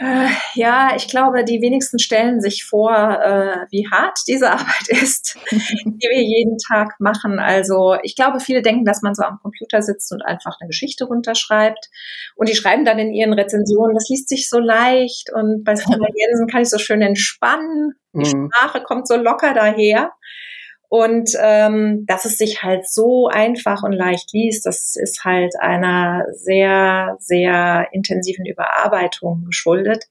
Äh, 0.00 0.28
ja, 0.54 0.94
ich 0.94 1.08
glaube, 1.08 1.42
die 1.42 1.60
wenigsten 1.60 1.98
stellen 1.98 2.40
sich 2.40 2.64
vor, 2.64 2.92
äh, 2.92 3.66
wie 3.70 3.88
hart 3.90 4.16
diese 4.28 4.50
Arbeit 4.52 4.88
ist, 4.88 5.36
die 5.50 6.08
wir 6.08 6.22
jeden 6.22 6.56
Tag 6.58 7.00
machen. 7.00 7.40
Also 7.40 7.96
ich 8.04 8.14
glaube, 8.14 8.38
viele 8.38 8.62
denken, 8.62 8.84
dass 8.84 9.02
man 9.02 9.16
so 9.16 9.24
am 9.24 9.40
Computer 9.42 9.82
sitzt 9.82 10.12
und 10.12 10.22
einfach 10.22 10.56
eine 10.60 10.68
Geschichte 10.68 11.06
runterschreibt. 11.06 11.88
Und 12.36 12.48
die 12.48 12.54
schreiben 12.54 12.84
dann 12.84 13.00
in 13.00 13.12
ihren 13.12 13.32
Rezensionen, 13.32 13.94
das 13.94 14.08
liest 14.08 14.28
sich 14.28 14.48
so 14.48 14.60
leicht 14.60 15.32
und 15.32 15.64
bei 15.64 15.74
Stina 15.74 16.06
Jensen 16.14 16.46
kann 16.46 16.62
ich 16.62 16.70
so 16.70 16.78
schön 16.78 17.02
entspannen. 17.02 17.94
Die 18.12 18.36
mhm. 18.36 18.50
Sprache 18.52 18.82
kommt 18.82 19.08
so 19.08 19.16
locker 19.16 19.52
daher. 19.52 20.12
Und 20.88 21.32
ähm, 21.38 22.06
dass 22.06 22.24
es 22.24 22.38
sich 22.38 22.62
halt 22.62 22.88
so 22.88 23.28
einfach 23.28 23.82
und 23.82 23.92
leicht 23.92 24.32
liest, 24.32 24.64
das 24.64 24.96
ist 24.96 25.22
halt 25.24 25.54
einer 25.60 26.24
sehr, 26.32 27.16
sehr 27.20 27.88
intensiven 27.92 28.46
Überarbeitung 28.46 29.44
geschuldet, 29.44 30.04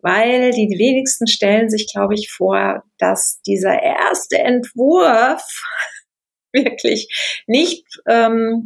weil 0.00 0.52
die 0.52 0.74
wenigsten 0.78 1.26
stellen 1.26 1.68
sich, 1.68 1.92
glaube 1.92 2.14
ich, 2.14 2.30
vor, 2.32 2.84
dass 2.98 3.42
dieser 3.46 3.82
erste 3.82 4.38
Entwurf 4.38 5.62
wirklich 6.52 7.42
nicht 7.46 7.84
ähm, 8.08 8.64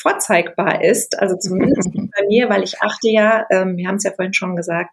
vorzeigbar 0.00 0.84
ist, 0.84 1.18
also 1.18 1.36
zumindest 1.36 1.92
bei 1.94 2.26
mir, 2.28 2.48
weil 2.48 2.62
ich 2.62 2.80
achte 2.80 3.08
ja, 3.08 3.46
ähm, 3.50 3.76
wir 3.76 3.88
haben 3.88 3.96
es 3.96 4.04
ja 4.04 4.12
vorhin 4.12 4.34
schon 4.34 4.56
gesagt, 4.56 4.90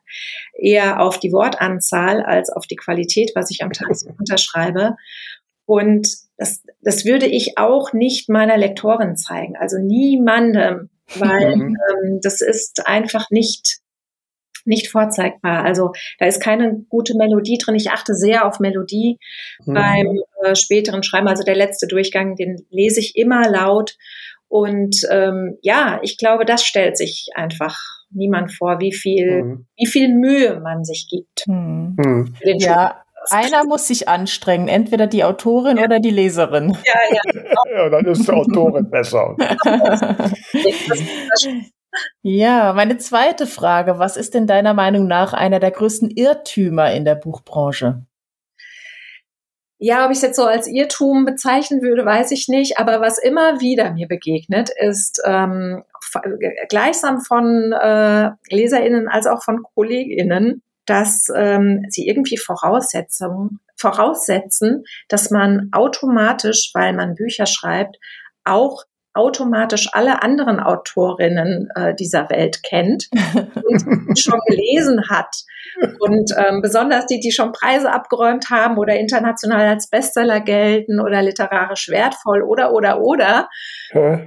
eher 0.54 1.00
auf 1.00 1.20
die 1.20 1.32
Wortanzahl 1.32 2.22
als 2.22 2.50
auf 2.50 2.66
die 2.68 2.76
Qualität, 2.76 3.32
was 3.36 3.52
ich 3.52 3.64
am 3.64 3.72
Tag 3.72 3.90
unterschreibe. 4.20 4.96
Und 5.66 6.08
das, 6.38 6.64
das 6.82 7.06
würde 7.06 7.26
ich 7.26 7.58
auch 7.58 7.94
nicht 7.94 8.30
meiner 8.30 8.58
Lektorin 8.58 9.16
zeigen, 9.16 9.56
also 9.56 9.78
niemandem, 9.80 10.90
weil 11.16 11.56
mhm. 11.56 11.78
ähm, 11.90 12.20
das 12.22 12.42
ist 12.42 12.88
einfach 12.88 13.30
nicht 13.30 13.80
nicht 14.68 14.90
vorzeigbar. 14.90 15.64
Also 15.64 15.92
da 16.18 16.26
ist 16.26 16.42
keine 16.42 16.84
gute 16.90 17.16
Melodie 17.16 17.60
drin. 17.60 17.76
Ich 17.76 17.92
achte 17.92 18.16
sehr 18.16 18.48
auf 18.48 18.60
Melodie 18.60 19.20
mhm. 19.64 19.74
beim 19.74 20.08
äh, 20.44 20.56
späteren 20.56 21.04
Schreiben. 21.04 21.28
Also 21.28 21.44
der 21.44 21.56
letzte 21.56 21.86
Durchgang, 21.86 22.36
den 22.36 22.66
lese 22.72 23.00
ich 23.00 23.16
immer 23.16 23.48
laut. 23.48 23.96
Und 24.48 25.02
ähm, 25.12 25.58
ja, 25.62 26.00
ich 26.02 26.18
glaube, 26.18 26.46
das 26.46 26.64
stellt 26.64 26.98
sich 26.98 27.28
einfach 27.36 27.78
niemand 28.10 28.52
vor, 28.52 28.80
wie 28.80 28.94
viel, 28.94 29.44
mhm. 29.44 29.66
wie 29.78 29.86
viel 29.86 30.10
Mühe 30.10 30.60
man 30.62 30.84
sich 30.84 31.08
gibt. 31.10 31.48
Mhm. 31.48 32.34
Ja, 32.44 33.05
einer 33.32 33.66
muss 33.66 33.88
sich 33.88 34.08
anstrengen, 34.08 34.68
entweder 34.68 35.08
die 35.08 35.24
Autorin 35.24 35.78
ja. 35.78 35.86
oder 35.86 36.00
die 36.00 36.12
Leserin. 36.12 36.78
Ja, 36.86 37.00
ja. 37.12 37.22
ja, 37.76 37.90
dann 37.90 38.06
ist 38.06 38.28
die 38.28 38.32
Autorin 38.32 38.88
besser. 38.90 39.36
ja, 42.22 42.74
meine 42.74 42.98
zweite 42.98 43.48
Frage, 43.48 44.00
was 44.00 44.18
ist 44.18 44.34
denn 44.34 44.48
deiner 44.48 44.74
Meinung 44.74 45.08
nach 45.08 45.34
einer 45.34 45.60
der 45.60 45.72
größten 45.72 46.12
Irrtümer 46.12 46.94
in 46.94 47.06
der 47.06 47.16
Buchbranche? 47.16 48.06
Ja, 49.78 50.06
ob 50.06 50.12
ich 50.12 50.18
es 50.18 50.24
jetzt 50.24 50.38
so 50.38 50.46
als 50.46 50.68
Irrtum 50.68 51.26
bezeichnen 51.26 51.82
würde, 51.82 52.06
weiß 52.06 52.32
ich 52.32 52.48
nicht. 52.48 52.80
Aber 52.80 53.02
was 53.02 53.18
immer 53.18 53.60
wieder 53.60 53.92
mir 53.92 54.08
begegnet, 54.08 54.70
ist 54.70 55.22
ähm, 55.26 55.84
gleichsam 56.70 57.22
von 57.22 57.74
äh, 57.74 58.32
LeserInnen 58.50 59.10
als 59.10 59.28
auch 59.28 59.44
von 59.44 59.64
KollegInnen, 59.64 60.62
dass 60.86 61.28
ähm, 61.36 61.86
sie 61.90 62.08
irgendwie 62.08 62.38
Voraussetzungen 62.38 63.60
voraussetzen, 63.78 64.84
dass 65.10 65.32
man 65.32 65.70
automatisch, 65.72 66.72
weil 66.74 66.94
man 66.94 67.16
Bücher 67.16 67.46
schreibt, 67.46 67.98
auch 68.44 68.84
automatisch 69.14 69.90
alle 69.94 70.22
anderen 70.22 70.60
Autorinnen 70.60 71.70
äh, 71.76 71.96
dieser 71.96 72.30
Welt 72.30 72.64
kennt 72.64 73.08
und 73.14 74.20
schon 74.20 74.40
gelesen 74.48 75.10
hat. 75.10 75.34
Und 76.00 76.32
ähm, 76.38 76.62
besonders 76.62 77.06
die, 77.06 77.20
die 77.20 77.32
schon 77.32 77.54
Preise 77.54 77.92
abgeräumt 77.92 78.50
haben 78.50 78.78
oder 78.78 78.98
international 78.98 79.68
als 79.68 79.90
Bestseller 79.90 80.42
gelten 80.42 81.00
oder 81.00 81.22
literarisch 81.22 81.90
wertvoll 81.90 82.44
oder 82.44 82.74
oder 82.74 83.02
oder. 83.02 83.50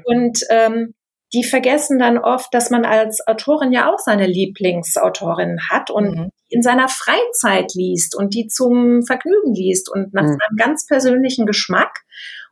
Und 0.04 0.40
ähm, 0.50 0.94
die 1.32 1.44
vergessen 1.44 1.98
dann 1.98 2.18
oft, 2.18 2.52
dass 2.54 2.70
man 2.70 2.84
als 2.84 3.26
Autorin 3.26 3.72
ja 3.72 3.92
auch 3.92 3.98
seine 3.98 4.26
Lieblingsautorin 4.26 5.58
hat 5.70 5.90
und 5.90 6.16
mhm. 6.16 6.30
in 6.48 6.62
seiner 6.62 6.88
Freizeit 6.88 7.74
liest 7.74 8.16
und 8.16 8.34
die 8.34 8.46
zum 8.46 9.02
Vergnügen 9.02 9.54
liest 9.54 9.90
und 9.90 10.14
nach 10.14 10.22
mhm. 10.22 10.28
seinem 10.28 10.56
ganz 10.56 10.86
persönlichen 10.86 11.46
Geschmack. 11.46 12.00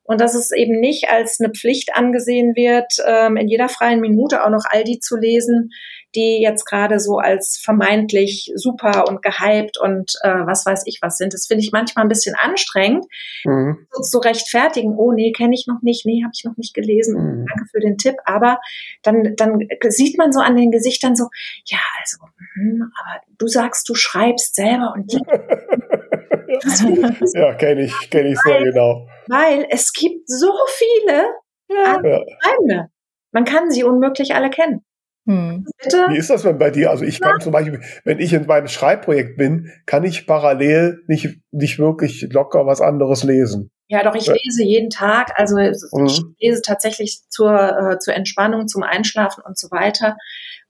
Und 0.03 0.21
dass 0.21 0.37
es 0.37 0.53
eben 0.53 0.79
nicht 0.79 1.09
als 1.11 1.41
eine 1.41 1.53
Pflicht 1.53 1.97
angesehen 1.97 2.55
wird, 2.55 2.93
ähm, 3.05 3.37
in 3.37 3.49
jeder 3.49 3.69
freien 3.69 4.01
Minute 4.01 4.45
auch 4.45 4.51
noch 4.51 4.65
all 4.69 4.85
die 4.85 5.01
zu 5.01 5.17
lesen, 5.17 5.71
die 6.17 6.41
jetzt 6.43 6.65
gerade 6.65 6.99
so 6.99 7.19
als 7.19 7.61
vermeintlich 7.63 8.51
super 8.55 9.07
und 9.09 9.23
gehypt 9.23 9.79
und 9.79 10.15
äh, 10.23 10.47
was 10.47 10.67
weiß 10.67 10.83
ich 10.87 10.99
was 11.03 11.19
sind. 11.19 11.35
Das 11.35 11.47
finde 11.47 11.63
ich 11.63 11.71
manchmal 11.73 12.05
ein 12.05 12.09
bisschen 12.09 12.35
anstrengend, 12.35 13.05
mhm. 13.45 13.87
so 13.93 14.03
zu 14.03 14.19
rechtfertigen, 14.19 14.97
oh 14.97 15.13
nee, 15.13 15.31
kenne 15.33 15.55
ich 15.55 15.67
noch 15.69 15.83
nicht, 15.83 16.07
nee, 16.07 16.23
habe 16.25 16.33
ich 16.35 16.45
noch 16.45 16.57
nicht 16.57 16.75
gelesen, 16.75 17.17
mhm. 17.17 17.47
danke 17.47 17.67
für 17.71 17.81
den 17.81 17.99
Tipp. 17.99 18.17
Aber 18.25 18.59
dann, 19.03 19.37
dann 19.37 19.61
sieht 19.89 20.17
man 20.19 20.33
so 20.33 20.41
an 20.41 20.57
den 20.57 20.71
Gesichtern 20.71 21.15
so, 21.15 21.29
ja, 21.67 21.79
also, 22.01 22.17
mh, 22.57 22.87
aber 23.01 23.21
du 23.39 23.47
sagst, 23.47 23.87
du 23.89 23.95
schreibst 23.95 24.55
selber 24.55 24.95
und 24.97 25.13
ja, 27.35 27.55
kenne 27.55 27.83
ich, 27.83 28.11
kenne 28.11 28.31
ich 28.31 28.39
sehr 28.41 28.65
genau. 28.65 29.07
Weil 29.29 29.67
es 29.71 29.93
gibt 29.93 30.29
so 30.29 30.53
viele 30.69 31.27
ja. 31.69 32.01
Freunde. 32.01 32.89
Man 33.33 33.45
kann 33.45 33.71
sie 33.71 33.85
unmöglich 33.85 34.35
alle 34.35 34.49
kennen. 34.49 34.86
Hm. 35.27 35.67
Wie 36.09 36.17
ist 36.17 36.31
das 36.31 36.43
denn 36.43 36.59
bei 36.59 36.71
dir? 36.71 36.91
Also 36.91 37.05
ich 37.05 37.21
kann 37.21 37.35
ja. 37.39 37.39
zum 37.41 37.53
Beispiel, 37.53 37.81
wenn 38.05 38.21
ich 38.21 38.33
in 38.33 38.47
meinem 38.47 38.69
Schreibprojekt 38.69 39.37
bin, 39.37 39.73
kann 39.85 40.05
ich 40.05 40.27
parallel 40.27 41.03
nicht, 41.09 41.41
nicht 41.51 41.79
wirklich 41.79 42.29
locker 42.33 42.65
was 42.67 42.81
anderes 42.81 43.25
lesen. 43.25 43.71
Ja, 43.89 44.03
doch, 44.03 44.15
ich 44.15 44.27
lese 44.27 44.65
jeden 44.65 44.91
Tag. 44.91 45.33
Also 45.37 45.57
mhm. 45.57 46.07
ich 46.07 46.23
lese 46.41 46.63
tatsächlich 46.63 47.21
zur, 47.29 47.55
äh, 47.55 47.99
zur 47.99 48.15
Entspannung, 48.15 48.69
zum 48.69 48.85
Einschlafen 48.85 49.43
und 49.45 49.59
so 49.59 49.69
weiter. 49.71 50.17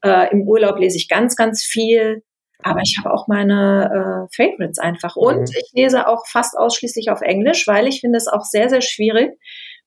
Äh, 0.03 0.31
Im 0.33 0.43
Urlaub 0.43 0.79
lese 0.79 0.97
ich 0.97 1.09
ganz, 1.09 1.37
ganz 1.37 1.63
viel. 1.63 2.23
Aber 2.63 2.81
ich 2.83 2.97
habe 2.99 3.13
auch 3.13 3.29
meine 3.29 4.27
äh, 4.33 4.35
Favorites 4.35 4.79
einfach. 4.79 5.17
Und 5.17 5.41
mhm. 5.41 5.57
ich 5.59 5.71
lese 5.75 6.09
auch 6.09 6.27
fast 6.27 6.57
ausschließlich 6.57 7.11
auf 7.11 7.21
Englisch, 7.21 7.67
weil 7.67 7.87
ich 7.87 8.01
finde 8.01 8.17
es 8.17 8.29
auch 8.29 8.43
sehr, 8.43 8.71
sehr 8.71 8.81
schwierig, 8.81 9.31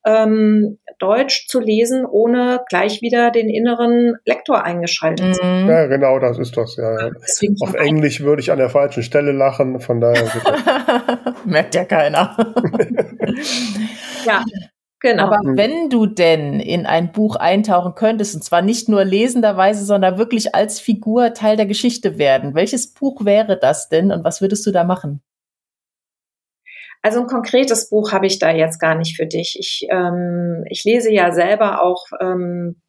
ähm, 0.05 0.79
Deutsch 0.99 1.47
zu 1.47 1.59
lesen, 1.59 2.05
ohne 2.05 2.61
gleich 2.69 3.01
wieder 3.01 3.31
den 3.31 3.49
inneren 3.49 4.15
Lektor 4.25 4.63
eingeschaltet 4.63 5.27
mhm. 5.27 5.33
zu 5.33 5.43
haben. 5.43 5.69
Ja, 5.69 5.85
genau, 5.87 6.19
das 6.19 6.37
ist 6.37 6.55
das, 6.57 6.75
ja. 6.77 7.07
ja. 7.07 7.11
Auf 7.61 7.73
Englisch 7.73 8.21
würde 8.21 8.41
ich 8.41 8.51
an 8.51 8.57
der 8.57 8.69
falschen 8.69 9.03
Stelle 9.03 9.31
lachen, 9.31 9.79
von 9.79 10.01
daher. 10.01 10.25
Merkt 11.45 11.75
ja 11.75 11.85
keiner. 11.85 12.35
ja. 14.25 14.43
Genau. 15.01 15.27
Aber 15.27 15.37
mhm. 15.41 15.57
wenn 15.57 15.89
du 15.89 16.05
denn 16.07 16.59
in 16.59 16.85
ein 16.85 17.13
Buch 17.13 17.37
eintauchen 17.37 17.95
könntest, 17.95 18.35
und 18.35 18.43
zwar 18.43 18.61
nicht 18.61 18.89
nur 18.89 19.05
lesenderweise, 19.05 19.85
sondern 19.85 20.17
wirklich 20.17 20.53
als 20.55 20.81
Figur 20.81 21.33
Teil 21.33 21.55
der 21.55 21.67
Geschichte 21.67 22.17
werden, 22.17 22.53
welches 22.53 22.93
Buch 22.93 23.23
wäre 23.23 23.57
das 23.57 23.87
denn 23.87 24.11
und 24.11 24.25
was 24.25 24.41
würdest 24.41 24.65
du 24.67 24.71
da 24.71 24.83
machen? 24.83 25.21
Also 27.01 27.21
ein 27.21 27.27
konkretes 27.27 27.89
Buch 27.89 28.11
habe 28.11 28.27
ich 28.27 28.39
da 28.39 28.51
jetzt 28.51 28.79
gar 28.79 28.95
nicht 28.95 29.15
für 29.15 29.25
dich. 29.25 29.55
Ich, 29.59 29.87
ähm, 29.89 30.65
ich 30.69 30.83
lese 30.83 31.11
ja 31.11 31.31
selber 31.31 31.81
auch 31.81 32.05
ähm, 32.19 32.81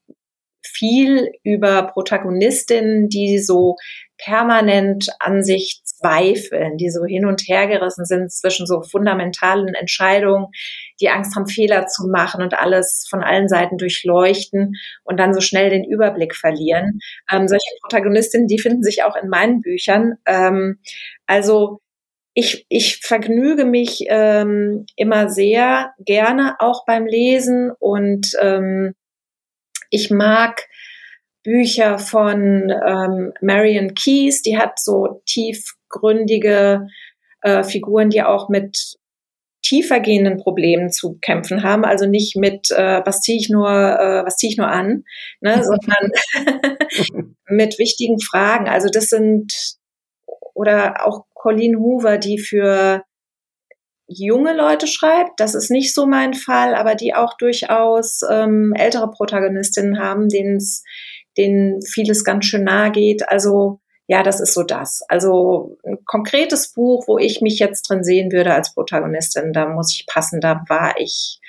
viel 0.62 1.30
über 1.42 1.84
Protagonistinnen, 1.84 3.08
die 3.08 3.38
so 3.38 3.76
permanent 4.18 5.08
an 5.18 5.42
sich 5.42 5.80
zweifeln, 5.84 6.76
die 6.76 6.90
so 6.90 7.04
hin 7.04 7.24
und 7.24 7.42
her 7.42 7.66
gerissen 7.66 8.04
sind 8.04 8.32
zwischen 8.32 8.66
so 8.66 8.82
fundamentalen 8.82 9.74
Entscheidungen, 9.74 10.46
die 11.00 11.08
Angst 11.08 11.36
haben, 11.36 11.46
Fehler 11.46 11.86
zu 11.86 12.08
machen 12.08 12.42
und 12.42 12.58
alles 12.58 13.06
von 13.08 13.22
allen 13.22 13.48
Seiten 13.48 13.78
durchleuchten 13.78 14.74
und 15.04 15.18
dann 15.18 15.34
so 15.34 15.40
schnell 15.40 15.70
den 15.70 15.84
Überblick 15.84 16.34
verlieren. 16.34 16.98
Ähm, 17.32 17.48
solche 17.48 17.70
Protagonistinnen, 17.82 18.46
die 18.46 18.58
finden 18.58 18.82
sich 18.82 19.02
auch 19.04 19.16
in 19.16 19.28
meinen 19.28 19.60
Büchern. 19.60 20.14
Ähm, 20.26 20.80
also 21.26 21.80
ich, 22.40 22.64
ich 22.70 23.00
vergnüge 23.02 23.66
mich 23.66 24.04
ähm, 24.08 24.86
immer 24.96 25.28
sehr 25.28 25.92
gerne 25.98 26.56
auch 26.58 26.86
beim 26.86 27.04
Lesen 27.04 27.70
und 27.78 28.32
ähm, 28.40 28.94
ich 29.90 30.10
mag 30.10 30.66
Bücher 31.42 31.98
von 31.98 32.70
ähm, 32.70 33.32
Marion 33.42 33.92
Keyes, 33.92 34.40
die 34.40 34.56
hat 34.56 34.78
so 34.78 35.22
tiefgründige 35.26 36.86
äh, 37.42 37.62
Figuren, 37.62 38.08
die 38.08 38.22
auch 38.22 38.48
mit 38.48 38.96
tiefergehenden 39.62 40.38
Problemen 40.38 40.90
zu 40.90 41.18
kämpfen 41.20 41.62
haben, 41.62 41.84
also 41.84 42.06
nicht 42.06 42.36
mit 42.36 42.70
äh, 42.70 43.02
was 43.04 43.20
ziehe 43.20 43.36
ich 43.38 43.50
nur 43.50 43.68
äh, 43.68 44.24
was 44.24 44.36
ziehe 44.36 44.50
ich 44.50 44.56
nur 44.56 44.68
an, 44.68 45.04
ne, 45.42 45.62
sondern 45.62 47.36
mit 47.48 47.78
wichtigen 47.78 48.18
Fragen. 48.18 48.66
Also 48.66 48.88
das 48.88 49.08
sind 49.10 49.79
oder 50.54 51.06
auch 51.06 51.26
Colleen 51.34 51.78
Hoover, 51.78 52.18
die 52.18 52.38
für 52.38 53.02
junge 54.06 54.54
Leute 54.54 54.86
schreibt. 54.86 55.38
Das 55.38 55.54
ist 55.54 55.70
nicht 55.70 55.94
so 55.94 56.06
mein 56.06 56.34
Fall, 56.34 56.74
aber 56.74 56.94
die 56.94 57.14
auch 57.14 57.36
durchaus 57.36 58.20
ähm, 58.28 58.72
ältere 58.76 59.10
Protagonistinnen 59.10 60.00
haben, 60.00 60.28
denen 60.28 60.56
es 60.56 60.82
denen 61.38 61.80
vieles 61.82 62.24
ganz 62.24 62.46
schön 62.46 62.64
nahe 62.64 62.90
geht. 62.90 63.28
Also 63.28 63.80
ja, 64.06 64.24
das 64.24 64.40
ist 64.40 64.54
so 64.54 64.64
das. 64.64 65.02
Also 65.08 65.78
ein 65.86 66.04
konkretes 66.04 66.72
Buch, 66.72 67.06
wo 67.06 67.18
ich 67.18 67.40
mich 67.40 67.60
jetzt 67.60 67.88
drin 67.88 68.02
sehen 68.02 68.32
würde 68.32 68.52
als 68.52 68.74
Protagonistin, 68.74 69.52
da 69.52 69.68
muss 69.68 69.94
ich 69.94 70.06
passen, 70.06 70.40
da 70.40 70.64
war 70.68 70.94
ich 70.98 71.39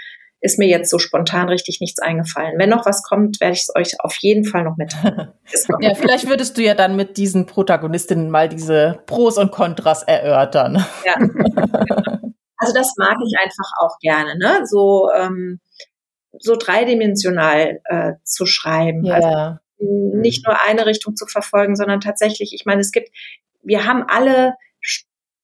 ist 0.41 0.57
mir 0.57 0.67
jetzt 0.67 0.89
so 0.89 0.97
spontan 0.97 1.49
richtig 1.49 1.79
nichts 1.79 2.01
eingefallen. 2.01 2.57
Wenn 2.57 2.69
noch 2.69 2.85
was 2.85 3.03
kommt, 3.03 3.39
werde 3.39 3.53
ich 3.53 3.61
es 3.61 3.75
euch 3.75 3.99
auf 3.99 4.15
jeden 4.19 4.43
Fall 4.43 4.63
noch 4.63 4.75
mitteilen. 4.75 5.31
ja, 5.79 5.93
vielleicht 5.93 6.27
würdest 6.27 6.57
du 6.57 6.63
ja 6.63 6.73
dann 6.73 6.95
mit 6.95 7.17
diesen 7.17 7.45
Protagonistinnen 7.45 8.29
mal 8.29 8.49
diese 8.49 8.99
Pros 9.05 9.37
und 9.37 9.51
Kontras 9.51 10.03
erörtern. 10.03 10.83
Ja. 11.05 11.15
Also 12.63 12.75
das 12.75 12.93
mag 12.95 13.17
ich 13.25 13.33
einfach 13.41 13.71
auch 13.79 13.97
gerne, 14.01 14.37
ne? 14.37 14.67
So, 14.67 15.09
ähm, 15.17 15.59
so 16.37 16.55
dreidimensional 16.55 17.81
äh, 17.85 18.11
zu 18.23 18.45
schreiben. 18.45 19.03
Ja. 19.03 19.15
Also 19.15 19.57
nicht 19.79 20.45
nur 20.45 20.61
eine 20.61 20.85
Richtung 20.85 21.15
zu 21.15 21.25
verfolgen, 21.25 21.75
sondern 21.75 22.01
tatsächlich, 22.01 22.53
ich 22.53 22.65
meine, 22.65 22.81
es 22.81 22.91
gibt, 22.91 23.09
wir 23.63 23.87
haben 23.87 24.05
alle 24.07 24.53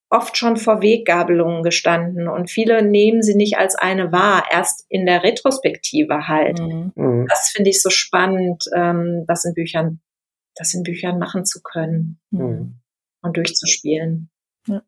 oft 0.10 0.38
schon 0.38 0.58
vor 0.58 0.82
Weggabelungen 0.82 1.64
gestanden 1.64 2.28
und 2.28 2.50
viele 2.50 2.82
nehmen 2.82 3.22
sie 3.22 3.36
nicht 3.36 3.58
als 3.58 3.76
eine 3.76 4.12
wahr, 4.12 4.46
erst 4.52 4.86
in 4.90 5.06
der 5.06 5.24
Retrospektive 5.24 6.28
halt. 6.28 6.60
Mhm. 6.60 6.92
mhm. 6.96 7.26
Das 7.28 7.52
finde 7.54 7.70
ich 7.70 7.82
so 7.82 7.90
spannend, 7.90 8.66
ähm, 8.76 9.26
das 9.28 9.44
in 9.46 9.54
Büchern, 9.54 10.00
das 10.56 10.74
in 10.74 10.84
Büchern 10.84 11.20
machen 11.20 11.46
zu 11.46 11.62
können 11.62 12.20
mhm. 12.32 12.80
und 13.22 13.38
durchzuspielen. 13.38 14.30
Ja. 14.68 14.82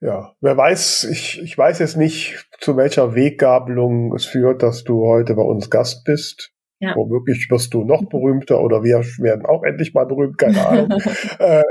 ja, 0.00 0.34
wer 0.40 0.56
weiß, 0.56 1.04
ich, 1.04 1.40
ich 1.42 1.56
weiß 1.56 1.78
jetzt 1.78 1.96
nicht, 1.96 2.46
zu 2.60 2.76
welcher 2.76 3.14
Weggabelung 3.14 4.14
es 4.14 4.26
führt, 4.26 4.62
dass 4.62 4.84
du 4.84 5.06
heute 5.06 5.34
bei 5.34 5.42
uns 5.42 5.70
Gast 5.70 6.04
bist. 6.04 6.52
Ja. 6.78 6.94
Womöglich 6.94 7.48
wirst 7.48 7.72
du 7.72 7.84
noch 7.84 8.06
berühmter 8.06 8.60
oder 8.60 8.84
wir 8.84 8.98
werden 9.18 9.46
auch 9.46 9.62
endlich 9.62 9.94
mal 9.94 10.04
berühmt, 10.04 10.36
keine 10.36 10.66
Ahnung. 10.66 11.00
äh, 11.38 11.62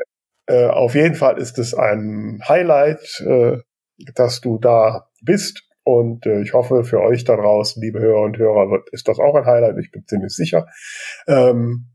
äh, 0.47 0.67
auf 0.67 0.95
jeden 0.95 1.15
Fall 1.15 1.38
ist 1.38 1.57
es 1.57 1.73
ein 1.73 2.41
Highlight, 2.47 3.23
äh, 3.26 3.57
dass 4.13 4.41
du 4.41 4.59
da 4.59 5.09
bist. 5.22 5.63
Und 5.84 6.26
äh, 6.26 6.41
ich 6.41 6.53
hoffe, 6.53 6.84
für 6.84 7.01
euch 7.01 7.23
da 7.23 7.35
draußen, 7.35 7.81
liebe 7.81 7.99
Hörer 7.99 8.22
und 8.22 8.38
Hörer, 8.38 8.72
wird, 8.72 8.89
ist 8.91 9.07
das 9.07 9.19
auch 9.19 9.35
ein 9.35 9.45
Highlight. 9.45 9.77
Ich 9.80 9.91
bin 9.91 10.05
ziemlich 10.07 10.34
sicher. 10.34 10.67
Ähm, 11.27 11.88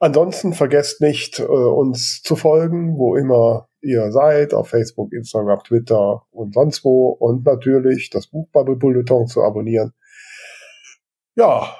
ansonsten 0.00 0.52
vergesst 0.52 1.00
nicht, 1.00 1.38
äh, 1.38 1.44
uns 1.44 2.22
zu 2.22 2.36
folgen, 2.36 2.98
wo 2.98 3.16
immer 3.16 3.68
ihr 3.80 4.10
seid, 4.10 4.54
auf 4.54 4.68
Facebook, 4.68 5.12
Instagram, 5.12 5.62
Twitter 5.64 6.22
und 6.30 6.54
sonst 6.54 6.84
wo. 6.84 7.08
Und 7.08 7.44
natürlich 7.46 8.10
das 8.10 8.26
Buchbubble 8.26 8.76
Bulletin 8.76 9.26
zu 9.26 9.42
abonnieren. 9.42 9.92
Ja, 11.36 11.74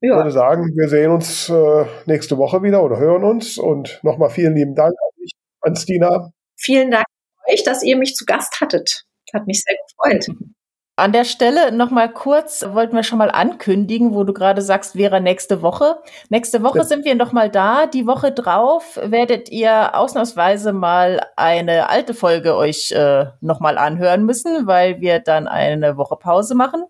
ja. 0.00 0.14
Ich 0.14 0.16
würde 0.16 0.32
sagen, 0.32 0.72
wir 0.76 0.88
sehen 0.88 1.12
uns 1.12 1.48
äh, 1.48 1.84
nächste 2.06 2.36
Woche 2.36 2.62
wieder 2.62 2.82
oder 2.82 2.98
hören 2.98 3.22
uns. 3.22 3.56
Und 3.56 4.00
nochmal 4.02 4.30
vielen 4.30 4.54
lieben 4.56 4.74
Dank 4.74 4.90
an 4.90 5.22
dich 5.22 5.32
an 5.62 5.76
Stina. 5.76 6.32
Vielen 6.56 6.90
Dank 6.90 7.06
euch, 7.50 7.64
dass 7.64 7.82
ihr 7.82 7.96
mich 7.96 8.14
zu 8.14 8.24
Gast 8.24 8.60
hattet. 8.60 9.04
Hat 9.32 9.46
mich 9.46 9.62
sehr 9.62 9.76
gefreut. 9.88 10.36
An 10.94 11.12
der 11.12 11.24
Stelle 11.24 11.72
noch 11.72 11.90
mal 11.90 12.12
kurz, 12.12 12.66
wollten 12.68 12.94
wir 12.94 13.02
schon 13.02 13.16
mal 13.16 13.30
ankündigen, 13.30 14.14
wo 14.14 14.24
du 14.24 14.34
gerade 14.34 14.60
sagst, 14.60 14.94
wäre 14.94 15.22
nächste 15.22 15.62
Woche. 15.62 15.98
Nächste 16.28 16.62
Woche 16.62 16.78
ja. 16.78 16.84
sind 16.84 17.06
wir 17.06 17.14
noch 17.14 17.32
mal 17.32 17.48
da. 17.48 17.86
Die 17.86 18.06
Woche 18.06 18.30
drauf 18.30 19.00
werdet 19.02 19.48
ihr 19.48 19.96
ausnahmsweise 19.96 20.74
mal 20.74 21.20
eine 21.34 21.88
alte 21.88 22.12
Folge 22.12 22.56
euch 22.56 22.92
äh, 22.92 23.24
noch 23.40 23.58
mal 23.58 23.78
anhören 23.78 24.26
müssen, 24.26 24.66
weil 24.66 25.00
wir 25.00 25.18
dann 25.18 25.48
eine 25.48 25.96
Woche 25.96 26.16
Pause 26.16 26.54
machen. 26.54 26.84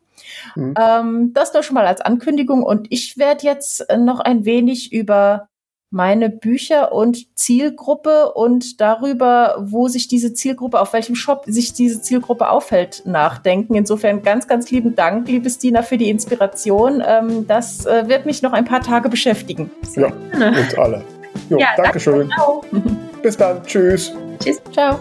Mhm. 0.57 0.75
Ähm, 0.77 1.31
das 1.33 1.55
nur 1.55 1.63
schon 1.63 1.75
mal 1.75 1.87
als 1.87 2.01
Ankündigung. 2.01 2.65
Und 2.65 2.89
ich 2.91 3.19
werde 3.19 3.47
jetzt 3.47 3.87
noch 3.97 4.19
ein 4.19 4.45
wenig 4.45 4.93
über 4.93 5.49
meine 5.93 6.31
Bücher 6.31 6.93
und 6.93 7.37
Zielgruppe 7.37 8.33
und 8.33 8.81
darüber, 8.81 9.57
wo 9.61 9.89
sich 9.89 10.09
diese 10.09 10.33
Zielgruppe, 10.33 10.81
auf 10.81 10.93
welchem 10.93 11.15
Shop 11.15 11.45
sich 11.47 11.75
diese 11.75 12.01
Zielgruppe 12.01 12.49
aufhält, 12.49 13.03
nachdenken. 13.05 13.75
Insofern 13.75 14.23
ganz, 14.23 14.49
ganz 14.49 14.71
lieben 14.71 14.97
Dank, 14.97 15.29
liebes 15.29 15.59
Dina, 15.59 15.83
für 15.83 15.99
die 15.99 16.09
Inspiration. 16.09 17.03
Ähm, 17.07 17.47
das 17.47 17.87
äh, 17.87 18.09
wird 18.09 18.27
mich 18.27 18.43
noch 18.43 18.53
ein 18.53 18.65
paar 18.65 18.81
Tage 18.81 19.09
beschäftigen. 19.09 19.71
Ja, 19.95 20.07
uns 20.07 20.75
alle. 20.79 21.05
Jo, 21.49 21.59
ja, 21.59 21.69
Dankeschön. 21.77 22.31
Danke, 22.37 22.99
Bis 23.23 23.37
dann. 23.37 23.63
Tschüss. 23.65 24.13
Tschüss. 24.41 24.61
Ciao. 24.73 24.99